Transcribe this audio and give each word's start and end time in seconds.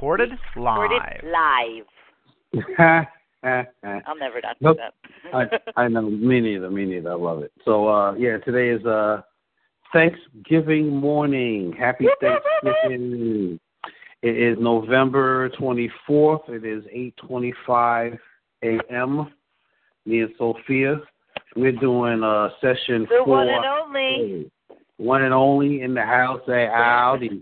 recorded 0.00 0.30
live. 0.56 0.90
Recorded 0.90 1.02
live. 1.24 3.06
I, 3.42 3.66
I'll 4.06 4.16
never 4.16 4.40
not 4.42 4.56
Nope. 4.60 4.78
do 4.78 4.82
that. 5.32 5.72
I 5.76 5.88
know. 5.88 6.02
Me 6.02 6.40
neither. 6.40 6.70
Me 6.70 6.86
neither. 6.86 7.12
I 7.12 7.14
love 7.14 7.42
it. 7.42 7.52
So 7.66 7.86
uh, 7.86 8.14
yeah, 8.14 8.38
today 8.38 8.70
is 8.70 8.84
uh, 8.86 9.20
Thanksgiving 9.92 10.88
morning. 10.88 11.74
Happy 11.78 12.06
Thanksgiving. 12.20 13.60
It 14.22 14.36
is 14.36 14.56
November 14.58 15.50
24th. 15.50 16.48
It 16.48 16.64
is 16.64 16.84
8:25 17.22 18.18
a.m. 18.62 19.32
Me 20.06 20.20
and 20.20 20.30
Sofia, 20.38 20.98
we're 21.56 21.72
doing 21.72 22.22
uh, 22.22 22.48
session 22.62 23.06
for 23.06 23.18
the 23.18 23.22
four. 23.24 23.36
one 23.36 23.48
and 23.48 23.64
only. 23.66 24.50
One 25.00 25.22
and 25.22 25.32
only 25.32 25.80
in 25.80 25.94
the 25.94 26.02
house. 26.02 26.42
Say 26.46 26.66
Al, 26.66 27.18
the 27.18 27.40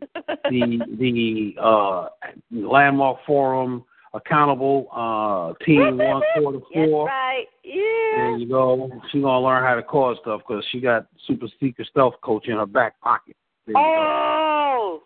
the 0.49 0.79
the 0.97 1.57
uh, 1.61 2.07
landmark 2.53 3.19
forum 3.27 3.85
accountable 4.15 4.87
uh, 4.95 5.55
team 5.65 5.99
one 5.99 6.23
quarter 6.37 6.61
four. 6.73 7.07
right. 7.07 7.47
There 7.65 8.37
you 8.37 8.49
go. 8.49 8.89
She 9.11 9.21
gonna 9.21 9.45
learn 9.45 9.65
how 9.65 9.75
to 9.75 9.83
call 9.83 10.17
stuff 10.23 10.43
because 10.47 10.65
she 10.71 10.81
got 10.81 11.09
super 11.27 11.49
secret 11.59 11.89
stealth 11.91 12.15
coach 12.23 12.47
in 12.47 12.59
her 12.59 12.67
back 12.67 13.01
pocket. 13.01 13.35
There 13.67 13.75
Oh, 13.77 15.03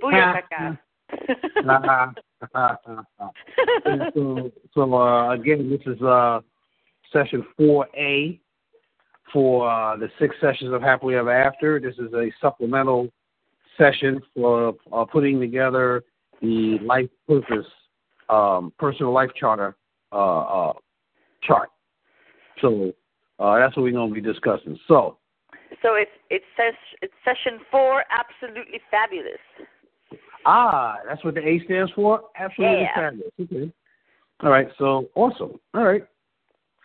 go. 0.00 0.10
so, 4.14 4.50
so 4.74 4.94
uh, 4.94 5.34
again, 5.34 5.68
this 5.68 5.82
is 5.84 6.00
uh, 6.00 6.40
session 7.12 7.44
four 7.58 7.88
A 7.94 8.40
for 9.32 9.70
uh, 9.70 9.96
the 9.96 10.08
six 10.18 10.34
sessions 10.40 10.72
of 10.72 10.82
Happily 10.82 11.14
Ever 11.14 11.30
After. 11.30 11.80
This 11.80 11.94
is 11.94 12.12
a 12.14 12.30
supplemental 12.40 13.08
session 13.78 14.20
for 14.34 14.74
uh, 14.92 15.04
putting 15.04 15.40
together 15.40 16.02
the 16.40 16.78
life 16.82 17.08
purpose 17.28 17.66
um, 18.28 18.72
personal 18.78 19.12
life 19.12 19.30
charter 19.38 19.76
uh, 20.12 20.40
uh, 20.40 20.72
chart. 21.42 21.68
So 22.60 22.92
uh, 23.38 23.58
that's 23.58 23.76
what 23.76 23.82
we're 23.82 23.92
going 23.92 24.08
to 24.08 24.14
be 24.14 24.20
discussing. 24.20 24.78
So 24.86 25.18
so 25.82 25.94
it's 25.94 26.10
it's 26.30 26.44
ses- 26.56 26.98
it's 27.02 27.12
session 27.24 27.60
four, 27.70 28.04
absolutely 28.10 28.80
fabulous. 28.90 29.40
ah, 30.46 30.96
that's 31.08 31.24
what 31.24 31.34
the 31.34 31.46
A 31.46 31.60
stands 31.64 31.92
for. 31.92 32.22
Absolutely 32.38 32.82
Yeah. 32.82 32.94
fabulous. 32.94 33.32
Okay. 33.40 33.72
All 34.42 34.50
right. 34.50 34.68
So 34.78 35.08
awesome. 35.14 35.58
All 35.74 35.84
right. 35.84 36.04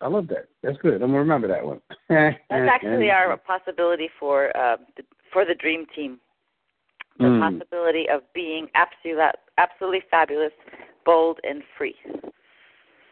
I 0.02 0.08
love 0.08 0.28
that. 0.28 0.48
That's 0.62 0.78
good. 0.80 0.96
I'm 0.96 1.10
gonna 1.10 1.20
remember 1.20 1.48
that 1.48 1.66
one. 1.66 1.82
That's 2.10 2.44
actually 2.50 3.10
our 3.12 3.38
possibility 3.38 4.10
for 4.20 4.56
uh, 4.56 4.78
the, 4.98 5.04
for 5.32 5.46
the 5.46 5.56
dream 5.56 5.86
team. 5.96 6.20
The 7.18 7.26
Mm. 7.26 7.40
possibility 7.40 8.10
of 8.10 8.22
being 8.34 8.68
absolutely 8.76 9.24
absolutely 9.58 10.02
fabulous, 10.12 10.52
bold, 11.06 11.40
and 11.44 11.64
free. 11.78 11.96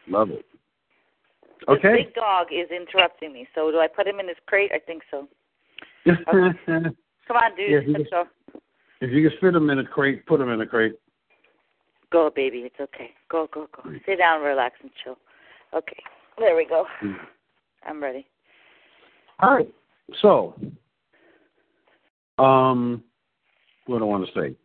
love 0.06 0.30
it. 0.30 0.44
This 1.66 1.78
Okay. 1.78 1.92
big 2.04 2.14
dog 2.14 2.48
is 2.52 2.70
interrupting 2.70 3.32
me. 3.32 3.48
So 3.54 3.70
do 3.70 3.78
I 3.78 3.86
put 3.86 4.06
him 4.06 4.20
in 4.20 4.28
his 4.28 4.36
crate? 4.46 4.72
I 4.74 4.78
think 4.78 5.02
so. 5.10 5.26
if 6.04 6.18
Come 6.26 7.36
on, 7.38 7.56
dude. 7.56 7.70
Yeah, 7.70 7.80
he 7.80 7.92
Let's 7.92 8.10
go. 8.10 8.24
you 9.00 9.30
can 9.30 9.38
fit 9.40 9.54
him 9.54 9.70
in 9.70 9.78
a 9.78 9.84
crate, 9.84 10.26
put 10.26 10.38
him 10.40 10.50
in 10.50 10.60
a 10.60 10.66
crate. 10.66 10.92
Go, 12.12 12.30
baby. 12.34 12.58
It's 12.58 12.78
okay. 12.78 13.12
Go, 13.30 13.48
go, 13.52 13.68
go. 13.74 13.90
Sit 14.04 14.18
down, 14.18 14.42
relax, 14.42 14.76
and 14.82 14.90
chill. 15.02 15.16
Okay. 15.72 16.02
There 16.38 16.56
we 16.56 16.66
go. 16.66 16.84
Mm. 17.02 17.16
I'm 17.84 18.02
ready. 18.02 18.26
All 19.40 19.54
right. 19.54 19.68
So, 20.20 20.54
um, 22.38 23.02
what 23.86 23.98
do 23.98 24.04
I 24.04 24.08
want 24.08 24.26
to 24.26 24.40
say? 24.40 24.56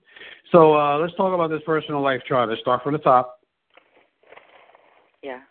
So 0.52 0.76
uh, 0.76 0.98
let's 0.98 1.16
talk 1.16 1.34
about 1.34 1.50
this 1.50 1.62
personal 1.66 2.02
life 2.02 2.22
chart. 2.28 2.50
Let's 2.50 2.62
start 2.62 2.84
from 2.84 2.94
the 2.94 3.00
top. 3.00 3.40
Yeah. 5.22 5.42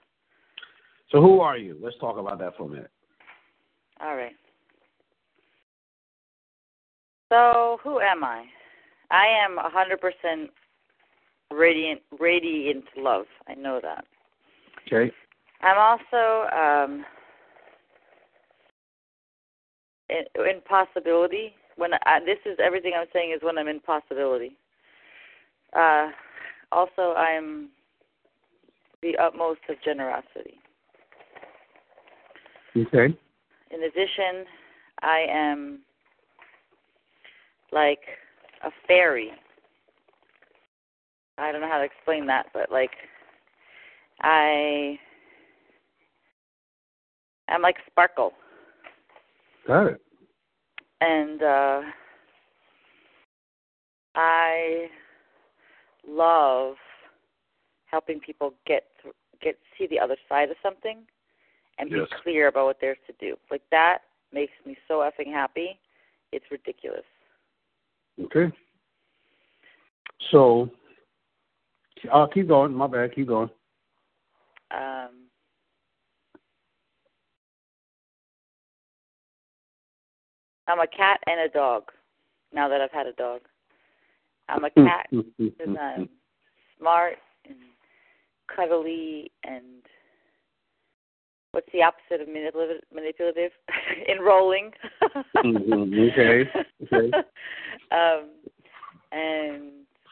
So 1.10 1.20
who 1.20 1.40
are 1.40 1.56
you? 1.56 1.78
Let's 1.80 1.96
talk 2.00 2.18
about 2.18 2.38
that 2.40 2.56
for 2.56 2.64
a 2.64 2.68
minute. 2.68 2.90
All 4.00 4.16
right. 4.16 4.32
So, 7.30 7.78
who 7.82 8.00
am 8.00 8.24
I? 8.24 8.44
I 9.10 9.26
am 9.26 9.58
a 9.58 9.70
100% 9.70 10.48
radiant, 11.52 12.00
radiant 12.18 12.84
love. 12.96 13.26
I 13.46 13.54
know 13.54 13.80
that. 13.82 14.04
Okay. 14.86 15.12
I'm 15.60 15.78
also 15.78 16.48
um, 16.56 17.04
in, 20.08 20.24
in 20.48 20.60
possibility. 20.62 21.54
When 21.76 21.90
I, 21.94 22.20
this 22.20 22.38
is 22.44 22.58
everything 22.64 22.92
I'm 22.98 23.06
saying 23.12 23.32
is 23.36 23.42
when 23.42 23.58
I'm 23.58 23.68
in 23.68 23.80
possibility. 23.80 24.56
Uh, 25.74 26.08
also, 26.72 27.14
I'm 27.14 27.68
the 29.02 29.16
utmost 29.16 29.60
of 29.68 29.76
generosity. 29.84 30.58
Okay. 32.76 33.16
In 33.70 33.82
addition, 33.82 34.44
I 35.02 35.26
am 35.30 35.80
like 37.72 38.00
a 38.64 38.70
fairy. 38.86 39.30
I 41.38 41.52
don't 41.52 41.60
know 41.60 41.68
how 41.68 41.78
to 41.78 41.84
explain 41.84 42.26
that, 42.26 42.46
but 42.52 42.70
like 42.72 42.90
I 44.22 44.98
I'm 47.48 47.62
like 47.62 47.76
sparkle 47.90 48.32
Got 49.66 49.86
it. 49.88 50.00
and 51.00 51.42
uh 51.42 51.80
I 54.14 54.88
love 56.06 56.74
helping 57.86 58.20
people 58.20 58.54
get 58.66 58.84
th- 59.02 59.14
get 59.40 59.56
see 59.76 59.86
the 59.86 60.00
other 60.00 60.16
side 60.28 60.50
of 60.50 60.56
something 60.62 60.98
and 61.78 61.90
be 61.90 62.02
clear 62.22 62.48
about 62.48 62.66
what 62.66 62.78
there's 62.80 62.98
to 63.06 63.12
do. 63.20 63.36
Like 63.50 63.62
that 63.70 63.98
makes 64.32 64.52
me 64.66 64.76
so 64.88 64.94
effing 65.08 65.32
happy. 65.32 65.78
It's 66.32 66.44
ridiculous. 66.50 67.04
Okay. 68.20 68.52
So, 70.32 70.68
uh, 72.12 72.26
keep 72.26 72.48
going. 72.48 72.74
My 72.74 72.88
bad. 72.88 73.14
Keep 73.14 73.28
going. 73.28 73.50
Um 74.72 75.27
I'm 80.68 80.80
a 80.80 80.86
cat 80.86 81.20
and 81.26 81.40
a 81.40 81.48
dog. 81.48 81.84
Now 82.52 82.68
that 82.68 82.80
I've 82.80 82.92
had 82.92 83.06
a 83.06 83.12
dog, 83.12 83.40
I'm 84.48 84.64
a 84.64 84.70
cat 84.70 85.08
because 85.10 85.76
I'm 85.80 86.08
smart 86.78 87.14
and 87.48 87.56
cuddly 88.54 89.30
and 89.44 89.64
what's 91.52 91.68
the 91.72 91.82
opposite 91.82 92.20
of 92.20 92.28
manipulative? 92.28 92.82
Manipulative, 92.94 93.50
enrolling. 94.08 94.72
Mhm, 95.36 96.12
okay, 96.12 96.50
okay. 96.84 97.16
um, 97.90 98.28
and 99.12 99.62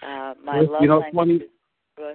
uh, 0.03 0.35
my 0.43 0.61
You 0.61 0.71
love 0.71 0.83
you 0.83 0.89
know, 0.89 1.03
funny- 1.15 1.35
is? 1.37 1.43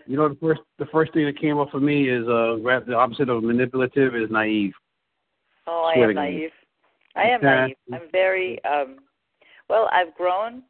You 0.06 0.16
know, 0.18 0.30
the 0.30 0.36
first 0.36 0.62
the 0.78 0.86
first 0.92 1.12
thing 1.14 1.26
that 1.26 1.40
came 1.40 1.58
up 1.58 1.70
for 1.72 1.80
me 1.80 2.08
is 2.08 2.24
uh, 2.28 2.58
the 2.86 2.94
opposite 2.96 3.30
of 3.30 3.44
manipulative 3.44 4.16
is 4.16 4.30
naive. 4.30 4.74
Oh, 5.66 5.92
I 5.96 6.00
am 6.00 6.14
naive. 6.14 6.52
I 7.16 7.24
am 7.30 7.42
Yeah. 7.42 7.62
naive. 7.62 7.78
I'm 7.94 8.10
very 8.12 8.64
um 8.66 9.00
well, 9.70 9.90
I've 9.92 10.14
grown 10.16 10.64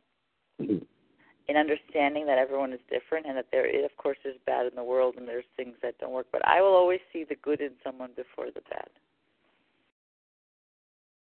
in 0.60 1.58
understanding 1.58 2.26
that 2.28 2.38
everyone 2.38 2.72
is 2.72 2.80
different 2.90 3.26
and 3.26 3.36
that 3.36 3.48
there 3.52 3.66
is 3.66 3.84
of 3.84 3.96
course 3.98 4.18
there's 4.24 4.38
bad 4.46 4.66
in 4.68 4.76
the 4.76 4.84
world 4.84 5.16
and 5.18 5.28
there's 5.28 5.46
things 5.58 5.76
that 5.82 5.98
don't 6.00 6.12
work, 6.12 6.28
but 6.32 6.46
I 6.48 6.62
will 6.62 6.76
always 6.76 7.00
see 7.12 7.24
the 7.24 7.36
good 7.36 7.62
in 7.62 7.72
someone 7.84 8.12
before 8.16 8.48
the 8.52 8.62
bad. 8.70 8.90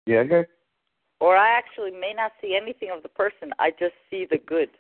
Yeah. 0.07 0.19
Okay. 0.21 0.47
Or 1.21 1.37
I 1.37 1.51
actually 1.51 1.91
may 1.91 2.13
not 2.15 2.33
see 2.41 2.57
anything 2.57 2.91
of 2.91 3.03
the 3.03 3.09
person. 3.09 3.53
I 3.59 3.71
just 3.71 3.95
see 4.11 4.27
the 4.31 4.39
good 4.39 4.71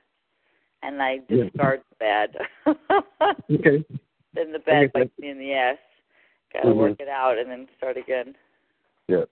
and 0.82 1.02
I 1.02 1.20
Yeah. 1.28 1.44
discard 1.44 1.82
the 1.90 1.96
bad. 1.96 2.36
Okay. 3.50 3.84
then 4.34 4.52
the 4.52 4.60
bad 4.60 4.93
bites 4.93 5.10
me 5.19 5.28
in 5.28 5.38
the 5.38 5.52
ass. 5.52 5.76
Gotta 6.52 6.69
Mhm. 6.69 6.76
work 6.76 7.00
it 7.00 7.08
out 7.08 7.36
and 7.38 7.50
then 7.50 7.69
start 7.76 7.96
again. 7.96 8.36
Yeah. 9.08 9.25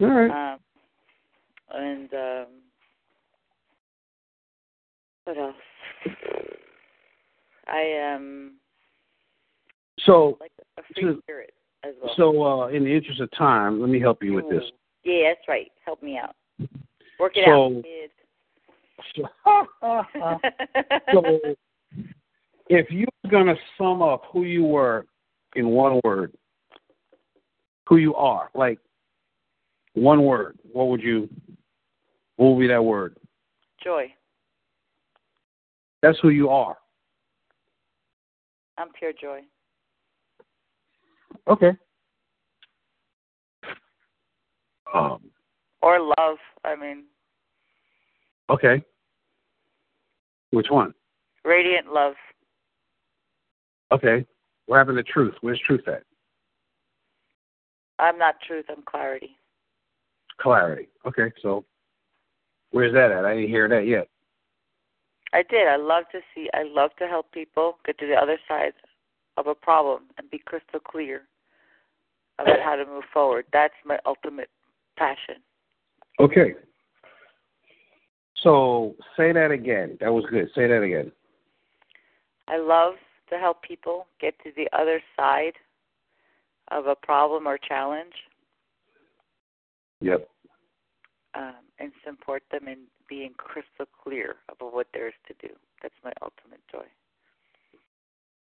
All 0.00 0.08
right. 0.08 0.54
Um, 0.54 0.58
and 1.72 2.14
um, 2.14 2.46
what 5.24 5.38
else? 5.38 5.54
I 7.66 7.78
am 7.80 8.54
So, 10.00 10.36
like 10.40 10.52
a 10.78 10.82
free 10.94 11.14
So- 11.14 11.20
spirit 11.20 11.52
as 11.84 11.94
well. 12.02 12.14
so 12.16 12.42
uh, 12.42 12.66
in 12.68 12.84
the 12.84 12.94
interest 12.94 13.20
of 13.20 13.30
time, 13.32 13.80
let 13.80 13.88
me 13.90 14.00
help 14.00 14.22
you 14.22 14.32
with 14.32 14.48
this. 14.50 14.64
Yeah, 15.04 15.28
that's 15.34 15.46
right. 15.48 15.70
Help 15.84 16.02
me 16.02 16.18
out. 16.18 16.34
Work 17.18 17.32
it 17.36 17.44
So- 17.46 17.82
out, 19.46 20.06
so, 21.12 21.38
if 22.68 22.90
you 22.90 23.06
were 23.24 23.30
gonna 23.30 23.54
sum 23.78 24.02
up 24.02 24.24
who 24.32 24.42
you 24.44 24.62
were 24.64 25.06
in 25.56 25.68
one 25.68 26.00
word, 26.04 26.32
who 27.88 27.96
you 27.96 28.14
are, 28.14 28.50
like 28.54 28.78
one 29.94 30.24
word, 30.24 30.58
what 30.72 30.88
would 30.88 31.02
you? 31.02 31.28
What 32.36 32.54
would 32.54 32.60
be 32.60 32.68
that 32.68 32.82
word? 32.82 33.16
Joy. 33.82 34.12
That's 36.02 36.18
who 36.20 36.30
you 36.30 36.48
are. 36.48 36.76
I'm 38.78 38.88
pure 38.98 39.12
joy. 39.12 39.40
Okay. 41.48 41.72
Um. 44.94 45.20
Or 45.82 45.98
love. 46.18 46.38
I 46.64 46.76
mean. 46.76 47.04
Okay. 48.48 48.82
Which 50.50 50.68
one? 50.70 50.94
Radiant 51.44 51.92
love. 51.92 52.14
Okay. 53.92 54.26
What 54.66 54.78
happened 54.78 54.98
to 54.98 55.02
truth? 55.02 55.34
Where's 55.40 55.60
truth 55.66 55.86
at? 55.88 56.02
I'm 57.98 58.18
not 58.18 58.36
truth. 58.46 58.66
I'm 58.68 58.82
clarity. 58.82 59.36
Clarity. 60.40 60.88
Okay. 61.06 61.32
So, 61.42 61.64
where's 62.70 62.92
that 62.94 63.12
at? 63.12 63.24
I 63.24 63.34
didn't 63.34 63.50
hear 63.50 63.68
that 63.68 63.86
yet. 63.86 64.08
I 65.32 65.42
did. 65.42 65.68
I 65.68 65.76
love 65.76 66.04
to 66.12 66.20
see. 66.34 66.48
I 66.54 66.64
love 66.64 66.90
to 66.98 67.06
help 67.06 67.30
people 67.32 67.78
get 67.84 67.98
to 67.98 68.06
the 68.06 68.14
other 68.14 68.38
side 68.48 68.72
of 69.36 69.46
a 69.46 69.54
problem 69.54 70.02
and 70.18 70.30
be 70.30 70.38
crystal 70.38 70.80
clear 70.80 71.22
about 72.38 72.60
how 72.64 72.76
to 72.76 72.84
move 72.84 73.04
forward. 73.12 73.46
That's 73.52 73.74
my 73.84 73.98
ultimate 74.06 74.50
passion. 74.96 75.36
Okay. 76.18 76.54
So 78.42 78.94
say 79.16 79.32
that 79.32 79.50
again. 79.50 79.98
That 80.00 80.12
was 80.12 80.24
good. 80.30 80.48
Say 80.54 80.66
that 80.66 80.82
again. 80.82 81.12
I 82.48 82.56
love 82.56 82.94
to 83.30 83.38
help 83.38 83.62
people 83.62 84.06
get 84.20 84.34
to 84.42 84.50
the 84.56 84.68
other 84.76 85.00
side 85.16 85.52
of 86.70 86.86
a 86.86 86.94
problem 86.94 87.46
or 87.46 87.58
challenge. 87.58 88.14
Yep. 90.00 90.28
Um, 91.34 91.54
and 91.78 91.92
support 92.04 92.42
them 92.50 92.66
in 92.68 92.78
being 93.08 93.32
crystal 93.36 93.86
clear 94.02 94.36
about 94.50 94.74
what 94.74 94.88
there 94.92 95.08
is 95.08 95.14
to 95.28 95.34
do. 95.46 95.54
That's 95.82 95.94
my 96.04 96.12
ultimate 96.22 96.60
joy. 96.70 96.86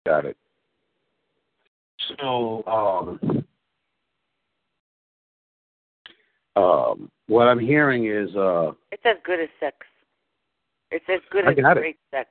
Got 0.07 0.27
it. 0.27 0.37
So, 2.21 2.63
um, 2.67 3.45
um, 6.57 7.11
what 7.27 7.49
I'm 7.49 7.59
hearing 7.59 8.07
is 8.07 8.35
uh, 8.37 8.73
it's 8.93 9.03
as 9.05 9.17
good 9.25 9.41
as 9.41 9.49
sex. 9.59 9.77
It's 10.91 11.05
as 11.09 11.21
good 11.31 11.47
as 11.49 11.55
great 11.55 11.97
it. 11.97 12.17
sex. 12.17 12.29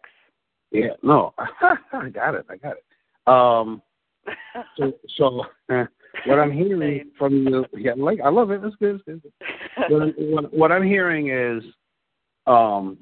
Yeah, 0.71 0.93
no, 1.01 1.33
I 1.37 2.09
got 2.09 2.35
it. 2.35 2.45
I 2.49 2.57
got 2.57 2.75
it. 2.77 2.83
Um, 3.27 3.81
so, 4.77 4.93
so 5.17 5.45
what 6.25 6.39
I'm 6.39 6.51
hearing 6.57 7.11
from 7.17 7.47
you, 7.47 7.65
yeah, 7.77 7.93
like 7.97 8.19
I 8.23 8.29
love 8.29 8.51
it. 8.51 8.61
It's 8.63 8.75
good. 8.77 9.01
It's 9.07 9.21
good. 9.21 9.31
what, 9.89 10.01
I'm, 10.01 10.09
what, 10.17 10.53
what 10.53 10.71
I'm 10.71 10.83
hearing 10.83 11.29
is, 11.29 11.63
um, 12.47 12.97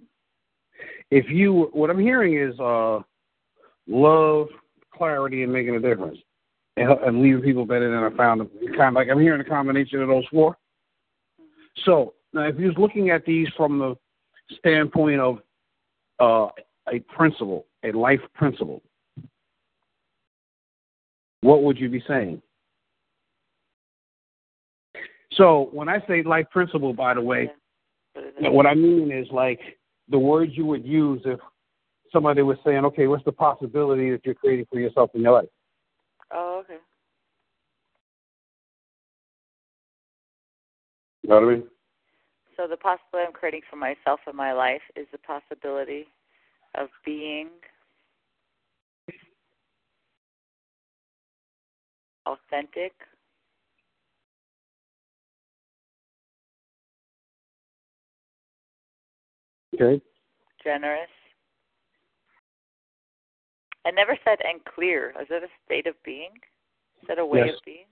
if 1.09 1.29
you, 1.29 1.69
what 1.73 1.89
I'm 1.89 2.00
hearing 2.00 2.38
is, 2.38 2.57
uh, 2.59 3.00
love, 3.88 4.47
clarity, 4.94 5.44
and 5.44 5.51
making 5.51 5.75
a 5.75 5.79
difference, 5.79 6.18
and, 6.77 6.89
and 6.89 7.21
leaving 7.21 7.41
people 7.41 7.65
better 7.65 7.89
than 7.89 8.03
I 8.03 8.15
found 8.15 8.41
them. 8.41 8.50
Kind 8.77 8.89
of 8.89 8.94
like 8.94 9.09
I'm 9.09 9.19
hearing 9.19 9.41
a 9.41 9.45
combination 9.45 10.01
of 10.01 10.07
those 10.07 10.25
four. 10.31 10.57
So 11.85 12.13
now, 12.33 12.47
if 12.47 12.57
you're 12.57 12.74
looking 12.74 13.09
at 13.09 13.25
these 13.25 13.47
from 13.57 13.79
the 13.79 13.95
standpoint 14.57 15.19
of 15.19 15.39
uh, 16.19 16.47
a 16.91 17.00
principle, 17.15 17.65
a 17.83 17.91
life 17.91 18.21
principle, 18.33 18.81
what 21.41 21.63
would 21.63 21.77
you 21.77 21.89
be 21.89 22.03
saying? 22.07 22.41
So 25.33 25.69
when 25.72 25.88
I 25.88 26.06
say 26.07 26.24
life 26.24 26.48
principle, 26.51 26.94
by 26.94 27.13
the 27.13 27.22
way, 27.22 27.51
what 28.39 28.66
I 28.66 28.74
mean 28.74 29.12
is 29.12 29.28
like 29.31 29.60
the 30.10 30.19
words 30.19 30.51
you 30.56 30.66
would 30.66 30.86
use 30.86 31.22
if 31.25 31.39
somebody 32.12 32.42
was 32.42 32.57
saying, 32.66 32.83
okay, 32.86 33.07
what's 33.07 33.24
the 33.24 33.31
possibility 33.31 34.12
that 34.12 34.25
you're 34.25 34.36
creating 34.36 34.66
for 34.69 34.80
yourself 34.80 35.12
in 35.13 35.22
your 35.22 35.33
life? 35.33 35.50
Oh, 36.33 36.62
okay. 36.63 36.80
You 41.24 41.30
know 41.30 41.36
what 41.36 41.44
I 41.44 41.56
mean? 41.56 41.63
So 42.57 42.68
the 42.68 42.77
possibility 42.77 43.27
I'm 43.27 43.34
creating 43.34 43.62
for 43.69 43.77
myself 43.77 44.19
in 44.30 44.36
my 44.36 44.51
life 44.54 44.81
is 44.95 45.07
the 45.12 45.18
possibility 45.19 46.07
of 46.75 46.89
being 47.06 47.48
authentic, 52.25 52.94
Okay. 59.81 60.01
generous. 60.63 61.10
I 63.86 63.92
never 63.92 64.16
said 64.24 64.38
and 64.44 64.63
clear. 64.63 65.10
Is 65.19 65.28
it 65.30 65.44
a 65.44 65.48
state 65.66 65.88
of 65.88 65.95
being? 66.04 66.31
Is 67.01 67.07
that 67.07 67.18
a 67.18 67.25
way 67.25 67.45
Yes. 67.45 67.56
of 67.56 67.62
being? 67.66 67.88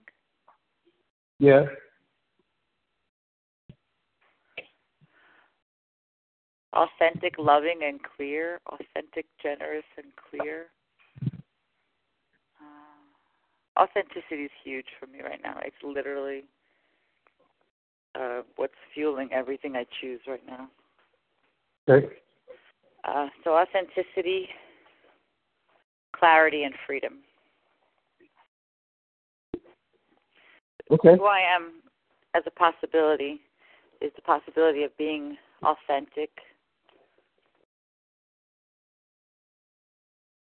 Yeah. 1.38 1.66
Authentic, 6.72 7.36
loving, 7.38 7.82
and 7.82 8.00
clear. 8.02 8.60
Authentic, 8.66 9.26
generous, 9.42 9.84
and 9.96 10.14
clear. 10.30 10.70
Uh, 12.60 13.80
authenticity 13.80 14.44
is 14.44 14.50
huge 14.62 14.86
for 15.00 15.06
me 15.08 15.22
right 15.22 15.42
now. 15.42 15.58
It's 15.64 15.82
literally 15.82 16.44
uh, 18.14 18.42
what's 18.54 18.74
fueling 18.94 19.32
everything 19.32 19.74
I 19.74 19.86
choose 20.00 20.20
right 20.28 20.46
now. 20.46 20.70
Okay. 21.88 22.06
Uh, 23.04 23.28
so 23.44 23.56
authenticity, 23.56 24.48
clarity, 26.14 26.64
and 26.64 26.74
freedom. 26.86 27.18
Okay. 30.90 31.16
Who 31.16 31.24
I 31.24 31.40
am 31.40 31.82
as 32.34 32.42
a 32.46 32.50
possibility 32.50 33.40
is 34.00 34.12
the 34.16 34.22
possibility 34.22 34.82
of 34.82 34.96
being 34.96 35.36
authentic. 35.62 36.30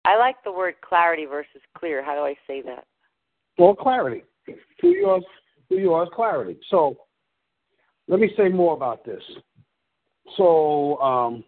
I 0.04 0.18
like 0.18 0.36
the 0.44 0.51
word 0.51 0.75
clarity 0.88 1.25
versus 1.25 1.62
clear. 1.78 2.04
How 2.04 2.13
do 2.16 2.21
I 2.21 2.36
say 2.48 2.62
that? 2.63 2.86
Well, 3.57 3.74
clarity. 3.74 4.24
Who 4.81 4.89
you 4.89 5.07
are, 5.07 5.19
who 5.69 5.78
you 5.78 5.94
are 5.94 6.04
is 6.04 6.10
clarity. 6.13 6.60
So 6.69 6.98
let 8.07 8.19
me 8.19 8.30
say 8.38 8.50
more 8.50 8.75
about 8.75 9.04
this. 9.04 9.21
So 10.38 11.00
um, 11.00 11.44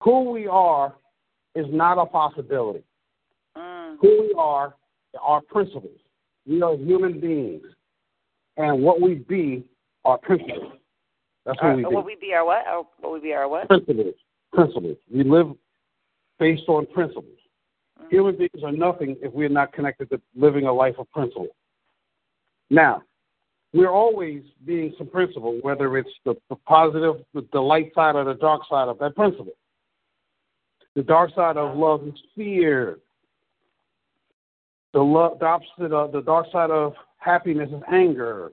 who 0.00 0.30
we 0.30 0.46
are 0.46 0.94
is 1.54 1.66
not 1.70 1.98
a 1.98 2.06
possibility. 2.06 2.84
Mm. 3.56 3.96
Who 4.00 4.22
we 4.22 4.34
are 4.38 4.74
are 5.20 5.40
principles. 5.40 5.98
We 6.46 6.62
are 6.62 6.76
human 6.76 7.20
beings, 7.20 7.64
and 8.56 8.82
what 8.82 9.00
we 9.00 9.14
be 9.14 9.64
are 10.04 10.18
principles. 10.18 10.72
That's 11.44 11.58
who 11.60 11.66
Our- 11.66 11.76
we 11.76 11.84
be. 11.84 11.94
what 11.94 12.06
we 12.06 12.16
be 12.20 12.34
our 12.34 12.44
what? 12.44 12.66
Our, 12.66 12.86
what 13.00 13.12
we 13.12 13.20
be 13.20 13.32
our 13.32 13.48
what? 13.48 13.68
Principles. 13.68 14.14
Principles. 14.52 14.96
We 15.12 15.24
live 15.24 15.52
based 16.38 16.68
on 16.68 16.86
principles. 16.86 17.24
Mm. 18.02 18.10
Human 18.10 18.36
beings 18.36 18.62
are 18.64 18.72
nothing 18.72 19.16
if 19.22 19.32
we're 19.32 19.48
not 19.48 19.72
connected 19.72 20.10
to 20.10 20.20
living 20.34 20.66
a 20.66 20.72
life 20.72 20.96
of 20.98 21.10
principle. 21.10 21.48
Now, 22.70 23.02
we're 23.72 23.90
always 23.90 24.42
being 24.64 24.94
some 24.96 25.08
principle, 25.08 25.58
whether 25.62 25.98
it's 25.98 26.10
the, 26.24 26.34
the 26.48 26.56
positive, 26.56 27.16
the, 27.34 27.46
the 27.52 27.60
light 27.60 27.92
side, 27.94 28.16
or 28.16 28.24
the 28.24 28.34
dark 28.34 28.62
side 28.68 28.88
of 28.88 28.98
that 28.98 29.14
principle. 29.14 29.52
The 30.94 31.02
dark 31.02 31.34
side 31.34 31.56
of 31.56 31.76
love 31.76 32.06
is 32.06 32.14
fear. 32.34 32.98
The, 34.94 35.00
love, 35.00 35.38
the 35.40 35.46
opposite 35.46 35.92
of 35.92 36.12
the 36.12 36.22
dark 36.22 36.46
side 36.50 36.70
of 36.70 36.94
happiness 37.18 37.68
is 37.70 37.82
anger. 37.92 38.52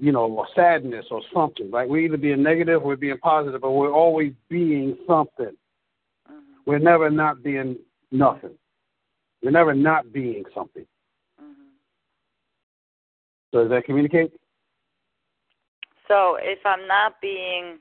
You 0.00 0.12
know, 0.12 0.26
or 0.26 0.46
sadness 0.54 1.06
or 1.10 1.22
something. 1.34 1.72
Like 1.72 1.88
we're 1.88 2.04
either 2.06 2.16
being 2.16 2.40
negative 2.40 2.82
or 2.82 2.86
we're 2.86 2.96
being 2.96 3.18
positive, 3.18 3.60
but 3.60 3.72
we're 3.72 3.92
always 3.92 4.32
being 4.48 4.96
something. 5.08 5.50
We're 6.66 6.78
never 6.78 7.10
not 7.10 7.42
being 7.42 7.76
nothing. 8.12 8.52
We're 9.42 9.50
never 9.50 9.74
not 9.74 10.12
being 10.12 10.44
something. 10.54 10.86
So 13.52 13.62
does 13.62 13.70
that 13.70 13.84
communicate? 13.84 14.32
So 16.06 16.38
if 16.40 16.58
I'm 16.64 16.86
not 16.86 17.20
being 17.20 17.78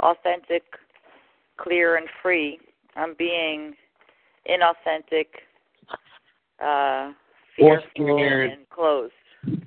authentic, 0.00 0.62
clear, 1.56 1.96
and 1.96 2.08
free, 2.22 2.58
I'm 2.96 3.14
being 3.18 3.74
inauthentic, 4.48 5.26
uh, 6.64 7.12
fearful, 7.56 7.88
scared. 7.90 8.50
and 8.50 8.68
closed. 8.70 9.12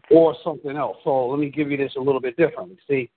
or 0.09 0.35
something 0.43 0.75
else. 0.75 0.97
So 1.03 1.27
let 1.27 1.39
me 1.39 1.49
give 1.49 1.69
you 1.69 1.77
this 1.77 1.93
a 1.97 1.99
little 1.99 2.21
bit 2.21 2.35
differently. 2.37 2.77
See, 2.87 3.09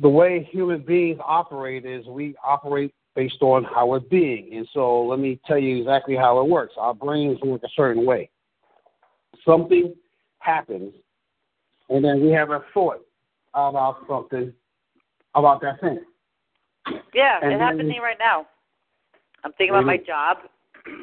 the 0.00 0.08
way 0.08 0.48
human 0.50 0.82
beings 0.82 1.18
operate 1.24 1.86
is 1.86 2.04
we 2.06 2.34
operate 2.44 2.92
based 3.14 3.40
on 3.40 3.64
how 3.64 3.86
we're 3.86 4.00
being. 4.00 4.54
And 4.54 4.68
so 4.72 5.04
let 5.04 5.18
me 5.18 5.40
tell 5.46 5.58
you 5.58 5.78
exactly 5.78 6.16
how 6.16 6.40
it 6.40 6.48
works. 6.48 6.74
Our 6.76 6.94
brains 6.94 7.40
work 7.42 7.62
a 7.64 7.68
certain 7.74 8.04
way. 8.04 8.30
Something 9.44 9.94
happens, 10.40 10.94
and 11.88 12.04
then 12.04 12.20
we 12.24 12.30
have 12.32 12.50
a 12.50 12.64
thought 12.72 13.00
about 13.54 13.98
something, 14.08 14.52
about 15.34 15.60
that 15.62 15.80
thing. 15.80 16.00
Yeah, 17.14 17.38
And 17.42 17.52
it 17.52 17.60
happened 17.60 17.80
to 17.80 17.84
me 17.86 17.98
right 17.98 18.18
now. 18.18 18.46
I'm 19.44 19.52
thinking 19.52 19.70
about 19.74 19.86
my 19.86 19.96
job, 19.98 20.38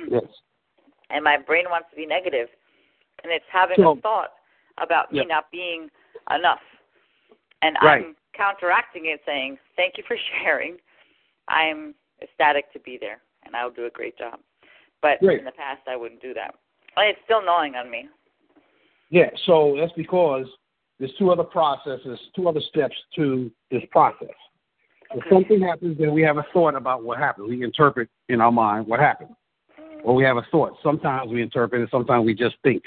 yes. 0.09 0.23
And 1.09 1.23
my 1.23 1.37
brain 1.37 1.65
wants 1.69 1.89
to 1.91 1.95
be 1.95 2.05
negative, 2.05 2.49
and 3.23 3.31
it's 3.31 3.45
having 3.51 3.77
So- 3.77 3.91
a 3.91 3.95
thought 3.97 4.33
about 4.77 5.11
me 5.11 5.23
not 5.25 5.49
being 5.51 5.89
enough. 6.33 6.61
And 7.61 7.77
Right. 7.81 8.03
I'm 8.05 8.15
counteracting 8.33 9.05
it, 9.05 9.23
saying, 9.25 9.57
"Thank 9.75 9.97
you 9.97 10.03
for 10.03 10.17
sharing. 10.43 10.79
I'm 11.47 11.95
ecstatic 12.21 12.71
to 12.73 12.79
be 12.79 12.97
there, 12.97 13.21
and 13.43 13.55
I'll 13.55 13.71
do 13.71 13.85
a 13.85 13.89
great 13.89 14.17
job." 14.17 14.39
But 15.01 15.21
in 15.21 15.45
the 15.45 15.51
past, 15.51 15.87
I 15.87 15.95
wouldn't 15.95 16.21
do 16.21 16.33
that. 16.33 16.55
And 16.97 17.07
it's 17.09 17.21
still 17.23 17.41
gnawing 17.41 17.75
on 17.75 17.89
me. 17.89 18.09
Yeah, 19.15 19.29
so 19.45 19.77
that's 19.79 19.93
because 19.93 20.45
there's 20.99 21.13
two 21.17 21.31
other 21.31 21.45
processes, 21.45 22.19
two 22.35 22.49
other 22.49 22.59
steps 22.59 22.93
to 23.15 23.49
this 23.71 23.81
process. 23.89 24.35
If 25.13 25.23
something 25.31 25.61
happens, 25.61 25.97
then 25.97 26.11
we 26.11 26.21
have 26.23 26.37
a 26.37 26.45
thought 26.51 26.75
about 26.75 27.01
what 27.05 27.17
happened. 27.17 27.47
We 27.47 27.63
interpret 27.63 28.09
in 28.27 28.41
our 28.41 28.51
mind 28.51 28.87
what 28.87 28.99
happened. 28.99 29.29
Or 30.03 30.15
we 30.15 30.25
have 30.25 30.35
a 30.35 30.45
thought. 30.51 30.73
Sometimes 30.83 31.31
we 31.31 31.41
interpret 31.41 31.81
it, 31.81 31.89
sometimes 31.91 32.25
we 32.25 32.33
just 32.33 32.57
think. 32.61 32.83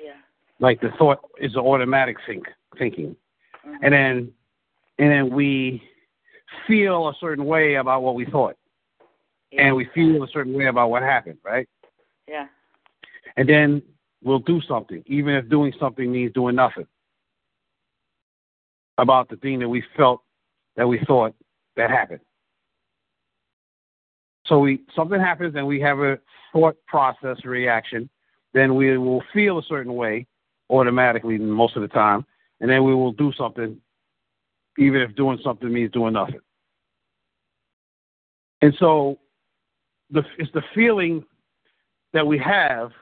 Yeah. 0.00 0.12
Like 0.60 0.80
the 0.80 0.90
thought 0.96 1.18
is 1.40 1.54
an 1.54 1.62
automatic 1.62 2.18
think 2.24 2.44
thinking. 2.78 3.16
Mhm. 3.66 3.78
And 3.82 3.92
then 3.92 4.32
and 5.00 5.10
then 5.10 5.30
we 5.30 5.82
feel 6.68 7.08
a 7.08 7.14
certain 7.18 7.46
way 7.46 7.74
about 7.74 8.04
what 8.04 8.14
we 8.14 8.26
thought. 8.26 8.56
yeah. 9.50 9.66
And 9.66 9.74
we 9.74 9.86
feel 9.86 10.22
a 10.22 10.28
certain 10.28 10.52
way 10.52 10.66
about 10.66 10.90
what 10.90 11.02
happened, 11.02 11.38
right? 11.42 11.68
Yeah. 12.28 12.46
And 13.36 13.48
then 13.48 13.82
we'll 14.22 14.38
do 14.38 14.60
something, 14.62 15.02
even 15.06 15.34
if 15.34 15.48
doing 15.48 15.72
something 15.78 16.10
means 16.10 16.32
doing 16.32 16.56
nothing 16.56 16.86
about 18.98 19.28
the 19.28 19.36
thing 19.36 19.58
that 19.58 19.68
we 19.68 19.82
felt 19.96 20.22
that 20.76 20.86
we 20.86 20.98
thought 21.06 21.34
that 21.76 21.90
happened. 21.90 22.20
So 24.46 24.60
we 24.60 24.82
something 24.94 25.20
happens 25.20 25.54
and 25.56 25.66
we 25.66 25.80
have 25.80 26.00
a 26.00 26.18
thought 26.52 26.76
process 26.86 27.44
reaction, 27.44 28.08
then 28.54 28.74
we 28.74 28.96
will 28.98 29.22
feel 29.32 29.58
a 29.58 29.62
certain 29.62 29.94
way 29.94 30.26
automatically 30.70 31.38
most 31.38 31.76
of 31.76 31.82
the 31.82 31.88
time, 31.88 32.24
and 32.60 32.70
then 32.70 32.84
we 32.84 32.94
will 32.94 33.12
do 33.12 33.32
something, 33.32 33.76
even 34.78 35.00
if 35.00 35.14
doing 35.14 35.38
something 35.42 35.72
means 35.72 35.92
doing 35.92 36.14
nothing. 36.14 36.40
And 38.60 38.74
so 38.78 39.18
the 40.10 40.22
it's 40.38 40.52
the 40.52 40.62
feeling 40.74 41.24
that 42.12 42.26
we 42.26 42.38
have 42.38 42.92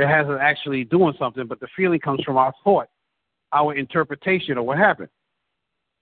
that 0.00 0.08
has 0.08 0.26
us 0.28 0.38
actually 0.40 0.84
doing 0.84 1.12
something, 1.18 1.46
but 1.46 1.60
the 1.60 1.68
feeling 1.76 2.00
comes 2.00 2.22
from 2.24 2.38
our 2.38 2.54
thought, 2.64 2.88
our 3.52 3.74
interpretation 3.74 4.56
of 4.56 4.64
what 4.64 4.78
happened, 4.78 5.10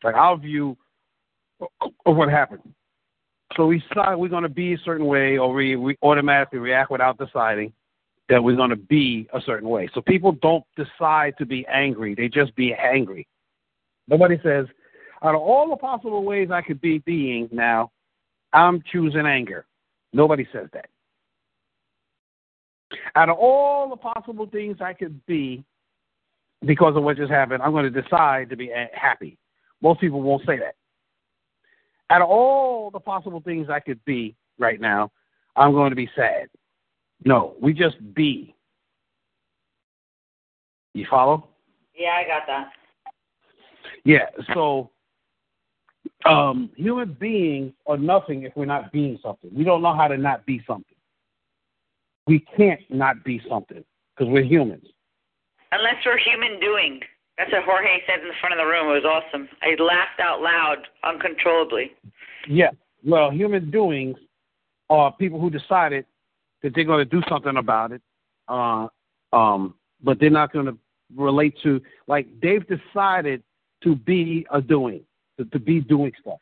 like 0.04 0.14
our 0.14 0.36
view 0.36 0.76
of 1.60 2.16
what 2.16 2.28
happened. 2.30 2.62
So 3.56 3.66
we 3.66 3.82
decide 3.88 4.14
we're 4.14 4.28
going 4.28 4.44
to 4.44 4.48
be 4.48 4.74
a 4.74 4.78
certain 4.84 5.06
way, 5.06 5.36
or 5.36 5.52
we, 5.52 5.74
we 5.74 5.96
automatically 6.02 6.60
react 6.60 6.92
without 6.92 7.18
deciding 7.18 7.72
that 8.28 8.40
we're 8.42 8.54
going 8.54 8.70
to 8.70 8.76
be 8.76 9.26
a 9.34 9.40
certain 9.40 9.68
way. 9.68 9.90
So 9.92 10.00
people 10.00 10.30
don't 10.30 10.64
decide 10.76 11.34
to 11.38 11.46
be 11.46 11.66
angry; 11.66 12.14
they 12.14 12.28
just 12.28 12.54
be 12.54 12.74
angry. 12.74 13.26
Nobody 14.06 14.38
says, 14.44 14.66
out 15.22 15.34
of 15.34 15.40
all 15.40 15.70
the 15.70 15.76
possible 15.76 16.22
ways 16.22 16.50
I 16.52 16.62
could 16.62 16.80
be 16.80 16.98
being 16.98 17.48
now, 17.50 17.90
I'm 18.52 18.80
choosing 18.92 19.26
anger. 19.26 19.66
Nobody 20.12 20.46
says 20.52 20.68
that. 20.72 20.88
Out 23.14 23.28
of 23.28 23.36
all 23.36 23.88
the 23.88 23.96
possible 23.96 24.46
things 24.46 24.78
I 24.80 24.92
could 24.92 25.24
be 25.26 25.64
because 26.64 26.96
of 26.96 27.02
what 27.02 27.16
just 27.16 27.30
happened, 27.30 27.62
I'm 27.62 27.72
going 27.72 27.92
to 27.92 28.02
decide 28.02 28.50
to 28.50 28.56
be 28.56 28.72
happy. 28.92 29.36
Most 29.82 30.00
people 30.00 30.22
won't 30.22 30.44
say 30.46 30.58
that. 30.58 30.74
Out 32.10 32.22
of 32.22 32.28
all 32.28 32.90
the 32.90 33.00
possible 33.00 33.40
things 33.40 33.68
I 33.70 33.80
could 33.80 34.02
be 34.04 34.34
right 34.58 34.80
now, 34.80 35.10
I'm 35.56 35.72
going 35.72 35.90
to 35.90 35.96
be 35.96 36.10
sad. 36.16 36.48
No, 37.24 37.54
we 37.60 37.72
just 37.72 37.96
be. 38.14 38.54
You 40.94 41.06
follow? 41.10 41.48
Yeah, 41.94 42.10
I 42.10 42.26
got 42.26 42.42
that. 42.46 42.70
Yeah. 44.04 44.26
So, 44.54 44.90
um, 46.24 46.70
human 46.76 47.12
beings 47.12 47.72
are 47.86 47.98
nothing 47.98 48.44
if 48.44 48.56
we're 48.56 48.64
not 48.64 48.90
being 48.90 49.18
something. 49.22 49.50
We 49.52 49.64
don't 49.64 49.82
know 49.82 49.94
how 49.94 50.08
to 50.08 50.16
not 50.16 50.46
be 50.46 50.62
something. 50.66 50.96
We 52.28 52.44
can't 52.56 52.80
not 52.90 53.24
be 53.24 53.40
something 53.48 53.82
because 54.14 54.30
we're 54.30 54.44
humans. 54.44 54.84
Unless 55.72 56.04
we're 56.04 56.18
human 56.18 56.60
doing. 56.60 57.00
That's 57.38 57.50
what 57.52 57.64
Jorge 57.64 58.02
said 58.06 58.20
in 58.20 58.28
the 58.28 58.34
front 58.40 58.52
of 58.52 58.58
the 58.58 58.66
room. 58.66 58.88
It 58.94 59.02
was 59.02 59.04
awesome. 59.04 59.48
I 59.62 59.80
laughed 59.82 60.20
out 60.20 60.42
loud 60.42 60.78
uncontrollably. 61.04 61.92
Yeah. 62.46 62.70
Well, 63.04 63.30
human 63.30 63.70
doings 63.70 64.16
are 64.90 65.12
people 65.12 65.40
who 65.40 65.48
decided 65.48 66.04
that 66.62 66.74
they're 66.74 66.84
going 66.84 66.98
to 66.98 67.04
do 67.04 67.22
something 67.28 67.56
about 67.56 67.92
it, 67.92 68.02
uh, 68.48 68.88
um, 69.32 69.74
but 70.02 70.18
they're 70.20 70.30
not 70.30 70.52
going 70.52 70.66
to 70.66 70.76
relate 71.16 71.54
to 71.62 71.80
like 72.06 72.26
they've 72.42 72.64
decided 72.66 73.42
to 73.84 73.94
be 73.94 74.46
a 74.52 74.60
doing, 74.60 75.02
to, 75.38 75.44
to 75.46 75.58
be 75.58 75.80
doing 75.80 76.12
stuff. 76.20 76.40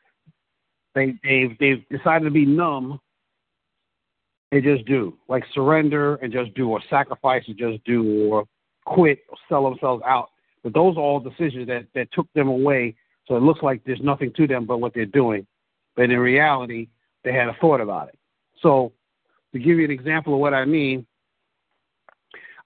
They 0.94 1.14
they've 1.22 1.56
they've 1.60 1.88
decided 1.90 2.24
to 2.24 2.30
be 2.30 2.46
numb 2.46 3.00
and 4.52 4.62
just 4.62 4.86
do, 4.86 5.16
like 5.28 5.44
surrender 5.54 6.16
and 6.16 6.32
just 6.32 6.54
do, 6.54 6.68
or 6.68 6.80
sacrifice 6.88 7.42
and 7.46 7.58
just 7.58 7.82
do, 7.84 8.30
or 8.30 8.46
quit, 8.84 9.20
or 9.28 9.36
sell 9.48 9.64
themselves 9.64 10.02
out. 10.06 10.30
But 10.62 10.74
those 10.74 10.96
are 10.96 11.00
all 11.00 11.20
decisions 11.20 11.66
that 11.68 11.86
that 11.94 12.12
took 12.12 12.32
them 12.32 12.48
away. 12.48 12.94
So 13.26 13.36
it 13.36 13.42
looks 13.42 13.62
like 13.62 13.82
there's 13.84 14.00
nothing 14.02 14.32
to 14.36 14.46
them 14.46 14.66
but 14.66 14.78
what 14.78 14.94
they're 14.94 15.04
doing. 15.04 15.46
But 15.96 16.10
in 16.10 16.18
reality, 16.18 16.88
they 17.24 17.32
had 17.32 17.48
a 17.48 17.56
thought 17.60 17.80
about 17.80 18.08
it. 18.08 18.18
So 18.62 18.92
to 19.52 19.58
give 19.58 19.78
you 19.78 19.84
an 19.84 19.90
example 19.90 20.34
of 20.34 20.40
what 20.40 20.54
I 20.54 20.64
mean, 20.64 21.06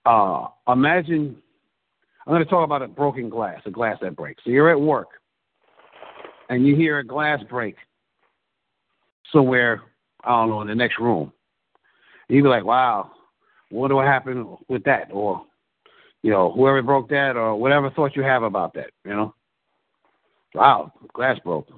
uh, 0.04 0.48
imagine 0.68 1.36
I'm 2.26 2.32
going 2.32 2.44
to 2.44 2.50
talk 2.50 2.64
about 2.64 2.82
a 2.82 2.88
broken 2.88 3.28
glass, 3.28 3.60
a 3.64 3.70
glass 3.70 3.98
that 4.02 4.16
breaks. 4.16 4.44
So 4.44 4.50
you're 4.50 4.70
at 4.70 4.80
work 4.80 5.08
and 6.48 6.66
you 6.66 6.76
hear 6.76 6.98
a 6.98 7.04
glass 7.04 7.40
break 7.48 7.76
somewhere, 9.32 9.82
I 10.24 10.30
don't 10.30 10.50
know, 10.50 10.60
in 10.60 10.68
the 10.68 10.74
next 10.74 10.98
room. 10.98 11.32
You'd 12.30 12.44
be 12.44 12.48
like, 12.48 12.64
wow, 12.64 13.10
what 13.70 13.90
will 13.90 14.02
happen 14.02 14.56
with 14.68 14.84
that? 14.84 15.08
Or, 15.10 15.44
you 16.22 16.30
know, 16.30 16.52
whoever 16.52 16.80
broke 16.80 17.08
that 17.08 17.36
or 17.36 17.56
whatever 17.56 17.90
thought 17.90 18.14
you 18.14 18.22
have 18.22 18.44
about 18.44 18.72
that, 18.74 18.90
you 19.04 19.10
know? 19.10 19.34
Wow, 20.54 20.92
glass 21.12 21.38
broke. 21.44 21.68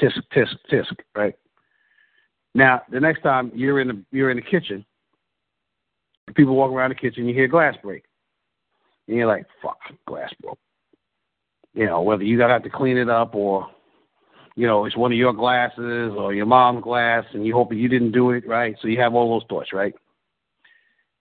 Tisk, 0.00 0.20
tisk, 0.34 0.56
tisk, 0.70 0.96
right? 1.14 1.34
Now, 2.54 2.82
the 2.90 2.98
next 2.98 3.22
time 3.22 3.52
you're 3.54 3.80
in 3.80 3.88
the 3.88 4.04
you're 4.10 4.30
in 4.30 4.36
the 4.36 4.42
kitchen, 4.42 4.84
people 6.34 6.56
walk 6.56 6.72
around 6.72 6.90
the 6.90 6.96
kitchen, 6.96 7.26
you 7.26 7.34
hear 7.34 7.46
glass 7.46 7.76
break, 7.82 8.04
and 9.06 9.16
you're 9.16 9.26
like, 9.26 9.46
"Fuck, 9.62 9.78
glass 10.06 10.32
broke." 10.42 10.58
You 11.74 11.86
know, 11.86 12.02
whether 12.02 12.24
you 12.24 12.38
gotta 12.38 12.52
have 12.52 12.64
to 12.64 12.70
clean 12.70 12.96
it 12.96 13.08
up 13.08 13.34
or, 13.34 13.68
you 14.56 14.66
know, 14.66 14.84
it's 14.84 14.96
one 14.96 15.12
of 15.12 15.18
your 15.18 15.32
glasses 15.32 16.12
or 16.16 16.34
your 16.34 16.46
mom's 16.46 16.82
glass, 16.82 17.24
and 17.32 17.46
you 17.46 17.54
hope 17.54 17.72
you 17.72 17.88
didn't 17.88 18.12
do 18.12 18.30
it 18.32 18.46
right. 18.46 18.76
So 18.80 18.88
you 18.88 19.00
have 19.00 19.14
all 19.14 19.38
those 19.38 19.46
thoughts, 19.48 19.72
right? 19.72 19.94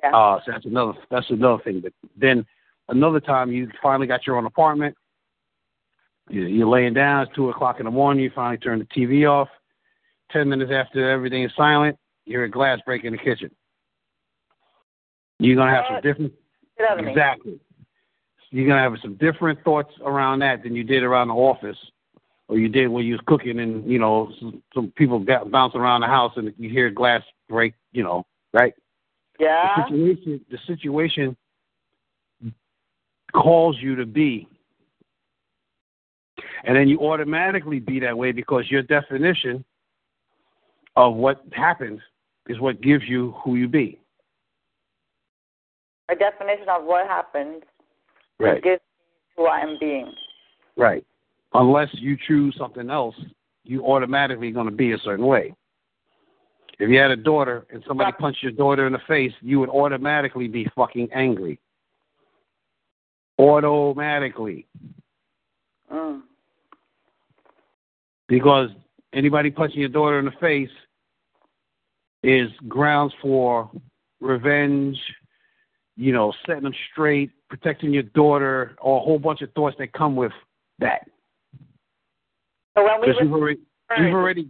Yeah. 0.03 0.15
Uh, 0.15 0.39
so 0.45 0.51
that's 0.51 0.65
another 0.65 0.93
that's 1.11 1.29
another 1.29 1.61
thing. 1.63 1.81
But 1.81 1.93
then 2.17 2.45
another 2.87 3.19
time 3.19 3.51
you 3.51 3.69
finally 3.81 4.07
got 4.07 4.25
your 4.25 4.37
own 4.37 4.45
apartment. 4.45 4.95
You- 6.29 6.43
You're 6.45 6.67
laying 6.67 6.93
down. 6.93 7.23
It's 7.23 7.35
two 7.35 7.49
o'clock 7.49 7.79
in 7.79 7.85
the 7.85 7.91
morning. 7.91 8.23
You 8.23 8.31
finally 8.33 8.57
turn 8.57 8.79
the 8.79 8.85
TV 8.85 9.25
off. 9.29 9.49
Ten 10.31 10.47
minutes 10.49 10.71
after 10.73 11.09
everything 11.09 11.43
is 11.43 11.51
silent, 11.57 11.97
you 12.25 12.33
hear 12.37 12.43
a 12.43 12.49
glass 12.49 12.79
break 12.85 13.03
in 13.03 13.13
the 13.13 13.17
kitchen. 13.17 13.49
You're 15.39 15.55
gonna 15.55 15.71
have 15.71 15.85
some 15.87 16.01
different 16.01 16.33
Get 16.77 16.89
out 16.89 16.99
of 16.99 17.05
me. 17.05 17.11
exactly. 17.11 17.59
You're 18.51 18.67
gonna 18.67 18.81
have 18.81 18.93
some 19.01 19.15
different 19.15 19.63
thoughts 19.63 19.93
around 20.03 20.39
that 20.39 20.63
than 20.63 20.75
you 20.75 20.83
did 20.83 21.03
around 21.03 21.29
the 21.29 21.33
office, 21.33 21.77
or 22.49 22.57
you 22.57 22.67
did 22.67 22.87
when 22.87 23.05
you 23.05 23.13
was 23.13 23.21
cooking, 23.27 23.59
and 23.59 23.89
you 23.89 23.99
know 23.99 24.31
some, 24.39 24.61
some 24.73 24.91
people 24.97 25.19
got 25.19 25.49
bouncing 25.49 25.79
around 25.79 26.01
the 26.01 26.07
house, 26.07 26.33
and 26.35 26.53
you 26.57 26.69
hear 26.69 26.89
glass 26.89 27.21
break. 27.47 27.73
You 27.91 28.03
know, 28.03 28.25
right? 28.53 28.73
Yeah. 29.39 29.75
The 29.77 29.83
situation, 29.83 30.45
the 30.51 30.57
situation 30.67 31.37
calls 33.33 33.77
you 33.79 33.95
to 33.95 34.05
be. 34.05 34.47
And 36.63 36.75
then 36.75 36.87
you 36.87 36.99
automatically 36.99 37.79
be 37.79 37.99
that 38.01 38.17
way 38.17 38.31
because 38.31 38.69
your 38.69 38.81
definition 38.81 39.63
of 40.95 41.15
what 41.15 41.41
happened 41.53 42.01
is 42.47 42.59
what 42.59 42.81
gives 42.81 43.03
you 43.07 43.33
who 43.43 43.55
you 43.55 43.67
be. 43.67 43.99
A 46.09 46.15
definition 46.15 46.67
of 46.69 46.83
what 46.83 47.07
happened 47.07 47.63
Right. 48.39 48.63
gives 48.63 48.81
me 48.81 49.33
who 49.35 49.45
I 49.45 49.59
am 49.59 49.77
being. 49.79 50.13
Right. 50.75 51.05
Unless 51.53 51.89
you 51.93 52.17
choose 52.27 52.55
something 52.57 52.89
else, 52.89 53.15
you 53.63 53.83
automatically 53.85 54.51
going 54.51 54.67
to 54.67 54.75
be 54.75 54.91
a 54.91 54.97
certain 54.99 55.25
way. 55.25 55.53
If 56.79 56.89
you 56.89 56.97
had 56.97 57.11
a 57.11 57.15
daughter 57.15 57.65
and 57.71 57.83
somebody 57.87 58.11
punched 58.13 58.41
your 58.41 58.53
daughter 58.53 58.87
in 58.87 58.93
the 58.93 59.01
face, 59.07 59.33
you 59.41 59.59
would 59.59 59.69
automatically 59.69 60.47
be 60.47 60.67
fucking 60.75 61.09
angry. 61.13 61.59
Automatically. 63.37 64.65
Mm. 65.91 66.21
Because 68.27 68.69
anybody 69.13 69.51
punching 69.51 69.79
your 69.79 69.89
daughter 69.89 70.19
in 70.19 70.25
the 70.25 70.31
face 70.39 70.69
is 72.23 72.49
grounds 72.67 73.13
for 73.21 73.69
revenge, 74.21 74.97
you 75.97 76.13
know, 76.13 76.33
setting 76.45 76.63
them 76.63 76.73
straight, 76.91 77.31
protecting 77.49 77.91
your 77.91 78.03
daughter, 78.03 78.77
or 78.81 78.97
a 78.97 79.03
whole 79.03 79.19
bunch 79.19 79.41
of 79.41 79.51
thoughts 79.53 79.75
that 79.79 79.91
come 79.93 80.15
with 80.15 80.31
that. 80.79 81.09
So 82.79 82.85
when 82.85 83.01
we 83.01 83.07
you've 83.07 83.33
already, 83.33 83.59
you've 83.97 84.13
already, 84.13 84.47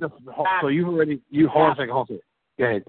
so 0.62 0.68
you've 0.68 0.88
already, 0.88 1.20
you 1.32 1.48
hold 1.48 1.66
on 1.66 1.72
a 1.72 1.76
second, 1.76 1.90
hold 1.90 2.12
on. 2.12 2.20
Go 2.60 2.66
ahead. 2.66 2.84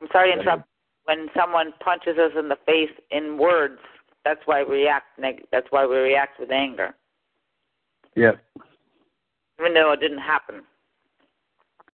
I'm 0.00 0.08
sorry 0.12 0.32
to 0.32 0.40
interrupt. 0.40 0.68
When 1.06 1.28
someone 1.36 1.72
punches 1.82 2.16
us 2.16 2.30
in 2.38 2.48
the 2.48 2.56
face 2.64 2.90
in 3.10 3.38
words, 3.38 3.80
that's 4.24 4.40
why 4.44 4.62
we 4.62 4.76
react. 4.76 5.18
Neg- 5.18 5.44
that's 5.50 5.66
why 5.70 5.84
we 5.84 5.96
react 5.96 6.38
with 6.38 6.52
anger. 6.52 6.94
Yeah. 8.14 8.32
Even 9.58 9.74
though 9.74 9.92
it 9.92 10.00
didn't 10.00 10.18
happen. 10.18 10.62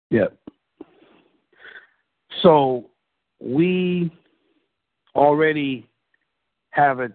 Yeah. 0.09 0.27
So 2.43 2.87
we 3.41 4.11
already 5.15 5.87
have 6.71 7.01
a 7.01 7.11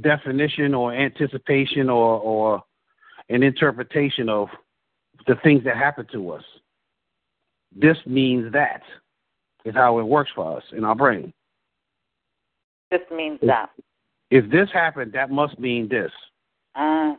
definition 0.00 0.72
or 0.72 0.94
anticipation 0.94 1.90
or, 1.90 2.20
or 2.20 2.62
an 3.28 3.42
interpretation 3.42 4.28
of 4.28 4.48
the 5.26 5.34
things 5.42 5.64
that 5.64 5.76
happen 5.76 6.06
to 6.12 6.30
us. 6.30 6.44
This 7.74 7.96
means 8.06 8.52
that 8.52 8.82
is 9.64 9.74
how 9.74 9.98
it 9.98 10.04
works 10.04 10.30
for 10.34 10.56
us 10.56 10.62
in 10.72 10.84
our 10.84 10.94
brain. 10.94 11.32
This 12.90 13.00
means 13.10 13.40
that. 13.42 13.70
If 14.30 14.50
this 14.50 14.68
happened, 14.72 15.12
that 15.12 15.30
must 15.30 15.58
mean 15.58 15.88
this. 15.88 16.12
Uh, 16.74 17.14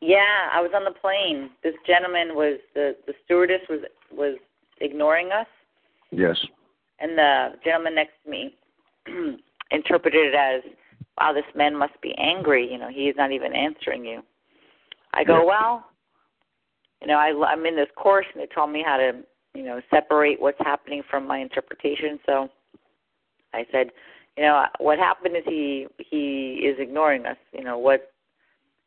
yeah, 0.00 0.50
I 0.52 0.60
was 0.60 0.70
on 0.74 0.84
the 0.84 0.90
plane. 0.90 1.50
This 1.62 1.74
gentleman 1.86 2.34
was 2.34 2.58
the 2.74 2.96
the 3.06 3.14
stewardess 3.24 3.62
was 3.68 3.80
was 4.10 4.36
ignoring 4.80 5.30
us. 5.32 5.46
Yes. 6.10 6.38
And 7.00 7.16
the 7.16 7.52
gentleman 7.64 7.94
next 7.94 8.12
to 8.24 8.30
me 8.30 8.54
interpreted 9.70 10.28
it 10.28 10.34
as, 10.34 10.62
"Wow, 11.18 11.32
this 11.32 11.44
man 11.54 11.74
must 11.76 12.00
be 12.00 12.14
angry. 12.18 12.70
You 12.70 12.78
know, 12.78 12.88
he 12.88 13.08
is 13.08 13.16
not 13.16 13.32
even 13.32 13.54
answering 13.54 14.04
you." 14.04 14.22
I 15.16 15.24
go, 15.24 15.46
"Well, 15.46 15.84
you 17.00 17.08
know, 17.08 17.14
I, 17.14 17.32
I'm 17.46 17.64
in 17.66 17.76
this 17.76 17.88
course, 17.96 18.26
and 18.32 18.42
they 18.42 18.46
told 18.54 18.70
me 18.70 18.82
how 18.84 18.96
to, 18.96 19.12
you 19.54 19.64
know, 19.64 19.80
separate 19.90 20.40
what's 20.40 20.58
happening 20.60 21.02
from 21.08 21.26
my 21.26 21.38
interpretation. 21.38 22.18
So 22.26 22.48
I 23.52 23.64
said, 23.72 23.90
you 24.36 24.44
know, 24.44 24.64
what 24.78 24.98
happened 24.98 25.36
is 25.36 25.42
he 25.46 25.86
he 25.98 26.60
is 26.66 26.76
ignoring 26.78 27.26
us. 27.26 27.38
You 27.52 27.64
know 27.64 27.78
what 27.78 28.12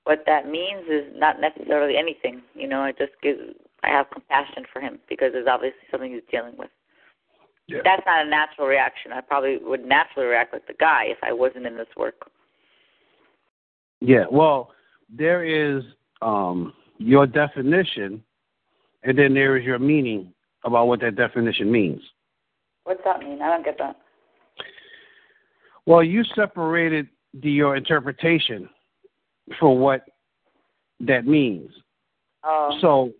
what 0.03 0.23
that 0.25 0.47
means 0.47 0.85
is 0.89 1.05
not 1.15 1.41
necessarily 1.41 1.97
anything. 1.97 2.41
You 2.53 2.67
know, 2.67 2.81
I 2.81 2.91
just 2.91 3.13
give 3.21 3.37
I 3.83 3.89
have 3.89 4.09
compassion 4.11 4.65
for 4.71 4.81
him 4.81 4.99
because 5.07 5.31
there's 5.33 5.47
obviously 5.47 5.81
something 5.89 6.11
he's 6.11 6.21
dealing 6.31 6.55
with. 6.57 6.69
Yeah. 7.67 7.79
That's 7.83 8.01
not 8.05 8.25
a 8.25 8.29
natural 8.29 8.67
reaction. 8.67 9.11
I 9.11 9.21
probably 9.21 9.57
would 9.61 9.85
naturally 9.85 10.27
react 10.27 10.53
like 10.53 10.65
the 10.65 10.73
guy 10.73 11.05
if 11.07 11.19
I 11.21 11.31
wasn't 11.31 11.67
in 11.67 11.77
this 11.77 11.87
work. 11.95 12.29
Yeah, 14.01 14.25
well, 14.31 14.71
there 15.09 15.43
is 15.43 15.83
um 16.21 16.73
your 16.97 17.25
definition, 17.25 18.23
and 19.03 19.17
then 19.17 19.33
there 19.33 19.57
is 19.57 19.65
your 19.65 19.79
meaning 19.79 20.33
about 20.65 20.87
what 20.87 20.99
that 21.01 21.15
definition 21.15 21.71
means. 21.71 22.01
What's 22.83 23.01
that 23.05 23.19
mean? 23.19 23.41
I 23.41 23.47
don't 23.47 23.63
get 23.63 23.77
that. 23.77 23.95
Well, 25.85 26.03
you 26.03 26.23
separated 26.35 27.07
the, 27.41 27.49
your 27.49 27.75
interpretation 27.75 28.69
for 29.59 29.77
what 29.77 30.05
that 30.99 31.25
means. 31.25 31.71
Oh. 32.43 32.77
So, 32.81 33.13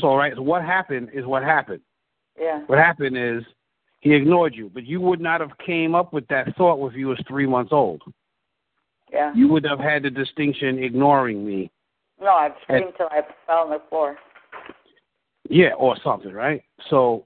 so 0.00 0.14
right. 0.16 0.32
So 0.34 0.42
what 0.42 0.62
happened 0.62 1.10
is 1.12 1.24
what 1.24 1.42
happened. 1.42 1.82
Yeah. 2.38 2.60
What 2.66 2.78
happened 2.78 3.16
is 3.16 3.42
he 4.00 4.14
ignored 4.14 4.54
you, 4.54 4.70
but 4.72 4.84
you 4.84 5.00
would 5.00 5.20
not 5.20 5.40
have 5.40 5.56
came 5.64 5.94
up 5.94 6.12
with 6.12 6.26
that 6.28 6.56
thought 6.56 6.84
if 6.88 6.96
you 6.96 7.08
was 7.08 7.22
three 7.28 7.46
months 7.46 7.72
old. 7.72 8.02
Yeah. 9.12 9.32
You 9.34 9.48
would 9.48 9.64
have 9.64 9.78
had 9.78 10.02
the 10.02 10.10
distinction 10.10 10.82
ignoring 10.82 11.46
me 11.46 11.70
no, 12.20 12.30
I've 12.30 12.52
screamed 12.62 12.94
till 12.96 13.08
I 13.10 13.22
fell 13.46 13.64
on 13.64 13.70
the 13.70 13.82
floor. 13.88 14.16
Yeah, 15.48 15.74
or 15.78 15.96
something, 16.02 16.32
right? 16.32 16.62
So 16.90 17.24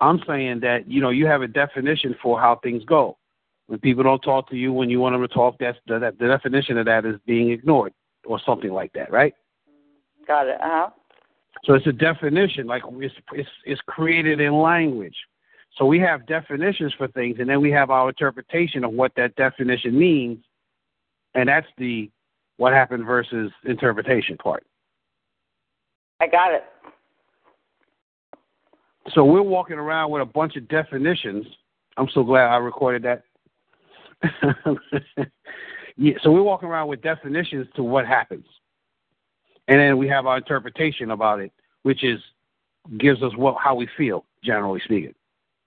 I'm 0.00 0.20
saying 0.26 0.60
that, 0.60 0.88
you 0.88 1.00
know, 1.00 1.10
you 1.10 1.26
have 1.26 1.42
a 1.42 1.48
definition 1.48 2.16
for 2.22 2.40
how 2.40 2.56
things 2.56 2.84
go. 2.84 3.18
When 3.66 3.78
people 3.78 4.02
don't 4.02 4.20
talk 4.20 4.50
to 4.50 4.56
you 4.56 4.72
when 4.72 4.90
you 4.90 5.00
want 5.00 5.14
them 5.14 5.22
to 5.22 5.28
talk, 5.28 5.56
that's 5.58 5.78
the, 5.86 5.98
that, 5.98 6.18
the 6.18 6.26
definition 6.26 6.76
of 6.76 6.86
that 6.86 7.06
is 7.06 7.16
being 7.26 7.50
ignored 7.50 7.92
or 8.26 8.40
something 8.44 8.72
like 8.72 8.92
that, 8.94 9.10
right? 9.10 9.34
Got 10.26 10.48
it. 10.48 10.60
Uh 10.60 10.68
huh. 10.68 10.90
So 11.64 11.74
it's 11.74 11.86
a 11.86 11.92
definition, 11.92 12.66
like 12.66 12.82
it's, 12.86 13.14
it's 13.32 13.48
it's 13.64 13.80
created 13.86 14.40
in 14.40 14.52
language. 14.60 15.16
So 15.76 15.86
we 15.86 15.98
have 16.00 16.26
definitions 16.26 16.92
for 16.96 17.08
things, 17.08 17.36
and 17.38 17.48
then 17.48 17.60
we 17.60 17.70
have 17.70 17.90
our 17.90 18.08
interpretation 18.08 18.84
of 18.84 18.92
what 18.92 19.12
that 19.16 19.34
definition 19.36 19.98
means, 19.98 20.44
and 21.34 21.48
that's 21.48 21.66
the 21.78 22.10
what 22.56 22.72
happened 22.72 23.04
versus 23.04 23.50
interpretation 23.64 24.36
part. 24.36 24.64
I 26.20 26.26
got 26.26 26.52
it. 26.52 26.64
So 29.14 29.24
we're 29.24 29.42
walking 29.42 29.76
around 29.76 30.10
with 30.10 30.22
a 30.22 30.26
bunch 30.26 30.56
of 30.56 30.66
definitions. 30.68 31.46
I'm 31.96 32.08
so 32.14 32.22
glad 32.22 32.46
I 32.46 32.56
recorded 32.56 33.02
that. 33.02 33.24
yeah, 35.96 36.14
so 36.22 36.30
we're 36.30 36.42
walking 36.42 36.68
around 36.68 36.88
with 36.88 37.02
definitions 37.02 37.66
to 37.76 37.82
what 37.82 38.06
happens. 38.06 38.46
And 39.68 39.78
then 39.78 39.98
we 39.98 40.08
have 40.08 40.26
our 40.26 40.38
interpretation 40.38 41.10
about 41.10 41.40
it, 41.40 41.52
which 41.82 42.02
is 42.04 42.20
gives 42.98 43.22
us 43.22 43.32
what 43.36 43.56
how 43.62 43.74
we 43.74 43.88
feel, 43.96 44.24
generally 44.42 44.80
speaking. 44.84 45.14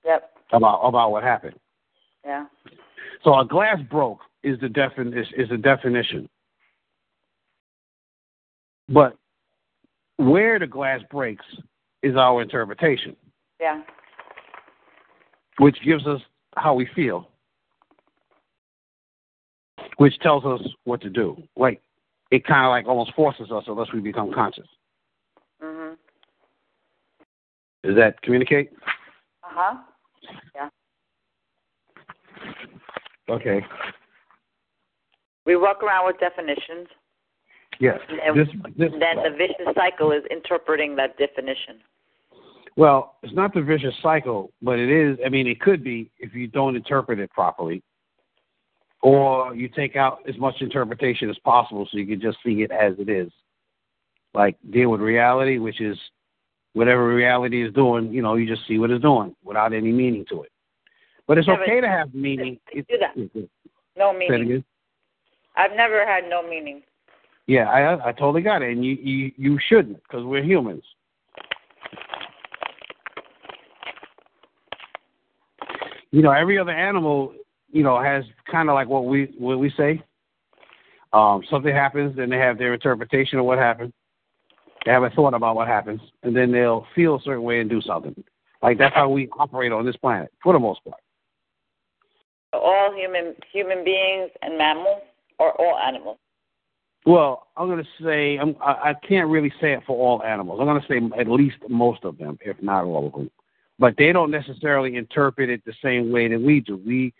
Yep. 0.06 0.32
About 0.54 0.82
about 0.82 1.12
what 1.12 1.24
happened. 1.24 1.56
Yeah. 2.26 2.46
So 3.24 3.38
a 3.40 3.46
glass 3.46 3.78
broke 3.90 4.20
is 4.44 4.60
the 4.60 4.68
defin 4.68 5.20
is, 5.20 5.28
is 5.36 5.52
a 5.52 5.58
definition. 5.58 6.30
But 8.90 9.18
where 10.18 10.60
the 10.60 10.68
glass 10.68 11.02
breaks 11.12 11.46
is 12.04 12.16
our 12.16 12.42
interpretation. 12.42 13.16
Yeah. 13.60 13.82
Which 15.60 15.78
gives 15.84 16.06
us 16.08 16.22
how 16.56 16.74
we 16.74 16.88
feel. 16.96 17.30
Which 19.98 20.18
tells 20.20 20.46
us 20.46 20.62
what 20.84 21.02
to 21.02 21.10
do. 21.10 21.42
Like 21.56 21.82
it 22.32 22.46
kind 22.46 22.66
of 22.66 22.70
like 22.70 22.88
almost 22.88 23.14
forces 23.16 23.52
us 23.52 23.64
unless 23.68 23.92
we 23.94 24.00
become 24.00 24.32
conscious. 24.32 24.68
Mhm. 25.62 25.98
Does 27.84 27.96
that 27.96 28.22
communicate? 28.22 28.72
Uh 29.44 29.50
huh. 29.50 29.78
Yeah. 30.56 30.70
Okay. 33.30 33.66
We 35.46 35.56
walk 35.56 35.82
around 35.82 36.06
with 36.06 36.20
definitions. 36.20 36.88
Yes. 37.80 38.00
And 38.10 38.40
this, 38.40 38.48
this, 38.78 38.92
then 39.00 39.18
the 39.24 39.36
vicious 39.38 39.74
cycle 39.76 40.12
is 40.12 40.24
interpreting 40.32 40.96
that 40.96 41.18
definition. 41.18 41.80
Well, 42.76 43.16
it's 43.24 43.34
not 43.34 43.54
the 43.54 43.62
vicious 43.62 43.94
cycle, 44.02 44.52
but 44.62 44.78
it 44.78 44.90
is. 44.90 45.18
I 45.26 45.30
mean, 45.30 45.48
it 45.48 45.60
could 45.60 45.84
be 45.84 46.12
if 46.20 46.36
you 46.36 46.48
don't 46.48 46.76
interpret 46.76 47.20
it 47.20 47.32
properly, 47.32 47.82
or 49.02 49.56
you 49.56 49.68
take 49.68 49.96
out 49.96 50.20
as 50.28 50.38
much 50.38 50.56
interpretation 50.62 51.30
as 51.30 51.38
possible 51.40 51.88
so 51.92 51.98
you 51.98 52.06
can 52.06 52.22
just 52.22 52.38
see 52.46 52.62
it 52.62 52.72
as 52.72 52.94
it 53.00 53.10
is. 53.10 53.32
Like 54.34 54.58
deal 54.72 54.90
with 54.90 55.02
reality, 55.02 55.58
which 55.58 55.82
is 55.82 55.98
whatever 56.74 57.08
reality 57.08 57.66
is 57.66 57.74
doing. 57.74 58.12
You 58.14 58.22
know, 58.22 58.36
you 58.36 58.48
just 58.48 58.68
see 58.68 58.78
what 58.78 58.92
it's 58.92 59.02
doing 59.02 59.36
without 59.44 59.74
any 59.74 59.92
meaning 59.92 60.26
to 60.30 60.44
it. 60.44 60.52
But 61.28 61.40
it's 61.40 61.50
okay 61.50 61.82
to 61.82 61.88
have 61.88 62.14
meaning. 62.14 62.60
do 62.74 62.84
that. 63.00 63.48
No 63.98 64.14
meaning. 64.14 64.64
I've 65.56 65.76
never 65.76 66.06
had 66.06 66.30
no 66.30 66.48
meaning. 66.48 66.84
Yeah, 67.48 67.70
I 67.70 68.10
I 68.10 68.12
totally 68.12 68.42
got 68.42 68.62
it, 68.62 68.72
and 68.72 68.84
you 68.84 68.96
you 68.96 69.32
you 69.38 69.60
shouldn't 69.70 70.04
because 70.04 70.26
we're 70.26 70.44
humans. 70.44 70.84
You 76.12 76.22
know, 76.22 76.32
every 76.32 76.58
other 76.58 76.72
animal, 76.72 77.34
you 77.72 77.84
know, 77.84 78.02
has 78.02 78.24
kind 78.52 78.70
of 78.70 78.76
like 78.76 78.90
what 78.90 79.06
we 79.06 79.34
what 79.38 79.60
we 79.60 79.72
say. 79.78 80.04
Um, 81.14 81.42
something 81.50 81.74
happens, 81.74 82.18
then 82.18 82.30
they 82.30 82.38
have 82.38 82.58
their 82.58 82.74
interpretation 82.74 83.40
of 83.40 83.46
what 83.46 83.58
happened. 83.58 83.94
They 84.86 84.92
have 84.92 85.04
a 85.04 85.10
thought 85.10 85.34
about 85.34 85.56
what 85.56 85.68
happens, 85.68 86.02
and 86.24 86.36
then 86.36 86.52
they'll 86.52 86.86
feel 86.96 87.16
a 87.16 87.22
certain 87.22 87.44
way 87.44 87.62
and 87.62 87.70
do 87.70 87.82
something. 87.82 88.14
Like 88.62 88.78
that's 88.78 88.94
how 88.94 89.08
we 89.08 89.30
operate 89.40 89.72
on 89.72 89.86
this 89.86 89.96
planet, 89.96 90.34
for 90.44 90.52
the 90.52 90.60
most 90.60 90.84
part. 90.84 91.00
All 92.52 92.94
human 92.94 93.36
human 93.54 93.86
beings 93.86 94.32
and 94.42 94.58
mammals, 94.58 95.02
or 95.40 95.54
all 95.62 95.78
animals. 95.78 96.18
Well, 97.06 97.48
I'm 97.56 97.68
going 97.68 97.84
to 97.84 98.04
say 98.04 98.38
I'm, 98.38 98.56
I, 98.62 98.90
I 98.90 98.94
can't 99.08 99.30
really 99.30 99.54
say 99.62 99.74
it 99.74 99.84
for 99.88 99.96
all 99.96 100.24
animals. 100.24 100.60
I'm 100.60 100.66
going 100.66 100.82
to 100.82 100.88
say 100.88 101.20
at 101.20 101.28
least 101.28 101.58
most 101.70 102.04
of 102.04 102.18
them, 102.18 102.38
if 102.42 102.62
not 102.62 102.84
all 102.84 103.08
of 103.08 103.14
them. 103.14 103.32
But 103.80 103.96
they 103.98 104.12
don't 104.12 104.32
necessarily 104.32 104.96
interpret 104.96 105.50
it 105.50 105.64
the 105.66 105.74
same 105.84 106.12
way 106.12 106.28
that 106.28 106.42
we 106.42 106.60
do. 106.62 106.78
We 106.86 107.14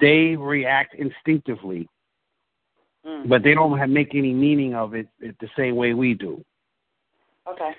they 0.00 0.36
react 0.36 0.94
instinctively, 0.94 1.88
Mm. 3.06 3.28
but 3.28 3.42
they 3.42 3.52
don't 3.52 3.78
have, 3.78 3.90
make 3.90 4.14
any 4.14 4.32
meaning 4.32 4.74
of 4.74 4.94
it, 4.94 5.06
it 5.20 5.36
the 5.38 5.48
same 5.58 5.76
way 5.76 5.92
we 5.92 6.14
do. 6.14 6.42
Okay. 7.46 7.72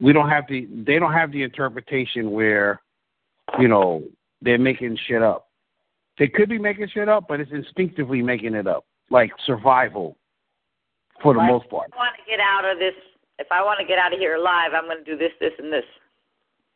We 0.00 0.12
don't 0.12 0.28
have 0.28 0.48
the 0.48 0.66
they 0.84 0.98
don't 0.98 1.12
have 1.12 1.30
the 1.30 1.44
interpretation 1.44 2.32
where 2.32 2.80
you 3.58 3.68
know, 3.68 4.02
they're 4.42 4.58
making 4.58 4.98
shit 5.06 5.22
up. 5.22 5.48
They 6.18 6.28
could 6.28 6.48
be 6.48 6.58
making 6.58 6.88
shit 6.88 7.08
up, 7.08 7.26
but 7.28 7.40
it's 7.40 7.52
instinctively 7.52 8.22
making 8.22 8.54
it 8.54 8.66
up, 8.66 8.84
like 9.10 9.32
survival, 9.46 10.16
for 11.24 11.32
the 11.32 11.40
well, 11.40 11.58
most 11.58 11.70
part. 11.70 11.88
If 11.88 11.94
I 11.94 11.96
want 11.96 12.14
to 12.16 12.30
get 12.30 12.38
out 12.38 12.64
of 12.70 12.78
this, 12.78 12.94
if 13.38 13.46
I 13.50 13.64
want 13.64 13.80
to 13.80 13.86
get 13.86 13.98
out 13.98 14.12
of 14.12 14.18
here 14.20 14.36
alive, 14.36 14.70
I'm 14.76 14.84
going 14.84 15.02
to 15.02 15.04
do 15.04 15.16
this, 15.16 15.32
this, 15.40 15.52
and 15.58 15.72
this. 15.72 15.84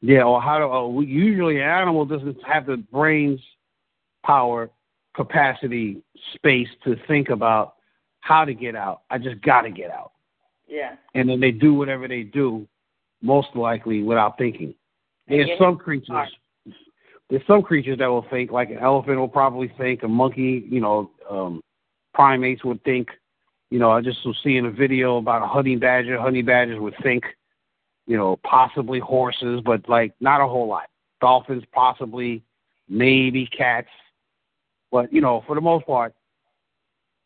Yeah, 0.00 0.22
or 0.22 0.40
how 0.40 0.58
do 0.58 0.98
uh, 0.98 1.00
usually 1.02 1.56
an 1.56 1.68
animal 1.68 2.04
doesn't 2.06 2.38
have 2.44 2.66
the 2.66 2.78
brains 2.78 3.40
power 4.24 4.70
capacity 5.14 6.02
space 6.34 6.68
to 6.84 6.96
think 7.06 7.28
about 7.28 7.74
how 8.20 8.44
to 8.44 8.54
get 8.54 8.74
out. 8.74 9.02
I 9.10 9.18
just 9.18 9.40
got 9.42 9.62
to 9.62 9.70
get 9.70 9.90
out. 9.90 10.12
Yeah. 10.66 10.96
And 11.14 11.28
then 11.28 11.40
they 11.40 11.50
do 11.50 11.74
whatever 11.74 12.08
they 12.08 12.22
do, 12.22 12.66
most 13.22 13.48
likely 13.54 14.02
without 14.02 14.38
thinking. 14.38 14.74
There's 15.28 15.50
some 15.58 15.76
creatures. 15.76 16.28
There's 17.28 17.42
some 17.46 17.62
creatures 17.62 17.98
that 17.98 18.06
will 18.06 18.26
think, 18.30 18.50
like 18.50 18.70
an 18.70 18.78
elephant 18.78 19.18
will 19.18 19.28
probably 19.28 19.70
think, 19.76 20.02
a 20.02 20.08
monkey, 20.08 20.66
you 20.70 20.80
know, 20.80 21.10
um, 21.28 21.60
primates 22.14 22.64
would 22.64 22.82
think. 22.84 23.08
You 23.70 23.78
know, 23.78 23.90
I 23.90 24.00
just 24.00 24.24
was 24.24 24.36
seeing 24.42 24.66
a 24.66 24.70
video 24.70 25.18
about 25.18 25.42
a 25.42 25.46
honey 25.46 25.76
badger. 25.76 26.18
Honey 26.18 26.42
badgers 26.42 26.80
would 26.80 26.94
think, 27.02 27.24
you 28.06 28.16
know, 28.16 28.38
possibly 28.42 28.98
horses, 28.98 29.60
but 29.64 29.88
like 29.88 30.14
not 30.20 30.40
a 30.40 30.46
whole 30.46 30.66
lot. 30.66 30.88
Dolphins, 31.20 31.64
possibly, 31.72 32.42
maybe 32.88 33.46
cats. 33.46 33.88
But, 34.90 35.12
you 35.12 35.20
know, 35.20 35.44
for 35.46 35.54
the 35.54 35.60
most 35.60 35.86
part, 35.86 36.14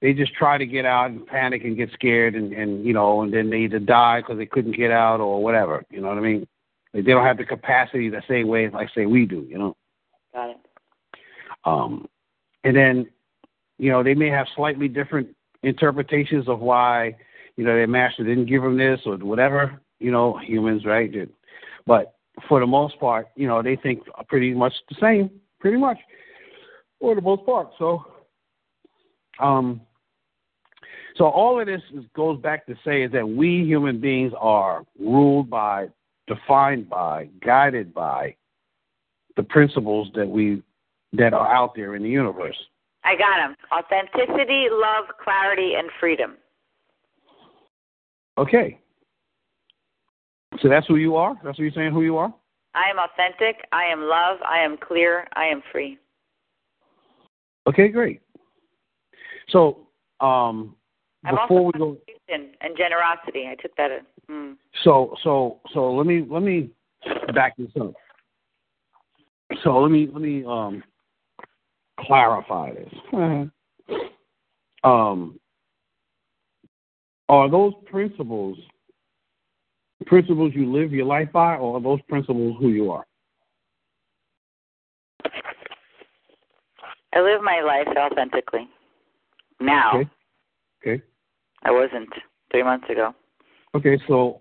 they 0.01 0.13
just 0.13 0.35
try 0.35 0.59
to 0.59 0.67
get 0.67 0.85
out 0.85 1.11
and 1.11 1.25
panic 1.25 1.63
and 1.63 1.77
get 1.77 1.93
scared 1.93 2.35
and, 2.35 2.53
and 2.53 2.85
you 2.85 2.93
know, 2.93 3.23
and 3.23 3.33
then 3.33 3.51
they 3.51 3.59
either 3.59 3.79
die 3.79 4.21
because 4.21 4.37
they 4.37 4.47
couldn't 4.47 4.77
get 4.77 4.91
out 4.91 5.21
or 5.21 5.43
whatever. 5.43 5.85
You 5.91 6.01
know 6.01 6.09
what 6.09 6.19
I 6.19 6.23
mean? 6.23 6.47
They 6.93 7.03
don't 7.03 7.25
have 7.25 7.39
the 7.39 7.45
capacity 7.45 8.11
the 8.11 8.23
same 8.29 8.49
way 8.49 8.69
like 8.69 8.89
say 8.95 9.07
we 9.07 9.27
do. 9.27 9.47
You 9.49 9.59
know. 9.59 9.77
Got 10.35 10.51
it. 10.51 10.57
Um, 11.65 12.09
and 12.65 12.77
then, 12.77 13.07
you 13.79 13.91
know, 13.91 14.03
they 14.03 14.15
may 14.15 14.29
have 14.29 14.49
slightly 14.57 14.89
different 14.89 15.29
interpretations 15.63 16.49
of 16.49 16.61
why, 16.61 17.17
you 17.57 17.65
know, 17.65 17.75
their 17.75 17.87
master 17.87 18.25
didn't 18.25 18.47
give 18.47 18.63
them 18.63 18.77
this 18.77 19.01
or 19.07 19.17
whatever. 19.17 19.81
You 19.99 20.11
know, 20.11 20.37
humans, 20.39 20.85
right? 20.85 21.13
But 21.87 22.15
for 22.49 22.61
the 22.61 22.67
most 22.67 22.99
part, 22.99 23.29
you 23.37 23.47
know, 23.47 23.63
they 23.63 23.77
think 23.77 24.03
pretty 24.29 24.53
much 24.53 24.73
the 24.89 24.97
same, 25.01 25.31
pretty 25.61 25.77
much, 25.77 25.99
for 27.01 27.15
the 27.15 27.21
most 27.21 27.45
part. 27.47 27.69
So, 27.79 28.05
um, 29.39 29.81
so 31.17 31.27
all 31.27 31.61
of 31.61 31.67
this 31.67 31.83
goes 32.17 32.41
back 32.41 32.67
to 32.67 32.75
say 32.85 33.03
is 33.03 33.13
that 33.13 33.29
we 33.29 33.65
human 33.65 34.01
beings 34.01 34.33
are 34.39 34.85
ruled 34.99 35.51
by, 35.51 35.89
defined 36.27 36.89
by, 36.89 37.29
guided 37.45 37.93
by 37.93 38.35
the 39.37 39.43
principles 39.43 40.09
that 40.15 40.29
we 40.29 40.63
that 41.15 41.35
are 41.35 41.53
out 41.53 41.75
there 41.75 41.95
in 41.95 42.03
the 42.03 42.09
universe. 42.09 42.57
I 43.05 43.15
got 43.17 43.37
them. 43.37 43.57
Authenticity, 43.73 44.67
love, 44.71 45.07
clarity, 45.23 45.75
and 45.77 45.91
freedom. 45.99 46.37
Okay. 48.39 48.79
So 50.61 50.69
that's 50.69 50.87
who 50.87 50.97
you 50.97 51.17
are? 51.17 51.35
That's 51.43 51.59
what 51.59 51.61
you're 51.61 51.73
saying 51.73 51.93
who 51.93 52.03
you 52.03 52.17
are? 52.17 52.33
I 52.75 52.91
am 52.91 52.99
authentic. 52.99 53.65
I 53.73 53.85
am 53.85 54.01
love. 54.03 54.39
I 54.49 54.59
am 54.61 54.77
clear. 54.77 55.27
I 55.35 55.47
am 55.47 55.63
free. 55.73 55.99
Okay, 57.67 57.89
great. 57.89 58.21
So, 59.49 59.87
um, 60.21 60.77
I'm 61.25 61.37
before 61.37 61.67
we 61.67 61.73
go 61.79 61.97
and 62.29 62.77
generosity. 62.77 63.49
I 63.49 63.57
took 63.61 63.77
that. 63.77 63.91
In. 63.91 64.35
Mm. 64.35 64.57
So, 64.85 65.15
so, 65.23 65.61
so 65.73 65.93
let 65.93 66.07
me 66.07 66.25
let 66.29 66.43
me 66.43 66.71
back 67.35 67.57
this 67.57 67.71
up. 67.81 67.93
So 69.63 69.79
let 69.79 69.91
me 69.91 70.09
let 70.11 70.23
me 70.23 70.45
um 70.45 70.83
clarify 72.07 72.73
this. 72.73 72.93
um, 74.85 75.39
are 77.29 77.51
those 77.51 77.73
principles 77.87 78.59
principles 80.07 80.53
you 80.55 80.71
live 80.71 80.93
your 80.93 81.07
life 81.07 81.31
by, 81.33 81.57
or 81.57 81.77
are 81.77 81.81
those 81.81 82.01
principles 82.09 82.57
who 82.61 82.69
you 82.69 82.91
are? 82.91 83.05
I 87.15 87.21
live 87.21 87.43
my 87.43 87.61
life 87.61 87.89
authentically. 87.97 88.69
Now. 89.61 89.93
Okay. 89.95 90.11
Okay. 90.85 91.03
I 91.65 91.71
wasn't 91.71 92.09
three 92.51 92.63
months 92.63 92.89
ago. 92.91 93.15
Okay, 93.75 93.99
so 94.09 94.41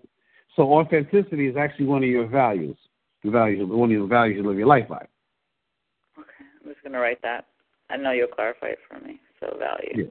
so 0.56 0.74
authenticity 0.74 1.48
is 1.48 1.56
actually 1.56 1.86
one 1.86 2.02
of 2.02 2.08
your 2.08 2.26
values. 2.26 2.76
The 3.22 3.30
values, 3.30 3.60
one 3.64 3.92
of 3.92 4.00
the 4.00 4.06
values 4.06 4.38
you 4.38 4.48
live 4.48 4.58
your 4.58 4.66
life 4.66 4.88
by. 4.88 4.96
Okay, 4.96 6.44
I'm 6.60 6.72
just 6.72 6.82
gonna 6.82 6.98
write 6.98 7.22
that. 7.22 7.46
I 7.92 7.96
know 7.96 8.12
you'll 8.12 8.28
clarify 8.28 8.68
it 8.68 8.78
for 8.88 8.98
me. 9.06 9.20
So 9.40 9.56
value. 9.58 10.10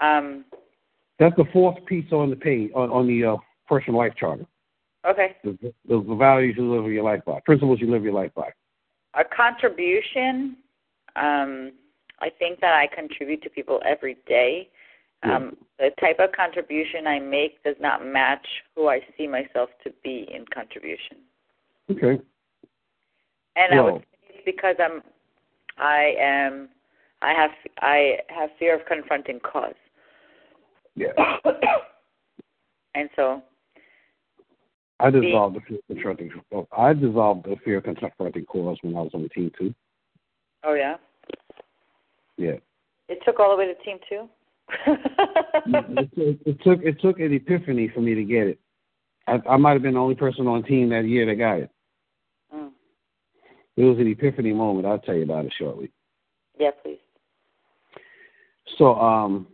Yeah. 0.00 0.18
Um. 0.18 0.44
That's 1.18 1.36
the 1.36 1.44
fourth 1.52 1.84
piece 1.86 2.10
on 2.10 2.30
the 2.30 2.36
page 2.36 2.70
on, 2.74 2.90
on 2.90 3.06
the 3.06 3.24
uh, 3.24 3.36
personal 3.68 3.98
life 3.98 4.14
charter. 4.16 4.46
Okay. 5.06 5.36
The, 5.44 5.56
the, 5.60 5.72
the 5.88 6.14
values 6.14 6.54
you 6.56 6.72
live 6.74 6.90
your 6.90 7.04
life 7.04 7.20
by, 7.24 7.40
principles 7.44 7.80
you 7.80 7.90
live 7.90 8.02
your 8.02 8.12
life 8.12 8.32
by. 8.34 8.48
A 9.14 9.24
contribution. 9.24 10.56
Um, 11.16 11.72
I 12.20 12.30
think 12.38 12.60
that 12.60 12.74
I 12.74 12.88
contribute 12.92 13.42
to 13.42 13.50
people 13.50 13.80
every 13.84 14.16
day. 14.26 14.68
Um, 15.24 15.56
the 15.78 15.90
type 16.00 16.18
of 16.18 16.32
contribution 16.32 17.06
I 17.06 17.20
make 17.20 17.62
does 17.62 17.76
not 17.78 18.04
match 18.04 18.46
who 18.74 18.88
I 18.88 19.00
see 19.16 19.28
myself 19.28 19.70
to 19.84 19.92
be 20.02 20.28
in 20.34 20.44
contribution. 20.52 21.18
Okay. 21.90 22.20
And 23.54 23.74
I 23.74 23.80
would 23.80 24.02
say 24.02 24.06
it's 24.30 24.44
because 24.44 24.76
I'm, 24.80 25.02
I 25.78 26.14
am, 26.18 26.68
I 27.22 27.32
have, 27.34 27.50
I 27.78 28.16
have 28.28 28.50
fear 28.58 28.74
of 28.78 28.84
confronting 28.86 29.40
cause. 29.40 29.74
Yeah. 30.96 31.12
and 32.94 33.08
so. 33.16 33.42
I 34.98 35.10
dissolved 35.10 35.56
the, 35.56 35.78
the 35.88 35.94
fear 35.94 36.10
of 36.10 36.18
confronting. 36.18 36.68
I 36.76 36.92
dissolved 36.92 37.44
the 37.44 37.56
fear 37.64 37.78
of 37.78 37.84
confronting 37.84 38.44
cause 38.44 38.76
when 38.82 38.96
I 38.96 39.00
was 39.00 39.10
on 39.14 39.28
team 39.34 39.50
two. 39.58 39.74
Oh 40.64 40.74
yeah. 40.74 40.96
Yeah. 42.36 42.56
It 43.08 43.18
took 43.24 43.40
all 43.40 43.50
the 43.50 43.56
way 43.56 43.66
to 43.66 43.74
team 43.82 43.98
two. 44.08 44.28
it, 44.86 46.10
took, 46.14 46.46
it 46.46 46.62
took 46.62 46.82
it 46.82 47.00
took 47.00 47.18
an 47.18 47.32
epiphany 47.32 47.90
for 47.92 48.00
me 48.00 48.14
to 48.14 48.22
get 48.22 48.46
it. 48.46 48.60
I, 49.26 49.40
I 49.48 49.56
might 49.56 49.72
have 49.72 49.82
been 49.82 49.94
the 49.94 50.00
only 50.00 50.14
person 50.14 50.46
on 50.46 50.62
team 50.62 50.88
that 50.90 51.04
year 51.04 51.26
that 51.26 51.34
got 51.34 51.58
it. 51.58 51.70
Mm. 52.54 52.70
It 53.76 53.84
was 53.84 53.98
an 53.98 54.06
epiphany 54.06 54.52
moment. 54.52 54.86
I'll 54.86 54.98
tell 54.98 55.16
you 55.16 55.24
about 55.24 55.46
it 55.46 55.52
shortly. 55.58 55.90
Yeah, 56.58 56.70
please. 56.82 56.98
So, 58.78 58.94
um, 58.94 59.46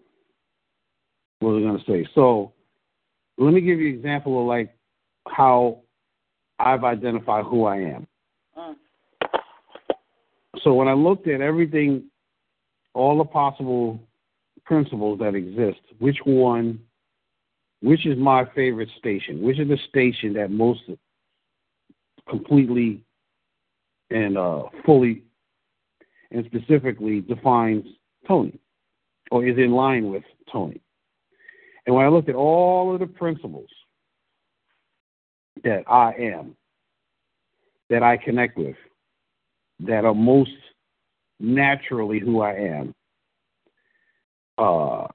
what 1.41 1.51
was 1.51 1.63
I 1.63 1.67
going 1.67 1.79
to 1.79 1.85
say? 1.85 2.11
So, 2.15 2.53
let 3.39 3.55
me 3.55 3.61
give 3.61 3.79
you 3.81 3.89
an 3.89 3.95
example 3.95 4.41
of 4.41 4.47
like 4.47 4.75
how 5.29 5.81
I've 6.59 6.85
identified 6.85 7.45
who 7.45 7.65
I 7.65 7.77
am. 7.77 8.07
Mm. 8.57 8.75
So 10.63 10.75
when 10.75 10.89
I 10.89 10.93
looked 10.93 11.29
at 11.29 11.41
everything, 11.41 12.05
all 12.95 13.19
the 13.19 13.25
possible 13.25 14.01
principles 14.65 15.21
that 15.21 15.35
exist, 15.35 15.81
which 15.99 16.19
one, 16.25 16.81
which 17.81 18.07
is 18.07 18.19
my 18.19 18.45
favorite 18.55 18.89
station? 18.99 19.41
Which 19.43 19.61
is 19.61 19.69
the 19.69 19.79
station 19.89 20.33
that 20.35 20.51
most 20.51 20.81
completely 22.29 23.05
and 24.11 24.37
uh, 24.37 24.65
fully 24.85 25.23
and 26.31 26.45
specifically 26.47 27.21
defines 27.21 27.85
Tony 28.27 28.59
or 29.31 29.47
is 29.47 29.57
in 29.57 29.73
line 29.73 30.11
with 30.11 30.25
Tony? 30.51 30.81
And 31.87 31.95
when 31.95 32.05
I 32.05 32.09
looked 32.09 32.29
at 32.29 32.35
all 32.35 32.93
of 32.93 33.01
the 33.01 33.07
principles 33.07 33.71
that 35.65 35.85
I 35.91 36.13
am, 36.15 36.57
that 37.91 38.03
I 38.03 38.17
connect 38.17 38.59
with, 38.59 38.77
that 39.81 40.05
are 40.05 40.15
most 40.15 40.51
naturally 41.41 42.19
who 42.19 42.41
I 42.41 42.53
am, 42.55 42.95
uh, 44.59 45.07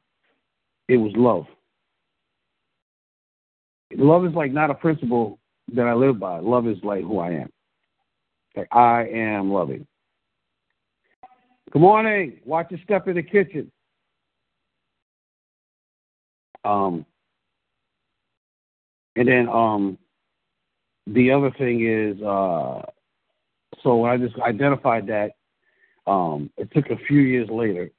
it 0.87 0.97
was 0.97 1.11
love. 1.15 1.45
Love 3.95 4.25
is 4.25 4.33
like 4.33 4.51
not 4.51 4.71
a 4.71 4.75
principle 4.75 5.39
that 5.73 5.85
I 5.85 5.93
live 5.93 6.19
by. 6.19 6.39
Love 6.39 6.67
is 6.67 6.77
like 6.83 7.03
who 7.03 7.19
I 7.19 7.31
am. 7.31 7.49
Like 8.55 8.67
I 8.71 9.07
am 9.07 9.51
loving. 9.51 9.85
Good 11.71 11.81
morning. 11.81 12.39
Watch 12.45 12.67
your 12.71 12.79
step 12.83 13.07
in 13.07 13.15
the 13.15 13.23
kitchen. 13.23 13.71
Um, 16.63 17.05
and 19.15 19.27
then 19.27 19.49
um, 19.49 19.97
the 21.07 21.31
other 21.31 21.51
thing 21.51 21.85
is, 21.85 22.21
uh, 22.21 22.81
so 23.81 23.97
when 23.97 24.11
I 24.11 24.17
just 24.17 24.39
identified 24.39 25.07
that, 25.07 25.31
um, 26.07 26.49
it 26.57 26.69
took 26.73 26.89
a 26.89 26.97
few 27.07 27.19
years 27.19 27.49
later 27.49 27.89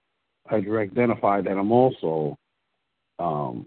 I 0.50 0.56
identified 0.56 1.44
that 1.46 1.56
I'm 1.56 1.72
also 1.72 2.38
um, 3.18 3.66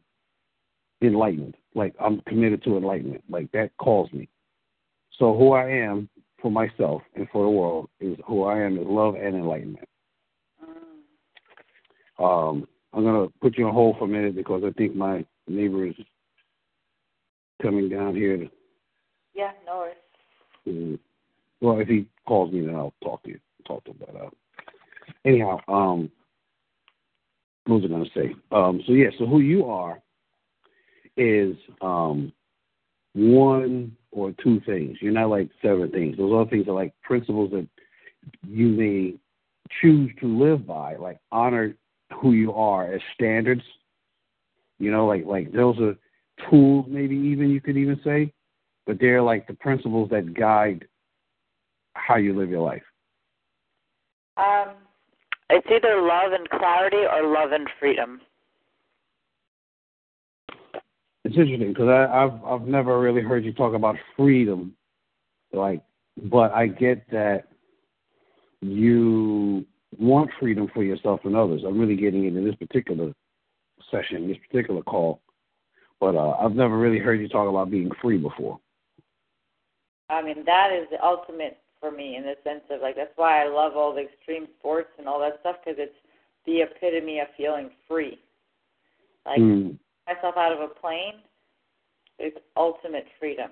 enlightened. 1.01 1.55
Like 1.73 1.95
I'm 1.99 2.21
committed 2.21 2.63
to 2.63 2.77
enlightenment. 2.77 3.23
Like 3.29 3.51
that 3.51 3.71
calls 3.77 4.11
me. 4.13 4.29
So 5.17 5.35
who 5.35 5.53
I 5.53 5.69
am 5.69 6.09
for 6.41 6.51
myself 6.51 7.01
and 7.15 7.27
for 7.31 7.43
the 7.43 7.49
world 7.49 7.89
is 7.99 8.17
who 8.27 8.43
I 8.43 8.59
am 8.59 8.77
is 8.77 8.85
love 8.85 9.15
and 9.15 9.35
enlightenment. 9.35 9.87
Mm. 12.19 12.23
Um, 12.23 12.67
I'm 12.93 13.03
gonna 13.03 13.27
put 13.41 13.57
you 13.57 13.67
on 13.67 13.73
hold 13.73 13.97
for 13.97 14.05
a 14.05 14.07
minute 14.07 14.35
because 14.35 14.63
I 14.65 14.71
think 14.71 14.95
my 14.95 15.25
neighbor 15.47 15.85
is 15.85 15.95
coming 17.61 17.89
down 17.89 18.15
here. 18.15 18.37
To, 18.37 18.49
yeah, 19.33 19.51
no 19.65 19.77
worries. 19.77 19.95
Mm, 20.67 20.99
well, 21.61 21.79
if 21.79 21.87
he 21.87 22.07
calls 22.27 22.51
me, 22.51 22.65
then 22.65 22.75
I'll 22.75 22.93
talk 23.03 23.23
to 23.23 23.29
you. 23.29 23.39
Talk 23.67 23.83
to 23.85 23.91
him. 23.91 23.97
But 23.99 24.15
uh, 24.15 24.29
anyhow, 25.25 25.59
um, 25.67 26.09
what 27.65 27.81
was 27.81 27.85
I 27.85 27.87
gonna 27.87 28.05
say? 28.15 28.35
Um, 28.51 28.81
so 28.87 28.93
yeah, 28.93 29.09
so 29.19 29.25
who 29.25 29.39
you 29.39 29.65
are 29.65 30.01
is 31.17 31.55
um 31.81 32.31
one 33.13 33.95
or 34.11 34.31
two 34.43 34.61
things. 34.65 34.97
You're 35.01 35.11
not 35.11 35.29
like 35.29 35.49
seven 35.61 35.91
things. 35.91 36.17
Those 36.17 36.33
other 36.33 36.49
things 36.49 36.67
are 36.67 36.73
like 36.73 36.93
principles 37.01 37.51
that 37.51 37.67
you 38.47 38.67
may 38.67 39.15
choose 39.81 40.11
to 40.21 40.27
live 40.27 40.65
by, 40.65 40.95
like 40.95 41.19
honor 41.31 41.75
who 42.13 42.31
you 42.31 42.53
are 42.53 42.93
as 42.93 43.01
standards. 43.13 43.63
You 44.79 44.91
know, 44.91 45.07
like 45.07 45.25
like 45.25 45.51
those 45.51 45.79
are 45.79 45.95
tools, 46.49 46.85
maybe 46.87 47.15
even 47.15 47.49
you 47.49 47.61
could 47.61 47.77
even 47.77 47.99
say, 48.03 48.31
but 48.85 48.99
they're 48.99 49.21
like 49.21 49.47
the 49.47 49.53
principles 49.53 50.09
that 50.11 50.33
guide 50.33 50.87
how 51.93 52.15
you 52.15 52.37
live 52.37 52.49
your 52.49 52.61
life. 52.61 52.83
Um, 54.37 54.75
it's 55.49 55.67
either 55.71 56.01
love 56.01 56.33
and 56.33 56.47
clarity 56.49 56.97
or 56.97 57.27
love 57.27 57.51
and 57.51 57.67
freedom. 57.79 58.21
It's 61.23 61.35
interesting 61.35 61.73
because 61.73 61.89
I've 61.89 62.43
I've 62.45 62.67
never 62.67 62.99
really 62.99 63.21
heard 63.21 63.43
you 63.43 63.51
talk 63.51 63.73
about 63.73 63.95
freedom, 64.15 64.75
like, 65.51 65.81
but 66.23 66.53
I 66.53 66.67
get 66.67 67.09
that 67.11 67.47
you 68.61 69.65
want 69.99 70.29
freedom 70.39 70.69
for 70.73 70.83
yourself 70.83 71.21
and 71.23 71.35
others. 71.35 71.63
I'm 71.65 71.79
really 71.79 71.95
getting 71.95 72.25
into 72.25 72.41
this 72.41 72.55
particular 72.55 73.13
session, 73.91 74.27
this 74.27 74.37
particular 74.49 74.81
call, 74.83 75.21
but 75.99 76.15
uh, 76.15 76.31
I've 76.31 76.53
never 76.53 76.77
really 76.77 76.99
heard 76.99 77.19
you 77.19 77.27
talk 77.27 77.49
about 77.49 77.71
being 77.71 77.89
free 78.01 78.17
before. 78.17 78.59
I 80.09 80.21
mean, 80.21 80.43
that 80.45 80.69
is 80.71 80.87
the 80.91 81.03
ultimate 81.03 81.57
for 81.79 81.91
me 81.91 82.15
in 82.15 82.23
the 82.23 82.35
sense 82.43 82.63
of 82.71 82.81
like 82.81 82.95
that's 82.95 83.11
why 83.15 83.43
I 83.43 83.47
love 83.47 83.73
all 83.75 83.93
the 83.93 84.01
extreme 84.01 84.47
sports 84.59 84.89
and 84.97 85.07
all 85.07 85.19
that 85.19 85.39
stuff 85.41 85.57
because 85.63 85.77
it's 85.79 85.95
the 86.45 86.61
epitome 86.61 87.19
of 87.19 87.27
feeling 87.35 87.69
free. 87.87 88.17
Like 89.25 89.39
mm. 89.39 89.77
myself 90.07 90.35
out 90.37 90.53
of 90.53 90.59
a 90.59 90.67
plane 90.67 91.21
is 92.19 92.33
ultimate 92.55 93.05
freedom. 93.19 93.51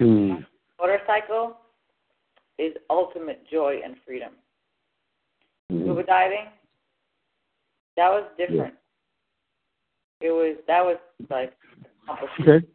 Mm. 0.00 0.46
Motorcycle 0.80 1.56
is 2.58 2.72
ultimate 2.88 3.42
joy 3.50 3.80
and 3.84 3.96
freedom. 4.06 4.32
Scuba 5.92 6.06
diving, 6.06 6.46
that 7.96 8.08
was 8.08 8.24
different. 8.36 8.74
Yeah. 10.20 10.28
It 10.28 10.30
was 10.30 10.56
that 10.68 10.84
was 10.84 10.98
like 11.30 11.52
okay. 12.40 12.66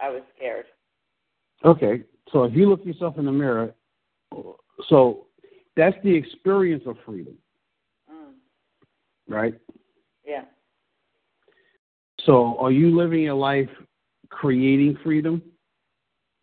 I 0.00 0.10
was 0.10 0.22
scared. 0.36 0.66
Okay, 1.64 2.02
so 2.32 2.44
if 2.44 2.54
you 2.54 2.68
look 2.68 2.84
yourself 2.84 3.18
in 3.18 3.24
the 3.24 3.32
mirror, 3.32 3.74
so 4.88 5.26
that's 5.76 5.96
the 6.04 6.14
experience 6.14 6.84
of 6.86 6.96
freedom, 7.04 7.34
mm. 8.10 8.32
right? 9.28 9.54
Yeah. 10.26 10.42
So, 12.24 12.58
are 12.58 12.72
you 12.72 12.96
living 12.96 13.22
your 13.22 13.34
life 13.34 13.68
creating 14.28 14.98
freedom, 15.02 15.40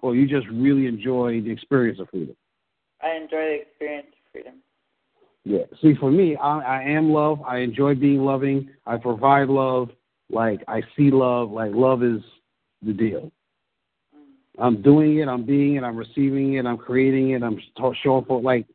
or 0.01 0.15
you 0.15 0.27
just 0.27 0.47
really 0.47 0.87
enjoy 0.87 1.41
the 1.41 1.51
experience 1.51 1.99
of 1.99 2.09
freedom? 2.09 2.35
I 3.01 3.15
enjoy 3.15 3.43
the 3.43 3.59
experience 3.61 4.07
of 4.07 4.31
freedom. 4.31 4.53
Yeah. 5.45 5.63
See, 5.81 5.93
for 5.99 6.09
me, 6.09 6.35
I, 6.37 6.59
I 6.59 6.83
am 6.83 7.11
love. 7.11 7.41
I 7.45 7.57
enjoy 7.59 7.95
being 7.95 8.23
loving. 8.23 8.69
I 8.85 8.97
provide 8.97 9.49
love. 9.49 9.89
Like 10.29 10.61
I 10.67 10.81
see 10.95 11.11
love. 11.11 11.51
Like 11.51 11.71
love 11.73 12.03
is 12.03 12.21
the 12.81 12.93
deal. 12.93 13.31
I'm 14.59 14.81
doing 14.81 15.17
it, 15.17 15.27
I'm 15.27 15.45
being 15.45 15.75
it, 15.75 15.83
I'm 15.83 15.97
receiving 15.97 16.53
it, 16.53 16.65
I'm 16.65 16.77
creating 16.77 17.31
it, 17.31 17.41
I'm 17.41 17.59
showing 18.03 18.25
for 18.25 18.39
like 18.39 18.67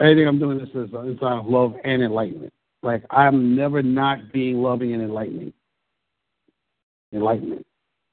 everything 0.00 0.26
I'm 0.26 0.40
doing 0.40 0.58
this 0.58 0.68
is 0.70 0.90
inside 0.92 1.38
of 1.38 1.46
love 1.46 1.74
and 1.84 2.02
enlightenment. 2.02 2.52
Like 2.82 3.04
I'm 3.10 3.54
never 3.54 3.82
not 3.82 4.32
being 4.32 4.60
loving 4.60 4.92
and 4.92 5.02
enlightening. 5.02 5.52
Enlightenment. 7.12 7.64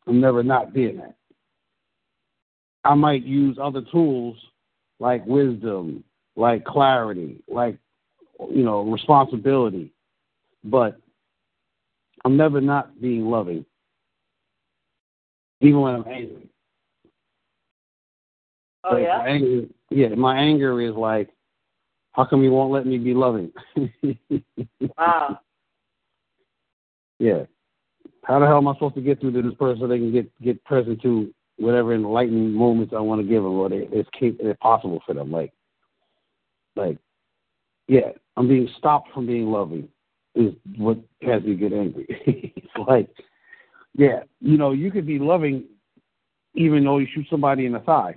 I'm 0.07 0.21
never 0.21 0.43
not 0.43 0.73
being 0.73 0.97
that. 0.97 1.15
I 2.83 2.93
might 2.93 3.23
use 3.23 3.57
other 3.61 3.81
tools 3.91 4.37
like 4.99 5.25
wisdom, 5.25 6.03
like 6.35 6.65
clarity, 6.65 7.43
like 7.47 7.77
you 8.49 8.63
know, 8.63 8.81
responsibility, 8.81 9.93
but 10.63 10.97
I'm 12.25 12.37
never 12.37 12.61
not 12.61 12.99
being 13.01 13.25
loving, 13.25 13.65
even 15.61 15.81
when 15.81 15.95
I'm 15.95 16.07
angry. 16.07 16.49
Oh 18.83 18.97
yeah. 18.97 19.17
My 19.17 19.27
anger, 19.27 19.67
yeah, 19.89 20.09
my 20.09 20.37
anger 20.37 20.81
is 20.81 20.95
like, 20.95 21.29
how 22.13 22.25
come 22.25 22.43
you 22.43 22.51
won't 22.51 22.71
let 22.71 22.85
me 22.85 22.97
be 22.97 23.13
loving? 23.13 23.51
wow. 24.97 25.39
Yeah. 27.19 27.43
How 28.23 28.39
the 28.39 28.47
hell 28.47 28.57
am 28.57 28.67
I 28.67 28.73
supposed 28.73 28.95
to 28.95 29.01
get 29.01 29.19
through 29.19 29.33
to 29.33 29.41
this 29.41 29.53
person 29.55 29.81
so 29.81 29.87
they 29.87 29.97
can 29.97 30.11
get 30.11 30.41
get 30.41 30.63
present 30.63 31.01
to 31.03 31.33
whatever 31.57 31.93
enlightening 31.93 32.51
moments 32.51 32.93
I 32.95 32.99
want 32.99 33.21
to 33.21 33.27
give 33.27 33.43
them, 33.43 33.53
or 33.53 33.69
they, 33.69 33.87
it's 33.91 34.09
it's 34.19 34.59
possible 34.59 35.01
for 35.05 35.13
them? 35.13 35.31
Like, 35.31 35.53
like, 36.75 36.97
yeah, 37.87 38.11
I'm 38.37 38.47
being 38.47 38.69
stopped 38.77 39.09
from 39.13 39.27
being 39.27 39.47
loving 39.47 39.89
is 40.35 40.53
what 40.77 40.97
has 41.23 41.43
me 41.43 41.55
get 41.55 41.73
angry. 41.73 42.05
it's 42.09 42.87
like, 42.87 43.09
yeah, 43.93 44.21
you 44.39 44.57
know, 44.57 44.71
you 44.71 44.91
could 44.91 45.05
be 45.05 45.19
loving 45.19 45.65
even 46.55 46.83
though 46.83 46.97
you 46.97 47.07
shoot 47.13 47.25
somebody 47.29 47.65
in 47.65 47.73
the 47.73 47.79
thigh 47.79 48.15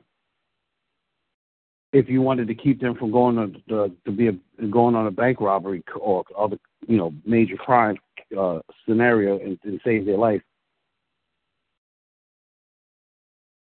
if 1.94 2.08
you 2.08 2.20
wanted 2.20 2.48
to 2.48 2.54
keep 2.54 2.80
them 2.80 2.96
from 2.96 3.12
going 3.12 3.36
to, 3.36 3.60
to, 3.68 3.94
to 4.04 4.10
be 4.10 4.26
a, 4.28 4.66
going 4.66 4.96
on 4.96 5.06
a 5.06 5.10
bank 5.10 5.40
robbery 5.40 5.82
or 6.00 6.24
other 6.36 6.58
you 6.86 6.96
know 6.96 7.14
major 7.24 7.56
crime 7.56 7.96
uh, 8.38 8.58
scenario 8.86 9.38
and, 9.38 9.58
and 9.64 9.80
save 9.84 10.04
their 10.04 10.18
life. 10.18 10.42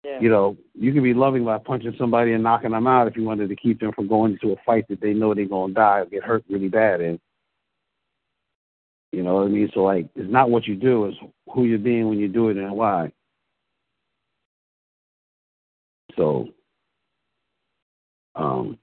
Yeah. 0.04 0.20
You 0.20 0.28
know, 0.28 0.56
you 0.74 0.92
can 0.92 1.02
be 1.02 1.14
loving 1.14 1.44
by 1.44 1.58
punching 1.58 1.94
somebody 1.98 2.32
and 2.32 2.42
knocking 2.42 2.72
them 2.72 2.86
out 2.86 3.08
if 3.08 3.16
you 3.16 3.24
wanted 3.24 3.48
to 3.48 3.56
keep 3.56 3.80
them 3.80 3.92
from 3.92 4.06
going 4.06 4.32
into 4.32 4.52
a 4.52 4.56
fight 4.66 4.86
that 4.88 5.00
they 5.00 5.14
know 5.14 5.34
they're 5.34 5.46
gonna 5.46 5.72
die 5.72 6.00
or 6.00 6.06
get 6.06 6.22
hurt 6.22 6.44
really 6.50 6.68
bad 6.68 7.00
in. 7.00 7.18
You 9.12 9.22
know 9.22 9.36
what 9.36 9.44
I 9.44 9.48
mean? 9.48 9.70
So 9.72 9.80
like, 9.80 10.08
it's 10.14 10.30
not 10.30 10.50
what 10.50 10.66
you 10.66 10.74
do; 10.74 11.06
it's 11.06 11.16
who 11.52 11.64
you're 11.64 11.78
being 11.78 12.08
when 12.08 12.18
you 12.18 12.28
do 12.28 12.50
it 12.50 12.58
and 12.58 12.72
why. 12.72 13.12
So 16.16 16.48
um, 18.34 18.78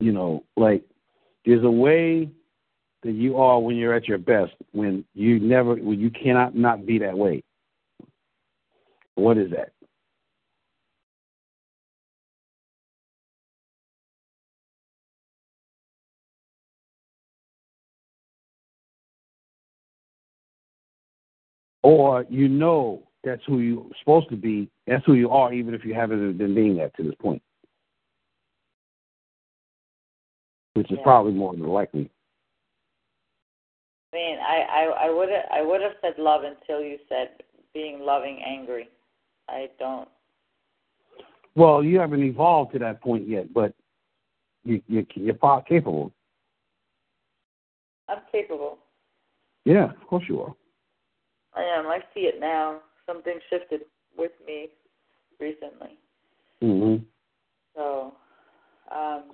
you 0.00 0.12
know, 0.12 0.44
like 0.56 0.84
there's 1.44 1.64
a 1.64 1.70
way 1.70 2.30
that 3.02 3.12
you 3.12 3.36
are 3.36 3.58
when 3.60 3.76
you're 3.76 3.94
at 3.94 4.08
your 4.08 4.18
best, 4.18 4.52
when 4.72 5.04
you 5.14 5.38
never, 5.38 5.74
when 5.74 6.00
you 6.00 6.10
cannot 6.10 6.54
not 6.54 6.86
be 6.86 6.98
that 6.98 7.16
way. 7.16 7.42
What 9.20 9.36
is 9.36 9.50
that? 9.50 9.72
Or 21.82 22.24
you 22.28 22.48
know 22.48 23.02
that's 23.22 23.42
who 23.46 23.58
you're 23.58 23.86
supposed 23.98 24.30
to 24.30 24.36
be. 24.36 24.70
That's 24.86 25.04
who 25.04 25.14
you 25.14 25.30
are, 25.30 25.52
even 25.52 25.74
if 25.74 25.84
you 25.84 25.94
haven't 25.94 26.38
been 26.38 26.54
being 26.54 26.76
that 26.78 26.94
to 26.96 27.02
this 27.02 27.14
point. 27.20 27.42
Which 30.74 30.90
is 30.90 30.96
yeah. 30.98 31.04
probably 31.04 31.32
more 31.32 31.52
than 31.52 31.66
likely. 31.66 32.10
I 34.12 34.16
mean, 34.16 34.38
I 34.38 34.62
I 34.62 35.06
I 35.06 35.10
would 35.10 35.28
I 35.52 35.62
would 35.62 35.82
have 35.82 35.92
said 36.00 36.14
love 36.18 36.42
until 36.44 36.80
you 36.80 36.96
said 37.08 37.42
being 37.74 38.00
loving 38.00 38.40
angry. 38.46 38.88
I 39.50 39.68
don't. 39.78 40.08
Well, 41.56 41.82
you 41.82 41.98
haven't 41.98 42.22
evolved 42.22 42.72
to 42.72 42.78
that 42.78 43.02
point 43.02 43.28
yet, 43.28 43.52
but 43.52 43.74
you, 44.64 44.80
you 44.86 45.06
you're 45.14 45.62
capable. 45.68 46.12
I'm 48.08 48.18
capable. 48.30 48.78
Yeah, 49.64 49.90
of 49.90 50.06
course 50.06 50.24
you 50.28 50.40
are. 50.40 50.54
I 51.54 51.62
am. 51.62 51.86
I 51.86 51.98
see 52.14 52.20
it 52.20 52.40
now 52.40 52.80
something 53.06 53.38
shifted 53.50 53.80
with 54.16 54.32
me 54.46 54.68
recently. 55.40 55.98
Mhm. 56.62 57.04
So, 57.74 58.14
um 58.90 59.24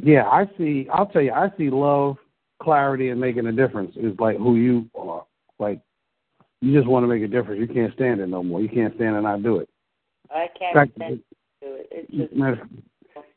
yeah, 0.00 0.28
I 0.28 0.48
see. 0.56 0.88
I'll 0.92 1.06
tell 1.06 1.22
you, 1.22 1.32
I 1.32 1.50
see 1.58 1.70
love, 1.70 2.18
clarity, 2.62 3.08
and 3.08 3.20
making 3.20 3.46
a 3.46 3.52
difference 3.52 3.96
is 3.96 4.18
like 4.20 4.36
who 4.36 4.54
you 4.56 4.88
are. 4.94 5.26
Like, 5.58 5.80
you 6.60 6.74
just 6.76 6.88
want 6.88 7.04
to 7.04 7.08
make 7.08 7.22
a 7.22 7.28
difference. 7.28 7.60
You 7.60 7.72
can't 7.72 7.92
stand 7.94 8.20
it 8.20 8.28
no 8.28 8.42
more. 8.42 8.60
You 8.60 8.68
can't 8.68 8.94
stand 8.96 9.16
it 9.16 9.20
not 9.20 9.42
do 9.42 9.58
it. 9.58 9.68
I 10.30 10.48
can't 10.58 10.74
Fact- 10.74 10.92
stand 10.96 11.22
to 11.62 11.66
it. 11.74 11.88
It's 11.90 12.10
just 12.12 12.32
Matter, 12.34 12.68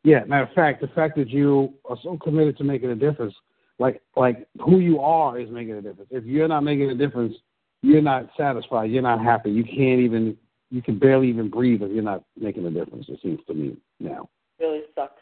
yeah, 0.03 0.23
matter 0.25 0.43
of 0.43 0.53
fact, 0.53 0.81
the 0.81 0.87
fact 0.89 1.15
that 1.17 1.29
you 1.29 1.73
are 1.85 1.97
so 2.03 2.17
committed 2.17 2.57
to 2.57 2.63
making 2.63 2.89
a 2.89 2.95
difference, 2.95 3.35
like 3.79 4.01
like 4.15 4.47
who 4.59 4.79
you 4.79 4.99
are 4.99 5.39
is 5.39 5.49
making 5.49 5.75
a 5.75 5.81
difference. 5.81 6.09
If 6.11 6.25
you're 6.25 6.47
not 6.47 6.61
making 6.63 6.89
a 6.89 6.95
difference, 6.95 7.35
you're 7.83 8.01
not 8.01 8.29
satisfied. 8.37 8.91
You're 8.91 9.01
not 9.03 9.23
happy. 9.23 9.51
You 9.51 9.63
can't 9.63 9.99
even 10.01 10.37
you 10.71 10.81
can 10.81 10.97
barely 10.97 11.27
even 11.29 11.49
breathe 11.49 11.81
if 11.81 11.91
you're 11.91 12.03
not 12.03 12.23
making 12.39 12.65
a 12.65 12.71
difference. 12.71 13.05
It 13.09 13.19
seems 13.21 13.39
to 13.47 13.53
me 13.53 13.77
now. 13.99 14.29
really 14.59 14.81
sucks. 14.95 15.21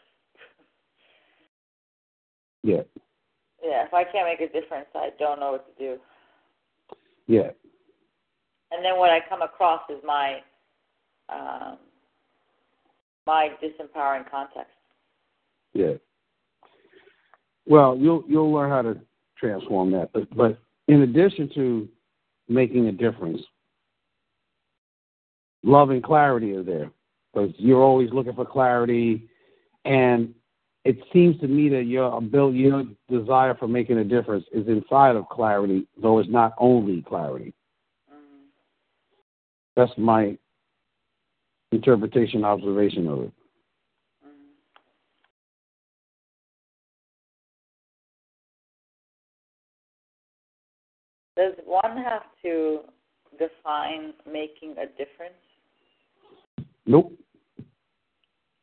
Yeah, 2.62 2.82
Yeah, 3.62 3.86
if 3.86 3.94
I 3.94 4.04
can't 4.04 4.26
make 4.28 4.40
a 4.48 4.52
difference, 4.52 4.86
I 4.94 5.10
don't 5.18 5.40
know 5.40 5.52
what 5.52 5.78
to 5.78 5.82
do. 5.84 5.98
yeah, 7.26 7.50
And 8.70 8.84
then 8.84 8.98
what 8.98 9.10
I 9.10 9.20
come 9.28 9.42
across 9.42 9.82
is 9.90 9.98
my 10.04 10.40
um, 11.28 11.78
my 13.26 13.50
disempowering 13.62 14.28
context. 14.30 14.72
yeah. 15.72 15.94
Well, 17.66 17.96
you'll 17.96 18.24
you'll 18.28 18.52
learn 18.52 18.70
how 18.70 18.82
to 18.82 19.00
transform 19.38 19.92
that. 19.92 20.12
But 20.12 20.34
but 20.36 20.58
in 20.88 21.02
addition 21.02 21.50
to 21.54 21.88
making 22.48 22.86
a 22.86 22.92
difference, 22.92 23.40
love 25.62 25.90
and 25.90 26.02
clarity 26.02 26.52
are 26.54 26.64
there 26.64 26.90
because 27.32 27.54
you're 27.58 27.82
always 27.82 28.10
looking 28.12 28.34
for 28.34 28.44
clarity, 28.44 29.28
and 29.84 30.34
it 30.84 30.98
seems 31.12 31.38
to 31.40 31.46
me 31.46 31.68
that 31.68 31.84
your 31.84 32.16
ability, 32.16 32.58
your 32.58 32.84
desire 33.08 33.54
for 33.54 33.68
making 33.68 33.98
a 33.98 34.04
difference 34.04 34.44
is 34.52 34.66
inside 34.66 35.14
of 35.14 35.28
clarity, 35.28 35.86
though 36.00 36.18
it's 36.18 36.30
not 36.30 36.54
only 36.58 37.02
clarity. 37.02 37.54
That's 39.76 39.92
my 39.96 40.36
interpretation, 41.72 42.44
observation 42.44 43.06
of 43.06 43.18
it. 43.20 43.32
Mm. 44.26 44.30
Does 51.36 51.54
one 51.64 51.96
have 51.96 52.22
to 52.42 52.80
define 53.38 54.12
making 54.30 54.72
a 54.72 54.86
difference? 54.86 55.34
Nope. 56.86 57.12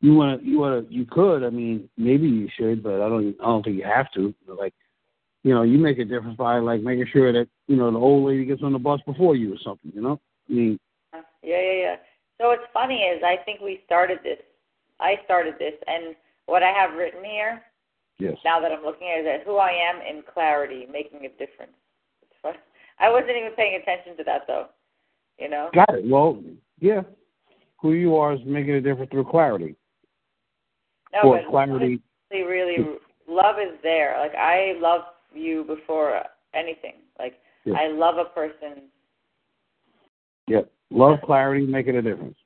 You 0.00 0.14
wanna, 0.14 0.38
you 0.42 0.60
wanna, 0.60 0.82
you 0.88 1.06
could. 1.06 1.42
I 1.42 1.50
mean, 1.50 1.88
maybe 1.96 2.28
you 2.28 2.48
should, 2.56 2.82
but 2.82 3.00
I 3.00 3.08
don't. 3.08 3.34
I 3.40 3.44
don't 3.46 3.64
think 3.64 3.76
you 3.76 3.84
have 3.84 4.12
to. 4.12 4.32
But 4.46 4.56
like, 4.56 4.74
you 5.42 5.52
know, 5.52 5.62
you 5.62 5.78
make 5.78 5.98
a 5.98 6.04
difference 6.04 6.36
by 6.36 6.58
like 6.58 6.82
making 6.82 7.06
sure 7.12 7.32
that 7.32 7.48
you 7.66 7.76
know 7.76 7.90
the 7.90 7.98
old 7.98 8.28
lady 8.28 8.44
gets 8.44 8.62
on 8.62 8.72
the 8.72 8.78
bus 8.78 9.00
before 9.06 9.34
you 9.34 9.54
or 9.54 9.58
something. 9.64 9.90
You 9.92 10.02
know, 10.02 10.20
I 10.48 10.52
mean, 10.52 10.78
Yeah, 11.48 11.62
yeah, 11.62 11.80
yeah. 11.80 11.96
So 12.36 12.48
what's 12.48 12.68
funny 12.74 13.08
is 13.08 13.22
I 13.24 13.42
think 13.44 13.60
we 13.60 13.80
started 13.86 14.18
this. 14.22 14.38
I 15.00 15.14
started 15.24 15.54
this, 15.58 15.72
and 15.86 16.14
what 16.44 16.62
I 16.62 16.70
have 16.70 16.98
written 16.98 17.24
here 17.24 17.62
yes. 18.18 18.36
now 18.44 18.60
that 18.60 18.70
I'm 18.70 18.84
looking 18.84 19.08
at 19.08 19.24
it 19.24 19.40
is 19.40 19.46
who 19.46 19.56
I 19.56 19.70
am 19.70 20.02
in 20.02 20.22
clarity, 20.22 20.86
making 20.92 21.24
a 21.24 21.30
difference. 21.30 21.72
It's 22.20 22.36
fun. 22.42 22.54
I 23.00 23.08
wasn't 23.08 23.38
even 23.38 23.52
paying 23.56 23.80
attention 23.80 24.16
to 24.18 24.24
that 24.24 24.42
though. 24.46 24.66
You 25.38 25.48
know. 25.48 25.70
Got 25.74 25.94
it. 25.94 26.04
Well, 26.04 26.42
yeah. 26.80 27.00
Who 27.80 27.92
you 27.92 28.16
are 28.16 28.34
is 28.34 28.40
making 28.44 28.74
a 28.74 28.80
difference 28.80 29.10
through 29.10 29.30
clarity. 29.30 29.74
No, 31.14 31.30
or 31.30 31.40
but 31.40 31.50
clarity. 31.50 32.02
really, 32.30 32.44
really, 32.44 32.76
love 33.26 33.56
is 33.58 33.78
there. 33.82 34.16
Like 34.20 34.34
I 34.34 34.74
love 34.78 35.02
you 35.32 35.64
before 35.64 36.20
anything. 36.54 36.96
Like 37.18 37.34
Yeah. 37.64 37.74
I 37.74 37.88
love 37.88 38.16
a 38.18 38.26
person. 38.34 38.90
Yeah. 40.46 40.62
Love, 40.90 41.18
clarity, 41.24 41.66
making 41.66 41.96
a 41.96 42.02
difference. 42.02 42.36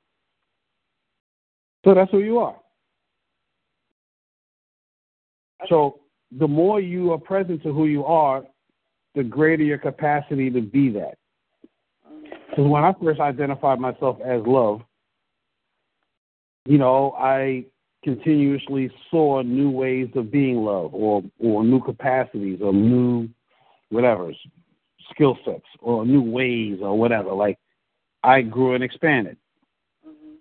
So 1.85 1.93
that's 1.93 2.11
who 2.11 2.19
you 2.19 2.39
are. 2.39 2.57
So 5.69 5.99
the 6.31 6.47
more 6.47 6.79
you 6.79 7.11
are 7.13 7.17
present 7.17 7.63
to 7.63 7.73
who 7.73 7.85
you 7.85 8.05
are, 8.05 8.43
the 9.15 9.23
greater 9.23 9.63
your 9.63 9.77
capacity 9.77 10.49
to 10.49 10.61
be 10.61 10.89
that. 10.89 11.17
Because 12.49 12.67
when 12.67 12.83
I 12.83 12.93
first 13.01 13.19
identified 13.19 13.79
myself 13.79 14.17
as 14.23 14.41
love, 14.45 14.81
you 16.65 16.77
know, 16.77 17.15
I 17.17 17.65
continuously 18.03 18.91
saw 19.09 19.41
new 19.41 19.69
ways 19.69 20.09
of 20.15 20.31
being 20.31 20.57
love 20.57 20.93
or 20.93 21.23
or 21.39 21.63
new 21.63 21.81
capacities 21.81 22.59
or 22.61 22.73
new 22.73 23.29
whatever 23.89 24.31
skill 25.11 25.37
sets 25.45 25.65
or 25.79 26.05
new 26.05 26.21
ways 26.21 26.79
or 26.81 26.97
whatever. 26.97 27.33
Like 27.33 27.57
I 28.23 28.41
grew 28.41 28.73
and 28.75 28.83
expanded. 28.83 29.37
mhm. 30.05 30.35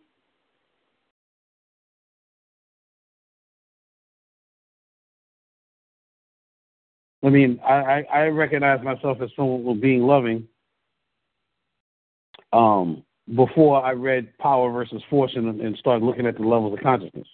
I 7.25 7.29
mean, 7.29 7.61
I, 7.66 7.73
I, 7.73 8.05
I 8.12 8.27
recognize 8.29 8.83
myself 8.85 9.18
as 9.21 9.31
someone 9.37 9.81
being 9.81 10.03
loving 10.03 10.47
um, 12.53 13.05
before 13.35 13.85
I 13.85 13.92
read 13.92 14.37
Power 14.38 14.71
versus 14.73 15.03
Force 15.09 15.33
and, 15.35 15.61
and 15.61 15.77
started 15.79 16.05
looking 16.05 16.27
at 16.27 16.37
the 16.37 16.42
levels 16.42 16.75
of 16.75 16.81
consciousness. 16.83 17.29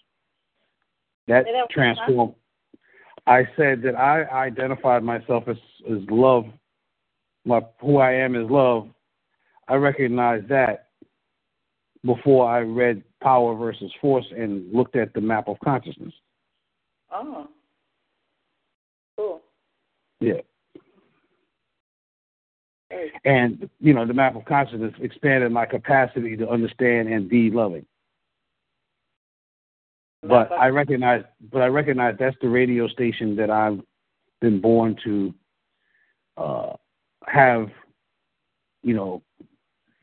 That 1.27 1.45
that 1.45 1.53
one 1.53 1.55
more 1.55 1.67
time. 1.69 1.97
transformed. 1.97 2.35
I 3.27 3.47
said 3.57 3.83
that 3.83 3.95
I 3.95 4.25
identified 4.25 5.03
myself 5.03 5.45
as, 5.49 5.57
as 5.91 5.99
love. 6.11 6.47
My 7.45 7.61
who 7.81 7.99
I 7.99 8.13
am 8.13 8.35
is 8.35 8.51
love. 8.51 8.89
I 9.69 9.75
recognized 9.75 10.49
that 10.49 10.89
before 12.05 12.49
I 12.49 12.61
read 12.61 13.03
Power 13.23 13.55
versus 13.55 13.93
Force 14.01 14.27
and 14.37 14.73
looked 14.73 14.97
at 14.97 15.13
the 15.15 15.21
map 15.21 15.49
of 15.49 15.59
consciousness. 15.63 16.15
Oh. 17.13 17.49
Cool. 19.17 19.41
Yeah. 20.21 20.41
Very 22.89 23.13
And, 23.25 23.69
you 23.81 23.93
know, 23.93 24.07
the 24.07 24.15
map 24.15 24.37
of 24.37 24.45
consciousness 24.45 24.95
expanded 25.01 25.53
my 25.53 25.67
capacity 25.67 26.37
to 26.37 26.49
understand 26.49 27.09
and 27.09 27.29
be 27.29 27.51
loving. 27.51 27.85
But 30.23 30.51
I 30.51 30.69
recognize 30.69 31.23
but 31.53 31.63
I 31.63 31.67
recognize 31.67 32.17
that's 32.19 32.37
the 32.43 32.49
radio 32.49 32.89
station 32.89 33.37
that 33.37 33.51
I've 33.51 33.81
been 34.41 34.61
born 34.61 34.97
to 35.05 35.35
uh 36.37 36.73
have, 37.27 37.69
you 38.83 38.95
know, 38.95 39.23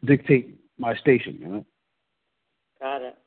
dictate 0.06 0.60
my 0.78 0.96
station, 0.96 1.38
you 1.40 1.48
know. 1.48 1.66
got 2.80 3.02
it. 3.02 3.18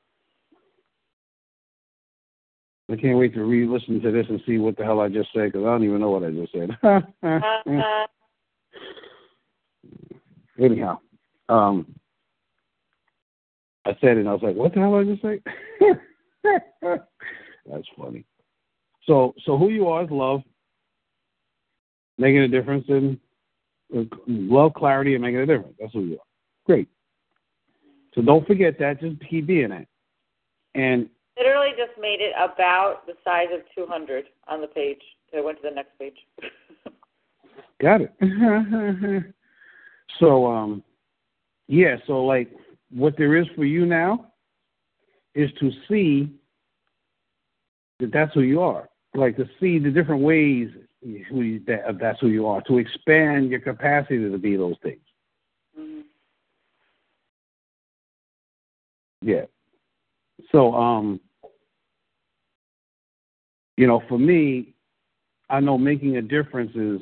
I 2.90 2.96
can't 2.96 3.18
wait 3.18 3.34
to 3.34 3.44
re-listen 3.44 4.00
to 4.00 4.10
this 4.10 4.26
and 4.30 4.40
see 4.46 4.56
what 4.56 4.78
the 4.78 4.84
hell 4.84 5.00
I 5.00 5.08
just 5.08 5.28
said 5.34 5.52
because 5.52 5.66
I 5.66 5.70
don't 5.70 5.84
even 5.84 6.00
know 6.00 6.10
what 6.10 6.24
I 6.24 6.30
just 6.30 6.52
said. 6.52 6.70
Uh, 6.82 7.00
Anyhow, 10.58 10.98
um, 11.48 11.94
I 13.84 13.96
said 14.00 14.16
it 14.16 14.18
and 14.18 14.28
I 14.28 14.32
was 14.32 14.42
like, 14.42 14.56
"What 14.56 14.74
the 14.74 14.80
hell 14.80 14.98
did 14.98 15.08
I 15.08 15.12
just 15.12 15.22
say?" 15.22 15.40
That's 17.70 17.86
funny. 17.96 18.24
So, 19.06 19.34
so 19.44 19.56
who 19.56 19.68
you 19.68 19.88
are 19.88 20.04
is 20.04 20.10
love, 20.10 20.42
making 22.18 22.40
a 22.40 22.48
difference 22.48 22.86
in 22.88 23.20
uh, 23.96 24.02
love, 24.26 24.74
clarity, 24.74 25.14
and 25.14 25.22
making 25.22 25.40
a 25.40 25.46
difference. 25.46 25.76
That's 25.78 25.92
who 25.92 26.00
you 26.00 26.14
are. 26.14 26.27
Great. 26.68 26.88
So 28.14 28.20
don't 28.20 28.46
forget 28.46 28.78
that. 28.78 29.00
Just 29.00 29.16
keep 29.28 29.46
being 29.46 29.70
that. 29.70 29.86
And 30.74 31.08
literally 31.38 31.70
just 31.70 31.98
made 31.98 32.20
it 32.20 32.32
about 32.36 33.06
the 33.06 33.14
size 33.24 33.48
of 33.54 33.60
200 33.74 34.26
on 34.48 34.60
the 34.60 34.66
page. 34.66 35.00
So 35.30 35.38
I 35.38 35.40
went 35.40 35.62
to 35.62 35.68
the 35.68 35.74
next 35.74 35.98
page. 35.98 36.16
Got 37.80 38.02
it. 38.02 38.12
so 40.20 40.46
um 40.46 40.82
yeah, 41.68 41.96
so 42.06 42.24
like 42.24 42.50
what 42.90 43.14
there 43.16 43.36
is 43.36 43.46
for 43.56 43.64
you 43.64 43.86
now 43.86 44.26
is 45.34 45.50
to 45.60 45.70
see 45.88 46.34
that 48.00 48.12
that's 48.12 48.34
who 48.34 48.40
you 48.42 48.60
are. 48.60 48.90
Like 49.14 49.36
to 49.36 49.48
see 49.58 49.78
the 49.78 49.90
different 49.90 50.22
ways 50.22 50.68
who 51.02 51.40
you, 51.40 51.62
that 51.66 51.98
that's 52.00 52.20
who 52.20 52.28
you 52.28 52.46
are. 52.46 52.60
To 52.62 52.78
expand 52.78 53.50
your 53.50 53.60
capacity 53.60 54.30
to 54.30 54.38
be 54.38 54.56
those 54.56 54.76
things. 54.82 55.00
Mhm. 55.78 56.04
Yeah. 59.22 59.46
So 60.52 60.74
um 60.74 61.20
you 63.76 63.86
know, 63.86 64.02
for 64.08 64.18
me, 64.18 64.74
I 65.48 65.60
know 65.60 65.78
making 65.78 66.16
a 66.16 66.22
difference 66.22 66.72
is 66.74 67.00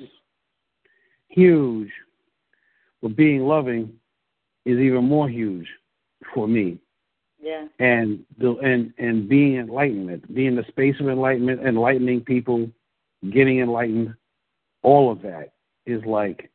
huge, 1.28 1.90
but 3.00 3.16
being 3.16 3.46
loving 3.46 3.94
is 4.66 4.78
even 4.78 5.04
more 5.04 5.28
huge 5.28 5.66
for 6.34 6.46
me. 6.46 6.78
Yeah. 7.40 7.66
And 7.78 8.24
the 8.38 8.56
and 8.56 8.92
and 8.98 9.28
being 9.28 9.56
enlightenment, 9.56 10.34
being 10.34 10.56
the 10.56 10.64
space 10.68 10.96
of 11.00 11.08
enlightenment, 11.08 11.62
enlightening 11.62 12.22
people, 12.22 12.68
getting 13.30 13.60
enlightened, 13.60 14.14
all 14.82 15.10
of 15.10 15.22
that 15.22 15.52
is 15.86 16.04
like 16.04 16.50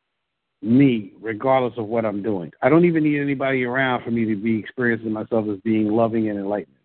me, 0.62 1.12
regardless 1.20 1.76
of 1.76 1.86
what 1.86 2.04
I'm 2.04 2.22
doing. 2.22 2.52
I 2.62 2.68
don't 2.68 2.84
even 2.84 3.02
need 3.02 3.20
anybody 3.20 3.64
around 3.64 4.04
for 4.04 4.10
me 4.10 4.24
to 4.26 4.36
be 4.36 4.58
experiencing 4.58 5.12
myself 5.12 5.46
as 5.52 5.58
being 5.60 5.88
loving 5.88 6.28
and 6.28 6.38
enlightenment. 6.38 6.78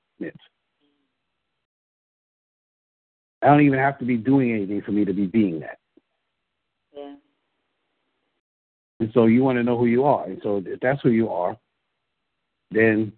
I 3.41 3.47
don't 3.47 3.61
even 3.61 3.79
have 3.79 3.99
to 3.99 4.05
be 4.05 4.17
doing 4.17 4.51
anything 4.51 4.81
for 4.81 4.91
me 4.91 5.05
to 5.05 5.13
be 5.13 5.27
being 5.27 5.59
that. 5.59 5.77
Yeah. 6.95 7.15
And 8.99 9.11
so 9.13 9.27
you 9.27 9.43
want 9.43 9.57
to 9.57 9.63
know 9.63 9.77
who 9.77 9.85
you 9.85 10.05
are. 10.05 10.25
And 10.25 10.39
so 10.41 10.61
if 10.65 10.79
that's 10.79 11.01
who 11.03 11.11
you 11.11 11.29
are, 11.29 11.55
then 12.71 13.13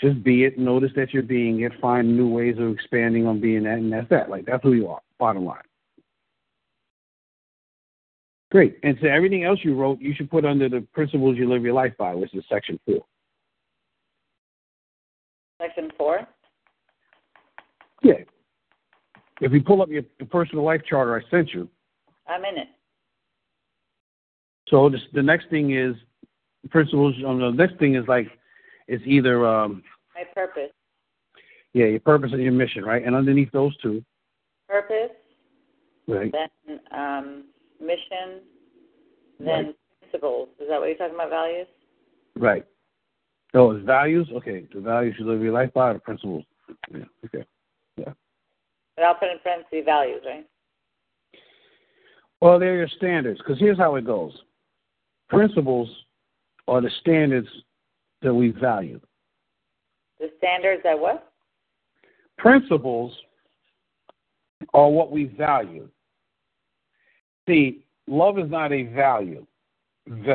just 0.00 0.22
be 0.22 0.44
it. 0.44 0.56
Notice 0.56 0.92
that 0.94 1.12
you're 1.12 1.24
being 1.24 1.60
it. 1.62 1.72
Find 1.80 2.16
new 2.16 2.28
ways 2.28 2.56
of 2.58 2.70
expanding 2.70 3.26
on 3.26 3.40
being 3.40 3.64
that, 3.64 3.78
and 3.78 3.92
that's 3.92 4.08
that. 4.10 4.30
Like 4.30 4.46
that's 4.46 4.62
who 4.62 4.72
you 4.72 4.88
are. 4.88 5.00
Bottom 5.18 5.44
line. 5.44 5.62
Great. 8.50 8.78
And 8.82 8.96
so 9.00 9.08
everything 9.08 9.44
else 9.44 9.58
you 9.62 9.74
wrote, 9.74 10.00
you 10.00 10.14
should 10.14 10.30
put 10.30 10.44
under 10.44 10.68
the 10.68 10.80
principles 10.92 11.36
you 11.36 11.48
live 11.48 11.62
your 11.62 11.74
life 11.74 11.92
by, 11.98 12.14
which 12.14 12.34
is 12.34 12.44
section 12.48 12.80
four. 12.86 13.04
Section 15.60 15.90
four? 15.98 16.20
Yeah. 18.02 18.14
If 19.40 19.52
you 19.52 19.62
pull 19.62 19.82
up 19.82 19.90
your 19.90 20.02
the 20.18 20.24
personal 20.24 20.64
life 20.64 20.80
charter 20.88 21.16
I 21.16 21.30
sent 21.30 21.52
you. 21.52 21.68
I'm 22.26 22.44
in 22.44 22.58
it. 22.58 22.68
So 24.68 24.88
this, 24.88 25.00
the 25.12 25.22
next 25.22 25.48
thing 25.50 25.76
is 25.76 25.94
principles. 26.70 27.14
Um, 27.26 27.40
the 27.40 27.50
next 27.50 27.78
thing 27.78 27.96
is 27.96 28.04
like 28.08 28.28
it's 28.86 29.02
either 29.06 29.46
um, 29.46 29.82
my 30.14 30.24
purpose. 30.34 30.72
Yeah, 31.74 31.86
your 31.86 32.00
purpose 32.00 32.30
and 32.32 32.42
your 32.42 32.52
mission, 32.52 32.84
right? 32.84 33.04
And 33.04 33.14
underneath 33.14 33.52
those 33.52 33.76
two. 33.78 34.02
Purpose. 34.68 35.14
Right. 36.06 36.32
Then 36.32 36.80
um, 36.98 37.44
mission, 37.80 38.40
then 39.38 39.46
right. 39.48 39.76
principles. 40.00 40.48
Is 40.60 40.68
that 40.68 40.78
what 40.78 40.86
you're 40.86 40.96
talking 40.96 41.14
about, 41.14 41.30
values? 41.30 41.66
Right. 42.36 42.64
Oh, 43.54 43.70
it's 43.72 43.84
values? 43.86 44.28
Okay. 44.34 44.66
The 44.74 44.80
values 44.80 45.16
you 45.18 45.26
live 45.26 45.42
your 45.42 45.52
life 45.52 45.72
by, 45.72 45.92
the 45.92 45.98
principles. 45.98 46.44
Yeah. 46.92 47.04
Okay. 47.24 47.44
Yeah. 47.96 48.12
But 48.96 49.04
I'll 49.04 49.14
put 49.14 49.30
in 49.30 49.38
parentheses 49.42 49.84
values, 49.84 50.22
right? 50.26 50.46
Well, 52.40 52.58
they're 52.58 52.76
your 52.76 52.88
standards, 52.96 53.38
because 53.38 53.58
here's 53.58 53.78
how 53.78 53.96
it 53.96 54.04
goes. 54.04 54.32
Principles 55.28 55.88
are 56.68 56.80
the 56.80 56.90
standards 57.00 57.48
that 58.22 58.32
we 58.32 58.50
value. 58.50 59.00
The 60.20 60.30
standards 60.38 60.82
that 60.84 60.98
what? 60.98 61.32
Principles 62.36 63.12
are 64.74 64.88
what 64.88 65.10
we 65.10 65.24
value. 65.24 65.88
See, 67.48 67.80
love 68.06 68.38
is 68.38 68.50
not 68.50 68.72
a 68.72 68.84
value. 68.84 69.46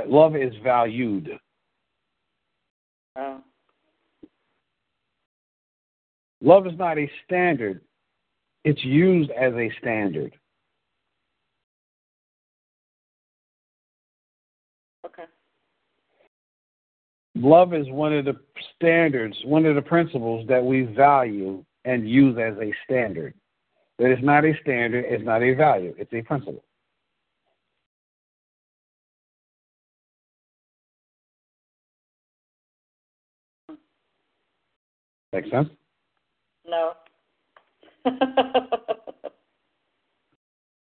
Love 0.07 0.36
is 0.36 0.53
valued. 0.64 1.30
Oh. 3.16 3.39
Love 6.41 6.66
is 6.66 6.74
not 6.78 6.97
a 6.97 7.09
standard. 7.24 7.82
It's 8.66 8.84
used 8.84 9.30
as 9.32 9.53
a 9.53 9.72
standard. 9.80 10.36
Okay. 15.05 15.24
Love 17.36 17.74
is 17.74 17.88
one 17.89 18.14
of 18.14 18.26
the 18.26 18.36
standards, 18.76 19.38
one 19.45 19.66
of 19.66 19.76
the 19.76 19.82
principles 19.82 20.47
that 20.47 20.64
we 20.64 20.82
value 20.82 21.64
and 21.86 22.09
use 22.09 22.38
as 22.39 22.57
a 22.57 22.74
standard. 22.86 23.36
It 23.99 24.11
is 24.11 24.24
not 24.24 24.45
a 24.45 24.53
standard, 24.61 25.05
it's 25.07 25.24
not 25.24 25.43
a 25.43 25.53
value, 25.53 25.93
it's 25.97 26.11
a 26.14 26.22
principle. 26.24 26.64
Make 35.34 35.50
sense? 35.50 35.68
No. 36.66 36.94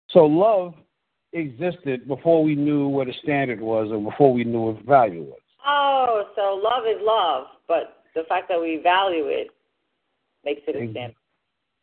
so 0.10 0.20
love 0.20 0.76
existed 1.34 2.08
before 2.08 2.44
we 2.44 2.56
knew 2.56 2.88
what 2.88 3.10
a 3.10 3.14
standard 3.24 3.60
was 3.60 3.90
or 3.92 4.00
before 4.00 4.32
we 4.32 4.44
knew 4.44 4.62
what 4.62 4.86
value 4.86 5.24
was. 5.24 5.40
Oh, 5.66 6.26
so 6.36 6.62
love 6.64 6.84
is 6.88 7.02
love, 7.02 7.48
but 7.68 8.04
the 8.14 8.24
fact 8.30 8.48
that 8.50 8.62
we 8.62 8.80
value 8.82 9.26
it 9.26 9.48
makes 10.46 10.62
it 10.68 10.76
a 10.76 10.92
standard. 10.92 11.16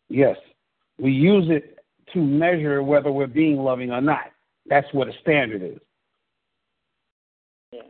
Yes. 0.09 0.37
We 0.99 1.11
use 1.11 1.47
it 1.51 1.81
to 2.13 2.21
measure 2.21 2.85
whether 2.85 3.11
we're 3.11 3.27
being 3.27 3.57
loving 3.57 3.91
or 3.91 4.01
not. 4.01 4.31
That's 4.67 4.87
what 4.93 5.09
a 5.09 5.13
standard 5.21 5.63
is. 5.63 5.79
Yeah, 7.73 7.83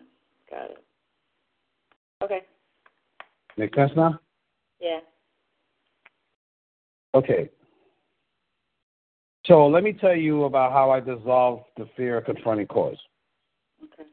got 0.51 0.71
it. 0.71 0.79
Okay. 2.23 2.41
Make 3.59 3.75
sense 3.75 3.93
now? 3.95 4.19
Yeah. 4.81 5.01
Okay. 7.15 7.51
So 9.47 9.67
let 9.67 9.85
me 9.85 9.93
tell 9.93 10.17
you 10.17 10.45
about 10.45 10.73
how 10.73 10.91
I 10.91 11.01
dissolved 11.01 11.65
the 11.77 11.89
fear 11.97 12.19
of 12.19 12.25
confronting 12.25 12.67
cause. 12.67 12.97
Okay. 13.83 14.09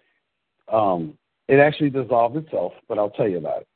Um, 0.72 1.18
it 1.48 1.60
actually 1.60 1.90
dissolved 1.90 2.36
itself, 2.36 2.74
but 2.88 2.98
I'll 2.98 3.10
tell 3.10 3.28
you 3.28 3.38
about 3.38 3.62
it. 3.62 3.68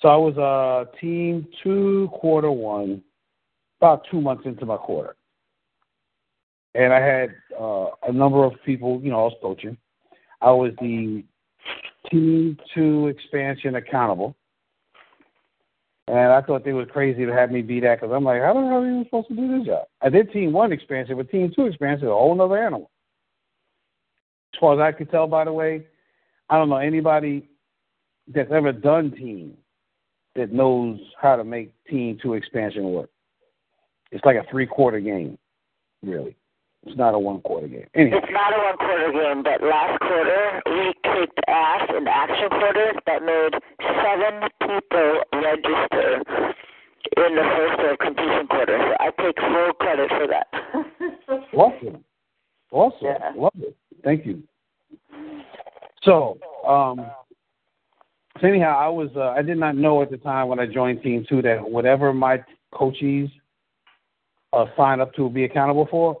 So 0.00 0.08
I 0.08 0.16
was 0.16 0.36
uh, 0.38 0.90
team 1.00 1.48
two, 1.62 2.08
quarter 2.12 2.50
one, 2.52 3.02
about 3.80 4.06
two 4.10 4.20
months 4.20 4.44
into 4.46 4.64
my 4.64 4.76
quarter. 4.76 5.16
And 6.74 6.92
I 6.92 7.00
had 7.00 7.34
uh, 7.58 7.88
a 8.06 8.12
number 8.12 8.44
of 8.44 8.52
people, 8.64 9.00
you 9.02 9.10
know, 9.10 9.20
I 9.20 9.24
was 9.24 9.36
coaching. 9.42 9.76
I 10.40 10.52
was 10.52 10.72
the 10.80 11.24
team 12.10 12.56
two 12.74 13.08
expansion 13.08 13.74
accountable. 13.74 14.36
And 16.08 16.32
I 16.32 16.40
thought 16.40 16.64
they 16.64 16.72
were 16.72 16.86
crazy 16.86 17.26
to 17.26 17.32
have 17.32 17.50
me 17.50 17.60
be 17.60 17.80
that 17.80 18.00
because 18.00 18.14
I'm 18.14 18.24
like, 18.24 18.40
how 18.40 18.54
the 18.54 18.60
hell 18.60 18.78
are 18.82 18.86
you 18.86 19.04
supposed 19.04 19.28
to 19.28 19.36
do 19.36 19.58
this 19.58 19.66
job? 19.66 19.86
I 20.00 20.08
did 20.08 20.32
team 20.32 20.52
one 20.52 20.72
expansion, 20.72 21.16
but 21.16 21.30
team 21.30 21.52
two 21.54 21.66
expansion 21.66 22.06
is 22.06 22.10
a 22.10 22.14
whole 22.14 22.40
other 22.40 22.56
animal. 22.56 22.90
As 24.54 24.60
far 24.60 24.72
as 24.72 24.80
I 24.80 24.96
could 24.96 25.10
tell, 25.10 25.26
by 25.26 25.44
the 25.44 25.52
way, 25.52 25.86
I 26.48 26.56
don't 26.56 26.70
know 26.70 26.76
anybody 26.76 27.50
that's 28.26 28.50
ever 28.50 28.72
done 28.72 29.10
team 29.10 29.54
that 30.34 30.50
knows 30.50 30.98
how 31.20 31.36
to 31.36 31.44
make 31.44 31.74
team 31.84 32.18
two 32.22 32.32
expansion 32.34 32.84
work. 32.92 33.10
It's 34.10 34.24
like 34.24 34.36
a 34.36 34.46
three 34.50 34.66
quarter 34.66 35.00
game, 35.00 35.36
really. 36.02 36.36
It's 36.86 36.96
not 36.96 37.12
a 37.12 37.18
one 37.18 37.42
quarter 37.42 37.68
game. 37.68 37.86
Anyhow. 37.94 38.16
It's 38.16 38.32
not 38.32 38.54
a 38.54 38.62
one 38.64 38.76
quarter 38.78 39.12
game, 39.12 39.42
but 39.42 39.62
last 39.62 39.98
quarter 40.00 40.62
we 40.64 40.94
kicked 41.18 41.40
ass 41.48 41.88
in 41.96 42.06
action 42.06 42.48
quarters 42.48 42.96
that 43.06 43.22
made 43.22 43.54
seven 44.02 44.48
people 44.60 45.22
register 45.32 46.22
in 47.16 47.34
the 47.34 47.42
first 47.56 48.00
completion 48.00 48.46
quarter. 48.46 48.78
So 48.78 48.96
I 49.00 49.10
take 49.22 49.38
full 49.38 49.72
credit 49.74 50.10
for 50.10 50.26
that. 50.28 51.44
awesome. 51.54 52.04
Awesome. 52.70 52.98
Yeah. 53.02 53.32
Love 53.36 53.52
it. 53.58 53.76
Thank 54.04 54.26
you. 54.26 54.42
So, 56.02 56.38
um, 56.66 57.10
so 58.40 58.46
anyhow, 58.46 58.78
I 58.78 58.88
was 58.88 59.10
uh, 59.16 59.30
I 59.30 59.42
did 59.42 59.58
not 59.58 59.76
know 59.76 60.02
at 60.02 60.10
the 60.10 60.16
time 60.18 60.48
when 60.48 60.60
I 60.60 60.66
joined 60.66 61.02
Team 61.02 61.26
Two 61.28 61.42
that 61.42 61.68
whatever 61.68 62.12
my 62.12 62.44
coaches 62.72 63.28
uh, 64.52 64.66
sign 64.76 65.00
up 65.00 65.12
to 65.14 65.28
be 65.28 65.44
accountable 65.44 65.88
for, 65.90 66.20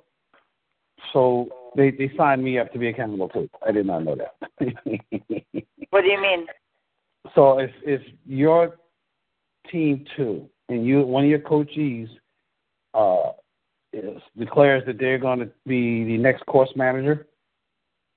so 1.12 1.48
they 1.76 1.90
they 1.90 2.10
signed 2.16 2.42
me 2.42 2.58
up 2.58 2.72
to 2.72 2.78
be 2.78 2.88
accountable 2.88 3.28
too. 3.28 3.48
I 3.66 3.72
did 3.72 3.86
not 3.86 4.04
know 4.04 4.16
that. 4.16 4.34
what 5.90 6.02
do 6.02 6.08
you 6.08 6.20
mean? 6.20 6.46
So 7.34 7.58
if 7.58 7.70
if 7.84 8.02
your 8.26 8.76
team 9.70 10.04
two 10.16 10.48
and 10.68 10.86
you 10.86 11.02
one 11.02 11.24
of 11.24 11.30
your 11.30 11.40
coaches 11.40 12.08
uh, 12.94 13.32
is, 13.92 14.20
declares 14.38 14.82
that 14.86 14.98
they're 14.98 15.18
going 15.18 15.40
to 15.40 15.50
be 15.66 16.04
the 16.04 16.18
next 16.18 16.44
course 16.46 16.70
manager. 16.76 17.26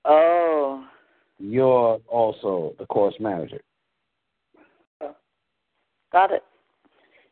Oh. 0.04 0.84
You're 1.38 1.98
also 2.08 2.74
the 2.78 2.86
course 2.86 3.14
manager. 3.18 3.60
Got 6.12 6.30
it. 6.32 6.42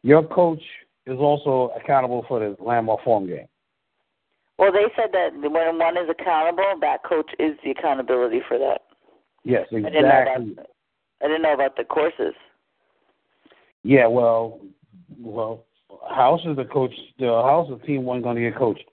Your 0.03 0.23
coach 0.23 0.63
is 1.07 1.19
also 1.19 1.73
accountable 1.79 2.25
for 2.27 2.41
the 2.41 2.57
Landmark 2.63 3.05
Forum 3.05 3.27
game. 3.27 3.47
Well, 4.61 4.73
they 4.73 4.93
said 4.95 5.11
that 5.13 5.31
when 5.35 5.79
one 5.79 5.97
is 5.97 6.11
accountable, 6.11 6.75
that 6.83 7.03
coach 7.03 7.31
is 7.39 7.57
the 7.65 7.71
accountability 7.71 8.43
for 8.47 8.59
that. 8.59 8.83
Yes, 9.43 9.67
exactly. 9.73 9.87
I 9.87 9.91
didn't 9.91 10.09
know 10.09 10.23
about, 10.23 10.67
I 11.23 11.27
didn't 11.29 11.43
know 11.43 11.55
about 11.55 11.77
the 11.79 11.85
courses. 11.85 12.35
Yeah, 13.83 14.07
well, 14.07 14.61
well, 15.19 15.65
is 15.91 16.57
the 16.57 16.69
coach. 16.71 16.93
The 17.19 17.25
House 17.25 17.71
of 17.71 17.83
Team 17.85 18.05
One 18.05 18.21
going 18.21 18.37
to 18.37 18.43
get 18.43 18.59
coached. 18.59 18.85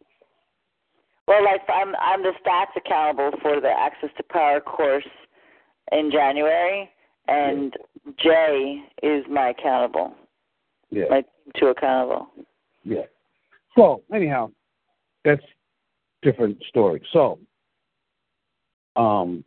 Well, 1.28 1.44
like 1.44 1.60
I'm, 1.68 1.94
I'm 2.00 2.24
the 2.24 2.32
stats 2.42 2.78
accountable 2.78 3.38
for 3.42 3.60
the 3.60 3.68
Access 3.68 4.10
to 4.16 4.24
Power 4.24 4.62
course 4.62 5.04
in 5.92 6.10
January, 6.14 6.90
and 7.28 7.76
yeah. 8.06 8.14
Jay 8.24 8.84
is 9.04 9.26
my 9.30 9.50
accountable. 9.50 10.14
Yeah. 10.92 11.06
My 11.10 11.18
team 11.18 11.52
two 11.60 11.68
accountable. 11.68 12.28
Yeah. 12.86 13.04
So 13.76 14.02
anyhow, 14.14 14.52
that's 15.26 15.44
different 16.22 16.62
story. 16.70 17.02
So 17.14 17.40
Um, 18.96 19.44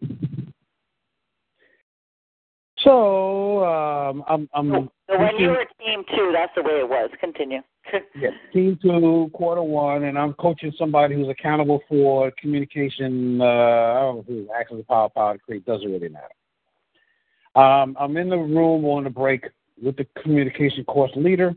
so 2.78 3.64
um, 3.64 4.24
I'm. 4.28 4.48
I'm 4.54 4.90
so 5.10 5.18
when 5.18 5.36
you 5.36 5.48
were 5.48 5.66
team 5.84 6.02
two, 6.14 6.30
that's 6.32 6.52
the 6.56 6.62
way 6.62 6.80
it 6.80 6.88
was. 6.88 7.10
Continue. 7.20 7.60
yes, 8.14 8.32
team 8.52 8.78
two, 8.80 9.30
quarter 9.34 9.62
one, 9.62 10.04
and 10.04 10.18
I'm 10.18 10.32
coaching 10.34 10.72
somebody 10.78 11.14
who's 11.14 11.28
accountable 11.28 11.80
for 11.88 12.32
communication. 12.40 13.40
Uh, 13.40 13.44
I 13.44 14.00
don't 14.00 14.16
know 14.16 14.24
who 14.26 14.48
actually 14.58 14.82
power 14.84 15.08
power 15.08 15.34
to 15.34 15.38
create 15.40 15.66
doesn't 15.66 15.90
really 15.90 16.08
matter. 16.08 16.28
Um, 17.54 17.96
I'm 17.98 18.16
in 18.16 18.30
the 18.30 18.38
room 18.38 18.84
on 18.84 19.04
the 19.04 19.10
break 19.10 19.44
with 19.82 19.96
the 19.96 20.06
communication 20.22 20.84
course 20.84 21.10
leader, 21.16 21.54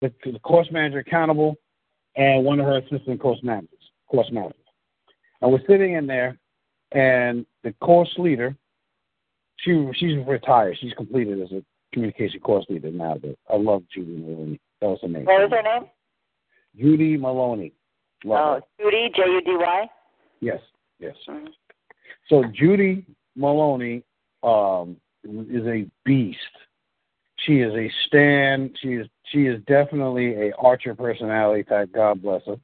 the, 0.00 0.12
the 0.24 0.38
course 0.38 0.68
manager 0.70 0.98
accountable, 0.98 1.56
and 2.20 2.44
one 2.44 2.60
of 2.60 2.66
her 2.66 2.78
assistant 2.78 3.18
course 3.18 3.40
managers. 3.42 3.70
Course 4.10 4.28
managers. 4.30 4.56
And 5.40 5.50
we're 5.50 5.64
sitting 5.66 5.94
in 5.94 6.06
there, 6.06 6.38
and 6.92 7.46
the 7.64 7.72
course 7.80 8.12
leader, 8.18 8.54
she 9.56 9.88
she's 9.94 10.18
retired. 10.26 10.76
She's 10.80 10.92
completed 10.92 11.40
as 11.40 11.50
a 11.52 11.64
communication 11.94 12.40
course 12.40 12.66
leader 12.68 12.90
now. 12.90 13.16
But 13.20 13.36
I 13.50 13.56
love 13.56 13.84
Judy 13.92 14.16
Maloney. 14.18 14.60
That 14.80 14.88
was 14.88 14.98
her 15.02 15.08
name. 15.08 15.24
What 15.24 15.40
was 15.40 15.50
her 15.50 15.62
name? 15.62 15.88
Judy 16.78 17.16
Maloney. 17.16 17.72
Love 18.24 18.38
oh, 18.38 18.54
her. 18.54 18.84
Judy 18.84 19.08
J 19.16 19.22
U 19.22 19.40
D 19.40 19.50
Y. 19.52 19.86
Yes, 20.40 20.60
yes. 20.98 21.14
Mm-hmm. 21.26 21.46
So 22.28 22.44
Judy 22.54 23.06
Maloney 23.34 24.02
um, 24.42 24.96
is 25.24 25.66
a 25.66 25.86
beast. 26.04 26.38
She 27.46 27.60
is 27.60 27.72
a 27.72 27.90
stand. 28.06 28.76
She 28.82 28.88
is 28.88 29.06
she 29.30 29.46
is 29.46 29.60
definitely 29.66 30.34
a 30.34 30.56
Archer 30.56 30.94
personality 30.94 31.64
type. 31.64 31.92
God 31.92 32.22
bless 32.22 32.42
her. 32.46 32.56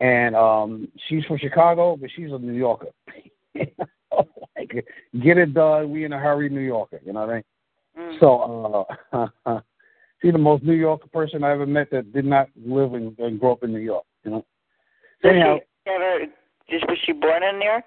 And 0.00 0.36
um, 0.36 0.88
she's 1.08 1.24
from 1.24 1.38
Chicago, 1.38 1.96
but 1.96 2.10
she's 2.14 2.30
a 2.30 2.38
New 2.38 2.52
Yorker. 2.52 2.88
like, 3.54 4.86
get 5.22 5.38
it 5.38 5.54
done. 5.54 5.90
We 5.90 6.04
in 6.04 6.12
a 6.12 6.18
hurry, 6.18 6.48
New 6.48 6.60
Yorker. 6.60 7.00
You 7.04 7.12
know 7.12 7.20
what 7.20 7.30
I 7.30 7.34
mean? 7.34 7.44
Mm. 7.98 8.20
So 8.20 8.86
uh, 9.12 9.60
she's 10.22 10.32
the 10.32 10.38
most 10.38 10.64
New 10.64 10.74
Yorker 10.74 11.08
person 11.08 11.44
I 11.44 11.52
ever 11.52 11.66
met 11.66 11.90
that 11.92 12.12
did 12.12 12.26
not 12.26 12.48
live 12.56 12.94
and, 12.94 13.18
and 13.18 13.40
grow 13.40 13.52
up 13.52 13.62
in 13.62 13.72
New 13.72 13.80
York. 13.80 14.04
You 14.24 14.30
know. 14.32 14.44
Anyhow, 15.24 15.58
she 15.84 15.90
ever, 15.90 16.26
just 16.68 16.86
was 16.88 16.98
she 17.04 17.12
born 17.12 17.42
in 17.42 17.58
New 17.58 17.64
York? 17.64 17.84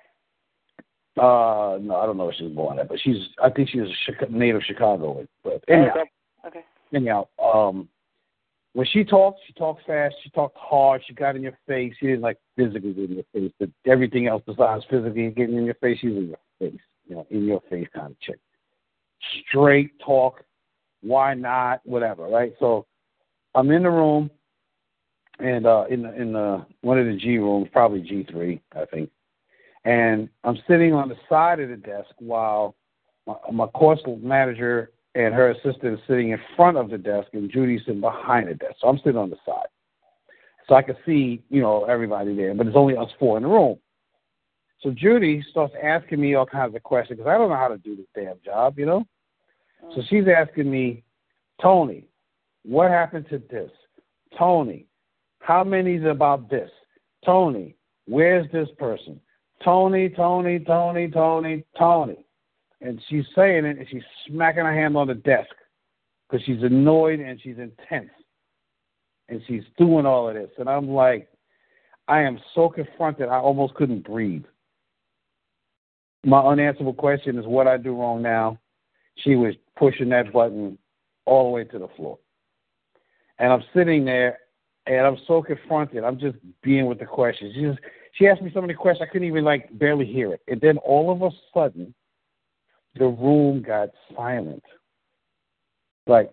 Uh, 1.17 1.77
no, 1.81 1.99
I 2.01 2.05
don't 2.05 2.17
know 2.17 2.29
if 2.29 2.35
she 2.37 2.45
was 2.45 2.53
born 2.53 2.77
there, 2.77 2.85
but 2.85 2.99
she's. 3.01 3.17
I 3.43 3.49
think 3.49 3.69
she 3.69 3.81
was 3.81 3.89
a 4.07 4.31
native 4.31 4.61
Chicagoan. 4.65 5.27
But 5.43 5.63
anyhow, 5.67 6.05
okay. 6.47 6.63
Anyhow, 6.93 7.27
um, 7.43 7.87
when 8.73 8.87
she 8.91 9.03
talked, 9.03 9.41
she 9.47 9.53
talked 9.53 9.85
fast. 9.85 10.15
She 10.23 10.29
talked 10.29 10.57
hard. 10.57 11.01
She 11.07 11.13
got 11.13 11.35
in 11.35 11.41
your 11.41 11.57
face. 11.67 11.93
She 11.99 12.07
didn't 12.07 12.21
like 12.21 12.37
physically 12.55 12.93
get 12.93 13.09
in 13.09 13.15
your 13.15 13.25
face, 13.33 13.51
but 13.59 13.69
everything 13.85 14.27
else 14.27 14.43
besides 14.45 14.83
physically 14.89 15.29
getting 15.31 15.57
in 15.57 15.65
your 15.65 15.75
face, 15.75 15.99
she 15.99 16.07
was 16.07 16.17
in 16.17 16.27
your 16.27 16.37
face. 16.59 16.79
You 17.07 17.15
know, 17.15 17.27
in 17.31 17.45
your 17.45 17.61
face 17.69 17.87
kind 17.93 18.11
of 18.11 18.19
chick. 18.19 18.39
Straight 19.47 19.91
talk. 19.99 20.43
Why 21.01 21.33
not? 21.33 21.81
Whatever. 21.85 22.27
Right. 22.27 22.53
So, 22.59 22.85
I'm 23.55 23.71
in 23.71 23.83
the 23.83 23.89
room, 23.89 24.29
and 25.39 25.65
uh, 25.65 25.85
in 25.89 26.03
the 26.03 26.13
in 26.13 26.33
the 26.33 26.65
one 26.81 26.99
of 26.99 27.07
the 27.07 27.15
G 27.15 27.37
rooms, 27.37 27.67
probably 27.71 28.01
G 28.01 28.27
three, 28.29 28.61
I 28.75 28.85
think 28.85 29.09
and 29.85 30.29
I'm 30.43 30.57
sitting 30.67 30.93
on 30.93 31.09
the 31.09 31.15
side 31.27 31.59
of 31.59 31.69
the 31.69 31.77
desk 31.77 32.09
while 32.17 32.75
my, 33.25 33.35
my 33.51 33.67
course 33.67 33.99
manager 34.21 34.91
and 35.15 35.33
her 35.33 35.51
assistant 35.51 35.95
is 35.95 35.99
sitting 36.07 36.29
in 36.29 36.39
front 36.55 36.77
of 36.77 36.89
the 36.89 36.97
desk, 36.97 37.29
and 37.33 37.51
Judy's 37.51 37.81
sitting 37.85 38.01
behind 38.01 38.47
the 38.47 38.53
desk. 38.53 38.75
So 38.81 38.87
I'm 38.87 38.97
sitting 38.97 39.17
on 39.17 39.29
the 39.29 39.37
side, 39.45 39.67
so 40.67 40.75
I 40.75 40.81
can 40.81 40.95
see, 41.05 41.41
you 41.49 41.61
know, 41.61 41.85
everybody 41.85 42.35
there. 42.35 42.53
But 42.53 42.67
it's 42.67 42.75
only 42.75 42.95
us 42.95 43.09
four 43.19 43.37
in 43.37 43.43
the 43.43 43.49
room. 43.49 43.77
So 44.81 44.91
Judy 44.91 45.43
starts 45.51 45.73
asking 45.83 46.21
me 46.21 46.35
all 46.35 46.45
kinds 46.45 46.75
of 46.75 46.83
questions 46.83 47.17
because 47.17 47.29
I 47.29 47.37
don't 47.37 47.49
know 47.49 47.55
how 47.55 47.67
to 47.67 47.77
do 47.77 47.95
this 47.95 48.05
damn 48.15 48.37
job, 48.45 48.79
you 48.79 48.85
know. 48.85 49.05
So 49.93 50.01
mm. 50.01 50.09
she's 50.09 50.25
asking 50.27 50.69
me, 50.69 51.03
Tony, 51.61 52.05
what 52.63 52.89
happened 52.89 53.25
to 53.29 53.41
this? 53.49 53.71
Tony, 54.37 54.85
how 55.39 55.63
many's 55.63 56.05
about 56.05 56.49
this? 56.49 56.69
Tony, 57.25 57.75
where's 58.05 58.49
this 58.51 58.69
person? 58.77 59.19
Tony, 59.63 60.09
Tony, 60.09 60.59
Tony, 60.59 61.09
Tony, 61.09 61.65
Tony. 61.77 62.25
And 62.81 63.01
she's 63.09 63.25
saying 63.35 63.65
it 63.65 63.77
and 63.77 63.87
she's 63.89 64.03
smacking 64.27 64.63
her 64.63 64.73
hand 64.73 64.95
on 64.95 65.07
the 65.07 65.15
desk 65.15 65.49
because 66.29 66.45
she's 66.45 66.63
annoyed 66.63 67.19
and 67.19 67.39
she's 67.41 67.57
intense. 67.57 68.11
And 69.27 69.41
she's 69.47 69.63
doing 69.77 70.05
all 70.05 70.29
of 70.29 70.35
this. 70.35 70.49
And 70.57 70.69
I'm 70.69 70.89
like, 70.89 71.27
I 72.07 72.21
am 72.21 72.39
so 72.55 72.69
confronted, 72.69 73.29
I 73.29 73.37
almost 73.37 73.75
couldn't 73.75 74.05
breathe. 74.05 74.45
My 76.25 76.41
unanswerable 76.41 76.93
question 76.93 77.37
is 77.37 77.45
what 77.45 77.67
I 77.67 77.77
do 77.77 77.95
wrong 77.95 78.21
now. 78.21 78.57
She 79.17 79.35
was 79.35 79.53
pushing 79.77 80.09
that 80.09 80.33
button 80.33 80.77
all 81.25 81.45
the 81.45 81.51
way 81.51 81.63
to 81.65 81.79
the 81.79 81.87
floor. 81.95 82.17
And 83.37 83.53
I'm 83.53 83.63
sitting 83.73 84.05
there 84.05 84.39
and 84.87 85.05
I'm 85.05 85.17
so 85.27 85.41
confronted. 85.41 86.03
I'm 86.03 86.19
just 86.19 86.37
being 86.63 86.87
with 86.87 86.99
the 86.99 87.05
questions. 87.05 87.53
She 87.53 87.61
just 87.61 87.79
she 88.13 88.27
asked 88.27 88.41
me 88.41 88.51
so 88.53 88.61
many 88.61 88.73
questions 88.73 89.07
I 89.07 89.11
couldn't 89.11 89.27
even 89.27 89.45
like 89.45 89.69
barely 89.77 90.05
hear 90.05 90.33
it. 90.33 90.41
And 90.47 90.59
then 90.59 90.77
all 90.79 91.11
of 91.11 91.21
a 91.21 91.29
sudden, 91.53 91.93
the 92.95 93.07
room 93.07 93.61
got 93.61 93.89
silent. 94.15 94.63
Like 96.07 96.31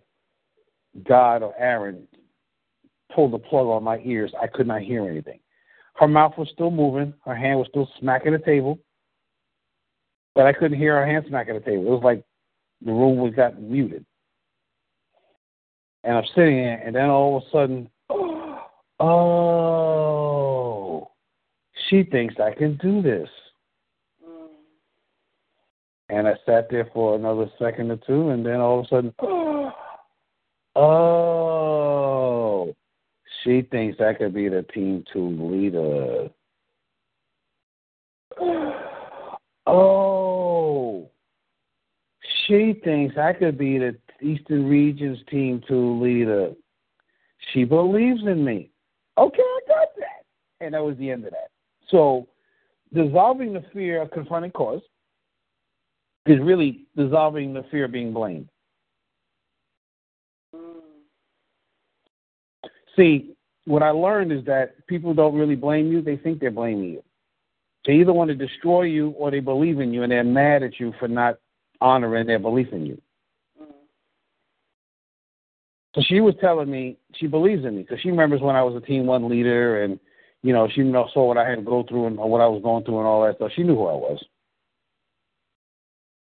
God 1.04 1.42
or 1.42 1.54
Aaron 1.58 2.06
pulled 3.14 3.32
the 3.32 3.38
plug 3.38 3.66
on 3.66 3.82
my 3.82 4.00
ears. 4.04 4.32
I 4.40 4.46
could 4.46 4.66
not 4.66 4.82
hear 4.82 5.08
anything. 5.08 5.40
Her 5.94 6.08
mouth 6.08 6.34
was 6.36 6.48
still 6.52 6.70
moving. 6.70 7.14
Her 7.24 7.34
hand 7.34 7.58
was 7.58 7.68
still 7.70 7.88
smacking 7.98 8.32
the 8.32 8.38
table, 8.38 8.78
but 10.34 10.46
I 10.46 10.52
couldn't 10.52 10.78
hear 10.78 10.96
her 10.96 11.06
hand 11.06 11.24
smacking 11.28 11.54
the 11.54 11.60
table. 11.60 11.86
It 11.86 11.90
was 11.90 12.04
like 12.04 12.22
the 12.84 12.92
room 12.92 13.18
was 13.18 13.32
got 13.34 13.60
muted. 13.60 14.04
And 16.04 16.18
I'm 16.18 16.26
sitting 16.34 16.56
there, 16.56 16.82
and 16.84 16.94
then 16.94 17.08
all 17.08 17.38
of 17.38 17.44
a 17.44 17.50
sudden, 17.50 17.88
oh, 19.00 21.10
she 21.88 22.02
thinks 22.04 22.34
I 22.38 22.52
can 22.52 22.76
do 22.76 23.02
this. 23.02 23.28
And 26.16 26.26
I 26.26 26.32
sat 26.46 26.70
there 26.70 26.88
for 26.94 27.14
another 27.14 27.50
second 27.58 27.90
or 27.90 27.98
two, 27.98 28.30
and 28.30 28.46
then 28.46 28.58
all 28.58 28.80
of 28.80 28.86
a 28.86 28.88
sudden, 28.88 29.12
oh, 30.76 32.74
she 33.44 33.60
thinks 33.70 34.00
I 34.00 34.14
could 34.14 34.32
be 34.32 34.48
the 34.48 34.62
team 34.62 35.04
two 35.12 35.28
leader. 35.28 36.30
Oh, 39.68 41.10
she 42.46 42.80
thinks 42.84 43.18
I 43.18 43.32
could 43.32 43.58
be 43.58 43.78
the 43.78 43.96
Eastern 44.22 44.68
Region's 44.68 45.18
team 45.28 45.60
two 45.66 46.00
leader. 46.00 46.52
She 47.52 47.64
believes 47.64 48.20
in 48.22 48.44
me. 48.44 48.70
Okay, 49.18 49.42
I 49.42 49.60
got 49.66 49.88
that. 49.98 50.24
And 50.60 50.72
that 50.72 50.84
was 50.84 50.96
the 50.98 51.10
end 51.10 51.24
of 51.24 51.32
that. 51.32 51.50
So, 51.90 52.28
dissolving 52.94 53.52
the 53.54 53.64
fear 53.74 54.00
of 54.00 54.12
confronting 54.12 54.52
cause 54.52 54.82
is 56.26 56.40
really 56.40 56.86
dissolving 56.96 57.54
the 57.54 57.64
fear 57.70 57.84
of 57.84 57.92
being 57.92 58.12
blamed. 58.12 58.48
See, 62.96 63.34
what 63.66 63.82
I 63.82 63.90
learned 63.90 64.32
is 64.32 64.44
that 64.46 64.86
people 64.86 65.12
don't 65.12 65.34
really 65.34 65.56
blame 65.56 65.92
you, 65.92 66.00
they 66.00 66.16
think 66.16 66.40
they're 66.40 66.50
blaming 66.50 66.90
you. 66.90 67.02
They 67.84 67.94
either 67.94 68.12
want 68.12 68.28
to 68.28 68.34
destroy 68.34 68.82
you 68.82 69.10
or 69.10 69.30
they 69.30 69.40
believe 69.40 69.80
in 69.80 69.92
you 69.92 70.02
and 70.02 70.10
they're 70.10 70.24
mad 70.24 70.62
at 70.62 70.80
you 70.80 70.92
for 70.98 71.08
not 71.08 71.38
honoring 71.80 72.26
their 72.26 72.38
belief 72.38 72.68
in 72.72 72.86
you. 72.86 73.00
So 75.94 76.02
she 76.06 76.20
was 76.20 76.34
telling 76.40 76.70
me 76.70 76.98
she 77.14 77.26
believes 77.26 77.64
in 77.64 77.76
me 77.76 77.82
because 77.82 78.00
she 78.00 78.10
remembers 78.10 78.40
when 78.40 78.56
I 78.56 78.62
was 78.62 78.74
a 78.76 78.84
Team 78.84 79.06
One 79.06 79.28
leader 79.28 79.82
and 79.82 79.98
you 80.42 80.52
know, 80.52 80.68
she 80.68 80.82
saw 81.12 81.26
what 81.26 81.38
I 81.38 81.48
had 81.48 81.56
to 81.56 81.62
go 81.62 81.82
through 81.88 82.06
and 82.06 82.16
what 82.16 82.40
I 82.40 82.46
was 82.46 82.62
going 82.62 82.84
through 82.84 82.98
and 82.98 83.06
all 83.06 83.24
that 83.24 83.36
stuff. 83.36 83.50
She 83.56 83.62
knew 83.62 83.74
who 83.74 83.86
I 83.86 83.94
was. 83.94 84.22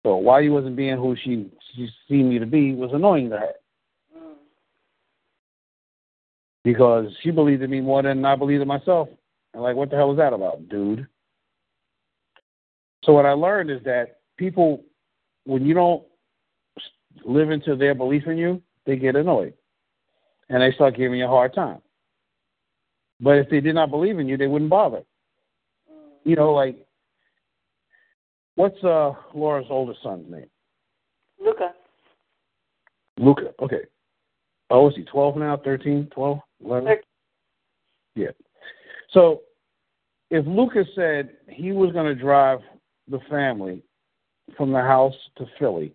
So 0.03 0.17
why 0.17 0.41
you 0.41 0.51
wasn't 0.51 0.75
being 0.75 0.97
who 0.97 1.15
she 1.23 1.49
she 1.73 1.89
seen 2.07 2.29
me 2.29 2.39
to 2.39 2.45
be 2.45 2.75
was 2.75 2.91
annoying 2.93 3.29
to 3.29 3.37
her. 3.37 3.53
Because 6.63 7.07
she 7.21 7.31
believed 7.31 7.61
in 7.61 7.69
me 7.69 7.81
more 7.81 8.01
than 8.03 8.23
I 8.23 8.35
believed 8.35 8.61
in 8.61 8.67
myself. 8.67 9.09
And 9.53 9.61
like, 9.63 9.75
what 9.75 9.89
the 9.89 9.95
hell 9.95 10.11
is 10.11 10.17
that 10.17 10.33
about, 10.33 10.69
dude? 10.69 11.07
So 13.03 13.11
what 13.13 13.25
I 13.25 13.33
learned 13.33 13.69
is 13.69 13.83
that 13.83 14.19
people, 14.37 14.83
when 15.45 15.65
you 15.65 15.73
don't 15.73 16.03
live 17.25 17.51
into 17.51 17.75
their 17.75 17.93
belief 17.93 18.27
in 18.27 18.37
you, 18.37 18.61
they 18.85 18.95
get 18.95 19.15
annoyed, 19.15 19.53
and 20.49 20.61
they 20.61 20.71
start 20.73 20.95
giving 20.95 21.19
you 21.19 21.25
a 21.25 21.29
hard 21.29 21.53
time. 21.53 21.81
But 23.19 23.37
if 23.37 23.49
they 23.49 23.61
did 23.61 23.75
not 23.75 23.91
believe 23.91 24.19
in 24.19 24.27
you, 24.27 24.37
they 24.37 24.47
wouldn't 24.47 24.69
bother. 24.69 25.03
You 26.23 26.35
know, 26.35 26.53
like 26.53 26.77
what's 28.55 28.81
uh 28.83 29.13
Laura's 29.33 29.67
oldest 29.69 30.01
son's 30.03 30.29
name? 30.29 30.49
Luca. 31.43 31.73
Luca. 33.17 33.53
Okay. 33.61 33.81
Oh, 34.69 34.89
is 34.89 34.95
he 34.95 35.03
12 35.03 35.37
now? 35.37 35.57
13, 35.63 36.09
12, 36.13 36.39
11? 36.65 36.85
13. 36.85 37.03
Yeah. 38.15 38.27
So 39.11 39.41
if 40.31 40.45
Luca 40.47 40.83
said 40.95 41.29
he 41.47 41.71
was 41.71 41.91
going 41.91 42.05
to 42.05 42.19
drive 42.19 42.59
the 43.07 43.19
family 43.29 43.83
from 44.57 44.71
the 44.71 44.81
house 44.81 45.13
to 45.37 45.45
Philly, 45.59 45.93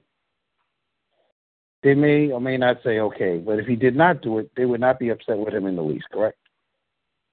they 1.82 1.94
may 1.94 2.30
or 2.30 2.40
may 2.40 2.56
not 2.56 2.78
say 2.84 3.00
okay. 3.00 3.38
But 3.38 3.58
if 3.58 3.66
he 3.66 3.76
did 3.76 3.96
not 3.96 4.22
do 4.22 4.38
it, 4.38 4.50
they 4.56 4.64
would 4.64 4.80
not 4.80 4.98
be 4.98 5.10
upset 5.10 5.38
with 5.38 5.54
him 5.54 5.66
in 5.66 5.76
the 5.76 5.82
least, 5.82 6.06
correct? 6.12 6.38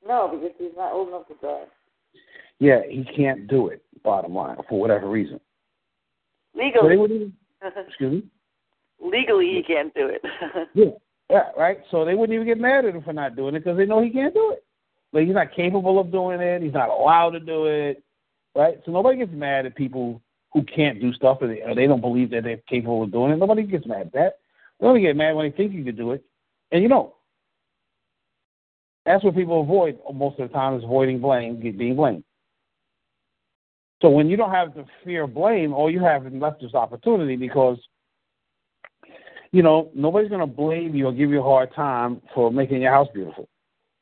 No, 0.07 0.29
because 0.31 0.55
he's 0.57 0.71
not 0.75 0.93
old 0.93 1.09
enough 1.09 1.27
to 1.27 1.35
drive. 1.35 1.67
Yeah, 2.59 2.81
he 2.89 3.03
can't 3.15 3.47
do 3.47 3.67
it, 3.67 3.83
bottom 4.05 4.33
line, 4.33 4.55
for 4.69 4.79
whatever 4.79 5.09
reason. 5.09 5.39
Legally. 6.55 7.33
So 7.61 7.67
excuse 7.87 8.23
me? 8.23 8.29
Legally, 9.01 9.47
he 9.47 9.63
can't 9.63 9.93
do 9.93 10.07
it. 10.07 10.21
yeah, 10.73 10.91
yeah, 11.29 11.49
right. 11.57 11.79
So 11.91 12.05
they 12.05 12.15
wouldn't 12.15 12.33
even 12.33 12.47
get 12.47 12.59
mad 12.59 12.85
at 12.85 12.95
him 12.95 13.03
for 13.03 13.13
not 13.13 13.35
doing 13.35 13.55
it 13.55 13.63
because 13.63 13.77
they 13.77 13.85
know 13.85 14.01
he 14.01 14.09
can't 14.09 14.33
do 14.33 14.51
it. 14.51 14.63
Like 15.11 15.25
he's 15.25 15.35
not 15.35 15.53
capable 15.53 15.99
of 15.99 16.11
doing 16.11 16.39
it. 16.39 16.61
He's 16.61 16.73
not 16.73 16.89
allowed 16.89 17.31
to 17.31 17.39
do 17.39 17.65
it. 17.65 18.03
Right. 18.55 18.79
So 18.85 18.91
nobody 18.91 19.17
gets 19.17 19.33
mad 19.33 19.65
at 19.65 19.75
people 19.75 20.21
who 20.53 20.63
can't 20.63 21.01
do 21.01 21.11
stuff 21.13 21.39
or 21.41 21.47
they, 21.47 21.61
or 21.61 21.75
they 21.75 21.87
don't 21.87 22.01
believe 22.01 22.29
that 22.31 22.43
they're 22.43 22.61
capable 22.69 23.03
of 23.03 23.11
doing 23.11 23.31
it. 23.31 23.37
Nobody 23.37 23.63
gets 23.63 23.85
mad 23.85 24.07
at 24.07 24.13
that. 24.13 24.33
They 24.79 24.87
only 24.87 25.01
get 25.01 25.15
mad 25.15 25.35
when 25.35 25.49
they 25.49 25.55
think 25.55 25.73
you 25.73 25.83
can 25.83 25.95
do 25.95 26.11
it, 26.11 26.23
and 26.71 26.81
you 26.81 26.89
don't. 26.89 27.11
That's 29.05 29.23
what 29.23 29.35
people 29.35 29.61
avoid 29.61 29.99
most 30.13 30.39
of 30.39 30.49
the 30.49 30.53
time 30.53 30.77
is 30.77 30.83
avoiding 30.83 31.19
blame, 31.19 31.59
being 31.59 31.95
blamed. 31.95 32.23
So 34.05 34.11
when 34.11 34.29
you 34.29 34.37
don't 34.37 34.51
have 34.51 34.75
the 34.75 34.85
fear 35.03 35.23
of 35.23 35.33
blame, 35.33 35.73
all 35.73 35.89
you 35.89 35.99
have 35.99 36.27
is 36.27 36.33
left 36.33 36.63
is 36.63 36.75
opportunity 36.75 37.35
because 37.35 37.79
you 39.51 39.63
know, 39.63 39.89
nobody's 39.95 40.29
going 40.29 40.41
to 40.41 40.45
blame 40.45 40.93
you 40.93 41.07
or 41.07 41.11
give 41.11 41.31
you 41.31 41.39
a 41.39 41.43
hard 41.43 41.73
time 41.73 42.21
for 42.35 42.51
making 42.51 42.83
your 42.83 42.91
house 42.91 43.07
beautiful. 43.15 43.49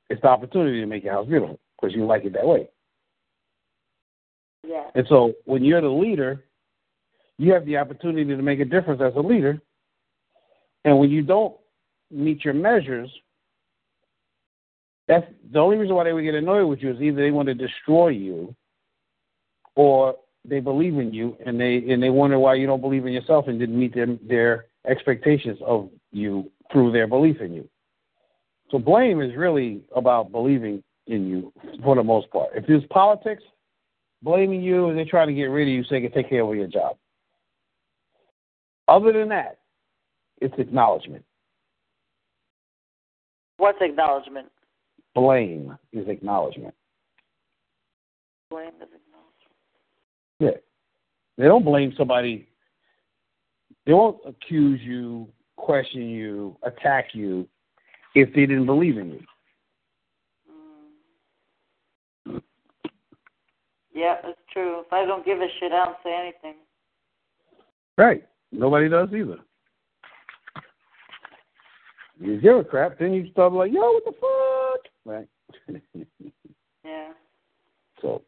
It's 0.10 0.22
the 0.22 0.28
opportunity 0.28 0.82
to 0.82 0.86
make 0.88 1.06
your 1.06 1.14
house 1.14 1.26
beautiful 1.26 1.58
because 1.80 1.96
you 1.96 2.06
like 2.06 2.26
it 2.26 2.34
that 2.34 2.46
way. 2.46 2.68
Yeah. 4.68 4.90
And 4.94 5.06
so 5.08 5.36
when 5.46 5.64
you're 5.64 5.80
the 5.80 5.88
leader, 5.88 6.44
you 7.38 7.54
have 7.54 7.66
the 7.66 7.78
opportunity 7.78 8.26
to 8.26 8.42
make 8.42 8.60
a 8.60 8.66
difference 8.66 9.02
as 9.02 9.14
a 9.16 9.22
leader. 9.22 9.62
And 10.84 11.00
when 11.00 11.12
you 11.12 11.22
don't 11.22 11.56
meet 12.12 12.44
your 12.44 12.56
measures, 12.56 13.10
that's 15.08 15.26
the 15.50 15.60
only 15.60 15.78
reason 15.78 15.96
why 15.96 16.04
they 16.04 16.12
would 16.12 16.26
get 16.26 16.36
annoyed 16.36 16.68
with 16.68 16.80
you 16.80 16.92
is 16.92 17.02
either 17.02 17.22
they 17.22 17.32
want 17.32 17.48
to 17.48 17.54
destroy 17.54 18.10
you 18.10 18.54
or 19.76 20.16
they 20.46 20.60
believe 20.60 20.98
in 20.98 21.14
you 21.14 21.38
and 21.46 21.60
they 21.60 21.78
and 21.90 22.02
they 22.02 22.10
wonder 22.10 22.38
why 22.38 22.56
you 22.56 22.68
don't 22.68 22.82
believe 22.82 23.06
in 23.06 23.14
yourself 23.14 23.48
and 23.48 23.60
didn't 23.60 23.80
meet 23.80 23.96
them 23.96 24.20
their 24.28 24.66
expectations 24.88 25.58
of 25.66 25.90
you 26.12 26.52
through 26.72 26.92
their 26.92 27.08
belief 27.08 27.40
in 27.42 27.54
you. 27.54 27.68
So 28.72 28.80
blame 28.80 29.22
is 29.22 29.36
really 29.36 29.84
about 29.96 30.32
believing 30.32 30.84
in 31.08 31.28
you 31.28 31.54
for 31.84 31.96
the 31.96 32.04
most 32.04 32.30
part. 32.32 32.50
If 32.56 32.66
there's 32.68 32.84
politics, 32.90 33.44
blaming 34.22 34.62
you 34.62 34.88
and 34.90 34.98
they're 34.98 35.06
trying 35.06 35.28
to 35.28 35.34
get 35.34 35.46
rid 35.46 35.68
of 35.68 35.74
you 35.74 35.84
so 35.84 35.90
they 35.92 36.02
can 36.02 36.12
take 36.12 36.30
care 36.30 36.44
of 36.44 36.56
your 36.56 36.68
job. 36.68 36.98
Other 38.88 39.14
than 39.14 39.30
that, 39.30 39.60
it's 40.42 40.54
acknowledgement. 40.58 41.24
What's 43.58 43.78
acknowledgement? 43.82 44.48
Blame 45.16 45.78
is 45.92 46.08
acknowledgement. 46.08 46.74
Blame 48.50 48.68
is 48.68 48.74
acknowledgement. 48.82 49.03
Yeah. 50.40 50.58
They 51.38 51.46
don't 51.46 51.66
blame 51.66 51.94
somebody 51.98 52.48
they 53.86 53.94
won't 53.94 54.20
accuse 54.26 54.80
you, 54.82 55.28
question 55.58 56.10
you, 56.10 56.58
attack 56.64 57.08
you 57.14 57.48
if 58.16 58.30
they 58.34 58.42
didn't 58.42 58.66
believe 58.66 58.98
in 58.98 59.12
you. 59.12 59.22
Mm. 62.30 62.42
Yeah, 63.94 64.16
that's 64.24 64.38
true. 64.52 64.82
If 64.86 64.94
I 64.94 65.06
don't 65.06 65.26
give 65.26 65.40
a 65.40 65.48
shit, 65.60 65.72
I 65.72 65.86
don't 65.86 65.98
say 66.04 66.16
anything. 66.16 66.56
Right. 67.98 68.26
Nobody 68.52 68.88
does 68.88 69.10
either. 69.14 69.40
You 72.20 72.40
give 72.40 72.58
a 72.58 72.64
crap, 72.64 73.00
then 73.00 73.14
you 73.14 73.30
start 73.32 73.52
like, 73.54 73.72
yo, 73.74 73.82
what 73.82 74.06
the 74.06 74.14
fuck? 74.14 74.92
Right. 75.04 75.28
yeah. 76.86 77.10
So, 78.02 78.22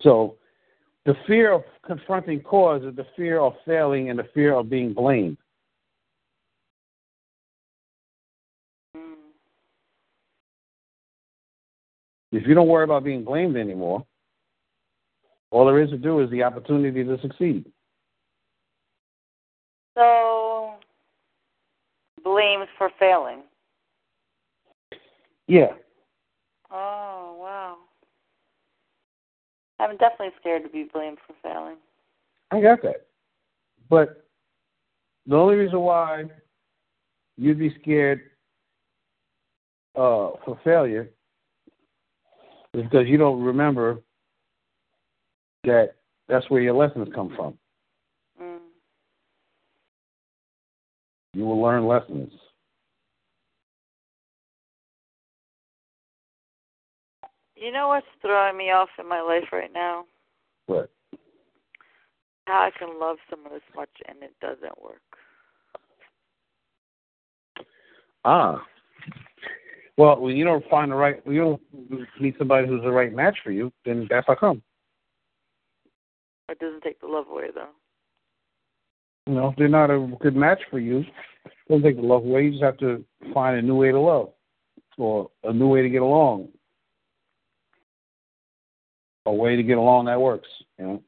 so 0.00 0.34
the 1.04 1.14
fear 1.26 1.52
of 1.52 1.62
confronting 1.84 2.40
cause 2.40 2.82
is 2.84 2.94
the 2.94 3.06
fear 3.16 3.40
of 3.40 3.54
failing 3.66 4.10
and 4.10 4.18
the 4.18 4.28
fear 4.34 4.54
of 4.54 4.70
being 4.70 4.92
blamed. 4.92 5.36
If 12.30 12.46
you 12.46 12.54
don't 12.54 12.68
worry 12.68 12.84
about 12.84 13.04
being 13.04 13.24
blamed 13.24 13.56
anymore, 13.56 14.06
all 15.50 15.66
there 15.66 15.82
is 15.82 15.90
to 15.90 15.98
do 15.98 16.20
is 16.20 16.30
the 16.30 16.42
opportunity 16.42 17.04
to 17.04 17.20
succeed. 17.20 17.70
So, 19.94 20.76
blamed 22.24 22.68
for 22.78 22.90
failing. 22.98 23.42
Yeah. 25.46 25.74
Oh, 26.70 27.36
wow. 27.38 27.76
I'm 29.82 29.96
definitely 29.96 30.32
scared 30.40 30.62
to 30.62 30.68
be 30.68 30.88
blamed 30.92 31.18
for 31.26 31.34
failing. 31.42 31.76
I 32.52 32.60
got 32.60 32.82
that. 32.82 33.06
But 33.90 34.24
the 35.26 35.34
only 35.36 35.56
reason 35.56 35.80
why 35.80 36.24
you'd 37.36 37.58
be 37.58 37.74
scared 37.82 38.20
uh, 39.96 40.30
for 40.44 40.58
failure 40.62 41.10
is 42.74 42.84
because 42.84 43.08
you 43.08 43.18
don't 43.18 43.42
remember 43.42 44.00
that 45.64 45.94
that's 46.28 46.48
where 46.48 46.62
your 46.62 46.74
lessons 46.74 47.08
come 47.12 47.34
from. 47.34 47.58
Mm. 48.40 48.58
You 51.34 51.44
will 51.44 51.60
learn 51.60 51.86
lessons. 51.86 52.32
You 57.56 57.70
know 57.70 57.88
what's 57.88 58.06
throwing 58.20 58.56
me 58.56 58.70
off 58.70 58.88
in 58.98 59.08
my 59.08 59.20
life 59.20 59.48
right 59.52 59.72
now? 59.72 60.04
What? 60.66 60.90
How 62.46 62.68
I 62.68 62.70
can 62.76 62.98
love 62.98 63.18
someone 63.30 63.52
this 63.52 63.62
much 63.76 63.90
and 64.08 64.22
it 64.22 64.34
doesn't 64.40 64.82
work. 64.82 65.00
Ah. 68.24 68.62
Well, 69.96 70.20
when 70.20 70.36
you 70.36 70.44
don't 70.44 70.64
find 70.68 70.90
the 70.90 70.96
right, 70.96 71.24
when 71.26 71.36
you 71.36 71.42
don't 71.42 72.08
meet 72.20 72.36
somebody 72.38 72.66
who's 72.66 72.82
the 72.82 72.90
right 72.90 73.12
match 73.12 73.36
for 73.44 73.52
you, 73.52 73.72
then 73.84 74.06
that's 74.08 74.26
how 74.26 74.34
come. 74.34 74.62
It 76.48 76.58
doesn't 76.58 76.82
take 76.82 77.00
the 77.00 77.06
love 77.06 77.26
away, 77.30 77.48
though. 77.54 77.68
You 79.26 79.34
know, 79.34 79.48
if 79.48 79.56
they're 79.56 79.68
not 79.68 79.90
a 79.90 80.16
good 80.20 80.34
match 80.34 80.60
for 80.70 80.80
you, 80.80 81.00
it 81.44 81.68
doesn't 81.68 81.84
take 81.84 81.96
the 81.96 82.02
love 82.02 82.24
away. 82.24 82.44
You 82.44 82.50
just 82.52 82.62
have 82.64 82.78
to 82.78 83.04
find 83.32 83.56
a 83.56 83.62
new 83.62 83.76
way 83.76 83.92
to 83.92 84.00
love 84.00 84.30
or 84.98 85.30
a 85.44 85.52
new 85.52 85.68
way 85.68 85.82
to 85.82 85.88
get 85.88 86.02
along 86.02 86.48
a 89.26 89.32
way 89.32 89.56
to 89.56 89.62
get 89.62 89.78
along 89.78 90.06
that 90.06 90.20
works. 90.20 90.48
You 90.78 90.84
know. 90.84 91.02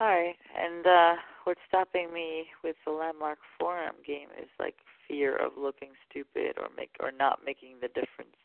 All 0.00 0.08
right, 0.08 0.36
and 0.56 0.86
uh 0.86 1.14
what's 1.44 1.60
stopping 1.66 2.12
me 2.12 2.46
with 2.62 2.76
the 2.84 2.92
landmark 2.92 3.38
forum 3.58 3.96
game 4.06 4.28
is 4.40 4.48
like 4.58 4.74
fear 5.08 5.36
of 5.36 5.52
looking 5.58 5.90
stupid 6.08 6.56
or 6.58 6.68
make 6.76 6.90
or 7.00 7.10
not 7.10 7.40
making 7.44 7.76
the 7.80 7.88
difference, 7.88 8.36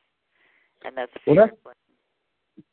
and 0.83 0.97
that's 0.97 1.11
fear. 1.25 1.35
Well, 1.35 1.45
that's, 1.45 1.77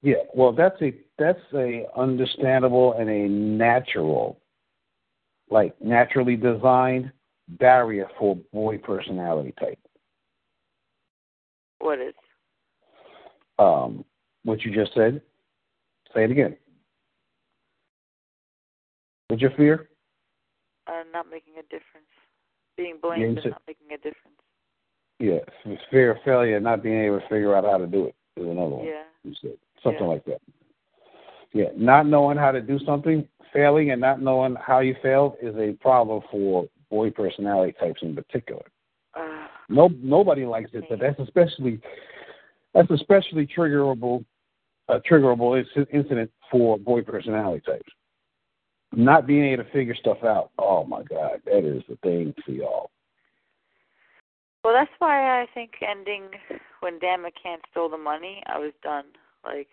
yeah, 0.03 0.15
well, 0.35 0.53
that's 0.53 0.81
a 0.83 0.95
that's 1.19 1.41
a 1.55 1.87
understandable 1.97 2.95
and 2.95 3.11
a 3.11 3.29
natural, 3.29 4.39
like 5.51 5.75
naturally 5.81 6.37
designed 6.37 7.13
barrier 7.49 8.09
for 8.19 8.37
boy 8.53 8.79
personality 8.79 9.53
type. 9.59 9.79
What 11.81 11.99
is? 11.99 12.15
Um, 13.59 14.05
what 14.45 14.63
you 14.63 14.75
just 14.75 14.95
said? 14.95 15.21
Say 16.15 16.25
it 16.25 16.31
again. 16.31 16.57
What's 19.29 19.43
your 19.43 19.53
fear? 19.53 19.89
Uh, 20.87 21.05
not 21.13 21.27
making 21.31 21.55
a 21.59 21.63
difference. 21.63 22.11
Being 22.77 22.99
blamed 23.01 23.39
and 23.39 23.51
not 23.51 23.63
making 23.67 23.87
a 23.93 23.97
difference. 23.97 24.17
Yeah, 25.19 25.39
fear 25.91 26.13
of 26.13 26.19
failure, 26.25 26.59
not 26.61 26.83
being 26.83 27.05
able 27.05 27.21
to 27.21 27.29
figure 27.29 27.55
out 27.55 27.65
how 27.65 27.77
to 27.77 27.87
do 27.87 28.07
it 28.07 28.15
is 28.37 28.47
another 28.47 28.77
one. 28.77 28.87
Yeah. 28.87 29.03
You 29.23 29.35
said 29.41 29.57
something 29.83 30.03
yeah. 30.03 30.09
like 30.09 30.25
that. 30.25 30.41
Yeah, 31.53 31.69
not 31.77 32.07
knowing 32.07 32.39
how 32.39 32.53
to 32.53 32.61
do 32.61 32.79
something, 32.87 33.29
failing, 33.53 33.91
and 33.91 34.01
not 34.01 34.23
knowing 34.23 34.57
how 34.57 34.81
you 34.81 34.97
failed 35.03 35.37
is 35.43 35.55
a 35.57 35.73
problem 35.81 36.23
for 36.31 36.67
boy 36.91 37.11
personality 37.11 37.75
types 37.79 38.01
in 38.03 38.15
particular. 38.15 38.63
Uh, 39.15 39.47
no, 39.69 39.91
nobody 40.01 40.47
likes 40.47 40.71
it, 40.73 40.85
but 40.89 41.01
that's 41.01 41.19
especially 41.19 41.81
that's 42.73 42.91
especially 42.91 43.47
triggerable, 43.47 44.25
a 44.91 45.01
triggerable 45.01 45.65
incident 45.93 46.31
for 46.51 46.79
boy 46.79 47.03
personality 47.03 47.63
types. 47.65 47.93
Not 48.93 49.27
being 49.27 49.45
able 49.45 49.65
to 49.65 49.71
figure 49.71 49.95
stuff 49.95 50.25
out. 50.25 50.51
Oh 50.59 50.85
my 50.85 51.03
God, 51.03 51.41
that 51.47 51.65
is 51.65 51.83
the 51.89 51.97
thing 52.03 52.35
for 52.45 52.51
y'all. 52.51 52.91
Well, 54.65 54.75
that's 54.75 54.91
why 54.99 55.41
I 55.41 55.47
think 55.55 55.73
ending 55.89 56.25
when 56.81 56.99
Dan 56.99 57.21
McCann 57.21 57.59
stole 57.71 57.89
the 57.89 57.97
money, 57.97 58.43
I 58.47 58.59
was 58.59 58.73
done. 58.83 59.05
Like, 59.45 59.69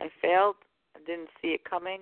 I 0.00 0.08
failed. 0.20 0.56
I 0.96 0.98
didn't 1.06 1.28
see 1.40 1.48
it 1.48 1.64
coming, 1.64 2.00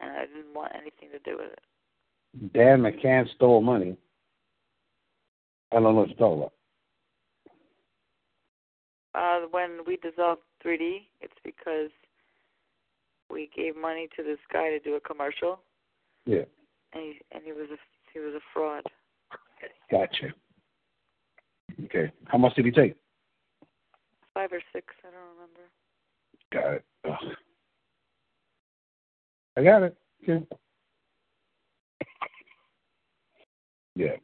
and 0.00 0.10
I 0.10 0.26
didn't 0.26 0.54
want 0.54 0.72
anything 0.74 1.10
to 1.12 1.18
do 1.30 1.36
with 1.36 1.52
it. 1.52 2.52
Dan 2.54 2.80
McCann 2.80 3.32
stole 3.34 3.60
money. 3.60 3.96
I 5.70 5.76
don't 5.76 5.84
know 5.84 5.92
what 5.92 6.08
you're 6.08 6.16
talking 6.16 6.38
about. 6.38 6.52
Uh, 9.14 9.46
when 9.50 9.80
we 9.86 9.96
dissolved 9.96 10.40
3D, 10.64 11.02
it's 11.20 11.34
because 11.44 11.90
we 13.30 13.50
gave 13.56 13.76
money 13.76 14.08
to 14.16 14.22
this 14.22 14.38
guy 14.52 14.70
to 14.70 14.78
do 14.78 14.94
a 14.94 15.00
commercial. 15.00 15.60
Yeah. 16.26 16.44
And 16.92 17.02
he 17.02 17.20
and 17.32 17.42
he 17.44 17.52
was 17.52 17.68
a 17.72 17.76
he 18.12 18.18
was 18.18 18.34
a 18.34 18.40
fraud. 18.52 18.82
Gotcha. 19.90 20.32
Okay. 21.84 22.10
How 22.26 22.38
much 22.38 22.54
did 22.54 22.64
he 22.64 22.70
take? 22.70 22.96
Five 24.34 24.52
or 24.52 24.60
six, 24.72 24.86
I 25.04 25.10
don't 25.10 25.30
remember. 25.34 25.70
Got 26.52 26.74
it. 26.74 26.84
Ugh. 27.08 27.36
I 29.56 29.64
got 29.64 29.82
it. 29.82 29.96
Okay. 30.22 30.46
Yeah. 33.96 34.16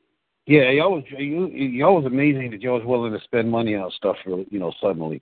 Yeah, 0.47 0.71
y'all 0.71 0.93
was 0.93 1.05
you 1.11 1.49
y'all 1.49 1.97
was 1.97 2.05
amazing 2.07 2.53
that 2.53 2.63
y'all 2.63 2.79
was 2.79 2.87
willing 2.87 3.13
to 3.13 3.21
spend 3.25 3.51
money 3.51 3.75
on 3.75 3.91
stuff 3.91 4.17
for 4.25 4.45
you 4.49 4.61
know 4.61 4.73
suddenly. 4.81 5.21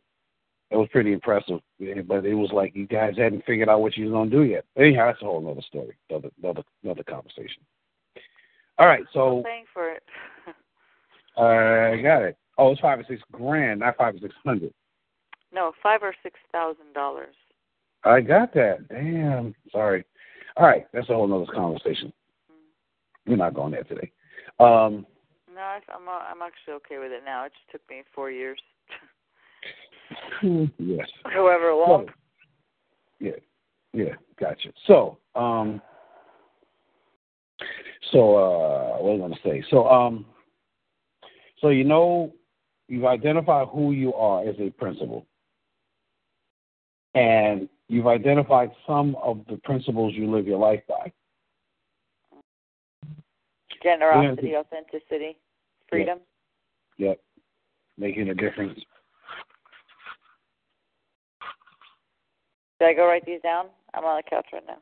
It 0.71 0.77
was 0.77 0.89
pretty 0.91 1.13
impressive, 1.13 1.61
but 1.79 2.25
it 2.25 2.35
was 2.35 2.51
like 2.53 2.75
you 2.75 2.87
guys 2.87 3.15
hadn't 3.17 3.45
figured 3.45 3.69
out 3.69 3.81
what 3.81 3.97
you 3.97 4.07
was 4.07 4.13
gonna 4.13 4.31
do 4.31 4.43
yet. 4.43 4.65
Anyhow, 4.77 5.07
that's 5.07 5.23
a 5.23 5.27
whole 5.27 5.49
other 5.49 5.63
story, 5.63 5.97
another 6.11 6.31
another 6.43 6.63
another 6.83 7.05
conversation. 7.05 7.63
All 8.79 8.89
right, 8.89 9.05
so 9.13 9.43
paying 9.45 9.67
for 9.73 9.91
it. 9.91 10.03
I 11.37 12.01
got 12.03 12.23
it. 12.23 12.37
Oh, 12.59 12.73
it's 12.73 12.81
five 12.81 12.99
or 12.99 13.05
six 13.09 13.23
grand, 13.31 13.81
not 13.81 13.97
five 13.97 14.15
or 14.15 14.19
six 14.19 14.35
hundred. 14.45 14.73
No, 15.53 15.73
five 15.83 16.03
or 16.03 16.15
six 16.23 16.41
thousand 16.51 16.93
dollars. 16.95 17.35
I 18.05 18.21
got 18.21 18.53
that. 18.55 18.89
Damn. 18.89 19.55
Sorry. 19.71 20.05
All 20.57 20.67
right, 20.67 20.87
that's 20.93 21.09
a 21.09 21.15
whole 21.15 21.33
other 21.33 21.53
conversation. 21.53 22.13
Mm. 22.51 23.31
We're 23.31 23.37
not 23.37 23.55
going 23.55 23.73
there 23.73 23.85
today. 23.85 24.11
Um, 24.61 25.07
no, 25.55 25.61
I'm 25.61 26.09
I'm 26.09 26.43
actually 26.43 26.75
okay 26.75 26.99
with 26.99 27.13
it 27.13 27.23
now. 27.25 27.45
It 27.45 27.53
just 27.53 27.71
took 27.71 27.89
me 27.89 28.03
four 28.15 28.31
years. 28.31 28.59
yes. 30.79 31.09
However 31.25 31.73
long. 31.75 32.07
So, 32.07 32.13
yeah. 33.21 33.33
Yeah. 33.93 34.15
Gotcha. 34.39 34.71
So, 34.87 35.19
um, 35.35 35.81
so 38.13 38.37
uh, 38.37 39.03
what 39.03 39.19
was 39.19 39.19
I 39.19 39.19
going 39.19 39.35
to 39.35 39.41
say? 39.43 39.65
So, 39.71 39.89
um, 39.89 40.27
so 41.61 41.69
you 41.69 41.85
know, 41.85 42.33
you've 42.89 43.05
identified 43.05 43.69
who 43.73 43.93
you 43.93 44.13
are 44.15 44.47
as 44.47 44.57
a 44.59 44.71
principal, 44.71 45.27
and 47.15 47.69
you've 47.89 48.07
identified 48.07 48.71
some 48.87 49.17
of 49.23 49.41
the 49.49 49.57
principles 49.59 50.15
you 50.15 50.31
live 50.31 50.47
your 50.47 50.59
life 50.59 50.83
by. 50.89 51.13
Generosity, 53.83 54.57
authenticity, 54.57 55.37
freedom. 55.89 56.19
Yep. 56.99 57.09
yep. 57.09 57.21
Making 57.97 58.31
a 58.31 58.35
difference. 58.35 58.81
Did 62.85 62.91
I 62.91 62.95
go 62.95 63.07
write 63.07 63.25
these 63.25 63.41
down? 63.41 63.69
I'm 63.95 64.05
on 64.05 64.19
the 64.19 64.29
couch 64.29 64.45
right 64.53 64.63
now. 64.67 64.77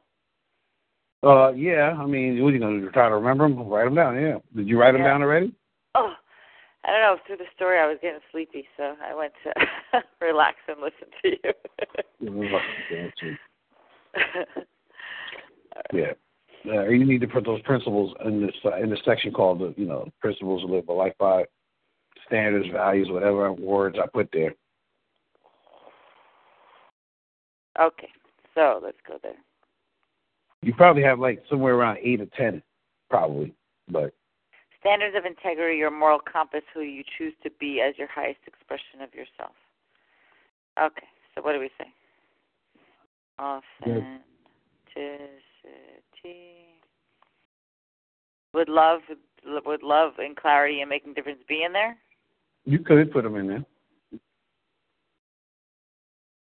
Uh, 1.23 1.53
yeah. 1.53 1.95
I 1.97 2.05
mean, 2.05 2.43
what 2.43 2.49
are 2.49 2.53
you 2.55 2.59
going 2.59 2.81
to 2.81 2.91
try 2.91 3.09
to 3.09 3.15
remember 3.15 3.49
them? 3.49 3.69
Write 3.69 3.85
them 3.85 3.95
down. 3.95 4.21
Yeah. 4.21 4.39
Did 4.57 4.67
you 4.67 4.77
write 4.77 4.91
them 4.91 5.03
down 5.03 5.23
already? 5.23 5.55
Oh, 5.95 6.13
I 6.85 6.91
don't 6.91 7.01
know. 7.01 7.17
Through 7.25 7.37
the 7.37 7.45
story, 7.55 7.79
I 7.79 7.87
was 7.87 7.99
getting 8.03 8.19
sleepy, 8.33 8.67
so 8.77 8.95
I 9.09 9.15
went 9.15 9.33
to 9.45 9.53
relax 10.21 10.57
and 10.67 10.79
listen 10.81 11.07
to 11.23 11.29
you. 11.31 11.53
yeah. 15.93 16.13
Uh, 16.67 16.89
you 16.89 17.07
need 17.07 17.21
to 17.21 17.29
put 17.29 17.45
those 17.45 17.63
principles 17.63 18.17
in 18.25 18.45
this 18.45 18.55
uh, 18.65 18.79
in 18.79 18.91
the 18.91 18.99
section 19.05 19.33
called 19.33 19.61
the 19.61 19.75
you 19.77 19.87
know 19.87 20.09
principles 20.21 20.63
to 20.63 20.67
live 20.67 20.89
a 20.89 20.93
life 20.93 21.15
by, 21.21 21.45
standards, 22.27 22.67
values, 22.73 23.09
whatever 23.11 23.53
words 23.53 23.97
I 24.03 24.09
put 24.09 24.29
there. 24.33 24.55
Okay, 27.81 28.09
so 28.55 28.81
let's 28.83 28.99
go 29.07 29.19
there. 29.23 29.37
You 30.63 30.75
probably 30.75 31.03
have 31.03 31.19
like 31.19 31.43
somewhere 31.49 31.75
around 31.75 31.99
eight 32.03 32.21
or 32.21 32.27
ten, 32.37 32.63
probably, 33.09 33.55
but 33.89 34.15
Standards 34.83 35.17
of 35.17 35.25
integrity, 35.25 35.79
your 35.79 35.93
moral 35.93 36.19
compass, 36.19 36.63
who 36.75 36.81
you 36.81 37.05
choose 37.17 37.33
to 37.45 37.51
be 37.61 37.81
as 37.81 37.97
your 37.99 38.09
highest 38.09 38.41
expression 38.49 39.01
of 39.01 39.15
yourself. 39.15 39.55
Okay, 40.77 41.07
so 41.35 41.43
what 41.43 41.53
do 41.53 41.61
we 41.61 41.71
say? 41.79 41.87
Authenticity. 43.41 44.17
Would 48.55 48.69
love, 48.69 49.03
would 49.65 49.83
love 49.85 50.15
and 50.19 50.37
clarity 50.37 50.81
and 50.81 50.91
making 50.91 51.15
difference 51.15 51.39
be 51.49 51.63
in 51.65 51.73
there? 51.73 51.97
You 52.65 52.81
could 52.81 53.13
put 53.13 53.23
them 53.23 53.37
in 53.37 53.47
there. 53.47 53.65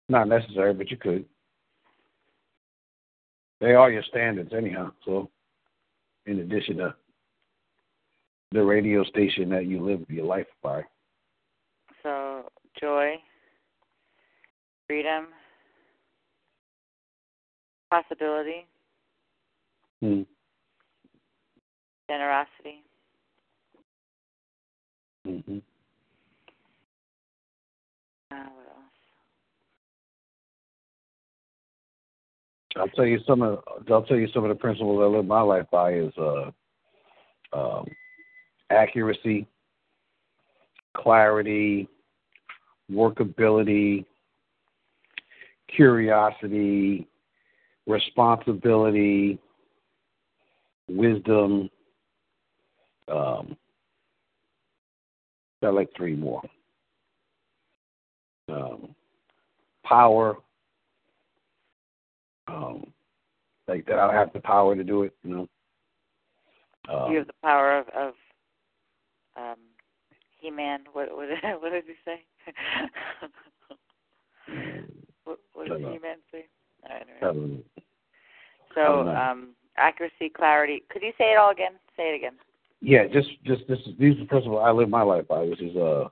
Not 0.10 0.28
necessary, 0.28 0.74
but 0.74 0.90
you 0.90 0.98
could. 0.98 1.24
They 3.62 3.74
are 3.74 3.92
your 3.92 4.04
standards, 4.04 4.52
anyhow. 4.58 4.92
So, 5.06 5.30
in 6.26 6.40
addition 6.40 6.78
to 6.78 6.96
the 8.52 8.64
radio 8.64 9.04
station 9.04 9.50
that 9.50 9.68
you 9.68 9.86
live 9.86 10.02
your 10.10 10.26
life 10.26 10.48
by. 10.64 10.82
So, 12.02 12.50
joy, 12.80 13.16
freedom, 14.88 15.28
possibility, 17.92 18.66
hmm. 20.02 20.22
generosity. 22.10 22.84
Mm-hmm. 25.28 25.58
Uh, 28.32 28.59
I'll 32.80 32.88
tell 32.90 33.06
you 33.06 33.20
some 33.28 33.42
of 33.42 33.60
I'll 33.90 34.04
tell 34.04 34.18
you 34.18 34.30
some 34.34 34.44
of 34.44 34.50
the 34.50 34.56
principles 34.56 35.00
I 35.02 35.06
live 35.06 35.26
my 35.26 35.42
life 35.42 35.66
by 35.72 35.94
is 35.94 36.14
uh 36.18 36.52
um 37.54 37.86
accuracy, 38.70 39.48
clarity, 40.96 41.88
workability, 42.92 44.06
curiosity, 45.76 47.08
responsibility, 47.88 49.40
wisdom. 50.88 51.70
Um, 53.08 53.58
got 55.62 55.74
like 55.74 55.90
three 55.98 56.16
more. 56.16 56.44
Um, 58.48 58.96
power. 59.84 60.38
Um, 62.50 62.92
like 63.68 63.86
that, 63.86 64.00
I 64.00 64.12
have 64.14 64.34
the 64.34 64.40
power 64.40 64.76
to 64.76 64.84
do 64.84 65.04
it. 65.04 65.14
You 65.24 65.30
know. 65.30 65.48
Um, 66.90 67.12
you 67.12 67.20
have 67.20 67.28
the 67.28 67.34
power 67.44 67.78
of, 67.78 67.88
of 67.90 68.14
um, 69.38 69.58
He 70.40 70.50
Man. 70.50 70.80
What 70.94 71.16
what 71.16 71.30
what 71.62 71.72
did 71.72 71.84
he 71.86 71.94
say? 72.04 72.24
what, 75.24 75.38
what 75.54 75.68
did 75.68 75.80
He 75.80 76.00
Man 76.00 76.18
say? 76.32 76.46
Right, 76.90 77.06
so 78.74 79.10
um, 79.10 79.50
accuracy, 79.78 80.30
clarity. 80.36 80.84
Could 80.90 81.02
you 81.02 81.12
say 81.18 81.34
it 81.34 81.38
all 81.38 81.52
again? 81.52 81.74
Say 81.98 82.14
it 82.14 82.16
again. 82.16 82.36
Yeah, 82.82 83.08
just 83.08 83.30
just 83.44 83.68
this 83.68 83.80
these 84.00 84.16
are 84.16 84.22
the 84.22 84.26
principles 84.26 84.62
I 84.64 84.72
live 84.72 84.90
my 84.90 85.02
life 85.02 85.28
by, 85.28 85.42
which 85.42 85.62
is 85.62 85.76
uh, 85.76 86.08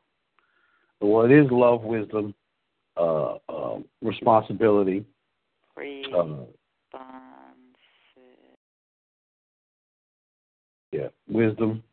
well, 0.99 1.25
it 1.25 1.31
is 1.31 1.49
love, 1.49 1.83
wisdom, 1.83 2.35
uh, 2.97 3.35
uh 3.47 3.77
responsibility, 4.01 5.05
free, 6.11 6.19
uh, 6.19 7.03
yeah, 10.91 11.07
wisdom, 11.27 11.83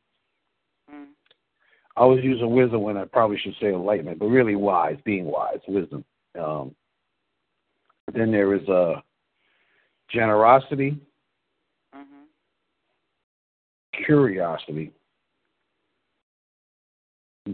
I 1.96 2.04
was 2.04 2.18
using 2.22 2.50
wisdom 2.50 2.82
when 2.82 2.96
I 2.96 3.04
probably 3.04 3.38
should 3.38 3.54
say 3.60 3.68
enlightenment, 3.68 4.18
but 4.18 4.26
really 4.26 4.56
wise, 4.56 4.96
being 5.04 5.26
wise, 5.26 5.60
wisdom. 5.68 6.04
Um, 6.38 6.74
then 8.12 8.32
there 8.32 8.54
is 8.54 8.68
uh, 8.68 9.00
generosity, 10.10 10.98
mm-hmm. 11.94 12.24
curiosity. 14.04 14.92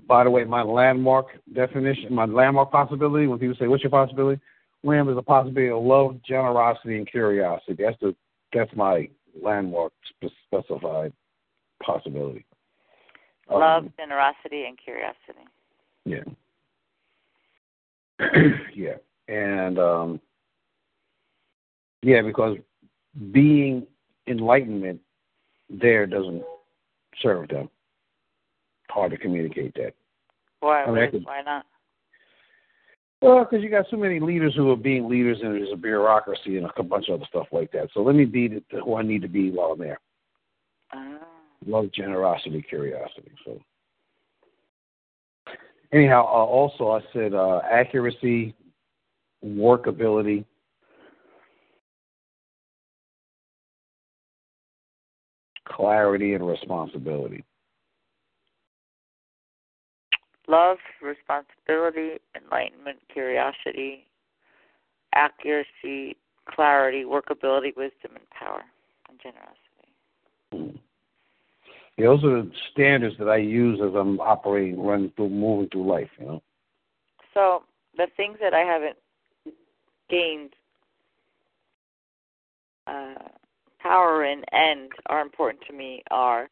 By 0.06 0.24
the 0.24 0.30
way, 0.30 0.44
my 0.44 0.62
landmark 0.62 1.26
definition, 1.52 2.14
my 2.14 2.24
landmark 2.24 2.70
possibility, 2.70 3.26
when 3.26 3.38
people 3.38 3.56
say, 3.58 3.66
"What's 3.66 3.82
your 3.82 3.90
possibility?" 3.90 4.40
Wham 4.82 5.08
is 5.08 5.16
a 5.16 5.22
possibility 5.22 5.70
of 5.70 5.82
love, 5.82 6.20
generosity, 6.26 6.96
and 6.96 7.10
curiosity. 7.10 7.76
That's 7.78 7.98
the 8.00 8.14
that's 8.52 8.74
my 8.74 9.08
landmark 9.40 9.92
specified 10.46 11.12
possibility. 11.82 12.44
Love, 13.50 13.84
Um, 13.84 13.92
generosity, 13.98 14.64
and 14.64 14.78
curiosity. 14.78 15.46
Yeah. 16.04 16.24
yeah. 18.74 18.96
And 19.28 19.78
um 19.78 20.20
yeah, 22.02 22.22
because 22.22 22.56
being 23.32 23.86
enlightenment 24.26 25.00
there 25.68 26.06
doesn't 26.06 26.42
serve 27.20 27.48
them. 27.48 27.68
Hard 28.88 29.12
to 29.12 29.18
communicate 29.18 29.74
that. 29.74 29.94
Why? 30.60 30.84
I 30.84 30.90
mean, 30.90 31.22
why 31.22 31.42
not? 31.42 31.66
Well, 33.22 33.44
because 33.44 33.62
you 33.62 33.68
got 33.68 33.84
so 33.90 33.98
many 33.98 34.18
leaders 34.18 34.54
who 34.56 34.70
are 34.70 34.76
being 34.76 35.08
leaders, 35.08 35.38
and 35.42 35.54
there's 35.54 35.72
a 35.72 35.76
bureaucracy 35.76 36.56
and 36.56 36.66
a 36.74 36.82
bunch 36.82 37.08
of 37.08 37.16
other 37.16 37.26
stuff 37.28 37.48
like 37.52 37.70
that. 37.72 37.88
So 37.92 38.00
let 38.00 38.14
me 38.14 38.24
be 38.24 38.48
the, 38.48 38.62
who 38.82 38.96
I 38.96 39.02
need 39.02 39.20
to 39.22 39.28
be 39.28 39.50
while 39.50 39.72
I'm 39.72 39.78
there. 39.78 40.00
Ah. 40.92 41.18
Love, 41.66 41.92
generosity, 41.92 42.62
curiosity. 42.62 43.32
So 43.44 43.60
anyhow, 45.92 46.24
uh, 46.24 46.46
also 46.46 46.92
I 46.92 47.00
said 47.12 47.34
uh, 47.34 47.60
accuracy, 47.70 48.54
workability, 49.44 50.46
clarity, 55.66 56.32
and 56.32 56.46
responsibility. 56.46 57.44
Love, 60.50 60.78
responsibility, 61.00 62.18
enlightenment, 62.34 62.98
curiosity, 63.12 64.04
accuracy, 65.14 66.16
clarity, 66.48 67.04
workability, 67.04 67.76
wisdom, 67.76 68.16
and 68.16 68.30
power, 68.30 68.64
and 69.08 69.20
generosity. 69.22 70.80
Yeah, 71.96 72.06
those 72.06 72.24
are 72.24 72.42
the 72.42 72.50
standards 72.72 73.14
that 73.20 73.28
I 73.28 73.36
use 73.36 73.78
as 73.80 73.94
I'm 73.94 74.18
operating, 74.18 74.82
running 74.82 75.12
through, 75.14 75.28
moving 75.28 75.68
through 75.68 75.86
life. 75.86 76.10
You 76.18 76.26
know. 76.26 76.42
So 77.32 77.62
the 77.96 78.08
things 78.16 78.38
that 78.40 78.52
I 78.52 78.60
haven't 78.60 78.96
gained 80.08 80.50
uh, 82.88 83.28
power 83.78 84.24
in 84.24 84.42
and 84.50 84.90
are 85.06 85.20
important 85.20 85.62
to 85.68 85.72
me 85.72 86.02
are 86.10 86.48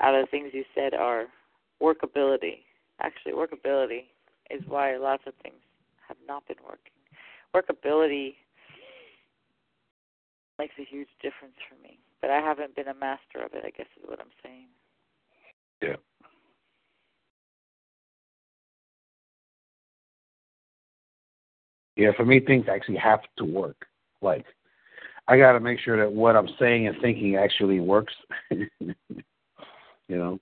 out 0.00 0.14
of 0.14 0.24
the 0.24 0.30
things 0.30 0.52
you 0.54 0.64
said 0.74 0.94
are 0.94 1.26
workability. 1.82 2.60
Actually, 3.00 3.32
workability 3.32 4.04
is 4.50 4.62
why 4.66 4.96
lots 4.96 5.24
of 5.26 5.34
things 5.42 5.56
have 6.08 6.16
not 6.26 6.46
been 6.46 6.56
working. 6.64 6.92
Workability 7.54 8.34
makes 10.58 10.74
a 10.78 10.84
huge 10.84 11.08
difference 11.20 11.54
for 11.68 11.80
me, 11.82 11.98
but 12.20 12.30
I 12.30 12.38
haven't 12.40 12.74
been 12.74 12.88
a 12.88 12.94
master 12.94 13.44
of 13.44 13.52
it. 13.52 13.64
I 13.64 13.70
guess 13.70 13.86
is 13.96 14.08
what 14.08 14.20
I'm 14.20 14.26
saying. 14.42 14.66
Yeah. 15.82 15.96
Yeah, 21.96 22.10
for 22.16 22.24
me, 22.24 22.40
things 22.40 22.66
actually 22.70 22.98
have 22.98 23.20
to 23.38 23.44
work. 23.44 23.86
Like, 24.20 24.44
I 25.28 25.38
got 25.38 25.52
to 25.52 25.60
make 25.60 25.80
sure 25.80 25.96
that 25.98 26.12
what 26.12 26.36
I'm 26.36 26.48
saying 26.58 26.86
and 26.86 26.96
thinking 27.00 27.36
actually 27.36 27.80
works. 27.80 28.14
you 28.50 28.68
know, 30.08 30.38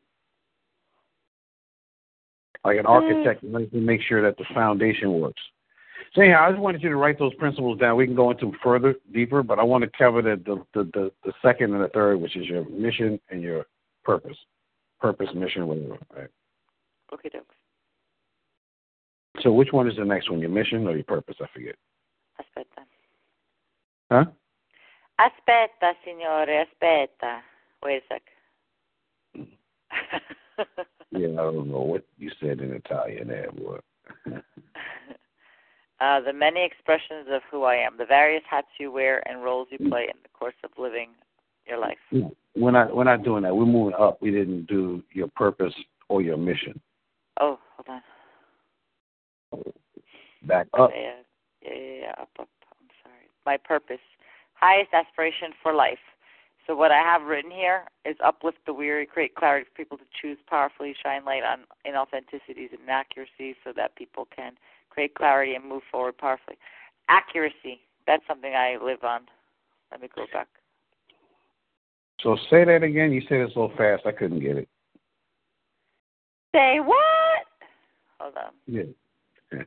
like 2.64 2.78
an 2.78 2.86
architect 2.86 3.42
needs 3.42 3.70
to 3.72 3.78
make 3.78 4.00
sure 4.02 4.22
that 4.22 4.36
the 4.38 4.44
foundation 4.54 5.20
works. 5.20 5.42
So 6.14 6.22
anyhow, 6.22 6.46
I 6.46 6.50
just 6.50 6.62
wanted 6.62 6.82
you 6.82 6.88
to 6.90 6.96
write 6.96 7.18
those 7.18 7.34
principles 7.34 7.78
down. 7.78 7.96
We 7.96 8.06
can 8.06 8.14
go 8.14 8.30
into 8.30 8.46
them 8.46 8.58
further, 8.62 8.94
deeper, 9.12 9.42
but 9.42 9.58
I 9.58 9.64
want 9.64 9.82
to 9.82 9.90
cover 9.96 10.22
the 10.22 10.40
the 10.44 10.64
the, 10.74 10.90
the, 10.94 11.12
the 11.24 11.32
second 11.42 11.74
and 11.74 11.82
the 11.82 11.88
third, 11.88 12.20
which 12.20 12.36
is 12.36 12.46
your 12.46 12.68
mission 12.68 13.20
and 13.30 13.42
your 13.42 13.66
purpose, 14.04 14.36
purpose, 15.00 15.28
mission, 15.34 15.66
whatever. 15.66 15.98
Right. 16.16 16.28
Okay, 17.12 17.30
dokes. 17.30 17.54
So 19.42 19.52
which 19.52 19.72
one 19.72 19.88
is 19.88 19.96
the 19.96 20.04
next 20.04 20.30
one, 20.30 20.40
your 20.40 20.50
mission 20.50 20.86
or 20.86 20.94
your 20.94 21.04
purpose? 21.04 21.36
I 21.40 21.46
forget. 21.52 21.74
Aspetta. 22.40 22.84
Huh? 24.10 24.24
Aspetta, 25.20 25.94
signore, 26.04 26.64
aspetta. 26.64 27.40
Wait 27.82 28.02
a 28.02 28.14
sec. 28.14 28.22
Yeah, 31.10 31.28
I 31.28 31.34
don't 31.36 31.70
know 31.70 31.80
what 31.80 32.04
you 32.18 32.30
said 32.40 32.60
in 32.60 32.72
Italian 32.72 33.28
there, 33.28 33.50
boy. 33.52 33.78
uh, 36.00 36.20
the 36.20 36.32
many 36.32 36.64
expressions 36.64 37.26
of 37.30 37.42
who 37.50 37.64
I 37.64 37.76
am, 37.76 37.96
the 37.98 38.06
various 38.06 38.42
hats 38.48 38.68
you 38.78 38.90
wear 38.90 39.26
and 39.28 39.42
roles 39.42 39.68
you 39.70 39.78
play 39.78 40.04
in 40.04 40.18
the 40.22 40.28
course 40.32 40.54
of 40.64 40.70
living 40.78 41.10
your 41.66 41.78
life. 41.78 41.98
we're 42.56 42.70
not 42.70 42.94
we're 42.94 43.04
not 43.04 43.22
doing 43.22 43.42
that. 43.44 43.54
We're 43.54 43.66
moving 43.66 43.94
up. 43.98 44.20
We 44.20 44.30
didn't 44.30 44.66
do 44.66 45.02
your 45.12 45.28
purpose 45.28 45.74
or 46.08 46.22
your 46.22 46.36
mission. 46.36 46.80
Oh, 47.40 47.58
hold 47.76 48.00
on. 49.52 49.64
Back 50.42 50.66
up. 50.78 50.90
Yeah, 50.94 51.12
yeah, 51.62 51.72
yeah, 51.72 52.00
yeah, 52.00 52.12
up, 52.18 52.28
up. 52.38 52.48
I'm 52.80 52.88
sorry. 53.02 53.28
My 53.46 53.56
purpose, 53.56 54.02
highest 54.54 54.92
aspiration 54.92 55.50
for 55.62 55.72
life. 55.72 55.98
So 56.66 56.74
what 56.74 56.90
I 56.90 57.00
have 57.00 57.22
written 57.22 57.50
here 57.50 57.84
is 58.06 58.16
uplift 58.24 58.58
the 58.64 58.72
weary, 58.72 59.04
create 59.06 59.34
clarity 59.34 59.66
for 59.68 59.76
people 59.76 59.98
to 59.98 60.04
choose 60.20 60.38
powerfully, 60.48 60.94
shine 61.02 61.24
light 61.24 61.42
on 61.42 61.64
inauthenticities 61.86 62.72
and 62.72 62.80
inaccuracies, 62.84 63.56
so 63.62 63.72
that 63.76 63.96
people 63.96 64.26
can 64.34 64.54
create 64.88 65.14
clarity 65.14 65.54
and 65.54 65.68
move 65.68 65.82
forward 65.90 66.16
powerfully. 66.16 66.56
Accuracy. 67.08 67.80
That's 68.06 68.26
something 68.26 68.54
I 68.54 68.78
live 68.82 69.04
on. 69.04 69.26
Let 69.90 70.00
me 70.00 70.08
go 70.14 70.24
back. 70.32 70.48
So 72.20 72.36
say 72.48 72.64
that 72.64 72.82
again. 72.82 73.12
You 73.12 73.20
said 73.28 73.40
it 73.40 73.50
so 73.54 73.70
fast 73.76 74.06
I 74.06 74.12
couldn't 74.12 74.40
get 74.40 74.56
it. 74.56 74.68
Say 76.54 76.80
what? 76.80 77.46
Hold 78.18 78.36
on. 78.36 78.52
Yeah. 78.66 78.84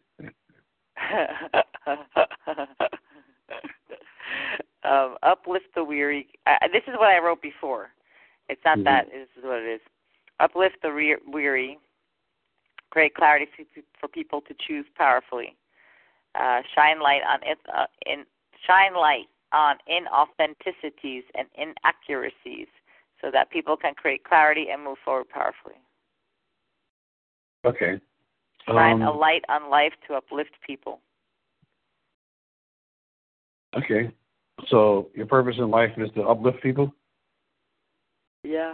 um, 4.87 5.17
uplift 5.23 5.65
the 5.75 5.83
weary. 5.83 6.27
Uh, 6.45 6.67
this 6.71 6.83
is 6.87 6.93
what 6.97 7.09
I 7.09 7.19
wrote 7.19 7.41
before. 7.41 7.89
It's 8.49 8.63
not 8.63 8.79
Mhm. 8.79 8.83
that. 8.85 9.11
This 9.11 9.29
is 9.37 9.43
what 9.43 9.59
it 9.59 9.67
is. 9.67 9.81
Uplift 10.39 10.81
the 10.81 10.91
re- 10.91 11.17
weary. 11.27 11.79
Create 12.89 13.15
clarity 13.15 13.47
for, 13.55 13.81
for 13.99 14.07
people 14.07 14.41
to 14.41 14.53
choose 14.53 14.85
powerfully. 14.95 15.55
Uh, 16.35 16.61
shine 16.73 16.99
light 16.99 17.23
on 17.23 17.43
it. 17.43 17.59
Uh, 17.73 17.87
in 18.05 18.25
shine 18.65 18.93
light 18.95 19.27
on 19.51 19.77
inauthenticities 19.89 21.23
and 21.35 21.47
inaccuracies, 21.55 22.67
so 23.21 23.31
that 23.31 23.49
people 23.49 23.77
can 23.77 23.93
create 23.95 24.23
clarity 24.23 24.69
and 24.69 24.83
move 24.83 24.97
forward 25.03 25.29
powerfully. 25.29 25.75
Okay. 27.65 27.99
Shine 28.65 29.01
Um, 29.01 29.07
a 29.07 29.11
light 29.11 29.43
on 29.49 29.69
life 29.69 29.93
to 30.07 30.15
uplift 30.15 30.51
people. 30.61 31.01
okay. 33.75 34.11
So 34.69 35.09
your 35.13 35.27
purpose 35.27 35.55
in 35.57 35.69
life 35.69 35.91
is 35.97 36.09
to 36.15 36.23
uplift 36.23 36.61
people. 36.61 36.93
Yeah. 38.43 38.73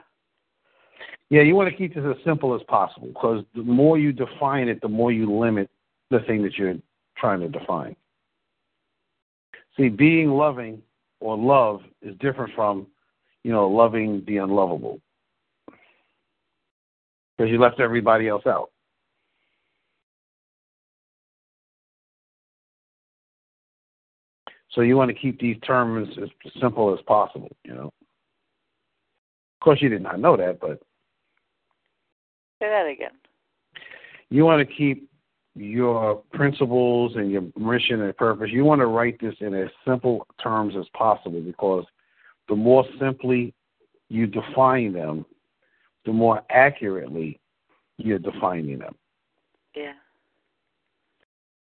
Yeah, 1.29 1.41
you 1.41 1.55
want 1.55 1.69
to 1.69 1.75
keep 1.75 1.95
this 1.95 2.03
as 2.05 2.23
simple 2.23 2.55
as 2.55 2.61
possible 2.67 3.07
because 3.07 3.43
the 3.55 3.63
more 3.63 3.97
you 3.97 4.11
define 4.11 4.67
it, 4.67 4.81
the 4.81 4.87
more 4.87 5.11
you 5.11 5.31
limit 5.31 5.69
the 6.09 6.19
thing 6.21 6.43
that 6.43 6.57
you're 6.57 6.75
trying 7.17 7.39
to 7.39 7.49
define. 7.49 7.95
See, 9.77 9.89
being 9.89 10.29
loving 10.29 10.81
or 11.19 11.37
love 11.37 11.81
is 12.01 12.15
different 12.19 12.53
from, 12.53 12.87
you 13.43 13.51
know, 13.51 13.67
loving 13.67 14.23
the 14.27 14.37
unlovable 14.37 14.99
because 17.37 17.51
you 17.51 17.59
left 17.59 17.79
everybody 17.79 18.27
else 18.27 18.45
out. 18.45 18.69
So 24.73 24.81
you 24.81 24.97
want 24.97 25.09
to 25.09 25.15
keep 25.15 25.39
these 25.39 25.57
terms 25.65 26.09
as 26.21 26.29
simple 26.59 26.93
as 26.93 26.99
possible, 27.05 27.55
you 27.63 27.73
know. 27.73 27.87
Of 27.87 29.63
course, 29.63 29.81
you 29.81 29.89
did 29.89 30.01
not 30.01 30.19
know 30.19 30.35
that, 30.35 30.59
but 30.59 30.79
Say 32.61 32.69
that 32.69 32.87
again. 32.87 33.11
you 34.29 34.45
want 34.45 34.67
to 34.67 34.75
keep 34.75 35.09
your 35.55 36.23
principles 36.33 37.13
and 37.15 37.31
your 37.31 37.43
mission 37.57 38.01
and 38.01 38.17
purpose. 38.17 38.49
You 38.51 38.65
want 38.65 38.81
to 38.81 38.87
write 38.87 39.19
this 39.21 39.35
in 39.39 39.53
as 39.53 39.69
simple 39.85 40.25
terms 40.41 40.73
as 40.77 40.85
possible 40.97 41.41
because 41.41 41.85
the 42.49 42.55
more 42.55 42.85
simply 42.99 43.53
you 44.09 44.25
define 44.25 44.93
them, 44.93 45.25
the 46.05 46.11
more 46.11 46.41
accurately 46.49 47.39
you're 47.97 48.19
defining 48.19 48.79
them. 48.79 48.95
Yeah. 49.75 49.93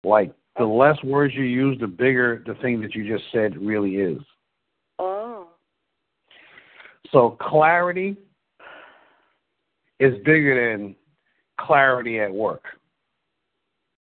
Like 0.03 0.33
the 0.57 0.65
less 0.65 1.01
words 1.03 1.33
you 1.35 1.43
use, 1.43 1.77
the 1.79 1.87
bigger 1.87 2.43
the 2.45 2.55
thing 2.55 2.81
that 2.81 2.95
you 2.95 3.07
just 3.07 3.25
said 3.31 3.57
really 3.57 3.95
is. 3.95 4.19
Oh. 4.99 5.47
So 7.11 7.37
clarity 7.41 8.15
is 9.99 10.13
bigger 10.25 10.73
than 10.73 10.95
clarity 11.59 12.19
at 12.19 12.33
work. 12.33 12.63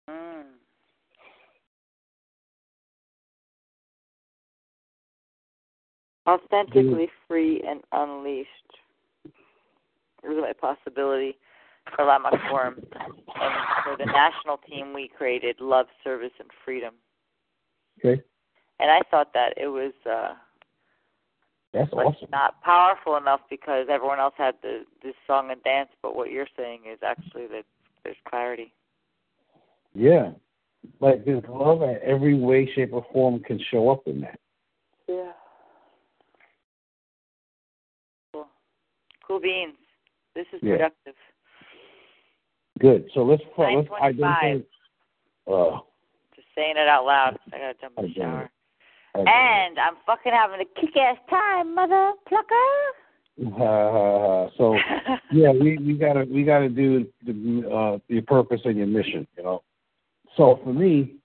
Mm. 0.09 0.43
Authentically 6.27 7.09
free 7.27 7.61
and 7.67 7.81
unleashed. 7.91 8.49
really 10.23 10.51
a 10.51 10.53
possibility 10.53 11.37
for 11.95 12.05
Landmark 12.05 12.35
Forum. 12.49 12.75
And 12.95 13.53
for 13.83 13.97
the 13.97 14.05
national 14.05 14.57
team, 14.57 14.93
we 14.93 15.09
created 15.09 15.59
Love, 15.59 15.87
Service, 16.03 16.31
and 16.39 16.49
Freedom. 16.63 16.93
Okay. 17.99 18.21
And 18.79 18.91
I 18.91 19.01
thought 19.09 19.33
that 19.33 19.53
it 19.57 19.67
was 19.67 19.93
uh, 20.09 20.33
That's 21.73 21.91
like 21.93 22.07
awesome. 22.07 22.29
not 22.31 22.61
powerful 22.61 23.15
enough 23.17 23.41
because 23.49 23.87
everyone 23.89 24.19
else 24.19 24.33
had 24.37 24.55
the 24.61 24.85
this 25.03 25.15
song 25.27 25.51
and 25.51 25.63
dance. 25.63 25.89
But 26.01 26.15
what 26.15 26.31
you're 26.31 26.47
saying 26.57 26.81
is 26.91 26.99
actually 27.05 27.47
that 27.47 27.63
there's 28.03 28.17
clarity. 28.27 28.73
Yeah. 29.93 30.31
Like 30.99 31.25
this 31.25 31.43
love 31.49 31.81
in 31.81 31.97
every 32.03 32.35
way, 32.35 32.69
shape, 32.75 32.93
or 32.93 33.05
form 33.11 33.39
can 33.39 33.59
show 33.71 33.89
up 33.89 34.07
in 34.07 34.21
that. 34.21 34.39
Yeah. 35.07 35.31
Cool. 38.33 38.47
Cool 39.25 39.39
beans. 39.39 39.75
This 40.35 40.45
is 40.53 40.61
Yeah. 40.61 40.73
productive. 40.73 41.15
Good. 42.79 43.09
So 43.13 43.23
let's 43.23 43.41
let's 43.57 43.87
9:25. 43.89 44.65
Uh, 45.47 45.79
Just 46.35 46.47
saying 46.55 46.75
it 46.77 46.87
out 46.87 47.05
loud. 47.05 47.39
I 47.53 47.57
gotta 47.57 47.73
jump 47.79 47.93
in 47.97 48.05
the 48.05 48.13
shower. 48.13 48.49
And 49.15 49.79
I'm 49.79 49.95
fucking 50.05 50.33
having 50.33 50.59
a 50.59 50.81
kick 50.81 50.97
ass 50.97 51.17
time, 51.29 51.73
mother 51.73 52.11
plucker. 52.27 52.53
Uh, 53.41 54.49
so 54.57 54.75
yeah, 55.31 55.51
we 55.51 55.77
we 55.77 55.93
gotta 55.93 56.25
we 56.29 56.43
gotta 56.43 56.69
do 56.69 57.05
the 57.25 57.69
uh 57.69 57.97
your 58.07 58.23
purpose 58.23 58.61
and 58.65 58.77
your 58.77 58.87
mission, 58.87 59.25
you 59.37 59.43
know. 59.43 59.61
So 60.35 60.59
for 60.63 60.73
me, 60.73 61.15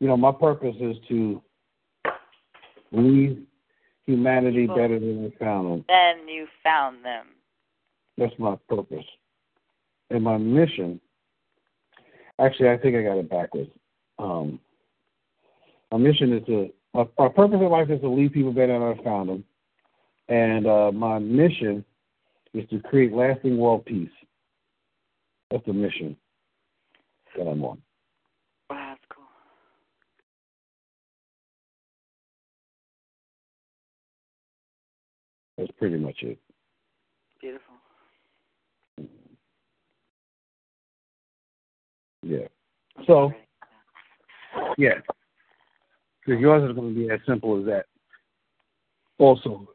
you 0.00 0.08
know, 0.08 0.16
my 0.16 0.32
purpose 0.32 0.76
is 0.80 0.96
to 1.08 1.42
leave 2.92 3.42
humanity 4.06 4.66
better 4.66 4.98
than 4.98 5.24
we 5.24 5.34
found 5.38 5.70
them. 5.70 5.84
then 5.88 6.26
you 6.26 6.46
found 6.62 7.04
them. 7.04 7.26
That's 8.16 8.32
my 8.38 8.56
purpose. 8.68 9.04
And 10.10 10.22
my 10.24 10.36
mission 10.36 11.00
actually 12.38 12.70
I 12.70 12.78
think 12.78 12.96
I 12.96 13.02
got 13.02 13.18
it 13.18 13.30
backwards. 13.30 13.70
Um 14.18 14.60
my 15.90 15.98
mission 15.98 16.32
is 16.32 16.44
to 16.46 16.70
my, 16.94 17.06
my 17.18 17.28
purpose 17.28 17.58
in 17.60 17.68
life 17.68 17.90
is 17.90 18.00
to 18.00 18.08
leave 18.08 18.32
people 18.32 18.52
better 18.52 18.78
than 18.78 18.82
I 18.82 19.04
found 19.04 19.28
them. 19.28 19.44
And 20.28 20.66
uh 20.66 20.92
my 20.92 21.18
mission 21.18 21.84
is 22.54 22.68
to 22.70 22.80
create 22.80 23.12
lasting 23.12 23.58
world 23.58 23.84
peace. 23.84 24.10
That's 25.50 25.64
the 25.66 25.72
mission 25.72 26.16
that 27.36 27.46
I'm 27.46 27.62
on. 27.64 27.80
Wow, 28.70 28.94
that's 28.94 29.00
cool. 29.08 29.24
That's 35.56 35.70
pretty 35.78 35.96
much 35.96 36.16
it. 36.22 36.38
Beautiful. 37.40 37.74
Yeah. 42.28 42.46
So- 43.06 43.32
Yeah. 44.76 45.00
Because 46.24 46.40
yours 46.40 46.68
is 46.68 46.76
going 46.76 46.94
to 46.94 47.00
be 47.00 47.10
as 47.10 47.20
simple 47.26 47.58
as 47.58 47.64
that. 47.66 47.86
Also, 49.18 49.66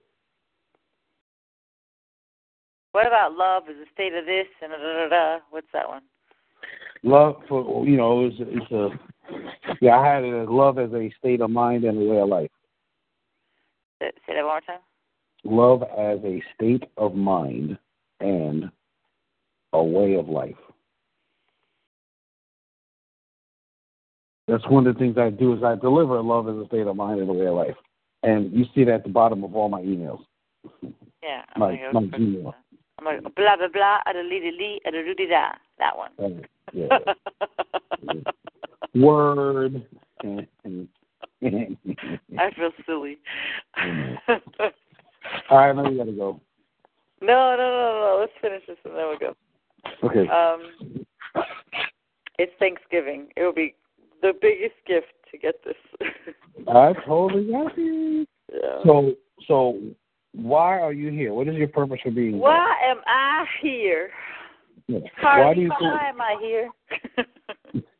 What 2.91 3.07
about 3.07 3.33
love 3.33 3.63
is 3.69 3.75
a 3.77 3.91
state 3.91 4.13
of 4.13 4.25
this 4.27 4.45
and 4.61 4.71
da 4.71 4.77
da 4.77 4.93
da 4.93 5.09
da? 5.09 5.39
What's 5.49 5.67
that 5.73 5.89
one? 5.89 6.03
love 7.05 7.41
for 7.49 7.85
you 7.85 7.97
know 7.97 8.25
it's 8.25 8.35
it's 8.39 8.71
a 8.71 8.89
yeah 9.81 9.97
I 9.97 10.05
had 10.07 10.23
it 10.23 10.33
as 10.43 10.47
love 10.47 10.77
as 10.77 10.93
a 10.93 11.11
state 11.19 11.41
of 11.41 11.49
mind 11.49 11.83
and 11.83 11.97
a 11.97 12.05
way 12.11 12.19
of 12.19 12.29
life. 12.29 12.51
Say 13.99 14.11
that 14.27 14.35
one 14.35 14.45
more 14.45 14.61
time. 14.61 14.79
Love 15.43 15.81
as 15.83 16.19
a 16.23 16.41
state 16.55 16.83
of 16.97 17.15
mind 17.15 17.77
and 18.19 18.71
a 19.73 19.83
way 19.83 20.13
of 20.15 20.29
life. 20.29 20.55
That's 24.47 24.65
one 24.67 24.85
of 24.87 24.93
the 24.93 24.99
things 24.99 25.17
I 25.17 25.29
do 25.29 25.53
is 25.55 25.63
I 25.63 25.75
deliver 25.75 26.21
love 26.21 26.49
as 26.49 26.55
a 26.55 26.65
state 26.67 26.85
of 26.85 26.95
mind 26.95 27.19
and 27.21 27.29
a 27.29 27.33
way 27.33 27.47
of 27.47 27.55
life. 27.55 27.75
And 28.23 28.51
you 28.51 28.65
see 28.75 28.83
that 28.85 28.93
at 28.95 29.03
the 29.03 29.09
bottom 29.09 29.43
of 29.43 29.55
all 29.55 29.69
my 29.69 29.81
emails. 29.81 30.19
Yeah. 31.21 31.43
I'm 31.55 31.59
My- 31.59 31.75
gonna 31.77 31.93
go 31.93 31.99
my. 32.01 32.07
Gmail. 32.17 32.53
I'm 32.99 33.05
like 33.05 33.23
blah 33.35 33.55
blah 33.57 33.67
blah 33.73 33.97
a 34.05 34.13
lee 34.23 34.51
lee 34.57 34.79
a 34.85 34.91
doo 34.91 35.15
da. 35.27 35.47
That 35.79 35.97
one. 35.97 36.11
Uh, 36.19 36.29
yeah. 36.73 36.99
Word. 38.95 39.83
I 40.23 40.47
feel 42.55 42.71
silly. 42.85 43.17
all 45.49 45.57
right, 45.57 45.75
now 45.75 45.89
you 45.89 45.97
gotta 45.97 46.11
go. 46.11 46.39
No, 47.21 47.55
no, 47.57 47.57
no, 47.57 47.57
no. 47.57 48.17
Let's 48.19 48.33
finish 48.41 48.61
this 48.67 48.77
and 48.85 48.95
then 48.95 49.07
we'll 49.07 49.17
go. 49.17 49.35
Okay. 50.03 50.27
Um, 50.29 50.71
it's 52.37 52.53
Thanksgiving. 52.59 53.27
It 53.35 53.41
will 53.43 53.53
be 53.53 53.75
the 54.23 54.33
biggest 54.41 54.75
gift 54.87 55.13
to 55.31 55.37
get 55.37 55.55
this. 55.63 55.75
I 56.67 56.93
totally 57.05 57.51
got 57.51 57.77
you. 57.77 58.25
yeah. 58.51 58.79
So 58.85 59.13
so 59.47 59.79
why 60.31 60.79
are 60.79 60.93
you 60.93 61.11
here? 61.11 61.33
What 61.33 61.47
is 61.47 61.55
your 61.55 61.67
purpose 61.67 61.99
for 62.01 62.09
being 62.09 62.31
here? 62.31 62.41
Why 62.41 62.73
am 62.89 63.01
I 63.05 63.45
here? 63.61 64.09
Yeah. 64.87 64.99
Why 65.21 65.53
do 65.53 65.61
you 65.61 65.69
why 65.69 66.09
am 66.09 66.21
I 66.21 66.37
here? 66.41 66.69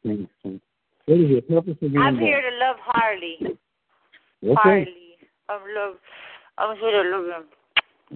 what 0.04 1.18
is 1.20 1.30
your 1.30 1.42
purpose 1.42 1.76
for 1.80 1.90
being 1.90 1.98
I'm 1.98 2.18
here? 2.18 2.42
here 2.42 2.50
to 2.50 2.58
love 2.58 2.78
Harley. 2.80 3.38
Okay. 4.44 4.54
Harley. 4.56 4.88
I'm 5.50 5.62
love. 5.76 5.96
I'm 6.58 6.78
here 6.78 7.04
to 7.04 7.10
love 7.10 7.26
him. 7.26 7.46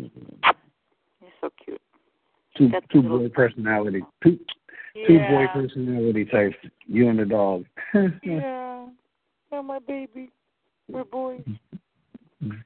Mm-hmm. 0.04 0.50
He's 1.20 1.30
so 1.42 1.50
cute. 1.64 1.82
Two 2.58 2.70
Got 2.70 2.84
two 2.90 3.02
boy 3.02 3.30
personality. 3.30 4.02
Two 4.24 4.40
two 4.94 5.20
boy 5.20 5.46
personality 5.54 6.26
types. 6.26 6.56
You 6.86 7.10
and 7.10 7.20
the 7.20 7.26
dog. 7.26 7.66
Yeah. 8.24 8.88
Oh, 9.52 9.64
my 9.64 9.80
baby. 9.80 10.30
We're 10.90 11.04
boys. 11.06 11.42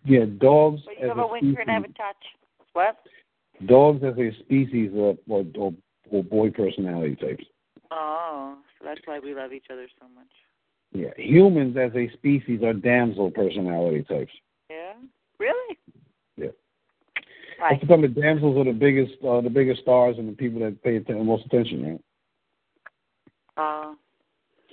yeah, 0.06 0.26
dogs 0.40 0.82
But 0.86 0.96
as 0.96 1.02
you 1.02 1.08
have 1.10 1.18
a 1.18 1.22
a 1.22 1.32
winker 1.32 1.62
and 1.62 1.70
I 1.70 1.74
have 1.76 1.84
a 1.84 1.88
touch. 1.88 2.16
What? 2.74 2.98
Dogs 3.66 4.04
as 4.04 4.18
a 4.18 4.32
species 4.40 4.92
are, 4.94 5.16
or, 5.30 5.46
or, 5.58 5.74
or 6.12 6.24
boy 6.24 6.50
personality 6.50 7.16
types. 7.16 7.44
Oh, 7.92 8.56
so 8.80 8.86
that's 8.86 9.02
why 9.06 9.20
we 9.20 9.36
love 9.36 9.54
each 9.54 9.66
other 9.72 9.88
so 10.00 10.08
much. 10.16 10.28
Yeah, 10.94 11.12
humans 11.18 11.78
as 11.78 11.92
a 11.96 12.10
species 12.14 12.64
are 12.64 12.74
damsel 12.74 13.32
personality 13.32 14.04
types. 14.04 14.32
Yeah. 14.70 14.94
Really? 15.40 15.78
Yeah. 16.38 16.48
Right. 17.60 17.72
That's 17.72 17.82
because 17.82 18.02
the 18.02 18.22
damsels 18.22 18.58
are 18.58 18.66
the 18.66 18.78
biggest, 18.78 19.14
uh, 19.28 19.42
the 19.42 19.50
biggest 19.50 19.82
stars 19.82 20.16
and 20.18 20.28
the 20.28 20.34
people 20.34 20.60
that 20.62 20.82
pay 20.84 20.98
atten- 20.98 21.26
most 21.26 21.46
attention, 21.46 21.86
right? 21.86 22.02
Uh, 23.58 23.94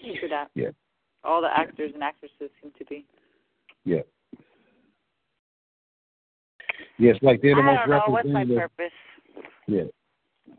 true 0.01 0.29
that. 0.29 0.49
Yeah. 0.55 0.70
All 1.24 1.41
the 1.41 1.49
actors 1.49 1.91
and 1.95 2.03
actresses 2.03 2.51
seem 2.62 2.72
to 2.79 2.85
be. 2.87 3.05
Yeah. 3.85 4.03
Yes, 6.99 7.16
like 7.22 7.41
they're 7.43 7.55
the 7.55 7.62
I 7.62 7.64
most 7.64 7.79
don't 7.81 7.91
know. 7.91 8.03
What's 8.09 8.29
my 8.29 8.45
purpose? 8.45 8.93
Yeah, 9.66 9.85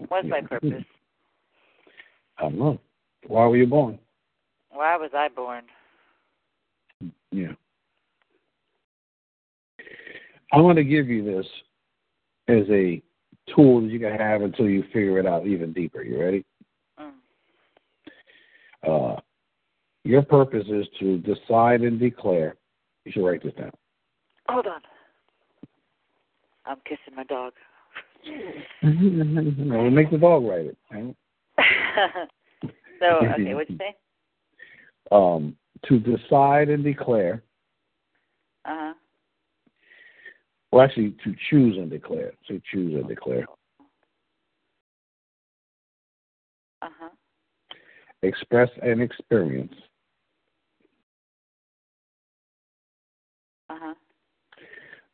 What's 0.07 0.28
my 0.28 0.41
purpose? 0.41 0.84
I 2.38 2.43
don't 2.43 2.59
know. 2.59 2.80
Why 3.28 3.45
were 3.47 3.57
you 3.57 3.67
born? 3.67 3.99
Why 4.72 4.95
was 4.95 5.11
I 5.13 5.28
born? 5.28 5.63
Yeah. 7.32 7.51
I 10.51 10.59
want 10.59 10.78
to 10.78 10.84
give 10.84 11.07
you 11.07 11.24
this 11.24 11.45
as 12.47 12.63
a 12.70 13.01
tool 13.53 13.82
that 13.82 13.89
you 13.89 13.99
can 13.99 14.11
have 14.17 14.41
until 14.41 14.70
you 14.70 14.84
figure 14.93 15.20
it 15.20 15.26
out 15.26 15.45
even 15.45 15.74
deeper. 15.74 16.01
You 16.01 16.20
ready? 16.20 16.45
Uh, 18.88 19.15
your 20.03 20.21
purpose 20.21 20.65
is 20.69 20.88
to 20.99 21.17
decide 21.19 21.82
and 21.82 21.99
declare. 21.99 22.55
You 23.05 23.11
should 23.11 23.25
write 23.25 23.43
this 23.43 23.53
down. 23.53 23.71
Hold 24.47 24.67
on. 24.67 24.82
I'm 26.65 26.77
kissing 26.86 27.15
my 27.15 27.23
dog. 27.23 27.53
no, 28.84 29.89
make 29.89 30.11
the 30.11 30.17
dog 30.17 30.43
write 30.43 30.65
it. 30.65 30.77
right? 30.91 31.15
so, 32.99 33.05
okay, 33.25 33.53
what'd 33.53 33.69
you 33.69 33.77
say? 33.77 33.95
Um, 35.11 35.55
to 35.86 35.99
decide 35.99 36.69
and 36.69 36.84
declare. 36.84 37.43
Uh 38.65 38.75
huh. 38.75 38.93
Well, 40.71 40.86
actually, 40.86 41.15
to 41.23 41.34
choose 41.49 41.77
and 41.77 41.89
declare. 41.89 42.34
To 42.47 42.61
choose 42.71 42.93
and 42.95 43.07
declare. 43.07 43.45
Express 48.22 48.70
and 48.82 49.01
experience. 49.01 49.74
Uh 53.70 53.78
huh. 53.80 53.93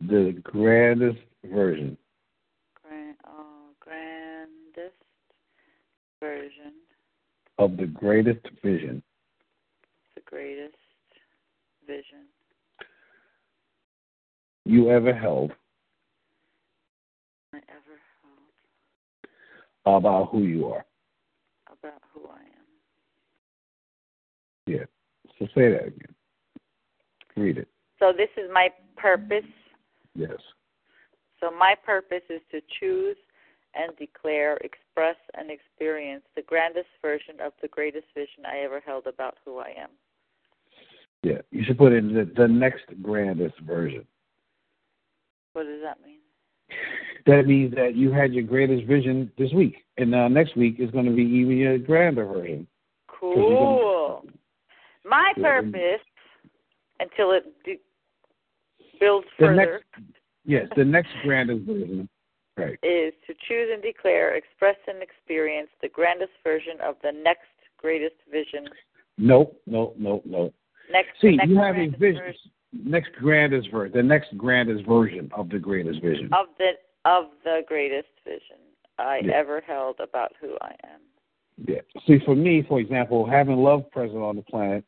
The 0.01 0.36
grandest 0.43 1.20
version 1.45 1.97
Grand, 2.82 3.16
oh, 3.28 3.70
grandest 3.80 4.95
version, 6.20 6.74
of 7.60 7.78
the 7.78 7.86
greatest 7.86 8.45
vision 8.64 9.01
the 10.16 10.22
greatest 10.26 10.76
vision 11.88 12.26
you 14.66 14.89
ever 14.89 15.14
held 15.14 15.51
I 17.53 17.58
ever 17.58 17.99
held 19.86 19.97
about 20.03 20.30
who 20.32 20.41
you 20.41 20.68
are. 20.68 20.86
About 21.68 22.01
who 22.14 22.22
I 22.28 22.39
am. 22.39 22.66
Yeah. 24.66 24.86
So 25.38 25.45
say 25.53 25.72
that 25.72 25.88
again. 25.88 26.16
Read 27.36 27.57
it. 27.57 27.68
So 27.99 28.11
this 28.16 28.30
is 28.38 28.49
my 28.53 28.70
purpose. 28.97 29.45
Yes. 30.16 30.38
So 31.39 31.51
my 31.51 31.76
purpose 31.86 32.24
is 32.30 32.41
to 32.51 32.61
choose 32.80 33.18
and 33.76 33.95
declare, 33.97 34.57
express, 34.57 35.18
and 35.34 35.51
experience 35.51 36.24
the 36.36 36.41
grandest 36.41 36.88
version 37.01 37.36
of 37.43 37.51
the 37.61 37.68
greatest 37.68 38.07
vision 38.16 38.45
I 38.45 38.59
ever 38.59 38.80
held 38.80 39.05
about 39.05 39.36
who 39.43 39.59
I 39.59 39.74
am. 39.78 39.89
Yeah, 41.24 41.41
you 41.51 41.63
should 41.66 41.78
put 41.78 41.91
in 41.91 42.13
the, 42.13 42.32
the 42.38 42.47
next 42.47 42.86
grandest 43.01 43.59
version. 43.61 44.05
What 45.53 45.63
does 45.63 45.82
that 45.84 45.97
mean? 46.05 46.20
That 47.26 47.47
means 47.47 47.74
that 47.76 47.95
you 47.95 48.11
had 48.11 48.34
your 48.34 48.43
greatest 48.43 48.88
vision 48.88 49.32
this 49.38 49.51
week, 49.51 49.78
and 49.97 50.11
now 50.11 50.28
next 50.28 50.55
week 50.55 50.76
is 50.80 50.91
going 50.91 51.05
to 51.05 51.11
be 51.11 51.24
even 51.24 51.57
your 51.57 51.78
grander 51.78 52.26
version. 52.26 52.68
Cool. 53.07 53.95
My 55.08 55.34
purpose, 55.38 56.01
until 56.99 57.32
it 57.32 57.45
de- 57.64 57.80
builds 58.99 59.28
the 59.39 59.45
further, 59.45 59.82
next, 59.95 60.14
yes, 60.45 60.68
the 60.76 60.86
next 60.86 61.10
grandest 61.24 61.66
version, 61.66 62.10
right, 62.58 62.80
is 62.82 63.14
to 63.28 63.34
choose 63.47 63.70
and 63.72 63.82
declare, 63.84 64.36
express, 64.36 64.78
and 64.88 65.01
experience 65.03 65.70
the 65.82 65.89
grandest 65.89 66.34
version 66.43 66.78
of 66.82 66.95
the 67.03 67.12
next 67.12 67.47
greatest 67.78 68.16
vision. 68.32 68.68
Nope, 69.18 69.62
nope, 69.68 69.95
nope, 69.97 70.24
nope. 70.26 70.53
Next, 70.91 71.10
See, 71.22 71.36
next 71.36 71.49
you 71.49 71.58
have 71.58 71.76
a 71.76 71.88
vision. 71.88 71.99
version 71.99 72.51
Next 72.84 73.12
grandest 73.14 73.72
version, 73.72 73.93
the 73.95 74.03
next 74.03 74.36
grandest 74.38 74.86
version 74.86 75.32
of 75.34 75.49
the 75.49 75.60
greatest 75.60 76.01
vision. 76.01 76.30
of 76.34 76.47
the 76.58 76.72
of 77.06 77.26
the 77.43 77.62
greatest 77.68 78.10
vision 78.26 78.58
I 78.97 79.20
Yeah. 79.24 79.34
ever 79.34 79.62
held 79.62 79.99
about 79.99 80.34
who 80.41 80.58
I 80.62 80.76
am. 80.84 80.99
Yeah. 81.58 81.82
See, 82.06 82.20
for 82.26 82.36
me, 82.36 82.64
for 82.64 82.80
example, 82.80 83.26
having 83.26 83.58
love 83.58 83.89
present 83.91 84.22
on 84.22 84.36
the 84.36 84.41
planet 84.41 84.84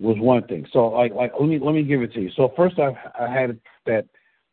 was 0.00 0.16
one 0.18 0.42
thing. 0.44 0.66
So, 0.72 0.88
like, 0.88 1.12
like 1.14 1.32
let 1.38 1.48
me 1.48 1.58
let 1.58 1.74
me 1.74 1.82
give 1.82 2.02
it 2.02 2.12
to 2.14 2.20
you. 2.20 2.30
So 2.36 2.52
first, 2.56 2.78
I 2.78 2.96
I 3.18 3.28
had 3.30 3.58
that 3.86 4.06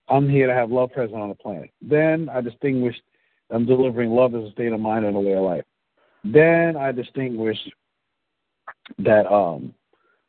I'm 0.10 0.30
here 0.30 0.48
to 0.48 0.54
have 0.54 0.72
love 0.72 0.92
present 0.92 1.20
on 1.20 1.30
the 1.30 1.36
planet. 1.36 1.72
Then 1.82 2.30
I 2.30 2.42
distinguished 2.42 3.02
I'm 3.50 3.66
delivering 3.66 4.12
love 4.12 4.36
as 4.36 4.44
a 4.44 4.52
state 4.52 4.74
of 4.74 4.80
mind 4.80 5.06
and 5.06 5.16
a 5.16 5.20
way 5.20 5.34
of 5.34 5.44
life. 5.44 5.64
Then 6.24 6.76
I 6.76 6.92
distinguished 6.92 7.72
that 9.00 9.26
um 9.32 9.74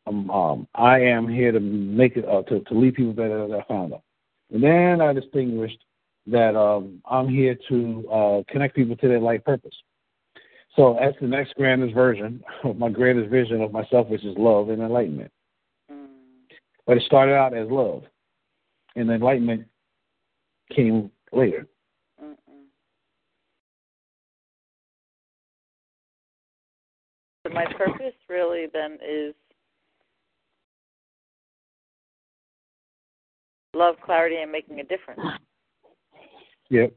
um, 0.07 0.31
um 0.31 0.69
I 0.75 1.01
am 1.01 1.29
here 1.29 1.53
to 1.53 1.61
make 1.61 2.17
it 2.17 2.25
uh, 2.27 2.43
to 2.43 2.61
to 2.61 2.75
lead 2.75 2.95
people 2.95 3.13
better 3.13 3.47
than 3.47 3.61
I 3.61 3.65
found 3.65 3.93
them. 3.93 4.01
And 4.53 4.63
then 4.63 5.01
I 5.01 5.13
distinguished 5.13 5.79
that 6.29 6.57
um 6.57 7.03
I'm 7.11 7.29
here 7.29 7.57
to 7.69 8.09
uh 8.11 8.43
connect 8.53 8.77
people 8.77 8.97
to 8.97 9.09
their 9.09 9.21
life 9.21 9.45
purpose. 9.45 9.75
So 10.77 10.97
that's 11.01 11.17
the 11.21 11.27
next 11.27 11.55
grandest 11.55 11.95
version 11.95 12.43
of 12.65 12.79
my 12.79 12.89
greatest 12.89 13.31
vision 13.31 13.61
of 13.61 13.73
myself, 13.73 14.09
which 14.09 14.25
is 14.25 14.37
love 14.37 14.69
and 14.71 14.83
enlightenment. 14.83 15.33
Mm. 15.91 16.07
But 16.87 16.99
it 16.99 17.03
started 17.05 17.35
out 17.35 17.57
as 17.57 17.69
love, 17.71 18.03
and 18.97 19.11
enlightenment 19.11 19.67
came 20.75 21.11
later. 21.33 21.67
Mm-mm. 22.23 22.37
So 27.47 27.53
my 27.53 27.67
purpose 27.77 28.15
really 28.29 28.67
then 28.73 28.99
is 29.07 29.35
love, 33.75 33.97
clarity, 34.05 34.37
and 34.37 34.53
making 34.53 34.81
a 34.81 34.85
difference. 34.85 35.21
Yep. 36.71 36.93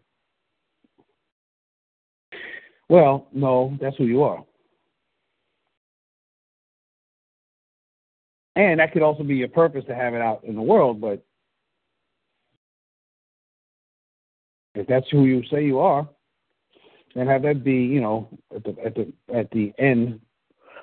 Well, 2.91 3.29
no, 3.31 3.77
that's 3.79 3.95
who 3.95 4.03
you 4.03 4.21
are. 4.23 4.43
And 8.57 8.81
that 8.81 8.91
could 8.91 9.01
also 9.01 9.23
be 9.23 9.35
your 9.35 9.47
purpose 9.47 9.85
to 9.87 9.95
have 9.95 10.13
it 10.13 10.21
out 10.21 10.43
in 10.43 10.55
the 10.55 10.61
world, 10.61 10.99
but 10.99 11.23
if 14.75 14.87
that's 14.87 15.09
who 15.09 15.23
you 15.23 15.41
say 15.49 15.63
you 15.63 15.79
are, 15.79 16.05
then 17.15 17.27
have 17.27 17.43
that 17.43 17.63
be, 17.63 17.75
you 17.75 18.01
know, 18.01 18.27
at 18.53 18.65
the 18.65 18.75
at 18.85 18.95
the 18.95 19.13
at 19.33 19.49
the 19.51 19.71
end 19.79 20.19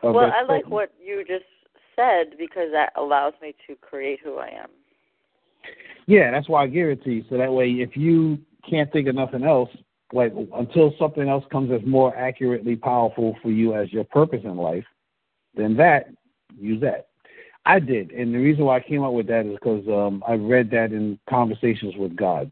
of 0.03 0.15
Well, 0.15 0.33
I 0.35 0.45
like 0.45 0.67
what 0.67 0.95
you 0.99 1.27
just 1.29 1.45
said 1.95 2.39
because 2.39 2.71
that 2.73 2.95
allows 2.97 3.35
me 3.43 3.55
to 3.67 3.77
create 3.77 4.21
who 4.25 4.39
I 4.39 4.49
am. 4.49 4.71
Yeah, 6.07 6.31
that's 6.31 6.49
why 6.49 6.63
I 6.63 6.69
give 6.69 6.89
it 6.89 7.05
to 7.05 7.11
you. 7.11 7.25
So 7.29 7.37
that 7.37 7.53
way, 7.53 7.69
if 7.69 7.99
you 7.99 8.39
can't 8.69 8.91
think 8.91 9.09
of 9.09 9.15
nothing 9.15 9.45
else, 9.45 9.69
like 10.13 10.33
until 10.55 10.95
something 10.99 11.29
else 11.29 11.45
comes 11.51 11.71
that's 11.71 11.85
more 11.85 12.17
accurately 12.17 12.77
powerful 12.77 13.37
for 13.43 13.51
you 13.51 13.75
as 13.75 13.93
your 13.93 14.05
purpose 14.05 14.41
in 14.45 14.57
life, 14.57 14.85
then 15.55 15.77
that 15.77 16.09
use 16.59 16.81
that. 16.81 17.09
I 17.67 17.79
did, 17.79 18.13
and 18.13 18.35
the 18.35 18.39
reason 18.39 18.65
why 18.65 18.77
I 18.77 18.81
came 18.81 19.03
up 19.03 19.13
with 19.13 19.27
that 19.27 19.45
is 19.45 19.53
because 19.53 19.87
um, 19.89 20.25
I 20.27 20.35
read 20.35 20.71
that 20.71 20.93
in 20.93 21.19
Conversations 21.29 21.95
with 21.97 22.17
God, 22.17 22.51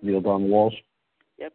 Neale 0.00 0.22
Donald 0.22 0.50
Walsch. 0.50 0.76
Yep. 1.38 1.52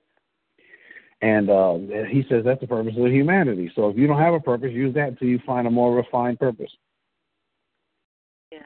And 1.22 1.50
uh, 1.50 1.78
he 2.08 2.24
says 2.30 2.44
that's 2.46 2.62
the 2.62 2.68
purpose 2.68 2.94
of 2.96 3.08
humanity. 3.08 3.72
So 3.76 3.90
if 3.90 3.98
you 3.98 4.06
don't 4.06 4.20
have 4.20 4.36
a 4.36 4.40
purpose, 4.40 4.72
use 4.74 4.94
that 4.94 5.08
until 5.08 5.28
you 5.28 5.40
find 5.44 5.66
a 5.66 5.72
more 5.72 5.96
refined 5.96 6.40
purpose. 6.40 6.70
Yeah. 8.52 8.60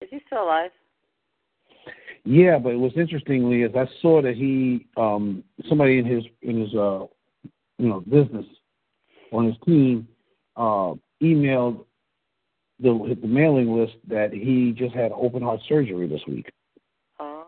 Is 0.00 0.08
he 0.10 0.20
still 0.28 0.44
alive? 0.44 0.70
Yeah, 2.24 2.58
but 2.58 2.78
what's 2.78 2.96
interestingly 2.96 3.62
is 3.62 3.72
I 3.74 3.88
saw 4.00 4.22
that 4.22 4.36
he 4.36 4.86
um 4.96 5.42
somebody 5.68 5.98
in 5.98 6.04
his 6.04 6.24
in 6.42 6.60
his 6.60 6.74
uh 6.74 7.06
you 7.78 7.88
know 7.88 8.00
business 8.00 8.46
on 9.32 9.46
his 9.46 9.56
team 9.66 10.06
uh 10.56 10.94
emailed 11.22 11.84
the 12.78 13.16
the 13.20 13.26
mailing 13.26 13.76
list 13.76 13.94
that 14.08 14.32
he 14.32 14.72
just 14.76 14.94
had 14.94 15.12
open 15.12 15.42
heart 15.42 15.60
surgery 15.68 16.06
this 16.06 16.22
week. 16.26 16.52
Oh. 17.18 17.46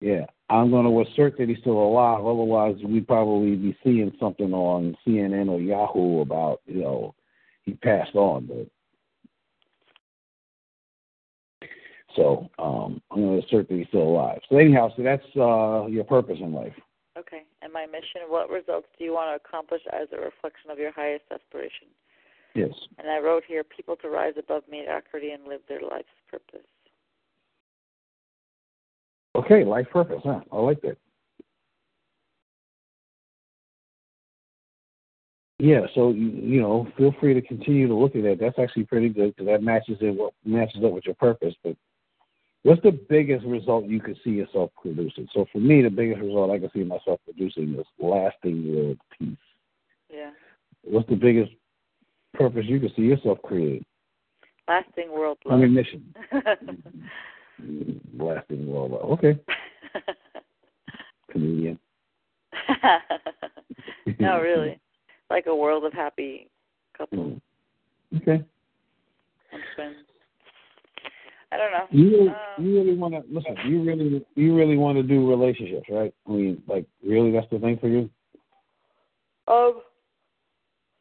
Yeah. 0.00 0.26
I'm 0.50 0.70
gonna 0.70 1.00
assert 1.00 1.38
that 1.38 1.48
he's 1.48 1.58
still 1.60 1.78
alive, 1.78 2.20
otherwise 2.20 2.76
we'd 2.84 3.08
probably 3.08 3.56
be 3.56 3.76
seeing 3.82 4.14
something 4.20 4.52
on 4.52 4.94
CNN 5.06 5.48
or 5.48 5.58
Yahoo 5.58 6.20
about, 6.20 6.60
you 6.66 6.82
know, 6.82 7.14
he 7.62 7.72
passed 7.72 8.14
on, 8.14 8.44
but 8.44 8.66
so 12.16 12.48
um 12.58 13.00
I'm 13.10 13.22
gonna 13.22 13.38
assert 13.38 13.68
that 13.68 13.74
he's 13.74 13.88
still 13.88 14.02
alive. 14.02 14.40
So 14.48 14.56
anyhow, 14.56 14.90
so 14.96 15.02
that's 15.02 15.24
uh 15.36 15.86
your 15.86 16.04
purpose 16.04 16.38
in 16.40 16.52
life. 16.52 16.74
Okay. 17.18 17.42
And 17.60 17.72
my 17.72 17.86
mission, 17.86 18.22
what 18.28 18.48
results 18.48 18.88
do 18.98 19.04
you 19.04 19.12
want 19.12 19.30
to 19.30 19.46
accomplish 19.46 19.82
as 19.92 20.08
a 20.12 20.20
reflection 20.20 20.70
of 20.70 20.78
your 20.78 20.92
highest 20.92 21.24
aspiration? 21.30 21.88
Yes. 22.54 22.72
And 22.98 23.08
I 23.08 23.18
wrote 23.18 23.44
here 23.46 23.64
people 23.64 23.96
to 23.96 24.08
rise 24.08 24.34
above 24.38 24.62
mediocrity 24.70 25.30
and 25.30 25.44
live 25.46 25.60
their 25.68 25.80
life's 25.80 26.08
purpose. 26.30 26.66
Okay, 29.34 29.64
life 29.64 29.86
purpose, 29.90 30.20
huh? 30.24 30.40
I 30.50 30.56
like 30.58 30.80
that. 30.82 30.98
Yeah, 35.58 35.82
so 35.94 36.10
you, 36.10 36.28
you 36.28 36.60
know, 36.60 36.88
feel 36.98 37.14
free 37.20 37.34
to 37.34 37.40
continue 37.40 37.86
to 37.86 37.94
look 37.94 38.16
at 38.16 38.22
that. 38.24 38.38
That's 38.40 38.58
actually 38.58 38.84
pretty 38.84 39.08
good 39.08 39.34
because 39.34 39.46
that 39.46 39.62
matches 39.62 39.96
it 40.00 40.10
what 40.10 40.34
matches 40.44 40.82
up 40.84 40.92
with 40.92 41.06
your 41.06 41.14
purpose. 41.14 41.54
But 41.62 41.76
what's 42.62 42.82
the 42.82 42.92
biggest 43.08 43.44
result 43.46 43.86
you 43.86 44.00
could 44.00 44.18
see 44.24 44.30
yourself 44.30 44.70
producing? 44.80 45.28
So 45.32 45.46
for 45.52 45.58
me, 45.58 45.82
the 45.82 45.90
biggest 45.90 46.20
result 46.20 46.50
I 46.50 46.58
can 46.58 46.70
see 46.74 46.84
myself 46.84 47.20
producing 47.24 47.74
is 47.78 47.86
lasting 47.98 48.74
world 48.74 48.98
peace. 49.18 49.36
Yeah. 50.10 50.30
What's 50.82 51.08
the 51.08 51.16
biggest 51.16 51.52
purpose 52.34 52.64
you 52.66 52.80
could 52.80 52.92
see 52.96 53.02
yourself 53.02 53.38
creating? 53.42 53.84
Lasting 54.68 55.10
world 55.10 55.38
I 55.50 55.56
mean, 55.56 55.74
mission. 55.74 56.14
Lasting 58.18 58.66
world 58.66 58.92
love. 58.92 59.10
Okay, 59.12 59.38
comedian. 61.30 61.78
no, 64.18 64.40
really. 64.40 64.78
Like 65.30 65.46
a 65.46 65.54
world 65.54 65.84
of 65.84 65.92
happy 65.92 66.50
couples 66.96 67.38
Mm. 68.14 68.20
Okay. 68.20 68.44
I 71.52 71.56
don't 71.56 71.72
know. 71.72 71.86
You 71.90 72.10
really, 72.10 72.28
Uh, 72.28 72.62
you 72.62 72.76
really 72.78 72.96
want 72.96 73.14
to 73.14 73.22
listen. 73.30 73.56
You 73.66 73.82
really, 73.82 74.24
you 74.34 74.56
really 74.56 74.78
want 74.78 74.96
to 74.96 75.02
do 75.02 75.28
relationships, 75.28 75.86
right? 75.90 76.14
I 76.26 76.30
mean, 76.30 76.62
like, 76.66 76.86
really, 77.04 77.30
that's 77.30 77.48
the 77.50 77.58
thing 77.58 77.78
for 77.78 77.88
you. 77.88 78.08
Um, 79.48 79.82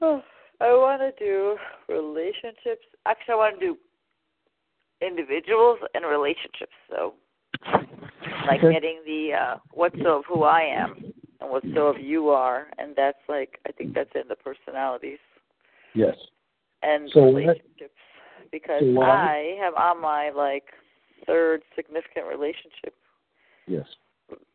I 0.61 0.73
want 0.73 1.02
to 1.02 1.11
do 1.23 1.57
relationships. 1.88 2.86
Actually, 3.06 3.34
I 3.34 3.38
want 3.38 3.60
to 3.60 3.65
do 3.65 3.78
individuals 5.02 5.80
and 5.95 6.06
relationships. 6.06 6.73
So, 6.90 7.14
like 8.48 8.61
getting 8.61 9.02
the 9.06 9.34
uh, 9.34 9.57
what's 9.72 9.95
so 10.03 10.19
of 10.19 10.26
who 10.28 10.44
I 10.44 10.61
am 10.61 11.14
and 11.40 11.49
what's 11.49 11.68
so 11.73 11.88
of 11.88 11.99
you 11.99 12.30
are, 12.30 12.68
and 12.78 12.94
that's 12.95 13.18
like 13.30 13.60
I 13.68 13.72
think 13.72 13.94
that's 13.94 14.11
in 14.15 14.28
the 14.28 14.36
personalities 14.36 15.19
Yes. 15.94 16.15
and 16.84 17.10
So 17.14 17.26
relationships 17.26 17.95
because 18.52 18.82
so 18.82 19.02
I- 19.02 19.57
have 19.60 19.76
on 19.76 20.02
my 20.02 20.30
like 20.30 20.65
third 21.26 21.61
significant 21.76 22.26
relationship 22.28 22.95
Yes. 23.68 23.86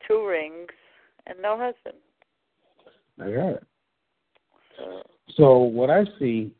two 0.06 0.26
rings 0.26 0.70
and 1.26 1.40
no 1.40 1.56
husband. 1.56 1.96
I 3.20 3.30
got 3.30 3.54
it. 3.54 3.66
So 4.76 5.02
So 5.36 5.58
what 5.58 5.90
I 5.90 6.04
see, 6.18 6.52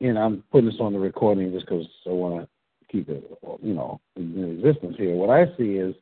and 0.00 0.18
I'm 0.18 0.44
putting 0.50 0.70
this 0.70 0.80
on 0.80 0.92
the 0.92 0.98
recording 0.98 1.52
just 1.52 1.66
because 1.66 1.86
I 2.06 2.10
want 2.10 2.42
to 2.42 2.48
keep 2.90 3.08
it, 3.08 3.24
you 3.62 3.74
know, 3.74 4.00
in 4.16 4.58
existence 4.58 4.96
here. 4.96 5.14
What 5.14 5.30
I 5.30 5.46
see 5.56 5.76
is, 5.76 5.94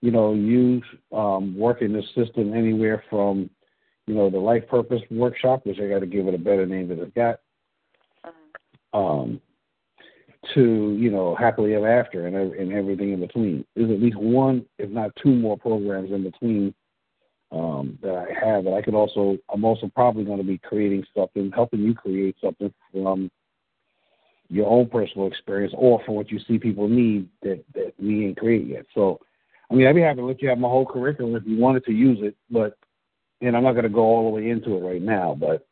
you 0.00 0.10
know, 0.10 0.32
you 0.32 0.80
um, 1.12 1.56
work 1.56 1.82
in 1.82 1.92
this 1.92 2.06
system 2.14 2.54
anywhere 2.54 3.02
from, 3.10 3.50
you 4.06 4.14
know, 4.14 4.30
the 4.30 4.38
life 4.38 4.66
purpose 4.68 5.02
workshop, 5.10 5.66
which 5.66 5.80
I 5.80 5.88
got 5.88 6.00
to 6.00 6.06
give 6.06 6.28
it 6.28 6.34
a 6.34 6.38
better 6.38 6.66
name 6.66 6.88
than 6.88 7.00
it's 7.00 7.14
got, 7.14 7.40
uh, 8.24 8.96
um, 8.96 9.40
to 10.54 10.96
you 10.98 11.10
know 11.10 11.34
happily 11.34 11.74
ever 11.74 11.88
after 11.88 12.26
and 12.26 12.36
and 12.36 12.72
everything 12.72 13.12
in 13.12 13.20
between. 13.20 13.64
There's 13.74 13.90
at 13.90 14.00
least 14.00 14.16
one, 14.16 14.64
if 14.78 14.90
not 14.90 15.14
two 15.16 15.34
more 15.34 15.56
programs 15.58 16.10
in 16.10 16.22
between 16.22 16.74
um, 17.52 17.98
that 18.02 18.14
I 18.14 18.46
have. 18.46 18.66
And 18.66 18.74
I 18.74 18.82
could 18.82 18.94
also, 18.94 19.38
I'm 19.52 19.64
also 19.64 19.90
probably 19.94 20.24
going 20.24 20.38
to 20.38 20.44
be 20.44 20.58
creating 20.58 21.04
something, 21.16 21.50
helping 21.52 21.80
you 21.80 21.94
create 21.94 22.36
something 22.42 22.72
from 22.92 23.30
your 24.48 24.66
own 24.66 24.88
personal 24.88 25.26
experience 25.26 25.74
or 25.76 26.02
from 26.04 26.14
what 26.14 26.30
you 26.30 26.38
see 26.46 26.58
people 26.58 26.88
need 26.88 27.28
that 27.42 27.62
that 27.74 27.92
we 27.98 28.26
ain't 28.26 28.38
created 28.38 28.68
yet. 28.68 28.86
So, 28.94 29.20
I 29.70 29.74
mean, 29.74 29.86
I'd 29.86 29.94
be 29.94 30.00
happy 30.00 30.18
to 30.20 30.24
let 30.24 30.40
you 30.40 30.48
have 30.48 30.58
my 30.58 30.68
whole 30.68 30.86
curriculum 30.86 31.36
if 31.36 31.42
you 31.46 31.58
wanted 31.58 31.84
to 31.84 31.92
use 31.92 32.18
it, 32.22 32.34
but 32.50 32.76
and 33.40 33.56
I'm 33.56 33.62
not 33.62 33.72
going 33.72 33.84
to 33.84 33.90
go 33.90 34.00
all 34.00 34.24
the 34.24 34.36
way 34.36 34.50
into 34.50 34.76
it 34.76 34.80
right 34.80 35.02
now, 35.02 35.36
but 35.38 35.67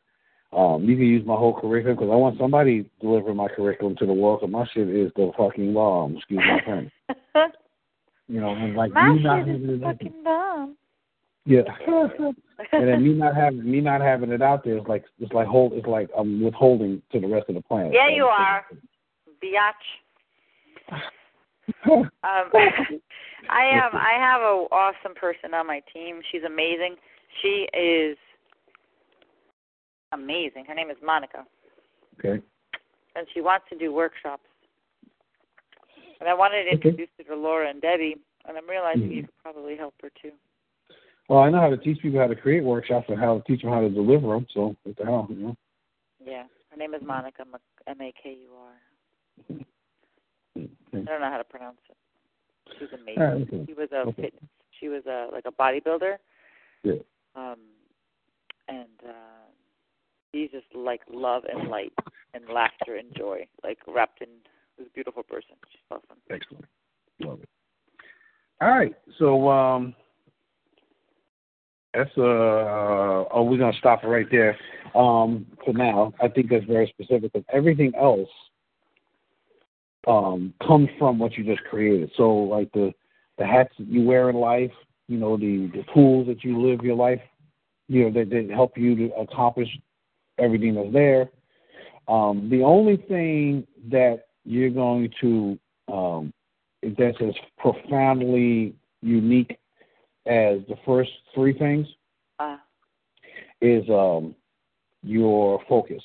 um, 0.53 0.83
you 0.83 0.95
can 0.95 1.05
use 1.05 1.25
my 1.25 1.35
whole 1.35 1.59
curriculum 1.59 1.97
because 1.97 2.11
I 2.11 2.15
want 2.15 2.37
somebody 2.39 2.89
delivering 3.01 3.35
my 3.35 3.47
curriculum 3.47 3.95
to 3.97 4.05
the 4.05 4.13
world. 4.13 4.39
Cause 4.39 4.49
my 4.49 4.65
shit 4.73 4.87
is 4.87 5.11
the 5.15 5.31
fucking 5.37 5.73
bomb. 5.73 6.17
Excuse 6.17 6.41
my 6.47 6.63
friend. 6.63 6.91
You 8.29 8.41
know, 8.41 8.49
and 8.49 8.75
like 8.75 8.91
my 8.91 9.13
me 9.13 9.23
not 9.23 9.39
having 9.39 9.63
is 9.63 9.69
it, 9.69 9.81
fucking 9.81 10.13
dumb. 10.23 10.75
yeah. 11.45 11.61
and 12.73 12.87
then 12.87 13.01
me 13.01 13.13
not 13.13 13.35
having 13.35 13.63
me 13.71 13.79
not 13.79 14.01
having 14.01 14.31
it 14.31 14.41
out 14.41 14.65
there 14.65 14.77
is 14.77 14.83
like 14.85 15.05
it's 15.19 15.31
like 15.31 15.47
hold 15.47 15.71
it's 15.71 15.87
like 15.87 16.09
I'm 16.17 16.43
withholding 16.43 17.01
to 17.13 17.21
the 17.21 17.27
rest 17.27 17.45
of 17.47 17.55
the 17.55 17.61
planet. 17.61 17.93
Yeah, 17.93 18.09
you 18.13 18.25
are. 18.25 18.65
Biatch. 19.41 19.71
Um, 21.85 22.03
I 23.49 23.65
am. 23.65 23.91
I 23.93 24.15
have 24.17 24.41
a 24.41 24.65
awesome 24.71 25.13
person 25.15 25.53
on 25.53 25.67
my 25.67 25.81
team. 25.93 26.21
She's 26.31 26.43
amazing. 26.43 26.95
She 27.41 27.67
is 27.77 28.17
amazing. 30.11 30.65
Her 30.65 30.75
name 30.75 30.89
is 30.89 30.97
Monica, 31.03 31.45
Okay. 32.19 32.41
and 33.15 33.27
she 33.33 33.41
wants 33.41 33.65
to 33.69 33.77
do 33.77 33.93
workshops. 33.93 34.43
And 36.19 36.27
I 36.27 36.33
wanted 36.33 36.63
to 36.63 36.69
Okay. 36.75 36.89
introduce 36.89 37.09
her 37.17 37.23
to 37.25 37.35
Laura 37.35 37.69
and 37.69 37.81
Debbie, 37.81 38.17
and 38.45 38.57
I'm 38.57 38.67
realizing 38.67 39.11
you 39.11 39.21
Mhm. 39.21 39.25
could 39.25 39.37
probably 39.37 39.75
help 39.75 39.93
her 40.01 40.09
too. 40.09 40.33
Well, 41.27 41.39
I 41.39 41.49
know 41.49 41.59
how 41.59 41.69
to 41.69 41.77
teach 41.77 42.01
people 42.01 42.19
how 42.19 42.27
to 42.27 42.35
create 42.35 42.63
workshops 42.63 43.09
and 43.09 43.19
how 43.19 43.37
to 43.37 43.43
teach 43.43 43.61
them 43.61 43.71
how 43.71 43.81
to 43.81 43.89
deliver 43.89 44.27
them. 44.29 44.47
So 44.49 44.75
what 44.83 44.95
the 44.95 45.05
hell, 45.05 45.27
you 45.29 45.35
know? 45.35 45.57
Yeah, 46.19 46.47
her 46.71 46.77
name 46.77 46.93
is 46.93 47.01
Monica 47.03 47.45
M 47.85 48.01
A 48.01 48.11
K 48.13 48.33
U 48.33 48.55
R. 48.55 48.81
I 50.57 51.03
don't 51.03 51.21
know 51.21 51.29
how 51.29 51.37
to 51.37 51.43
pronounce 51.43 51.81
it. 51.89 51.97
She's 52.79 52.91
amazing. 52.93 53.21
Right, 53.21 53.41
okay. 53.41 53.65
She 53.65 53.73
was 53.73 53.91
a 53.91 54.07
Okay. 54.07 54.23
fitness. 54.23 54.49
She 54.71 54.89
was 54.89 55.05
a 55.05 55.29
like 55.31 55.45
a 55.45 55.51
bodybuilder. 55.51 56.17
Yeah. 56.83 57.01
Um, 57.35 57.59
and 58.67 59.03
uh, 59.07 59.46
she's 60.37 60.51
just 60.51 60.67
like 60.75 61.01
love 61.11 61.43
and 61.51 61.69
light 61.69 61.93
and 62.33 62.43
laughter 62.49 62.95
and 62.95 63.13
joy, 63.15 63.45
like 63.63 63.79
wrapped 63.87 64.21
in 64.21 64.29
this 64.77 64.87
beautiful 64.93 65.23
person. 65.23 65.55
She's 65.71 65.81
awesome. 65.91 66.17
Excellent. 66.29 66.65
Love 67.19 67.39
it. 67.41 67.49
All 68.61 68.69
right. 68.69 68.93
So 69.17 69.49
um 69.49 69.95
that's 71.93 72.15
uh 72.17 72.21
oh 72.21 73.47
we're 73.49 73.57
gonna 73.57 73.77
stop 73.79 74.03
it 74.03 74.07
right 74.07 74.27
there. 74.29 74.57
Um 74.95 75.45
for 75.65 75.73
now. 75.73 76.13
I 76.21 76.27
think 76.27 76.49
that's 76.49 76.65
very 76.65 76.87
specific 76.87 77.33
because 77.33 77.45
everything 77.51 77.93
else 77.99 78.29
um 80.07 80.53
comes 80.65 80.89
from 80.99 81.17
what 81.19 81.33
you 81.37 81.43
just 81.43 81.63
created. 81.63 82.11
So 82.15 82.31
like 82.31 82.71
the 82.73 82.93
the 83.37 83.45
hats 83.45 83.73
that 83.79 83.87
you 83.87 84.03
wear 84.03 84.29
in 84.29 84.35
life, 84.35 84.71
you 85.07 85.17
know, 85.17 85.37
the 85.37 85.71
the 85.73 85.83
tools 85.93 86.27
that 86.27 86.43
you 86.43 86.61
live 86.61 86.83
your 86.83 86.95
life, 86.95 87.21
you 87.87 88.03
know, 88.03 88.11
that, 88.19 88.29
that 88.29 88.49
help 88.53 88.77
you 88.77 88.95
to 88.95 89.15
accomplish 89.15 89.69
everything 90.37 90.75
that's 90.75 90.93
there. 90.93 91.29
Um, 92.07 92.49
the 92.49 92.63
only 92.63 92.97
thing 92.97 93.67
that 93.89 94.27
you're 94.45 94.69
going 94.69 95.09
to 95.21 95.59
um, 95.91 96.33
that's 96.97 97.17
as 97.21 97.33
profoundly 97.57 98.75
unique 99.01 99.57
as 100.25 100.59
the 100.67 100.75
first 100.85 101.11
three 101.33 101.57
things 101.57 101.87
Uh, 102.39 102.57
is 103.61 103.89
um, 103.89 104.35
your 105.03 105.59
focus. 105.67 106.03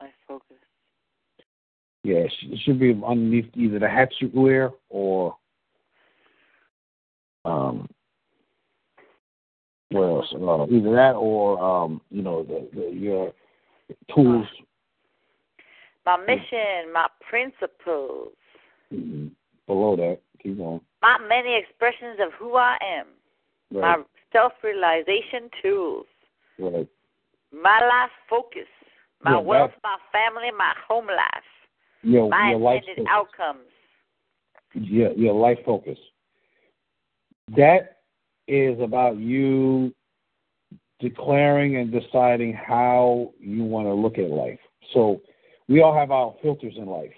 my 0.00 0.08
focus. 0.26 0.56
Yeah, 2.02 2.24
it 2.26 2.58
should 2.64 2.80
be 2.80 2.98
underneath 3.06 3.50
either 3.54 3.78
the 3.78 3.88
hat 3.88 4.08
you 4.20 4.30
wear 4.32 4.70
or 4.88 5.36
um, 7.44 7.88
what 9.90 10.02
else? 10.02 10.26
Uh, 10.34 10.66
either 10.74 10.94
that 10.94 11.14
or 11.16 11.62
um, 11.62 12.00
you 12.10 12.22
know 12.22 12.42
the, 12.44 12.68
the 12.74 12.90
your 12.92 13.32
tools. 14.14 14.46
My 16.06 16.16
mission, 16.16 16.92
my 16.92 17.06
principles, 17.28 18.32
Mhm. 18.92 19.30
Below 19.66 19.94
that, 19.96 20.18
keep 20.42 20.56
going. 20.58 20.80
my 21.02 21.16
many 21.28 21.54
expressions 21.56 22.18
of 22.20 22.32
who 22.34 22.56
I 22.56 22.76
am, 22.82 23.06
Right, 23.70 23.98
my 23.98 24.04
self-realization 24.32 25.50
tools, 25.62 26.06
right. 26.58 26.88
my 27.52 27.78
life 27.80 28.10
focus, 28.28 28.66
my 29.22 29.32
Yeah, 29.32 29.38
wealth, 29.38 29.72
my 29.84 29.96
family, 30.10 30.50
my 30.56 30.72
home 30.88 31.06
life, 31.06 31.44
Your 32.02 32.28
my 32.28 32.50
your 32.50 32.58
life 32.58 32.82
intended 32.88 33.06
outcomes. 33.08 33.68
your 34.74 35.12
your 35.12 35.34
life 35.34 35.58
focus. 35.64 35.98
That 37.56 37.99
is 38.50 38.80
about 38.80 39.16
you 39.16 39.94
declaring 40.98 41.76
and 41.76 41.92
deciding 41.92 42.52
how 42.52 43.32
you 43.38 43.64
want 43.64 43.86
to 43.86 43.94
look 43.94 44.18
at 44.18 44.28
life. 44.30 44.58
So 44.92 45.20
we 45.68 45.80
all 45.80 45.94
have 45.94 46.10
our 46.10 46.34
filters 46.42 46.74
in 46.76 46.86
life. 46.86 47.12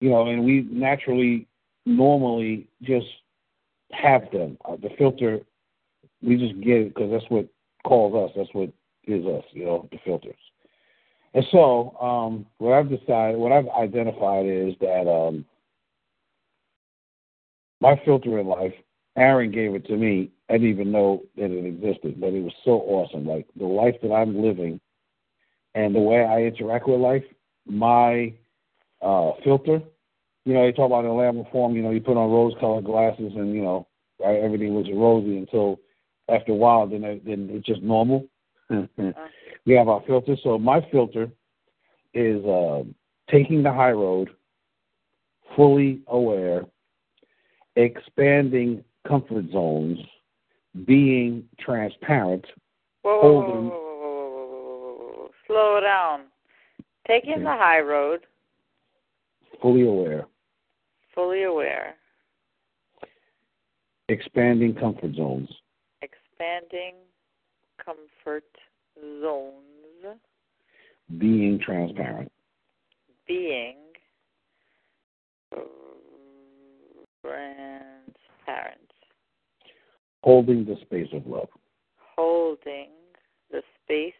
You 0.00 0.10
know, 0.10 0.26
and 0.26 0.44
we 0.44 0.66
naturally 0.70 1.48
normally 1.84 2.68
just 2.82 3.06
have 3.92 4.30
them. 4.30 4.58
Uh, 4.64 4.76
the 4.76 4.90
filter 4.98 5.40
we 6.22 6.36
just 6.36 6.60
get 6.60 6.78
it 6.78 6.94
because 6.94 7.10
that's 7.10 7.30
what 7.30 7.46
calls 7.84 8.14
us. 8.14 8.34
That's 8.36 8.52
what 8.52 8.70
is 9.06 9.24
us, 9.26 9.44
you 9.52 9.64
know, 9.64 9.88
the 9.92 9.98
filters. 10.04 10.34
And 11.34 11.44
so, 11.52 11.96
um, 12.00 12.46
what 12.58 12.72
I've 12.72 12.88
decided, 12.88 13.38
what 13.38 13.52
I've 13.52 13.68
identified 13.68 14.46
is 14.46 14.74
that 14.80 15.08
um, 15.08 15.44
my 17.80 18.00
filter 18.04 18.38
in 18.38 18.46
life, 18.46 18.72
Aaron 19.16 19.50
gave 19.50 19.74
it 19.74 19.86
to 19.86 19.96
me. 19.96 20.30
I 20.48 20.54
didn't 20.54 20.68
even 20.68 20.92
know 20.92 21.22
that 21.36 21.50
it 21.50 21.66
existed, 21.66 22.20
but 22.20 22.32
it 22.32 22.42
was 22.42 22.52
so 22.64 22.72
awesome. 22.82 23.26
Like 23.26 23.46
the 23.56 23.66
life 23.66 23.96
that 24.02 24.12
I'm 24.12 24.40
living 24.40 24.80
and 25.74 25.94
the 25.94 26.00
way 26.00 26.24
I 26.24 26.42
interact 26.42 26.88
with 26.88 27.00
life, 27.00 27.24
my 27.66 28.32
uh, 29.02 29.32
filter, 29.42 29.80
you 30.44 30.54
know, 30.54 30.64
they 30.64 30.72
talk 30.72 30.86
about 30.86 31.04
in 31.04 31.16
Landmark 31.16 31.50
Forum, 31.50 31.74
you 31.74 31.82
know, 31.82 31.90
you 31.90 32.00
put 32.00 32.16
on 32.16 32.30
rose 32.30 32.54
colored 32.60 32.84
glasses 32.84 33.32
and, 33.34 33.52
you 33.52 33.62
know, 33.62 33.88
right, 34.20 34.38
everything 34.38 34.74
was 34.74 34.86
rosy 34.94 35.38
until 35.38 35.80
after 36.28 36.52
a 36.52 36.54
while, 36.54 36.86
then 36.86 37.02
then 37.24 37.48
it's 37.52 37.66
just 37.66 37.82
normal. 37.82 38.26
we 38.70 39.74
have 39.74 39.88
our 39.88 40.02
filter. 40.06 40.36
So 40.42 40.58
my 40.58 40.80
filter 40.90 41.30
is 42.14 42.44
uh, 42.44 42.82
taking 43.30 43.62
the 43.62 43.72
high 43.72 43.92
road, 43.92 44.30
fully 45.54 46.00
aware, 46.08 46.62
expanding 47.76 48.84
comfort 49.06 49.50
zones, 49.52 49.98
being 50.84 51.48
transparent. 51.58 52.44
Whoa, 53.02 53.20
whoa, 53.20 53.22
whoa, 53.22 53.42
Holding- 53.42 53.68
whoa, 53.70 53.78
whoa, 53.78 53.98
whoa, 54.00 54.28
whoa, 54.30 54.46
whoa, 54.48 54.96
whoa, 54.96 55.12
whoa. 55.16 55.30
Slow 55.46 55.80
down. 55.80 56.22
Taking 57.06 57.34
Okay. 57.34 57.42
the 57.44 57.50
high 57.50 57.80
road, 57.80 58.26
fully 59.62 59.82
aware, 59.86 60.26
fully 61.14 61.44
aware, 61.44 61.94
expanding 64.08 64.74
comfort 64.74 65.14
zones, 65.14 65.48
expanding 66.02 66.96
comfort 67.78 68.44
zones, 69.20 70.18
being 71.18 71.58
transparent. 71.60 72.32
being 73.28 73.76
uh, 75.52 75.60
transparent, 77.22 77.75
holding 80.26 80.64
the 80.64 80.76
space 80.82 81.08
of 81.12 81.24
love. 81.24 81.48
holding 82.16 82.88
the 83.52 83.62
space 83.84 84.12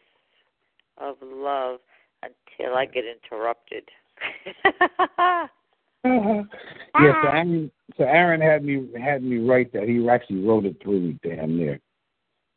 of 0.97 1.17
love 1.21 1.79
until 2.23 2.75
I 2.75 2.85
get 2.85 3.03
interrupted. 3.03 3.83
yeah, 6.05 7.21
so 7.21 7.27
Aaron, 7.27 7.71
so 7.97 8.03
Aaron 8.05 8.39
had 8.39 8.63
me 8.63 8.87
had 8.97 9.21
me 9.21 9.37
write 9.39 9.73
that. 9.73 9.83
He 9.83 10.07
actually 10.09 10.43
wrote 10.45 10.65
it 10.65 10.77
through 10.81 11.01
me 11.01 11.19
damn 11.23 11.57
near. 11.57 11.79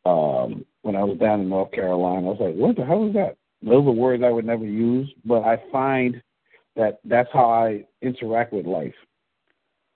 Um, 0.07 0.65
when 0.83 0.95
I 0.95 1.03
was 1.03 1.19
down 1.19 1.41
in 1.41 1.49
North 1.49 1.73
Carolina, 1.73 2.29
I 2.29 2.31
was 2.31 2.39
like, 2.41 2.55
"What 2.55 2.77
the 2.77 2.85
hell 2.85 3.09
is 3.09 3.15
that?" 3.15 3.37
Those 3.63 3.85
are 3.87 3.91
words 3.91 4.23
I 4.23 4.31
would 4.31 4.47
never 4.47 4.65
use, 4.65 5.13
but 5.25 5.43
I 5.43 5.61
find 5.73 6.23
that 6.77 7.01
that's 7.05 7.29
how 7.33 7.51
I 7.51 7.85
interact 8.01 8.53
with 8.53 8.67
life. 8.67 8.95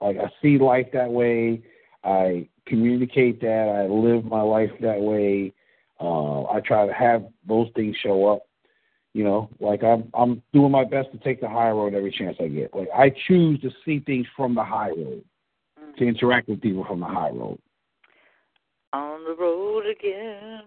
Like 0.00 0.16
I 0.18 0.28
see 0.42 0.58
life 0.58 0.88
that 0.92 1.10
way. 1.10 1.62
I 2.04 2.48
communicate 2.66 3.40
that. 3.40 3.68
I 3.68 3.86
live 3.90 4.24
my 4.24 4.42
life 4.42 4.70
that 4.80 5.00
way. 5.00 5.52
Uh, 6.00 6.44
I 6.44 6.60
try 6.60 6.86
to 6.86 6.92
have 6.92 7.24
those 7.46 7.68
things 7.74 7.96
show 8.02 8.26
up. 8.26 8.42
You 9.14 9.22
know, 9.22 9.48
like 9.60 9.84
I'm 9.84 10.10
I'm 10.12 10.42
doing 10.52 10.72
my 10.72 10.84
best 10.84 11.12
to 11.12 11.18
take 11.18 11.40
the 11.40 11.48
high 11.48 11.70
road 11.70 11.94
every 11.94 12.10
chance 12.10 12.36
I 12.40 12.48
get. 12.48 12.74
Like 12.74 12.88
I 12.94 13.12
choose 13.28 13.60
to 13.60 13.70
see 13.84 14.00
things 14.00 14.26
from 14.36 14.56
the 14.56 14.64
high 14.64 14.88
road, 14.88 15.24
mm-hmm. 15.80 15.98
to 15.98 16.08
interact 16.08 16.48
with 16.48 16.60
people 16.60 16.84
from 16.84 16.98
the 16.98 17.06
high 17.06 17.30
road. 17.30 17.58
On 18.92 19.24
the 19.24 19.36
road 19.40 19.84
again. 19.86 20.62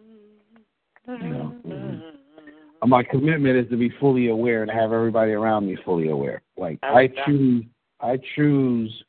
You 1.08 1.30
know, 1.30 1.56
mm-hmm. 1.66 2.90
my 2.90 3.04
commitment 3.04 3.58
is 3.58 3.70
to 3.70 3.78
be 3.78 3.90
fully 4.00 4.28
aware 4.30 4.62
and 4.62 4.72
have 4.72 4.92
everybody 4.92 5.32
around 5.32 5.68
me 5.68 5.78
fully 5.86 6.10
aware. 6.10 6.42
Like 6.58 6.80
I, 6.84 6.88
I 6.88 7.10
choose, 7.26 7.66
I 8.02 8.18
choose 8.36 9.04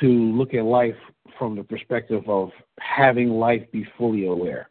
to 0.00 0.06
look 0.06 0.54
at 0.54 0.64
life 0.64 0.96
from 1.38 1.56
the 1.56 1.64
perspective 1.64 2.28
of 2.28 2.50
having 2.80 3.30
life 3.30 3.62
be 3.72 3.86
fully 3.96 4.26
aware, 4.26 4.68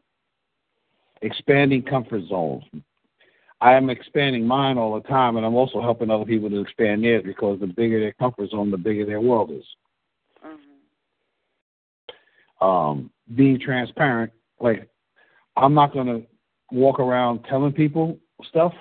expanding 1.22 1.81
comfort 1.81 2.23
zones, 2.27 2.64
I 3.60 3.73
am 3.73 3.89
expanding 3.89 4.45
mine 4.45 4.77
all 4.77 4.95
the 4.95 5.07
time, 5.07 5.38
and 5.38 5.45
I'm 5.45 5.56
also 5.56 5.81
helping 5.81 6.11
other 6.11 6.26
people 6.26 6.49
to 6.49 6.61
expand 6.61 7.03
theirs 7.03 7.23
because 7.26 7.60
the 7.60 7.68
bigger 7.68 7.99
their 7.99 8.14
comfort 8.14 8.52
zone, 8.52 8.69
the 8.69 8.77
bigger 8.77 9.06
their 9.06 9.22
world 9.22 9.52
is. 9.52 9.64
Mm-hmm. 10.45 12.65
Um, 12.65 13.10
being 13.35 13.60
transparent, 13.60 14.31
like 14.60 14.88
I'm 15.56 15.73
not 15.73 15.94
going 15.94 16.07
to 16.07 16.23
walk 16.72 16.99
around 16.99 17.45
telling 17.49 17.73
people 17.73 18.19
stuff, 18.48 18.73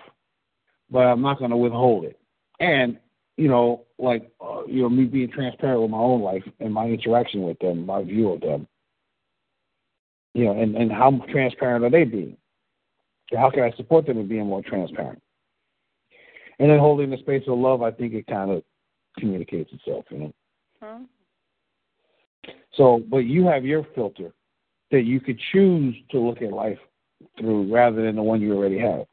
but 0.90 1.00
I'm 1.00 1.22
not 1.22 1.38
going 1.38 1.50
to 1.50 1.56
withhold 1.56 2.04
it. 2.04 2.18
And 2.60 2.98
you 3.36 3.48
know, 3.48 3.84
like 3.98 4.30
uh, 4.40 4.64
you 4.66 4.82
know, 4.82 4.88
me 4.88 5.04
being 5.04 5.30
transparent 5.30 5.82
with 5.82 5.90
my 5.90 5.98
own 5.98 6.22
life 6.22 6.42
and 6.60 6.72
my 6.72 6.86
interaction 6.86 7.42
with 7.42 7.58
them, 7.58 7.86
my 7.86 8.02
view 8.02 8.32
of 8.32 8.40
them. 8.40 8.66
You 10.34 10.46
know, 10.46 10.60
and 10.60 10.76
and 10.76 10.90
how 10.90 11.20
transparent 11.30 11.84
are 11.84 11.90
they 11.90 12.04
being? 12.04 12.36
How 13.36 13.50
can 13.50 13.62
I 13.62 13.72
support 13.76 14.06
them 14.06 14.18
in 14.18 14.28
being 14.28 14.46
more 14.46 14.62
transparent? 14.62 15.20
And 16.58 16.70
then 16.70 16.78
holding 16.78 17.10
the 17.10 17.18
space 17.18 17.42
of 17.48 17.58
love, 17.58 17.82
I 17.82 17.90
think 17.90 18.14
it 18.14 18.26
kind 18.26 18.50
of 18.50 18.62
communicates 19.18 19.72
itself, 19.72 20.04
you 20.10 20.18
know. 20.18 20.34
Huh? 20.80 20.98
So, 22.74 23.02
but 23.10 23.18
you 23.18 23.46
have 23.46 23.64
your 23.64 23.86
filter 23.94 24.32
that 24.90 25.02
you 25.02 25.20
could 25.20 25.40
choose 25.52 25.94
to 26.10 26.18
look 26.18 26.42
at 26.42 26.52
life 26.52 26.78
through 27.38 27.72
rather 27.72 28.02
than 28.02 28.16
the 28.16 28.22
one 28.22 28.40
you 28.40 28.56
already 28.56 28.78
have. 28.78 29.06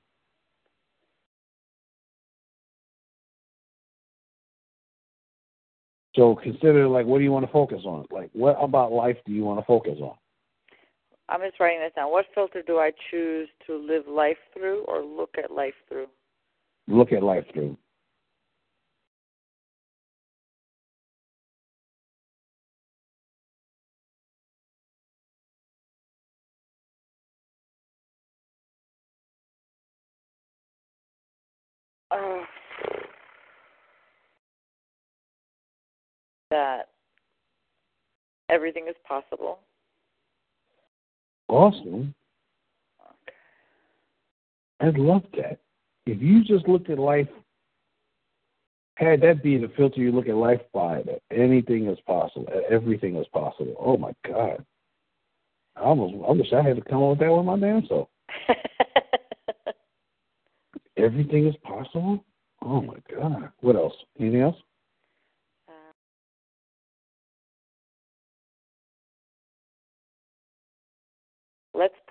So 6.16 6.36
consider 6.36 6.88
like 6.88 7.06
what 7.06 7.18
do 7.18 7.24
you 7.24 7.32
want 7.32 7.46
to 7.46 7.52
focus 7.52 7.82
on? 7.86 8.06
Like 8.12 8.30
what 8.34 8.58
about 8.62 8.92
life 8.92 9.18
do 9.26 9.32
you 9.32 9.44
want 9.44 9.60
to 9.60 9.66
focus 9.66 9.98
on? 10.02 10.16
I'm 11.30 11.42
just 11.42 11.60
writing 11.60 11.80
this 11.80 11.94
down. 11.96 12.12
What 12.12 12.26
filter 12.36 12.62
do 12.62 12.78
I 12.78 12.92
choose 13.10 13.48
to 13.66 13.76
live 13.76 14.04
life 14.08 14.38
through 14.54 14.84
or 14.84 15.02
look 15.02 15.36
at 15.42 15.52
life 15.52 15.74
through? 15.88 16.08
Look 16.88 17.12
at 17.12 17.24
life 17.24 17.46
through. 17.54 17.78
Uh, 32.12 32.44
that 36.54 36.90
everything 38.50 38.86
is 38.88 38.96
possible 39.08 39.60
Awesome. 41.54 42.16
I'd 44.80 44.98
love 44.98 45.24
that. 45.38 45.60
If 46.08 46.20
you 46.20 46.44
just 46.44 46.68
looked 46.68 46.90
at 46.90 46.98
life, 46.98 47.28
had 48.96 49.22
that 49.22 49.44
be 49.44 49.58
the 49.58 49.72
filter 49.78 50.02
you 50.02 50.12
look 50.12 50.28
at 50.28 50.36
life 50.36 50.62
by, 50.74 51.04
that 51.04 51.22
anything 51.32 51.88
is 51.88 52.00
possible, 52.08 52.48
everything 52.70 53.16
is 53.18 53.28
possible. 53.32 53.76
Oh 53.80 53.98
my 53.98 54.14
God. 54.28 54.66
I 55.76 55.82
almost 55.82 56.16
I 56.28 56.32
wish 56.32 56.54
I 56.54 56.68
had 56.68 56.76
to 56.78 56.82
come 56.82 57.04
up 57.04 57.10
with 57.12 57.20
that 57.20 57.32
with 57.32 57.46
my 57.46 57.60
damn 57.60 57.86
self. 57.88 58.10
everything 60.98 61.48
is 61.48 61.56
possible? 61.64 62.24
Oh 62.62 62.82
my 62.82 62.98
God. 63.16 63.52
What 63.62 63.76
else? 63.76 63.94
Anything 64.20 64.42
else? 64.42 64.58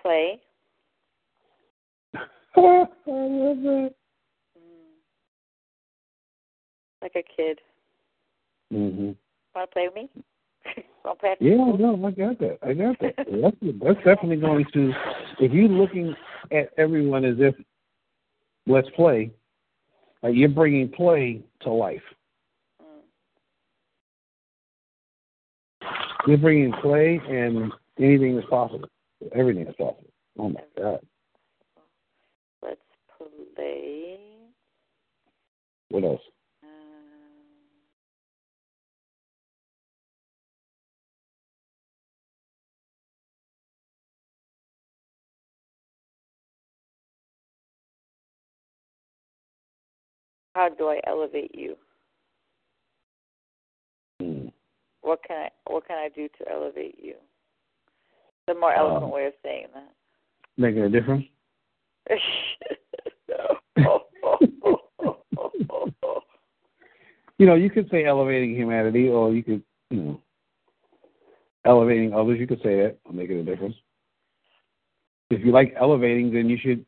Play. 0.03 0.39
I 2.55 2.59
love. 2.59 3.57
Mm. 3.57 3.91
Like 7.01 7.15
a 7.15 7.23
kid. 7.35 7.59
Mhm. 8.71 9.15
Want 9.55 9.69
to 9.69 9.73
play 9.73 9.87
with 9.87 9.95
me? 9.95 10.09
Want 11.03 11.19
to 11.19 11.19
play 11.19 11.35
yeah, 11.39 11.55
no, 11.55 12.05
I 12.05 12.11
got 12.11 12.39
that. 12.39 12.57
I 12.61 12.73
got 12.73 12.99
that. 12.99 13.15
that's, 13.17 13.57
that's 13.81 13.97
definitely 14.05 14.37
going 14.37 14.65
to. 14.73 14.93
If 15.39 15.51
you're 15.51 15.67
looking 15.67 16.15
at 16.51 16.69
everyone 16.77 17.25
as 17.25 17.35
if 17.39 17.55
let's 18.67 18.89
play, 18.95 19.31
like 20.21 20.35
you're 20.35 20.49
bringing 20.49 20.89
play 20.89 21.41
to 21.61 21.69
life. 21.71 22.01
Mm. 22.81 23.01
You're 26.27 26.37
bringing 26.37 26.71
play, 26.73 27.19
and 27.29 27.71
anything 27.99 28.37
is 28.37 28.45
possible. 28.49 28.87
Everything 29.33 29.67
is 29.67 29.75
possible. 29.75 30.05
Oh 30.37 30.49
my 30.49 30.61
God. 30.77 30.99
Let's 32.61 32.81
play. 33.17 34.17
What 35.89 36.03
else? 36.03 36.21
Um, 36.63 36.69
how 50.55 50.69
do 50.69 50.87
I 50.87 50.99
elevate 51.05 51.53
you? 51.53 51.75
Hmm. 54.19 54.47
What 55.01 55.19
can 55.27 55.37
I 55.37 55.49
what 55.71 55.87
can 55.87 55.97
I 55.97 56.09
do 56.09 56.27
to 56.39 56.51
elevate 56.51 56.97
you? 57.01 57.15
The 58.47 58.55
more 58.55 58.73
eloquent 58.73 59.05
um, 59.05 59.11
way 59.11 59.25
of 59.25 59.33
saying 59.43 59.67
that. 59.73 59.91
Making 60.57 60.83
a 60.83 60.89
difference? 60.89 61.25
you 67.37 67.45
know, 67.45 67.55
you 67.55 67.69
could 67.69 67.89
say 67.89 68.05
elevating 68.05 68.55
humanity, 68.55 69.09
or 69.09 69.33
you 69.33 69.43
could, 69.43 69.63
you 69.89 70.01
know, 70.01 70.21
elevating 71.65 72.13
others. 72.13 72.39
You 72.39 72.47
could 72.47 72.61
say 72.61 72.75
that, 72.81 72.97
or 73.05 73.13
making 73.13 73.39
a 73.39 73.43
difference. 73.43 73.75
If 75.29 75.45
you 75.45 75.51
like 75.51 75.73
elevating, 75.79 76.33
then 76.33 76.49
you 76.49 76.57
should 76.61 76.85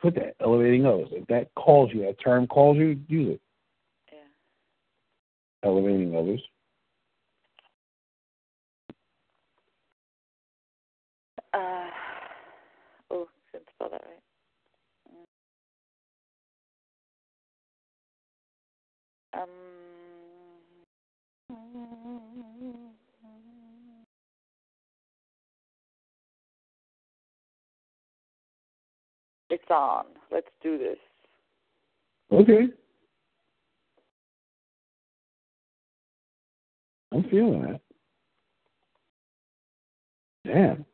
put 0.00 0.14
that 0.14 0.36
elevating 0.40 0.86
others. 0.86 1.08
If 1.12 1.26
that 1.28 1.54
calls 1.54 1.90
you, 1.92 2.02
that 2.02 2.20
term 2.22 2.46
calls 2.46 2.76
you, 2.76 3.00
use 3.08 3.34
it. 3.34 3.40
Yeah. 4.12 5.68
Elevating 5.68 6.16
others. 6.16 6.40
Uh, 11.54 11.90
oh, 13.10 13.28
didn't 13.52 13.68
spell 13.74 13.90
that 13.90 14.02
right. 14.04 14.22
Um. 19.42 19.48
It's 29.52 29.70
on. 29.70 30.06
Let's 30.30 30.48
do 30.62 30.78
this. 30.78 30.96
Okay. 32.32 32.68
I'm 37.12 37.22
feeling 37.24 37.60
that. 37.60 37.80
Damn. 40.46 40.86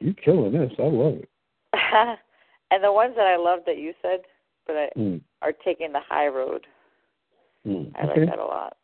You're 0.00 0.14
killing 0.14 0.50
this. 0.50 0.72
I 0.76 0.82
love 0.82 1.18
it. 1.18 1.28
and 2.72 2.82
the 2.82 2.92
ones 2.92 3.14
that 3.16 3.28
I 3.28 3.36
love 3.36 3.60
that 3.66 3.78
you 3.78 3.92
said, 4.02 4.22
but 4.66 4.74
I 4.74 4.88
mm. 4.98 5.20
are 5.42 5.52
taking 5.52 5.92
the 5.92 6.00
high 6.00 6.26
road. 6.26 6.66
Mm. 7.64 7.92
I 7.94 8.06
like 8.06 8.28
that 8.28 8.40
a 8.40 8.44
lot. 8.44 8.76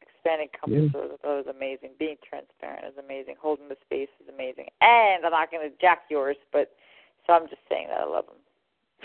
Expanding 0.00 0.48
comfort 0.58 0.90
yeah. 0.94 0.98
was, 0.98 1.18
was 1.22 1.44
amazing. 1.54 1.90
Being 1.98 2.16
transparent 2.26 2.86
is 2.86 3.04
amazing. 3.04 3.34
Holding 3.38 3.68
the 3.68 3.76
space 3.84 4.08
is 4.18 4.32
amazing. 4.32 4.68
And 4.80 5.26
I'm 5.26 5.32
not 5.32 5.50
going 5.50 5.68
to 5.68 5.76
jack 5.78 6.04
yours, 6.08 6.36
but 6.54 6.70
so 7.26 7.32
I'm 7.32 7.48
just 7.48 7.62
saying 7.68 7.88
that 7.88 8.00
I 8.00 8.04
love 8.04 8.26
them. 8.26 8.36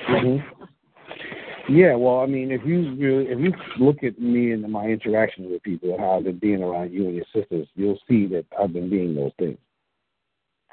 Mm-hmm. 0.09 0.63
Yeah, 1.67 1.95
well, 1.95 2.19
I 2.19 2.27
mean, 2.27 2.51
if 2.51 2.61
you 2.65 2.93
really, 2.95 3.25
if 3.25 3.39
you 3.39 3.51
look 3.83 4.03
at 4.03 4.19
me 4.19 4.51
and 4.51 4.71
my 4.71 4.85
interactions 4.85 5.49
with 5.49 5.63
people 5.63 5.89
and 5.91 5.99
how 5.99 6.17
I've 6.17 6.23
been 6.23 6.37
being 6.37 6.61
around 6.61 6.91
you 6.91 7.05
and 7.05 7.15
your 7.15 7.25
sisters, 7.33 7.67
you'll 7.75 7.97
see 8.07 8.27
that 8.27 8.45
I've 8.59 8.73
been 8.73 8.89
being 8.89 9.15
those 9.15 9.31
things. 9.39 9.57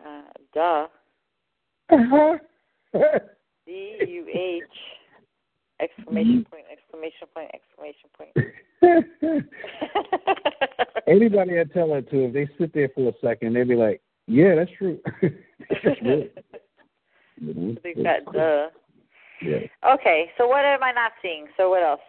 Uh, 0.04 0.22
duh. 0.52 0.88
D 3.66 3.96
U 4.06 4.26
H 4.28 4.62
exclamation 5.80 6.44
point 6.50 6.64
exclamation 6.70 7.26
point 7.34 7.50
exclamation 7.54 8.10
point. 8.16 8.32
Anybody 11.06 11.60
I 11.60 11.64
tell 11.64 11.88
that 11.94 12.10
to, 12.10 12.26
if 12.26 12.32
they 12.32 12.48
sit 12.58 12.72
there 12.74 12.88
for 12.94 13.08
a 13.08 13.12
second, 13.20 13.54
they'd 13.54 13.68
be 13.68 13.74
like, 13.74 14.00
"Yeah, 14.26 14.54
that's 14.54 14.70
true." 14.76 15.00
that's 15.22 15.98
true. 15.98 16.28
Mm-hmm. 17.42 17.72
Big 17.82 18.02
fat 18.02 18.24
duh. 18.32 18.68
Yeah. 19.42 19.58
Okay, 19.94 20.30
so 20.38 20.46
what 20.46 20.64
am 20.64 20.82
I 20.82 20.92
not 20.92 21.12
seeing? 21.20 21.46
So 21.56 21.70
what 21.70 21.82
else? 21.82 22.00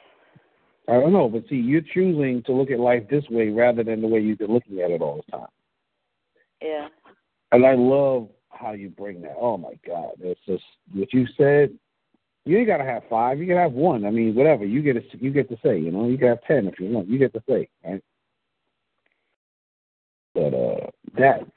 I 0.87 0.93
don't 0.93 1.13
know, 1.13 1.29
but 1.29 1.43
see, 1.49 1.55
you're 1.55 1.81
choosing 1.81 2.43
to 2.43 2.51
look 2.51 2.69
at 2.69 2.79
life 2.79 3.03
this 3.09 3.23
way 3.29 3.49
rather 3.49 3.83
than 3.83 4.01
the 4.01 4.07
way 4.07 4.19
you've 4.19 4.39
been 4.39 4.53
looking 4.53 4.81
at 4.81 4.91
it 4.91 5.01
all 5.01 5.23
the 5.25 5.37
time. 5.37 5.47
Yeah. 6.61 6.87
And 7.51 7.65
I 7.65 7.75
love 7.75 8.27
how 8.49 8.73
you 8.73 8.89
bring 8.89 9.21
that. 9.21 9.35
Oh 9.39 9.57
my 9.57 9.73
God, 9.87 10.11
it's 10.19 10.39
just 10.45 10.63
what 10.93 11.13
you 11.13 11.25
said. 11.37 11.71
You 12.45 12.57
ain't 12.57 12.67
gotta 12.67 12.83
have 12.83 13.03
five. 13.09 13.39
You 13.39 13.47
can 13.47 13.57
have 13.57 13.71
one. 13.71 14.05
I 14.05 14.09
mean, 14.09 14.35
whatever. 14.35 14.65
You 14.65 14.81
get 14.81 14.93
to 14.93 15.17
you 15.23 15.31
get 15.31 15.49
to 15.49 15.57
say. 15.63 15.79
You 15.79 15.91
know, 15.91 16.07
you 16.07 16.17
can 16.17 16.27
have 16.27 16.43
ten 16.45 16.67
if 16.67 16.79
you 16.79 16.87
want. 16.89 17.07
You 17.07 17.17
get 17.17 17.33
to 17.33 17.43
say, 17.47 17.69
right? 17.85 18.03
But 20.33 20.53
uh, 20.53 20.89
that 21.17 21.47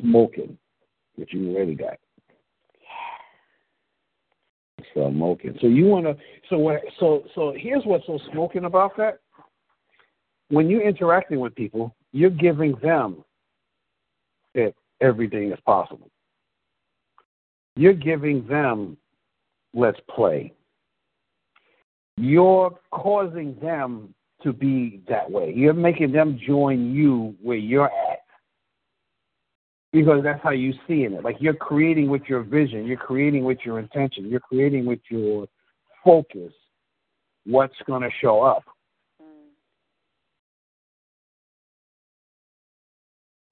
smoking 0.00 0.56
that 1.18 1.32
you 1.32 1.56
really 1.56 1.74
got. 1.74 1.98
So 4.94 5.10
smoking. 5.10 5.56
So 5.60 5.66
you 5.66 5.86
want 5.86 6.06
to. 6.06 6.16
So 6.48 6.58
what? 6.58 6.80
So 7.00 7.24
so 7.34 7.54
here's 7.56 7.84
what's 7.84 8.06
so 8.06 8.18
smoking 8.32 8.64
about 8.64 8.96
that. 8.96 9.20
When 10.48 10.70
you're 10.70 10.86
interacting 10.86 11.40
with 11.40 11.54
people, 11.54 11.94
you're 12.12 12.30
giving 12.30 12.76
them 12.82 13.24
that 14.54 14.74
everything 15.00 15.52
is 15.52 15.58
possible. 15.66 16.10
You're 17.76 17.92
giving 17.92 18.46
them, 18.46 18.96
let's 19.74 19.98
play. 20.14 20.52
You're 22.16 22.70
causing 22.92 23.56
them 23.60 24.14
to 24.44 24.52
be 24.52 25.02
that 25.08 25.28
way. 25.28 25.52
You're 25.54 25.74
making 25.74 26.12
them 26.12 26.38
join 26.46 26.94
you 26.94 27.34
where 27.42 27.56
you're 27.56 27.86
at. 27.86 28.13
Because 29.94 30.24
that's 30.24 30.42
how 30.42 30.50
you 30.50 30.74
see 30.88 31.04
in 31.04 31.14
it. 31.14 31.22
Like 31.22 31.36
you're 31.38 31.54
creating 31.54 32.10
with 32.10 32.22
your 32.28 32.42
vision, 32.42 32.84
you're 32.84 32.96
creating 32.96 33.44
with 33.44 33.58
your 33.64 33.78
intention, 33.78 34.28
you're 34.28 34.40
creating 34.40 34.86
with 34.86 34.98
your 35.08 35.46
focus 36.04 36.52
what's 37.46 37.76
going 37.86 38.02
to 38.02 38.10
show 38.20 38.42
up. 38.42 38.64
Mm. 39.22 39.52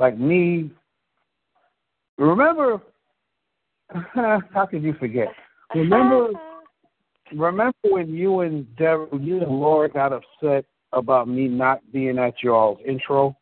Like 0.00 0.18
me, 0.18 0.72
remember, 2.18 2.82
how 3.92 4.66
could 4.68 4.82
you 4.82 4.94
forget? 4.94 5.28
Remember, 5.76 6.30
remember 7.36 7.78
when 7.84 8.12
you 8.12 8.40
and 8.40 8.66
Deborah, 8.74 9.06
you 9.16 9.40
and 9.42 9.60
Laura 9.60 9.88
got 9.88 10.12
upset 10.12 10.64
about 10.92 11.28
me 11.28 11.46
not 11.46 11.80
being 11.92 12.18
at 12.18 12.34
y'all's 12.42 12.80
intro 12.84 13.36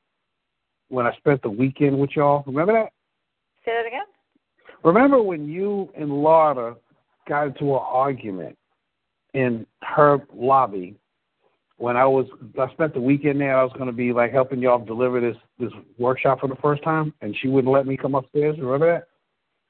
when 0.90 1.06
I 1.06 1.16
spent 1.16 1.42
the 1.42 1.50
weekend 1.50 1.98
with 1.98 2.10
y'all. 2.14 2.44
Remember 2.46 2.72
that? 2.74 2.92
Say 3.64 3.72
that 3.72 3.86
again. 3.86 4.04
Remember 4.84 5.22
when 5.22 5.48
you 5.48 5.88
and 5.96 6.10
Laura 6.10 6.76
got 7.28 7.46
into 7.48 7.72
an 7.74 7.80
argument 7.82 8.56
in 9.34 9.66
her 9.82 10.18
lobby 10.34 10.96
when 11.76 11.96
I 11.96 12.04
was 12.04 12.26
I 12.58 12.70
spent 12.72 12.94
the 12.94 13.00
weekend 13.00 13.40
there. 13.40 13.56
I 13.56 13.62
was 13.62 13.72
going 13.74 13.86
to 13.86 13.92
be 13.92 14.12
like 14.12 14.32
helping 14.32 14.60
y'all 14.60 14.84
deliver 14.84 15.20
this 15.20 15.36
this 15.58 15.72
workshop 15.98 16.40
for 16.40 16.48
the 16.48 16.56
first 16.56 16.82
time, 16.82 17.14
and 17.22 17.34
she 17.40 17.48
wouldn't 17.48 17.72
let 17.72 17.86
me 17.86 17.96
come 17.96 18.14
upstairs. 18.14 18.56
Remember 18.58 18.92
that? 18.92 19.08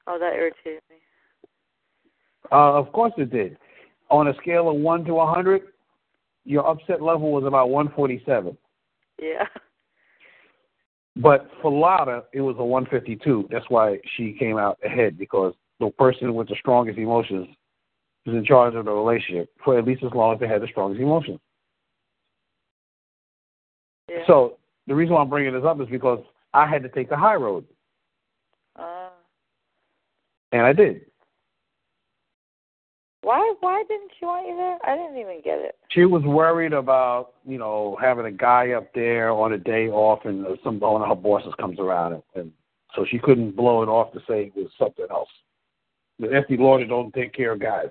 Oh, 0.07 0.17
that 0.19 0.33
irritated 0.33 0.81
me. 0.89 0.97
Uh, 2.51 2.73
of 2.73 2.91
course 2.91 3.13
it 3.17 3.31
did. 3.31 3.57
On 4.09 4.27
a 4.27 4.33
scale 4.41 4.69
of 4.69 4.75
one 4.75 5.05
to 5.05 5.19
a 5.19 5.33
hundred, 5.33 5.61
your 6.43 6.67
upset 6.67 7.01
level 7.01 7.31
was 7.31 7.45
about 7.45 7.69
147. 7.69 8.57
Yeah. 9.21 9.45
But 11.17 11.49
for 11.61 11.71
Laura, 11.71 12.23
it 12.33 12.41
was 12.41 12.55
a 12.57 12.63
152. 12.63 13.49
That's 13.51 13.69
why 13.69 13.99
she 14.15 14.33
came 14.33 14.57
out 14.57 14.77
ahead 14.83 15.17
because 15.17 15.53
the 15.79 15.89
person 15.91 16.33
with 16.35 16.47
the 16.47 16.55
strongest 16.59 16.97
emotions 16.97 17.47
was 18.25 18.35
in 18.35 18.45
charge 18.45 18.75
of 18.75 18.85
the 18.85 18.91
relationship 18.91 19.49
for 19.63 19.77
at 19.77 19.85
least 19.85 20.03
as 20.03 20.11
long 20.13 20.33
as 20.33 20.39
they 20.39 20.47
had 20.47 20.61
the 20.61 20.67
strongest 20.67 21.01
emotions. 21.01 21.39
Yeah. 24.09 24.23
So 24.27 24.57
the 24.87 24.95
reason 24.95 25.15
why 25.15 25.21
I'm 25.21 25.29
bringing 25.29 25.53
this 25.53 25.63
up 25.65 25.81
is 25.81 25.87
because 25.89 26.23
I 26.53 26.67
had 26.67 26.83
to 26.83 26.89
take 26.89 27.09
the 27.09 27.17
high 27.17 27.35
road. 27.35 27.65
Uh, 28.77 29.09
and 30.51 30.61
I 30.61 30.73
did. 30.73 31.05
Why 33.31 33.53
why 33.61 33.81
didn't 33.87 34.11
she 34.19 34.25
want 34.25 34.45
you 34.45 34.57
there? 34.57 34.77
I 34.83 34.97
didn't 34.97 35.17
even 35.17 35.41
get 35.41 35.59
it. 35.59 35.77
She 35.91 36.03
was 36.03 36.21
worried 36.23 36.73
about, 36.73 37.35
you 37.45 37.57
know, 37.57 37.97
having 38.01 38.25
a 38.25 38.31
guy 38.31 38.71
up 38.71 38.93
there 38.93 39.31
on 39.31 39.53
a 39.53 39.57
day 39.57 39.87
off 39.87 40.25
and 40.25 40.45
uh, 40.45 40.57
some 40.65 40.81
one 40.81 41.01
of 41.01 41.07
her 41.07 41.15
bosses 41.15 41.53
comes 41.57 41.79
around 41.79 42.11
and, 42.11 42.23
and 42.35 42.51
so 42.93 43.05
she 43.09 43.19
couldn't 43.19 43.55
blow 43.55 43.83
it 43.83 43.87
off 43.87 44.11
to 44.11 44.19
say 44.27 44.51
it 44.53 44.55
was 44.57 44.69
something 44.77 45.05
else. 45.09 45.29
The 46.19 46.27
Estee 46.27 46.57
Lauder 46.57 46.85
don't 46.85 47.13
take 47.13 47.33
care 47.33 47.53
of 47.53 47.61
guys. 47.61 47.87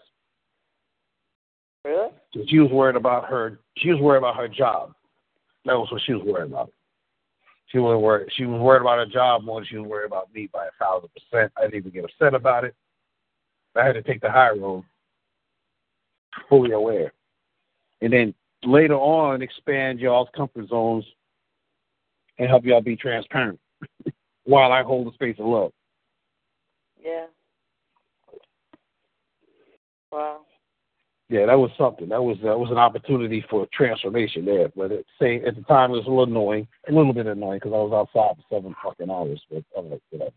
Really? 1.86 2.10
So 2.34 2.44
she 2.46 2.58
was 2.58 2.70
worried 2.70 2.96
about 2.96 3.24
her 3.24 3.60
she 3.78 3.88
was 3.88 3.98
worried 3.98 4.18
about 4.18 4.36
her 4.36 4.46
job. 4.46 4.92
That 5.64 5.78
was 5.78 5.90
what 5.90 6.02
she 6.04 6.12
was 6.12 6.22
worried 6.22 6.50
about. 6.50 6.70
She 7.68 7.78
was 7.78 7.98
worried 7.98 8.28
she 8.36 8.44
was 8.44 8.60
worried 8.60 8.82
about 8.82 8.98
her 8.98 9.10
job 9.10 9.44
more 9.44 9.60
than 9.60 9.68
she 9.70 9.78
was 9.78 9.88
worried 9.88 10.08
about 10.08 10.34
me 10.34 10.50
by 10.52 10.66
a 10.66 10.84
thousand 10.84 11.08
percent. 11.14 11.50
I 11.56 11.62
didn't 11.62 11.76
even 11.76 11.92
get 11.92 12.04
upset 12.04 12.34
about 12.34 12.64
it. 12.64 12.74
I 13.74 13.86
had 13.86 13.94
to 13.94 14.02
take 14.02 14.20
the 14.20 14.30
high 14.30 14.50
road 14.50 14.84
fully 16.48 16.72
aware. 16.72 17.12
And 18.00 18.12
then 18.12 18.34
later 18.64 18.94
on, 18.94 19.42
expand 19.42 20.00
y'all's 20.00 20.28
comfort 20.36 20.68
zones 20.68 21.04
and 22.38 22.48
help 22.48 22.64
y'all 22.64 22.80
be 22.80 22.96
transparent 22.96 23.58
while 24.44 24.72
I 24.72 24.82
hold 24.82 25.06
the 25.06 25.12
space 25.12 25.36
of 25.38 25.46
love. 25.46 25.72
Yeah. 27.02 27.26
Wow. 30.12 30.40
Yeah, 31.28 31.46
that 31.46 31.58
was 31.58 31.70
something. 31.78 32.08
That 32.08 32.22
was 32.22 32.38
that 32.42 32.58
was 32.58 32.72
an 32.72 32.78
opportunity 32.78 33.44
for 33.48 33.68
transformation 33.72 34.44
there. 34.44 34.68
But 34.74 34.90
at, 34.90 35.04
say, 35.20 35.40
at 35.44 35.54
the 35.54 35.62
time, 35.62 35.92
it 35.92 35.98
was 35.98 36.06
a 36.06 36.10
little 36.10 36.24
annoying, 36.24 36.66
a 36.88 36.92
little 36.92 37.12
bit 37.12 37.26
annoying 37.26 37.60
because 37.62 37.72
I 37.72 37.76
was 37.76 37.92
outside 37.92 38.36
for 38.36 38.56
seven 38.56 38.74
fucking 38.82 39.08
hours. 39.08 39.40
But 39.48 39.62
I'm 39.78 39.90
like, 39.90 40.02
whatever. 40.10 40.32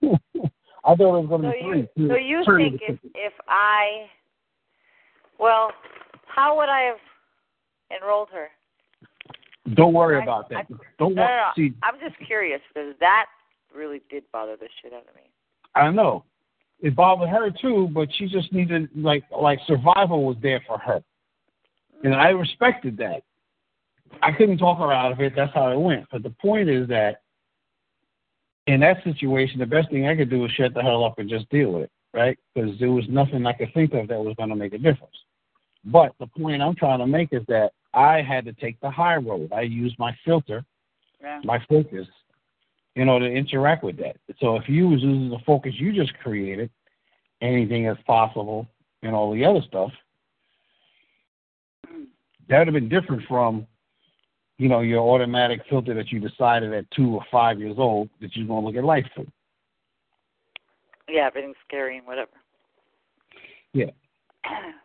I 0.84 0.94
thought 0.94 1.18
it 1.18 1.26
was 1.26 1.28
going 1.28 1.42
to 1.42 1.48
so 1.48 1.52
be 1.52 1.60
three. 1.60 1.88
You, 1.96 2.08
so 2.08 2.14
you 2.14 2.44
think 2.56 2.80
if 2.88 2.98
if 3.16 3.32
I 3.48 4.06
well, 5.40 5.72
how 6.26 6.56
would 6.56 6.68
I 6.68 6.82
have 6.82 8.00
enrolled 8.00 8.28
her? 8.32 8.48
Don't 9.74 9.92
worry 9.92 10.18
I, 10.20 10.22
about 10.22 10.48
that. 10.50 10.66
I, 10.70 10.74
Don't 10.98 11.14
no, 11.14 11.22
no, 11.22 11.28
no. 11.28 11.48
See, 11.56 11.72
I'm 11.82 11.98
just 12.00 12.16
curious 12.26 12.60
because 12.72 12.94
that 13.00 13.26
really 13.74 14.02
did 14.10 14.24
bother 14.32 14.56
the 14.56 14.68
shit 14.82 14.92
out 14.92 15.06
of 15.08 15.14
me. 15.14 15.22
I 15.74 15.90
know. 15.90 16.24
It 16.80 16.96
bothered 16.96 17.28
her 17.28 17.50
too, 17.50 17.88
but 17.92 18.08
she 18.16 18.26
just 18.26 18.52
needed 18.52 18.88
like 18.96 19.24
like 19.30 19.58
survival 19.66 20.24
was 20.24 20.36
there 20.42 20.62
for 20.66 20.78
her, 20.78 21.02
and 22.04 22.14
I 22.14 22.28
respected 22.28 22.96
that. 22.98 23.22
I 24.22 24.32
couldn't 24.32 24.58
talk 24.58 24.78
her 24.78 24.92
out 24.92 25.12
of 25.12 25.20
it. 25.20 25.34
That's 25.36 25.52
how 25.54 25.70
it 25.70 25.78
went. 25.78 26.06
But 26.10 26.22
the 26.22 26.30
point 26.30 26.68
is 26.68 26.88
that 26.88 27.20
in 28.66 28.80
that 28.80 29.04
situation, 29.04 29.58
the 29.58 29.66
best 29.66 29.90
thing 29.90 30.06
I 30.06 30.16
could 30.16 30.30
do 30.30 30.40
was 30.40 30.50
shut 30.52 30.74
the 30.74 30.82
hell 30.82 31.04
up 31.04 31.18
and 31.18 31.28
just 31.28 31.48
deal 31.50 31.72
with 31.72 31.82
it, 31.84 31.90
right? 32.14 32.38
Because 32.54 32.78
there 32.80 32.90
was 32.90 33.04
nothing 33.08 33.46
I 33.46 33.52
could 33.52 33.72
think 33.74 33.92
of 33.92 34.08
that 34.08 34.18
was 34.18 34.34
going 34.36 34.48
to 34.48 34.56
make 34.56 34.72
a 34.72 34.78
difference. 34.78 35.16
But 35.84 36.12
the 36.18 36.26
point 36.26 36.62
I'm 36.62 36.74
trying 36.74 36.98
to 36.98 37.06
make 37.06 37.32
is 37.32 37.42
that 37.48 37.72
I 37.94 38.22
had 38.22 38.44
to 38.44 38.52
take 38.52 38.80
the 38.80 38.90
high 38.90 39.16
road. 39.16 39.52
I 39.52 39.62
used 39.62 39.98
my 39.98 40.16
filter, 40.24 40.64
yeah. 41.20 41.40
my 41.44 41.58
focus, 41.68 42.06
in 42.96 43.08
order 43.08 43.28
to 43.28 43.34
interact 43.34 43.82
with 43.82 43.96
that. 43.98 44.16
So 44.40 44.56
if 44.56 44.68
you 44.68 44.88
was 44.88 45.02
using 45.02 45.30
the 45.30 45.38
focus 45.46 45.72
you 45.76 45.92
just 45.92 46.12
created, 46.18 46.70
anything 47.40 47.86
is 47.86 47.96
possible 48.06 48.68
and 49.02 49.14
all 49.14 49.32
the 49.32 49.44
other 49.44 49.62
stuff, 49.66 49.90
that 52.48 52.58
would 52.58 52.66
have 52.66 52.74
been 52.74 52.88
different 52.88 53.22
from, 53.26 53.66
you 54.58 54.68
know, 54.68 54.80
your 54.80 55.00
automatic 55.00 55.62
filter 55.70 55.94
that 55.94 56.10
you 56.10 56.20
decided 56.20 56.72
at 56.74 56.90
two 56.90 57.14
or 57.14 57.24
five 57.30 57.58
years 57.58 57.76
old 57.78 58.10
that 58.20 58.36
you're 58.36 58.46
going 58.46 58.62
to 58.62 58.66
look 58.66 58.76
at 58.76 58.84
life 58.84 59.06
through. 59.14 59.30
Yeah, 61.08 61.26
everything's 61.26 61.56
scary 61.66 61.98
and 61.98 62.06
whatever. 62.06 62.30
Yeah. 63.72 63.90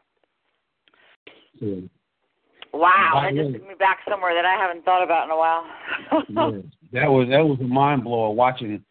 Wow, 2.74 3.22
that 3.24 3.36
just 3.36 3.54
took 3.54 3.68
me 3.68 3.76
back 3.80 4.00
somewhere 4.10 4.34
that 4.36 4.46
I 4.46 4.56
haven't 4.56 4.84
thought 4.84 5.04
about 5.04 5.26
in 5.26 5.32
a 5.32 5.38
while. 5.38 5.66
yeah, 6.92 7.02
that 7.02 7.10
was 7.10 7.30
that 7.30 7.46
was 7.46 7.58
a 7.62 7.64
mind 7.64 8.04
blower 8.04 8.32
watching 8.32 8.84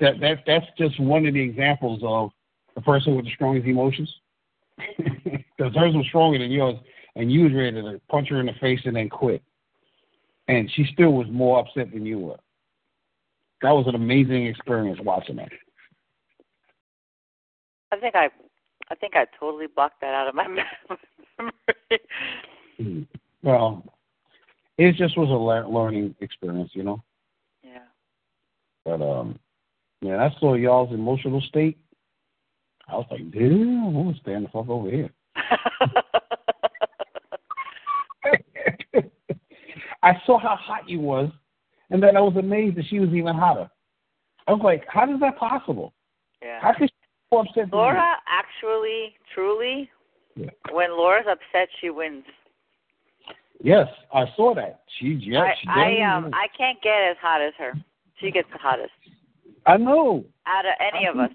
that 0.00 0.18
that 0.20 0.38
that's 0.46 0.66
just 0.76 0.98
one 0.98 1.26
of 1.26 1.34
the 1.34 1.40
examples 1.40 2.00
of 2.02 2.30
the 2.74 2.80
person 2.80 3.14
with 3.14 3.24
the 3.24 3.30
strongest 3.32 3.66
emotions. 3.66 4.12
Because 5.60 5.74
hers 5.74 5.94
was 5.94 6.06
stronger 6.08 6.38
than 6.38 6.50
yours, 6.50 6.76
and 7.16 7.30
you 7.30 7.42
was 7.42 7.52
ready 7.52 7.82
to 7.82 8.00
punch 8.08 8.30
her 8.30 8.40
in 8.40 8.46
the 8.46 8.54
face 8.62 8.80
and 8.86 8.96
then 8.96 9.10
quit. 9.10 9.42
And 10.48 10.70
she 10.74 10.86
still 10.94 11.12
was 11.12 11.26
more 11.30 11.60
upset 11.60 11.92
than 11.92 12.06
you 12.06 12.18
were. 12.18 12.38
That 13.60 13.72
was 13.72 13.86
an 13.86 13.94
amazing 13.94 14.46
experience 14.46 14.98
watching 15.02 15.36
that. 15.36 15.50
I 17.92 17.96
think 17.98 18.14
I, 18.14 18.28
I 18.90 18.94
think 18.96 19.14
I 19.14 19.26
totally 19.38 19.66
blocked 19.74 20.00
that 20.00 20.14
out 20.14 20.28
of 20.28 20.34
my 20.34 20.48
memory. 21.38 22.00
Hmm. 22.76 23.02
Well, 23.42 23.84
it 24.78 24.96
just 24.96 25.16
was 25.16 25.28
a 25.28 25.70
learning 25.70 26.14
experience, 26.20 26.70
you 26.74 26.82
know. 26.82 27.02
Yeah. 27.62 27.84
But 28.84 29.02
um, 29.02 29.38
yeah, 30.00 30.16
I 30.16 30.34
saw 30.40 30.54
y'all's 30.54 30.92
emotional 30.92 31.40
state. 31.42 31.78
I 32.88 32.96
was 32.96 33.06
like, 33.10 33.30
dude, 33.30 33.52
I'm 33.52 33.92
gonna 33.92 34.14
stand 34.20 34.46
the 34.46 34.48
fuck 34.48 34.68
over 34.68 34.90
here. 34.90 35.10
I 40.02 40.14
saw 40.24 40.38
how 40.38 40.56
hot 40.56 40.88
you 40.88 40.98
was, 41.00 41.30
and 41.90 42.02
then 42.02 42.16
I 42.16 42.20
was 42.20 42.36
amazed 42.36 42.76
that 42.76 42.86
she 42.88 42.98
was 43.00 43.10
even 43.10 43.34
hotter. 43.34 43.70
I 44.46 44.52
was 44.52 44.62
like, 44.64 44.84
how 44.88 45.12
is 45.12 45.20
that 45.20 45.36
possible? 45.38 45.92
Yeah. 46.42 46.58
How 46.60 46.72
could 46.72 46.88
she 46.88 46.96
be 46.96 46.96
upset? 46.96 46.99
Laura 47.32 48.16
actually, 48.28 49.14
truly, 49.34 49.88
yeah. 50.34 50.50
when 50.72 50.90
Laura's 50.90 51.26
upset, 51.30 51.68
she 51.80 51.90
wins. 51.90 52.24
Yes, 53.62 53.86
I 54.12 54.24
saw 54.36 54.54
that. 54.54 54.80
She 54.98 55.18
yeah, 55.20 55.42
I, 55.42 55.54
she 55.60 55.68
I 55.68 56.16
um 56.16 56.30
I 56.32 56.46
can't 56.56 56.80
get 56.82 56.98
as 57.10 57.16
hot 57.20 57.42
as 57.42 57.52
her. 57.58 57.72
She 58.18 58.30
gets 58.30 58.48
the 58.52 58.58
hottest. 58.58 58.90
I 59.66 59.76
know. 59.76 60.24
Out 60.46 60.66
of 60.66 60.72
any 60.80 61.06
of 61.06 61.18
us, 61.18 61.30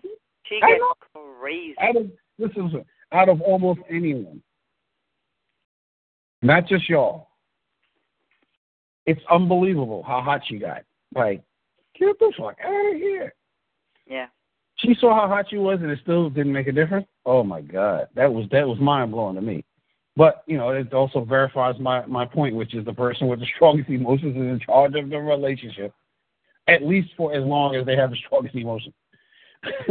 she 0.45 0.59
gets 0.59 0.81
crazy. 1.13 1.75
Out 1.79 1.95
of 1.95 2.11
listen, 2.39 2.83
out 3.11 3.29
of 3.29 3.41
almost 3.41 3.79
anyone, 3.89 4.41
not 6.41 6.67
just 6.67 6.89
y'all. 6.89 7.29
It's 9.05 9.21
unbelievable 9.29 10.03
how 10.03 10.21
hot 10.21 10.41
she 10.47 10.57
got. 10.57 10.83
Like, 11.13 11.43
get 11.97 12.17
the 12.17 12.33
fuck 12.37 12.57
out 12.63 12.93
of 12.93 12.95
here. 12.95 13.35
Yeah. 14.07 14.27
She 14.77 14.95
saw 14.99 15.15
how 15.15 15.27
hot 15.27 15.45
she 15.49 15.57
was, 15.57 15.79
and 15.81 15.89
it 15.89 15.99
still 16.03 16.29
didn't 16.29 16.51
make 16.51 16.67
a 16.67 16.71
difference. 16.71 17.07
Oh 17.25 17.43
my 17.43 17.61
god, 17.61 18.07
that 18.15 18.31
was 18.31 18.45
that 18.51 18.67
was 18.67 18.79
mind 18.79 19.11
blowing 19.11 19.35
to 19.35 19.41
me. 19.41 19.63
But 20.17 20.43
you 20.47 20.57
know, 20.57 20.69
it 20.69 20.93
also 20.93 21.23
verifies 21.23 21.75
my 21.79 22.05
my 22.05 22.25
point, 22.25 22.55
which 22.55 22.73
is 22.73 22.85
the 22.85 22.93
person 22.93 23.27
with 23.27 23.39
the 23.39 23.47
strongest 23.55 23.89
emotions 23.89 24.35
is 24.35 24.41
in 24.41 24.59
charge 24.65 24.95
of 24.95 25.09
the 25.09 25.17
relationship, 25.17 25.93
at 26.67 26.83
least 26.83 27.09
for 27.15 27.33
as 27.33 27.43
long 27.43 27.75
as 27.75 27.85
they 27.85 27.95
have 27.95 28.11
the 28.11 28.17
strongest 28.25 28.55
emotion. 28.55 28.93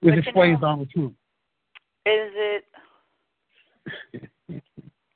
which 0.00 0.16
explains 0.16 0.60
the 0.60 0.86
truth. 0.92 1.12
Is 2.06 2.32
it? 2.34 2.64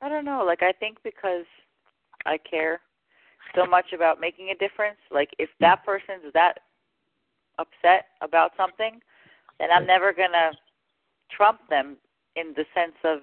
I 0.01 0.09
don't 0.09 0.25
know. 0.25 0.43
Like 0.45 0.61
I 0.61 0.71
think 0.71 0.97
because 1.03 1.45
I 2.25 2.37
care 2.37 2.81
so 3.55 3.65
much 3.65 3.93
about 3.93 4.19
making 4.19 4.49
a 4.49 4.55
difference. 4.55 4.97
Like 5.11 5.29
if 5.39 5.49
that 5.59 5.85
person's 5.85 6.33
that 6.33 6.59
upset 7.59 8.07
about 8.21 8.51
something, 8.57 8.99
then 9.59 9.69
I'm 9.71 9.85
never 9.85 10.13
gonna 10.13 10.51
trump 11.31 11.59
them 11.69 11.97
in 12.35 12.53
the 12.55 12.65
sense 12.73 12.95
of 13.03 13.19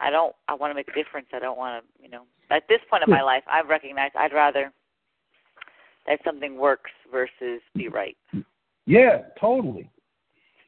I 0.00 0.10
don't. 0.10 0.34
I 0.46 0.54
want 0.54 0.70
to 0.70 0.74
make 0.74 0.88
a 0.88 0.92
difference. 0.92 1.28
I 1.32 1.38
don't 1.38 1.58
want 1.58 1.82
to. 1.82 2.02
You 2.02 2.10
know, 2.10 2.22
at 2.50 2.68
this 2.68 2.80
point 2.88 3.02
in 3.04 3.10
my 3.10 3.22
life, 3.22 3.42
I've 3.50 3.68
recognized 3.68 4.14
I'd 4.16 4.32
rather 4.32 4.72
that 6.06 6.20
something 6.24 6.56
works 6.56 6.90
versus 7.10 7.60
be 7.74 7.88
right. 7.88 8.16
Yeah, 8.86 9.22
totally. 9.40 9.90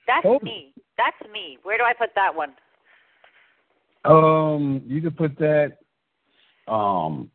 That's 0.06 0.24
totally. 0.24 0.50
me. 0.50 0.74
That's 0.96 1.32
me. 1.32 1.58
Where 1.62 1.78
do 1.78 1.84
I 1.84 1.92
put 1.94 2.10
that 2.14 2.34
one? 2.34 2.54
Um, 4.04 4.82
you 4.86 5.00
could 5.00 5.16
put 5.16 5.38
that 5.38 5.78
um 6.66 7.30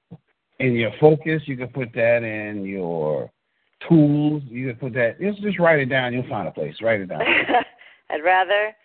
in 0.59 0.73
your 0.73 0.91
focus. 0.99 1.41
You 1.45 1.57
could 1.57 1.73
put 1.73 1.93
that 1.93 2.23
in 2.23 2.65
your 2.65 3.31
tools. 3.87 4.43
You 4.47 4.67
can 4.67 4.75
put 4.77 4.93
that. 4.93 5.19
Just 5.19 5.41
just 5.41 5.59
write 5.59 5.79
it 5.79 5.85
down. 5.85 6.13
You'll 6.13 6.27
find 6.27 6.47
a 6.47 6.51
place. 6.51 6.75
Write 6.81 7.01
it 7.01 7.07
down. 7.07 7.21
I'd 8.09 8.23
rather 8.23 8.75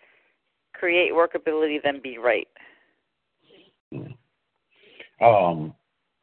create 0.73 1.11
workability 1.11 1.81
than 1.83 2.01
be 2.01 2.17
right. 2.17 2.47
Um, 5.21 5.75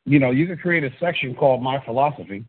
you 0.04 0.18
know, 0.18 0.30
you 0.30 0.46
could 0.46 0.60
create 0.60 0.84
a 0.84 0.90
section 0.98 1.34
called 1.34 1.62
My 1.62 1.82
Philosophy. 1.84 2.44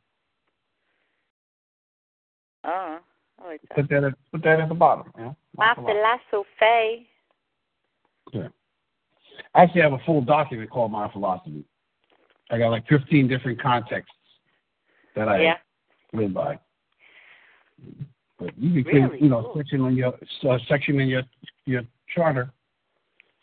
Oh, 2.63 2.99
I 3.41 3.47
like 3.47 3.61
that. 3.61 3.75
Put 3.75 3.89
that 3.89 4.03
at, 4.03 4.13
put 4.31 4.43
that 4.43 4.59
at 4.59 4.69
the 4.69 4.75
bottom. 4.75 5.11
Know, 5.17 5.35
My, 5.55 5.73
My 5.75 5.75
philosophy. 5.75 7.07
Yeah. 8.33 8.47
I 9.55 9.63
actually 9.63 9.81
have 9.81 9.93
a 9.93 9.99
full 10.05 10.21
document 10.21 10.69
called 10.69 10.91
My 10.91 11.11
Philosophy. 11.11 11.63
I 12.49 12.57
got 12.57 12.69
like 12.69 12.87
15 12.87 13.27
different 13.27 13.61
contexts 13.61 14.13
that 15.15 15.27
I 15.27 15.41
yeah. 15.41 15.53
Live 16.13 16.33
by. 16.33 16.59
But 18.39 18.57
you 18.57 18.83
can 18.83 19.03
really? 19.03 19.21
you 19.21 19.29
know, 19.29 19.41
cool. 19.41 19.53
section 19.57 19.85
in 19.85 19.95
your 19.95 20.13
uh, 20.49 20.57
section 20.67 20.99
in 20.99 21.07
your 21.07 21.23
your 21.65 21.81
charter 22.13 22.51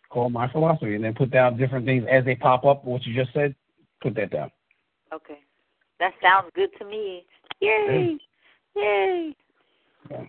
called 0.08 0.32
My 0.32 0.50
Philosophy, 0.50 0.94
and 0.94 1.04
then 1.04 1.14
put 1.14 1.30
down 1.30 1.56
different 1.56 1.84
things 1.84 2.04
as 2.10 2.24
they 2.24 2.34
pop 2.34 2.64
up. 2.64 2.84
What 2.84 3.04
you 3.04 3.14
just 3.14 3.34
said, 3.34 3.54
put 4.00 4.14
that 4.14 4.30
down. 4.30 4.50
Okay, 5.12 5.38
that 6.00 6.12
sounds 6.22 6.50
good 6.54 6.70
to 6.78 6.84
me. 6.84 7.24
Yay! 7.60 8.16
Yay! 8.74 9.36
Yeah. 10.10 10.24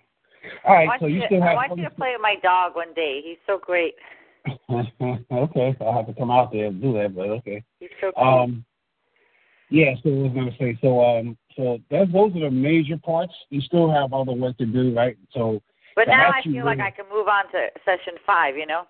All 0.65 0.75
right, 0.75 0.99
so 0.99 1.07
you 1.07 1.21
to, 1.21 1.25
still 1.27 1.41
have. 1.41 1.51
I 1.51 1.55
want 1.55 1.77
you 1.77 1.83
to 1.83 1.89
play 1.89 2.11
with 2.13 2.21
my 2.21 2.35
dog 2.41 2.75
one 2.75 2.93
day. 2.93 3.21
He's 3.23 3.37
so 3.45 3.59
great. 3.61 3.95
okay, 4.69 5.75
I'll 5.81 5.93
have 5.93 6.07
to 6.07 6.13
come 6.17 6.31
out 6.31 6.51
there 6.51 6.67
and 6.67 6.81
do 6.81 6.93
that, 6.93 7.15
but 7.15 7.27
okay. 7.29 7.63
He's 7.79 7.89
so 8.01 8.11
cute. 8.11 8.17
Um, 8.17 8.65
yeah, 9.69 9.93
so 10.03 10.09
I 10.09 10.13
was 10.13 10.31
gonna 10.33 10.55
say, 10.59 10.77
so 10.81 11.03
um, 11.03 11.37
so 11.57 11.79
that 11.89 12.13
those 12.13 12.35
are 12.35 12.41
the 12.41 12.51
major 12.51 12.97
parts. 12.97 13.33
You 13.49 13.61
still 13.61 13.91
have 13.91 14.13
other 14.13 14.31
work 14.31 14.57
to 14.59 14.65
do, 14.65 14.93
right? 14.95 15.17
So. 15.33 15.61
But 15.95 16.07
now 16.07 16.29
I 16.29 16.43
feel 16.43 16.63
like 16.63 16.79
I 16.79 16.91
can 16.91 17.05
move 17.11 17.27
on 17.27 17.45
to 17.51 17.67
session 17.83 18.13
five. 18.25 18.55
You 18.55 18.67
know. 18.67 18.83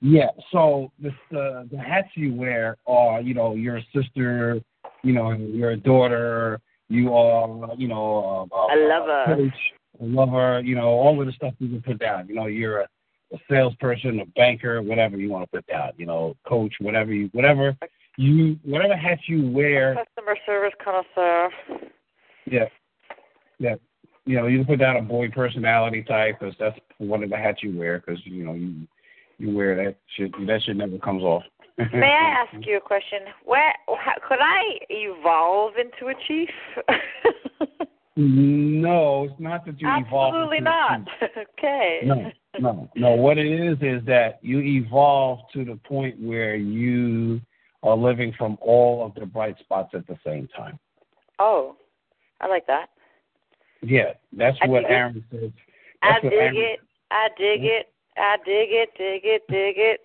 Yeah. 0.00 0.30
So 0.50 0.90
the 1.00 1.10
uh, 1.10 1.64
the 1.70 1.78
hats 1.78 2.08
you 2.16 2.34
wear 2.34 2.76
are, 2.88 3.20
you 3.20 3.34
know, 3.34 3.54
you're 3.54 3.76
a 3.76 3.86
sister, 3.94 4.60
you 5.04 5.12
know, 5.12 5.30
you're 5.30 5.70
a 5.70 5.76
daughter, 5.76 6.60
you 6.88 7.14
are, 7.14 7.68
you 7.76 7.86
know, 7.86 8.48
a, 8.52 8.56
a 8.56 8.78
lover, 8.88 9.22
a 9.22 9.36
coach, 9.36 9.58
a 10.00 10.04
lover, 10.04 10.60
you 10.64 10.74
know, 10.74 10.88
all 10.88 11.20
of 11.20 11.26
the 11.26 11.32
stuff 11.32 11.54
you 11.60 11.68
can 11.68 11.82
put 11.82 12.00
down. 12.00 12.26
You 12.26 12.34
know, 12.34 12.46
you're 12.46 12.80
a, 12.80 12.88
a 13.32 13.38
salesperson, 13.48 14.18
a 14.18 14.26
banker, 14.26 14.82
whatever 14.82 15.16
you 15.16 15.30
want 15.30 15.44
to 15.44 15.56
put 15.56 15.66
down. 15.68 15.92
You 15.96 16.06
know, 16.06 16.34
coach, 16.48 16.74
whatever 16.80 17.12
you, 17.12 17.30
whatever 17.32 17.76
you, 18.16 18.58
whatever 18.64 18.96
hat 18.96 19.18
you 19.26 19.50
wear. 19.50 19.94
Customer 19.94 20.36
service 20.46 20.74
connoisseur. 20.82 21.50
Yeah. 22.46 22.66
Yeah. 23.58 23.74
You 24.24 24.36
know, 24.36 24.46
you 24.46 24.58
can 24.58 24.66
put 24.66 24.78
down 24.78 24.96
a 24.96 25.02
boy 25.02 25.28
personality 25.30 26.02
type 26.02 26.38
because 26.38 26.54
that's 26.58 26.78
one 26.98 27.24
of 27.24 27.30
the 27.30 27.36
hats 27.36 27.62
you 27.62 27.76
wear 27.76 28.02
because 28.04 28.20
you 28.24 28.44
know 28.44 28.54
you 28.54 28.86
you 29.38 29.54
wear 29.54 29.74
that 29.76 29.96
shit. 30.16 30.30
That 30.46 30.60
shit 30.64 30.76
never 30.76 30.98
comes 30.98 31.22
off. 31.22 31.42
May 31.78 32.06
I 32.06 32.44
ask 32.44 32.66
you 32.66 32.76
a 32.76 32.80
question? 32.80 33.20
Where 33.44 33.74
how, 33.88 34.12
could 34.28 34.38
I 34.40 34.78
evolve 34.90 35.72
into 35.76 36.12
a 36.12 36.14
chief? 36.28 36.50
no, 38.16 39.24
it's 39.24 39.40
not 39.40 39.66
that 39.66 39.80
you 39.80 39.88
evolve. 39.88 40.34
Absolutely 40.34 40.60
not. 40.60 41.00
okay. 41.58 42.00
No, 42.04 42.30
no, 42.60 42.90
no. 42.94 43.10
What 43.12 43.38
it 43.38 43.50
is 43.50 43.76
is 43.80 44.06
that 44.06 44.38
you 44.42 44.60
evolve 44.60 45.40
to 45.54 45.64
the 45.64 45.80
point 45.84 46.20
where 46.20 46.54
you 46.54 47.40
are 47.82 47.96
living 47.96 48.32
from 48.38 48.56
all 48.60 49.04
of 49.04 49.14
the 49.14 49.26
bright 49.26 49.58
spots 49.58 49.90
at 49.94 50.06
the 50.06 50.16
same 50.24 50.48
time. 50.56 50.78
Oh, 51.38 51.76
I 52.40 52.46
like 52.48 52.66
that. 52.66 52.86
Yeah, 53.82 54.12
that's 54.32 54.56
I 54.62 54.68
what 54.68 54.84
Aaron 54.84 55.24
says. 55.30 55.50
I 56.02 56.12
That's 56.12 56.24
what 56.24 56.30
dig 56.30 56.40
Aaron- 56.40 56.56
it. 56.56 56.80
I 57.10 57.28
dig 57.36 57.64
it. 57.64 57.88
I 58.16 58.36
dig 58.44 58.68
it. 58.70 58.88
Dig 58.96 59.22
it. 59.24 59.42
Dig 59.48 59.74
it. 59.78 60.00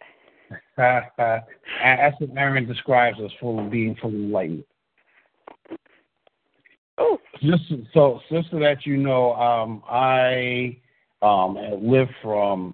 That's 0.78 2.20
what 2.20 2.30
Aaron 2.38 2.66
describes 2.68 3.18
as 3.24 3.32
full 3.40 3.60
of 3.64 3.70
being 3.70 3.96
fully 4.02 4.16
enlightened. 4.16 4.64
Oh, 6.98 7.20
Just 7.42 7.64
so, 7.94 8.22
just 8.32 8.50
so 8.50 8.60
that 8.60 8.86
you 8.86 8.98
know, 8.98 9.34
um, 9.34 9.84
I 9.88 10.78
um, 11.22 11.58
lived 11.82 12.12
from 12.24 12.74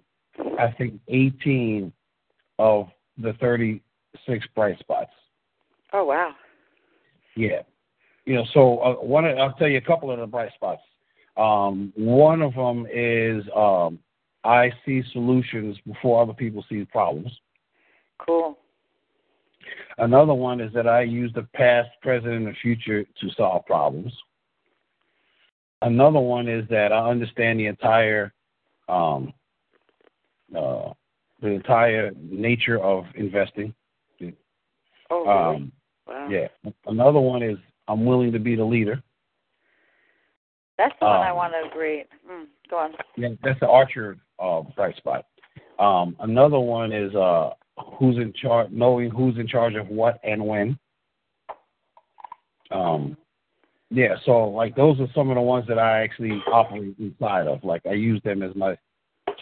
I 0.59 0.71
think 0.77 0.99
18 1.09 1.91
of 2.59 2.87
the 3.17 3.33
36 4.25 4.47
bright 4.55 4.79
spots. 4.79 5.11
oh 5.93 6.05
wow. 6.05 6.33
Yeah, 7.35 7.61
you 8.25 8.35
know. 8.35 8.45
So 8.53 8.79
uh, 8.79 8.93
one, 8.95 9.25
I'll 9.25 9.53
tell 9.53 9.67
you 9.67 9.77
a 9.77 9.81
couple 9.81 10.11
of 10.11 10.19
the 10.19 10.27
bright 10.27 10.53
spots. 10.53 10.81
Um, 11.35 11.91
one 11.95 12.41
of 12.41 12.53
them 12.53 12.85
is 12.93 13.43
um, 13.55 13.99
I 14.43 14.71
see 14.85 15.01
solutions 15.11 15.77
before 15.87 16.21
other 16.21 16.33
people 16.33 16.63
see 16.69 16.85
problems. 16.85 17.31
Cool. 18.19 18.57
Another 19.97 20.33
one 20.33 20.59
is 20.59 20.73
that 20.73 20.87
I 20.87 21.01
use 21.01 21.31
the 21.33 21.47
past, 21.55 21.89
present, 22.01 22.33
and 22.33 22.47
the 22.47 22.53
future 22.61 23.03
to 23.03 23.29
solve 23.35 23.65
problems. 23.65 24.13
Another 25.81 26.19
one 26.19 26.47
is 26.47 26.67
that 26.69 26.91
I 26.91 27.09
understand 27.09 27.59
the 27.59 27.67
entire 27.67 28.33
um, 28.87 29.33
uh, 30.55 30.93
the 31.41 31.49
entire 31.49 32.11
nature 32.21 32.79
of 32.79 33.05
investing. 33.15 33.73
Oh, 35.13 35.25
really? 35.25 35.55
Um, 35.55 35.71
wow. 36.07 36.27
yeah. 36.29 36.47
Another 36.87 37.19
one 37.19 37.43
is 37.43 37.57
I'm 37.87 38.05
willing 38.05 38.31
to 38.31 38.39
be 38.39 38.55
the 38.55 38.63
leader. 38.63 39.01
That's 40.77 40.95
the 40.99 41.05
one 41.05 41.21
I 41.21 41.29
um, 41.29 41.35
want 41.35 41.53
to 41.53 41.69
agree. 41.69 42.03
Mm, 42.29 42.45
go 42.69 42.77
on. 42.77 42.93
Yeah, 43.15 43.29
that's 43.43 43.59
the 43.59 43.67
Archer 43.67 44.17
uh, 44.39 44.61
bright 44.75 44.97
spot. 44.97 45.25
Um, 45.77 46.15
another 46.19 46.59
one 46.59 46.91
is 46.91 47.13
uh, 47.13 47.51
who's 47.99 48.17
in 48.17 48.33
charge, 48.33 48.71
knowing 48.71 49.11
who's 49.11 49.37
in 49.37 49.47
charge 49.47 49.75
of 49.75 49.87
what 49.87 50.19
and 50.23 50.45
when. 50.45 50.79
Um, 52.71 53.15
yeah, 53.91 54.15
so 54.25 54.45
like 54.45 54.75
those 54.75 54.99
are 54.99 55.07
some 55.13 55.29
of 55.29 55.35
the 55.35 55.41
ones 55.41 55.67
that 55.67 55.77
I 55.77 56.01
actually 56.01 56.41
operate 56.51 56.95
inside 56.97 57.45
of. 57.45 57.63
Like 57.63 57.83
I 57.85 57.93
use 57.93 58.19
them 58.23 58.41
as 58.41 58.55
my 58.55 58.75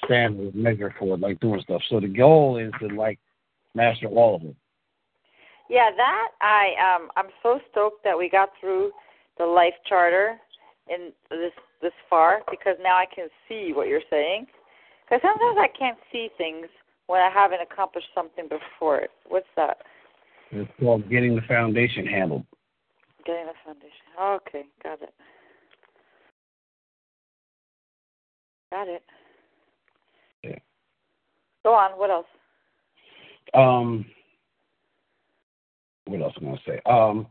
standard 0.04 0.54
measure 0.54 0.94
for 1.00 1.18
like 1.18 1.40
doing 1.40 1.62
stuff. 1.62 1.82
So 1.90 2.02
the 2.02 2.10
goal 2.10 2.58
is 2.58 2.74
to 2.82 2.94
like 2.94 3.20
master 3.74 4.08
all 4.08 4.36
of 4.36 4.42
them. 4.42 4.56
Yeah, 5.72 5.90
that 5.96 6.28
I 6.42 6.74
um 6.84 7.10
I'm 7.16 7.32
so 7.42 7.62
stoked 7.72 8.04
that 8.04 8.18
we 8.18 8.30
got 8.30 8.50
through 8.60 8.92
the 9.38 9.46
life 9.46 9.74
charter 9.88 10.36
in 10.90 11.14
this 11.30 11.54
this 11.82 11.94
far 12.10 12.42
because 12.52 12.76
now 12.84 12.98
I 12.98 13.06
can 13.06 13.30
see 13.48 13.72
what 13.74 13.88
you're 13.88 14.02
saying. 14.10 14.48
Because 15.06 15.22
sometimes 15.22 15.58
I 15.58 15.70
can't 15.78 15.98
see 16.12 16.28
things 16.38 16.68
when 17.08 17.22
I 17.22 17.30
haven't 17.34 17.62
accomplished 17.62 18.10
something 18.14 18.50
before 18.50 19.00
it. 19.00 19.12
What's 19.30 19.48
that? 19.56 19.78
It's 20.52 20.70
called 20.78 21.10
getting 21.10 21.36
the 21.36 21.42
foundation 21.48 22.06
handled. 22.06 22.44
Getting 23.26 23.46
the 23.46 23.54
foundation. 23.64 23.92
Okay, 24.20 24.64
got 24.84 25.02
it. 25.02 25.14
Got 28.72 28.90
it. 28.90 29.04
Yeah. 30.44 30.60
Go 31.64 31.74
on. 31.74 31.92
What 31.92 32.10
else? 32.10 32.26
Um, 33.54 34.06
what 36.06 36.22
else 36.22 36.34
am 36.42 36.48
I 36.48 36.50
gonna 36.52 36.62
say? 36.66 36.82
Um, 36.86 37.28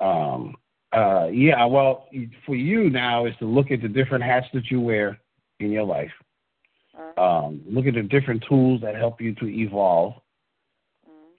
um, 0.00 0.56
uh, 0.92 1.28
yeah. 1.32 1.64
Well, 1.64 2.08
for 2.46 2.54
you 2.54 2.90
now 2.90 3.26
is 3.26 3.34
to 3.38 3.46
look 3.46 3.70
at 3.70 3.82
the 3.82 3.88
different 3.88 4.24
hats 4.24 4.46
that 4.54 4.70
you 4.70 4.80
wear 4.80 5.18
in 5.60 5.70
your 5.70 5.84
life. 5.84 6.12
Uh, 6.96 7.12
Um, 7.16 7.62
look 7.66 7.86
at 7.86 7.94
the 7.94 8.02
different 8.02 8.44
tools 8.48 8.80
that 8.82 8.94
help 8.94 9.20
you 9.20 9.34
to 9.36 9.46
evolve. 9.46 10.14
mm, 11.08 11.34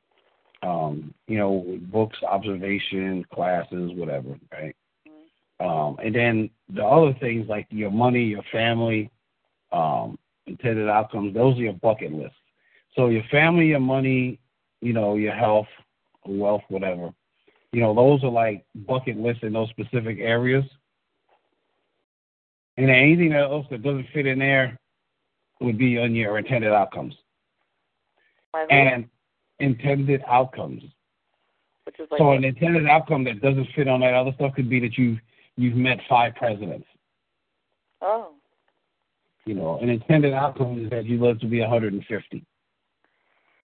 Um, 0.64 1.14
you 1.28 1.38
know, 1.38 1.78
books, 1.92 2.18
observation, 2.24 3.26
classes, 3.34 3.92
whatever, 3.96 4.38
right? 4.52 4.76
mm, 5.08 5.28
Um, 5.60 5.98
and 6.04 6.16
then 6.16 6.50
the 6.70 6.84
other 6.86 7.14
things 7.20 7.48
like 7.48 7.68
your 7.70 7.92
money, 7.92 8.24
your 8.24 8.44
family, 8.52 9.10
um, 9.72 10.18
intended 10.48 10.90
outcomes, 10.90 11.34
those 11.34 11.58
are 11.58 11.62
your 11.64 11.74
bucket 11.74 12.14
lists. 12.14 12.38
So 12.96 13.08
your 13.08 13.24
family, 13.32 13.68
your 13.68 13.80
money, 13.80 14.40
you 14.82 14.94
know, 14.94 15.16
your 15.16 15.34
health, 15.34 15.68
wealth, 16.26 16.64
whatever. 16.70 17.12
You 17.72 17.82
know, 17.82 17.94
those 17.94 18.24
are 18.24 18.30
like 18.30 18.66
bucket 18.76 19.18
lists 19.18 19.44
in 19.44 19.54
those 19.54 19.70
specific 19.70 20.20
areas. 20.20 20.64
And 22.78 22.90
anything 22.90 23.34
else 23.34 23.66
that 23.72 23.84
doesn't 23.84 24.08
fit 24.14 24.26
in 24.26 24.40
there 24.40 24.80
would 25.62 25.78
be 25.78 25.98
on 26.00 26.16
your 26.16 26.38
intended 26.38 26.72
outcomes. 26.72 27.14
my 28.54 28.66
And 28.70 29.08
intended 29.60 30.22
outcomes. 30.28 30.84
which 31.86 32.00
is 32.00 32.08
like 32.12 32.18
So 32.20 32.32
an 32.32 32.44
intended 32.44 32.88
outcome 32.88 33.24
that 33.26 33.42
doesn't 33.42 33.68
fit 33.76 33.88
on 33.88 34.00
that 34.02 34.14
other 34.14 34.32
stuff 34.36 34.54
could 34.56 34.70
be 34.70 34.80
that 34.80 34.98
you've 34.98 35.20
you've 35.56 35.76
met 35.76 36.00
five 36.10 36.34
presidents. 36.36 36.88
oh, 38.02 38.32
You 39.46 39.54
know, 39.54 39.78
an 39.80 39.90
intended 39.90 40.34
outcome 40.34 40.84
is 40.86 40.90
that 40.90 41.06
you 41.06 41.20
live 41.24 41.40
to 41.42 41.46
be 41.48 41.60
150. 41.62 42.44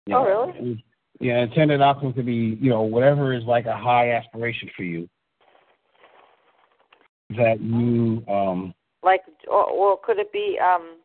You 0.06 0.15
Oh, 0.15 0.23
know, 0.23 0.53
really? 0.53 0.84
Yeah, 1.22 1.43
intended 1.43 1.81
outcome 1.81 2.14
could 2.14 2.26
be, 2.26 2.57
you 2.60 2.72
know, 2.72 2.81
whatever 2.81 3.31
is 3.31 3.43
like 3.43 3.68
a 3.68 3.77
high 3.77 4.11
aspiration 4.11 4.69
for 4.76 4.81
you 4.84 5.07
that 7.38 7.61
you 7.61 8.23
um 8.27 8.73
like 9.03 9.22
or, 9.48 9.65
or 9.65 9.98
could 10.03 10.18
it 10.18 10.34
be 10.34 10.57
um 10.60 10.98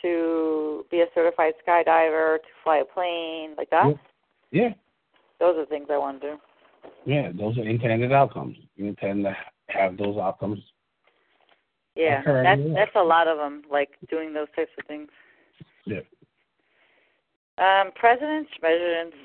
to 0.00 0.84
be 0.90 1.00
a 1.02 1.06
certified 1.14 1.52
skydiver, 1.64 2.38
to 2.38 2.48
fly 2.64 2.78
a 2.78 2.84
plane, 2.84 3.54
like 3.56 3.70
that? 3.70 3.94
yeah, 4.50 4.70
Those 5.38 5.56
are 5.58 5.66
things 5.66 5.86
I 5.92 5.98
want 5.98 6.20
to 6.22 6.30
do. 6.30 6.36
yeah, 7.04 7.30
those 7.38 7.56
are 7.58 7.68
intended 7.68 8.10
outcomes. 8.10 8.56
You 8.74 8.86
intend 8.86 9.24
to 9.24 9.36
have 9.68 9.96
those 9.98 10.16
outcomes. 10.16 10.58
Yeah, 11.94 12.22
that's 12.24 12.62
that's 12.74 12.96
a 12.96 13.02
lot 13.02 13.28
of 13.28 13.36
them, 13.36 13.62
like 13.70 13.90
doing 14.08 14.32
those 14.32 14.48
types 14.56 14.72
of 14.80 14.86
things. 14.86 15.10
Yeah. 15.84 16.00
Um, 17.58 17.92
presidents, 17.94 18.50
presidents. 18.58 19.16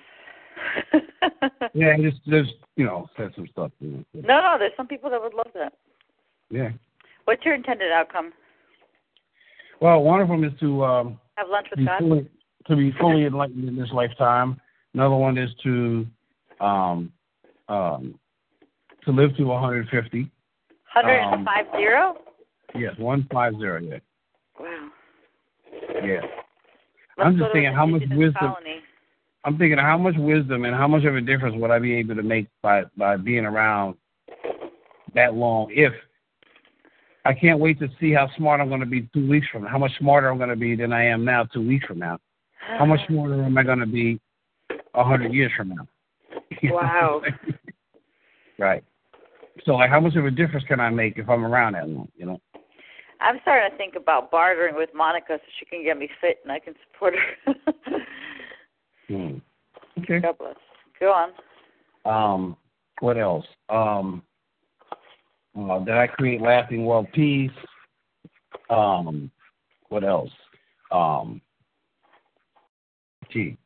Yeah, 1.74 1.94
and 1.94 2.04
just 2.04 2.24
just 2.26 2.54
you 2.76 2.86
know, 2.86 3.08
set 3.18 3.36
some 3.36 3.48
stuff. 3.52 3.72
You 3.80 3.92
know. 3.92 4.04
No, 4.14 4.42
no, 4.42 4.56
there's 4.58 4.72
some 4.76 4.88
people 4.88 5.10
that 5.10 5.22
would 5.22 5.34
love 5.34 5.48
that. 5.54 5.74
Yeah. 6.50 6.70
What's 7.26 7.44
your 7.46 7.54
intended 7.54 7.92
outcome? 7.92 8.34
Well, 9.82 10.02
one 10.02 10.22
of 10.22 10.28
them 10.28 10.44
is 10.44 10.54
to 10.60 10.84
um 10.84 11.20
Have 11.36 11.50
lunch 11.50 11.68
with 11.76 11.86
God? 11.86 12.00
fully, 12.00 12.30
to 12.68 12.76
be 12.76 12.94
fully 13.00 13.26
enlightened 13.26 13.68
in 13.68 13.76
this 13.76 13.90
lifetime. 13.94 14.60
Another 14.94 15.16
one 15.16 15.38
is 15.38 15.50
to 15.64 16.08
um 16.60 17.12
um 17.68 18.18
to 19.06 19.12
live 19.12 19.36
to 19.38 19.44
150. 19.44 20.32
Hundred 20.86 21.22
um, 21.22 21.46
and? 21.48 22.16
Yes, 22.76 22.94
one 22.98 23.28
five 23.32 23.54
zero. 23.60 23.82
Yeah, 23.82 23.98
Wow. 24.60 24.90
yeah. 26.04 26.22
Let's 27.18 27.28
I'm 27.28 27.38
just 27.38 27.52
thinking 27.52 27.74
how 27.74 27.86
much 27.86 28.04
wisdom. 28.12 28.34
Colony. 28.40 28.80
I'm 29.48 29.58
thinking 29.58 29.78
how 29.78 29.98
much 29.98 30.16
wisdom 30.18 30.66
and 30.66 30.76
how 30.76 30.90
much 30.90 31.06
of 31.06 31.16
a 31.16 31.22
difference 31.22 31.56
would 31.58 31.72
I 31.72 31.80
be 31.80 31.96
able 31.96 32.16
to 32.16 32.22
make 32.22 32.48
by 32.62 32.84
by 32.98 33.16
being 33.16 33.46
around 33.46 33.96
that 35.16 35.36
long. 35.36 35.72
If 35.72 35.94
I 37.24 37.34
can't 37.34 37.58
wait 37.58 37.80
to 37.80 37.88
see 37.98 38.12
how 38.12 38.30
smart 38.36 38.60
I'm 38.60 38.68
going 38.68 38.82
to 38.82 38.86
be 38.86 39.08
two 39.14 39.26
weeks 39.30 39.48
from 39.50 39.64
now. 39.64 39.70
How 39.70 39.78
much 39.78 39.98
smarter 40.00 40.30
I'm 40.30 40.38
going 40.38 40.50
to 40.50 40.58
be 40.58 40.76
than 40.76 40.92
I 40.92 41.06
am 41.06 41.24
now 41.24 41.46
two 41.46 41.66
weeks 41.66 41.86
from 41.86 42.00
now. 42.00 42.20
How 42.60 42.86
much 42.86 43.00
smarter 43.08 43.42
am 43.42 43.58
I 43.58 43.64
going 43.64 43.80
to 43.80 43.86
be 43.86 44.20
a 44.94 45.04
hundred 45.04 45.32
years 45.32 45.52
from 45.56 45.70
now? 45.70 45.88
You 46.62 46.70
know 46.70 46.76
what 46.76 46.86
I'm 46.86 46.92
Wow. 46.92 47.22
right. 48.60 48.84
So 49.64 49.76
like, 49.76 49.90
how 49.90 50.02
much 50.02 50.18
of 50.18 50.26
a 50.26 50.32
difference 50.32 50.66
can 50.68 50.82
I 50.82 50.90
make 50.90 51.18
if 51.18 51.30
I'm 51.30 51.46
around 51.46 51.74
that 51.74 51.88
long? 51.88 52.10
You 52.18 52.26
know. 52.26 52.42
I'm 53.22 53.38
starting 53.44 53.72
to 53.72 53.78
think 53.78 53.96
about 53.96 54.30
bartering 54.30 54.76
with 54.76 54.90
Monica 54.94 55.40
so 55.40 55.52
she 55.58 55.66
can 55.66 55.86
get 55.86 55.98
me 55.98 56.10
fit 56.20 56.40
and 56.44 56.52
I 56.52 56.60
can 56.60 56.74
support 56.92 57.16
her. 57.16 57.54
Hmm. 59.08 59.38
Okay. 60.00 60.20
God 60.20 60.38
bless. 60.38 60.56
Go 61.00 61.12
on. 61.12 61.32
Um, 62.06 62.58
what 63.00 63.18
else? 63.18 63.46
Um, 63.70 64.24
uh, 65.58 65.80
did 65.80 65.96
I 65.96 66.08
create 66.08 66.42
lasting 66.42 66.86
world 66.86 67.08
peace? 67.14 67.52
Um, 68.70 69.32
what 69.90 70.04
else? 70.04 70.32
Um, 70.92 71.42
gee. 73.32 73.58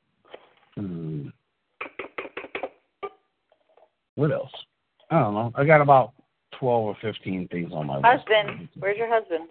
Hmm. 0.75 1.27
What 4.15 4.31
else? 4.31 4.51
I 5.09 5.19
don't 5.19 5.33
know. 5.33 5.51
I 5.55 5.65
got 5.65 5.81
about 5.81 6.13
twelve 6.57 6.85
or 6.85 6.97
fifteen 7.01 7.47
things 7.49 7.71
on 7.73 7.87
my 7.87 7.95
list. 7.95 8.05
Husband. 8.05 8.69
Where's 8.79 8.97
your 8.97 9.09
husband? 9.09 9.49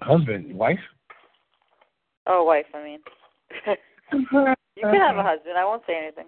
Husband, 0.00 0.52
wife. 0.54 0.80
Oh, 2.26 2.44
wife, 2.44 2.66
I 2.74 2.82
mean. 2.82 2.98
you 4.12 4.26
can 4.82 4.94
have 4.94 5.16
a 5.16 5.22
husband. 5.22 5.56
I 5.58 5.64
won't 5.64 5.82
say 5.86 5.96
anything. 5.96 6.26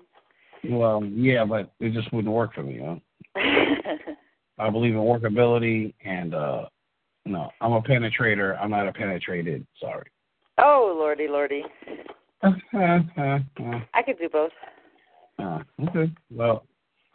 Well, 0.77 1.05
yeah, 1.05 1.45
but 1.45 1.73
it 1.81 1.93
just 1.93 2.13
wouldn't 2.13 2.33
work 2.33 2.55
for 2.55 2.63
me. 2.63 2.81
Huh? 2.83 2.97
I 4.59 4.71
believe 4.71 4.95
in 4.95 5.01
workability, 5.01 5.95
and 6.05 6.35
uh 6.35 6.67
no, 7.27 7.51
I'm 7.61 7.73
a 7.73 7.81
penetrator. 7.81 8.59
I'm 8.61 8.71
not 8.71 8.87
a 8.87 8.93
penetrated. 8.93 9.67
Sorry. 9.81 10.07
oh, 10.59 10.95
lordy, 10.99 11.27
lordy. 11.27 11.63
uh, 12.43 12.51
I 12.75 14.03
could 14.05 14.19
do 14.19 14.29
both. 14.31 14.53
okay. 15.41 16.13
Well, 16.31 16.65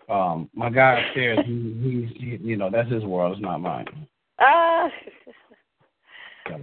um, 0.09 0.49
my 0.55 0.71
guy 0.71 0.99
upstairs, 0.99 1.39
he, 1.45 2.07
he's, 2.09 2.21
he, 2.21 2.47
you 2.47 2.57
know, 2.57 2.69
that's 2.71 2.91
his 2.91 3.03
world. 3.03 3.33
It's 3.33 3.41
not 3.41 3.59
mine. 3.59 3.85
Ah. 4.39 4.89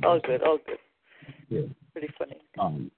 all 0.03 0.21
good, 0.21 0.43
all 0.43 0.59
good. 0.67 0.79
Yeah. 1.49 1.61
Pretty 1.93 2.09
funny. 2.19 2.39
Um, 2.59 2.91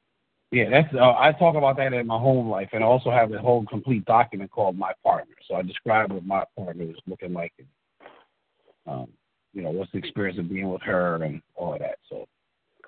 yeah, 0.51 0.71
that's. 0.71 0.95
Uh, 0.95 1.15
I 1.19 1.33
talk 1.33 1.57
about 1.57 1.77
that 1.77 1.93
in 1.93 2.07
my 2.07 2.19
home 2.19 2.49
life, 2.49 2.71
and 2.73 2.83
I 2.83 2.87
also 2.87 3.11
have 3.11 3.33
a 3.33 3.39
whole 3.39 3.65
complete 3.67 4.05
document 4.07 4.51
called 4.51 4.79
My 4.79 4.93
Partner. 5.05 5.35
So 5.47 5.57
I 5.57 5.63
describe 5.63 6.11
what 6.11 6.25
my 6.25 6.45
partner 6.57 6.85
is 6.85 6.97
looking 7.07 7.35
like, 7.35 7.53
and 7.59 7.69
um, 8.87 9.09
you 9.53 9.63
know, 9.63 9.71
what's 9.71 9.93
the 9.93 9.99
experience 9.99 10.39
of 10.39 10.49
being 10.49 10.71
with 10.71 10.83
her 10.83 11.23
and 11.23 11.43
all 11.55 11.75
of 11.75 11.81
that. 11.81 11.99
So 12.09 12.27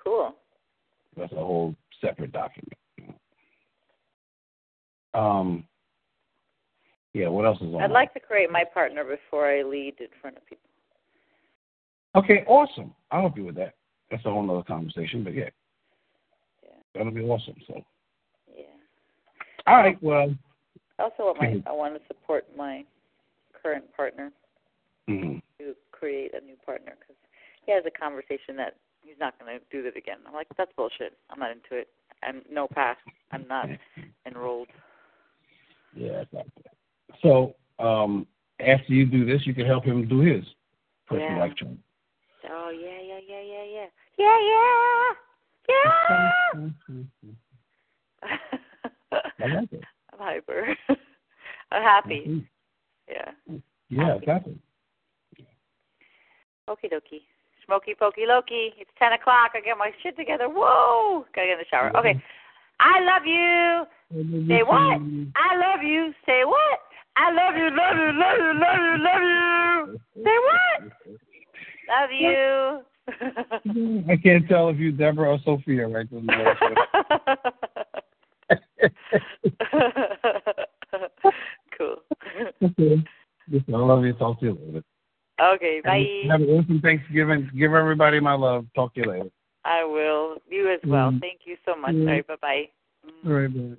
Cool. 0.03 0.33
that's 1.15 1.33
a 1.33 1.35
whole 1.35 1.75
separate 1.99 2.31
document. 2.31 2.73
Um, 5.13 5.65
yeah, 7.13 7.27
what 7.27 7.45
else 7.45 7.57
is 7.61 7.73
on? 7.75 7.81
I'd 7.81 7.91
like 7.91 8.13
to 8.13 8.19
create 8.19 8.49
my 8.49 8.63
partner 8.63 9.03
before 9.03 9.51
I 9.51 9.61
lead 9.61 9.95
in 9.99 10.07
front 10.21 10.37
of 10.37 10.45
people. 10.45 10.69
Okay, 12.15 12.43
awesome. 12.47 12.93
I'll 13.11 13.21
help 13.21 13.37
you 13.37 13.45
with 13.45 13.55
that. 13.55 13.75
That's 14.09 14.25
a 14.25 14.31
whole 14.31 14.43
nother 14.43 14.63
conversation, 14.63 15.23
but 15.23 15.33
yeah. 15.33 15.49
That'll 16.93 17.11
be 17.11 17.21
awesome. 17.21 17.55
So. 17.67 17.81
Yeah. 18.55 18.63
All 19.67 19.77
right. 19.77 19.97
Well. 20.01 20.35
I 20.99 21.03
also 21.03 21.23
want 21.23 21.39
my 21.39 21.63
I 21.65 21.73
want 21.73 21.95
to 21.95 22.01
support 22.07 22.45
my 22.55 22.83
current 23.61 23.85
partner 23.95 24.31
mm-hmm. 25.09 25.37
to 25.59 25.73
create 25.91 26.31
a 26.33 26.45
new 26.45 26.55
partner 26.65 26.93
because 26.99 27.15
he 27.65 27.71
has 27.71 27.83
a 27.85 27.91
conversation 27.91 28.55
that 28.57 28.75
he's 29.03 29.15
not 29.19 29.37
going 29.39 29.57
to 29.57 29.65
do 29.71 29.83
that 29.83 29.97
again. 29.97 30.17
I'm 30.27 30.33
like, 30.33 30.47
that's 30.57 30.71
bullshit. 30.75 31.17
I'm 31.29 31.39
not 31.39 31.51
into 31.51 31.81
it. 31.81 31.87
I'm 32.23 32.41
no 32.51 32.67
pass. 32.67 32.97
I'm 33.31 33.47
not 33.47 33.67
enrolled. 34.27 34.67
Yeah, 35.95 36.21
exactly. 36.21 36.63
So 37.21 37.55
um, 37.79 38.27
after 38.59 38.93
you 38.93 39.05
do 39.05 39.25
this, 39.25 39.45
you 39.45 39.53
can 39.53 39.65
help 39.65 39.83
him 39.83 40.07
do 40.07 40.19
his 40.19 40.43
personal 41.07 41.31
yeah. 41.31 41.39
life 41.39 41.55
change. 41.55 41.79
Oh 42.49 42.71
yeah, 42.73 42.99
yeah, 43.01 43.19
yeah, 43.27 43.41
yeah, 43.41 43.63
yeah, 43.63 43.85
yeah, 44.17 44.39
yeah, 44.39 45.13
yeah. 45.71 46.69
I 49.39 49.47
like 49.47 49.73
it. 49.73 49.83
I'm 50.13 50.19
hyper. 50.19 50.75
I'm 51.71 51.83
happy. 51.83 52.23
Mm-hmm. 52.27 52.39
Yeah. 53.09 53.31
Yeah, 53.89 54.05
happy. 54.05 54.17
exactly. 54.17 54.57
Okie 56.69 56.91
dokie. 56.91 57.21
Smoky 57.65 57.95
pokey 57.97 58.25
Loki. 58.27 58.73
It's 58.77 58.91
ten 58.99 59.13
o'clock. 59.13 59.51
I 59.55 59.61
get 59.61 59.77
my 59.77 59.91
shit 60.03 60.15
together. 60.15 60.47
Whoa! 60.47 61.25
Gotta 61.35 61.47
get 61.47 61.53
in 61.53 61.59
the 61.59 61.65
shower. 61.69 61.95
Okay. 61.97 62.21
I 62.79 62.99
love 63.01 63.25
you. 63.25 63.85
Say 64.47 64.63
what? 64.63 65.01
I 65.35 65.55
love 65.55 65.83
you. 65.83 66.13
Say 66.25 66.43
what? 66.43 66.79
I 67.17 67.31
love 67.31 67.55
you, 67.55 67.69
love 67.69 67.95
you, 67.97 68.11
love 68.17 68.37
you, 68.39 68.53
love 68.59 68.79
you, 68.79 68.95
love 69.03 69.21
you. 69.21 69.99
Say 70.23 70.37
what? 70.47 70.79
Love 71.89 72.09
you. 72.11 72.81
I 73.07 74.17
can't 74.23 74.47
tell 74.47 74.69
if 74.69 74.77
you 74.77 74.91
Deborah 74.91 75.31
or 75.31 75.39
Sofia 75.43 75.87
right 75.87 76.07
cool. 81.77 81.97
Okay. 82.61 83.03
I 83.51 83.71
love 83.71 84.05
you. 84.05 84.13
Talk 84.13 84.39
to 84.39 84.45
you 84.45 84.57
later. 84.65 84.83
Okay, 85.41 85.81
bye. 85.83 86.05
Have, 86.29 86.41
have 86.41 86.49
a 86.49 86.51
awesome 86.51 86.81
Thanksgiving. 86.81 87.49
Give 87.57 87.73
everybody 87.73 88.19
my 88.19 88.33
love. 88.33 88.65
Talk 88.75 88.93
to 88.95 89.01
you 89.01 89.09
later. 89.09 89.29
I 89.65 89.83
will. 89.83 90.37
You 90.49 90.71
as 90.71 90.79
well. 90.85 91.11
Mm. 91.11 91.19
Thank 91.19 91.41
you 91.45 91.57
so 91.65 91.75
much. 91.75 91.93
Mm. 91.93 92.07
All 92.07 92.13
right, 92.13 92.27
bye 92.27 92.35
bye. 92.41 92.63
All 93.25 93.33
right, 93.33 93.53
bye. 93.53 93.77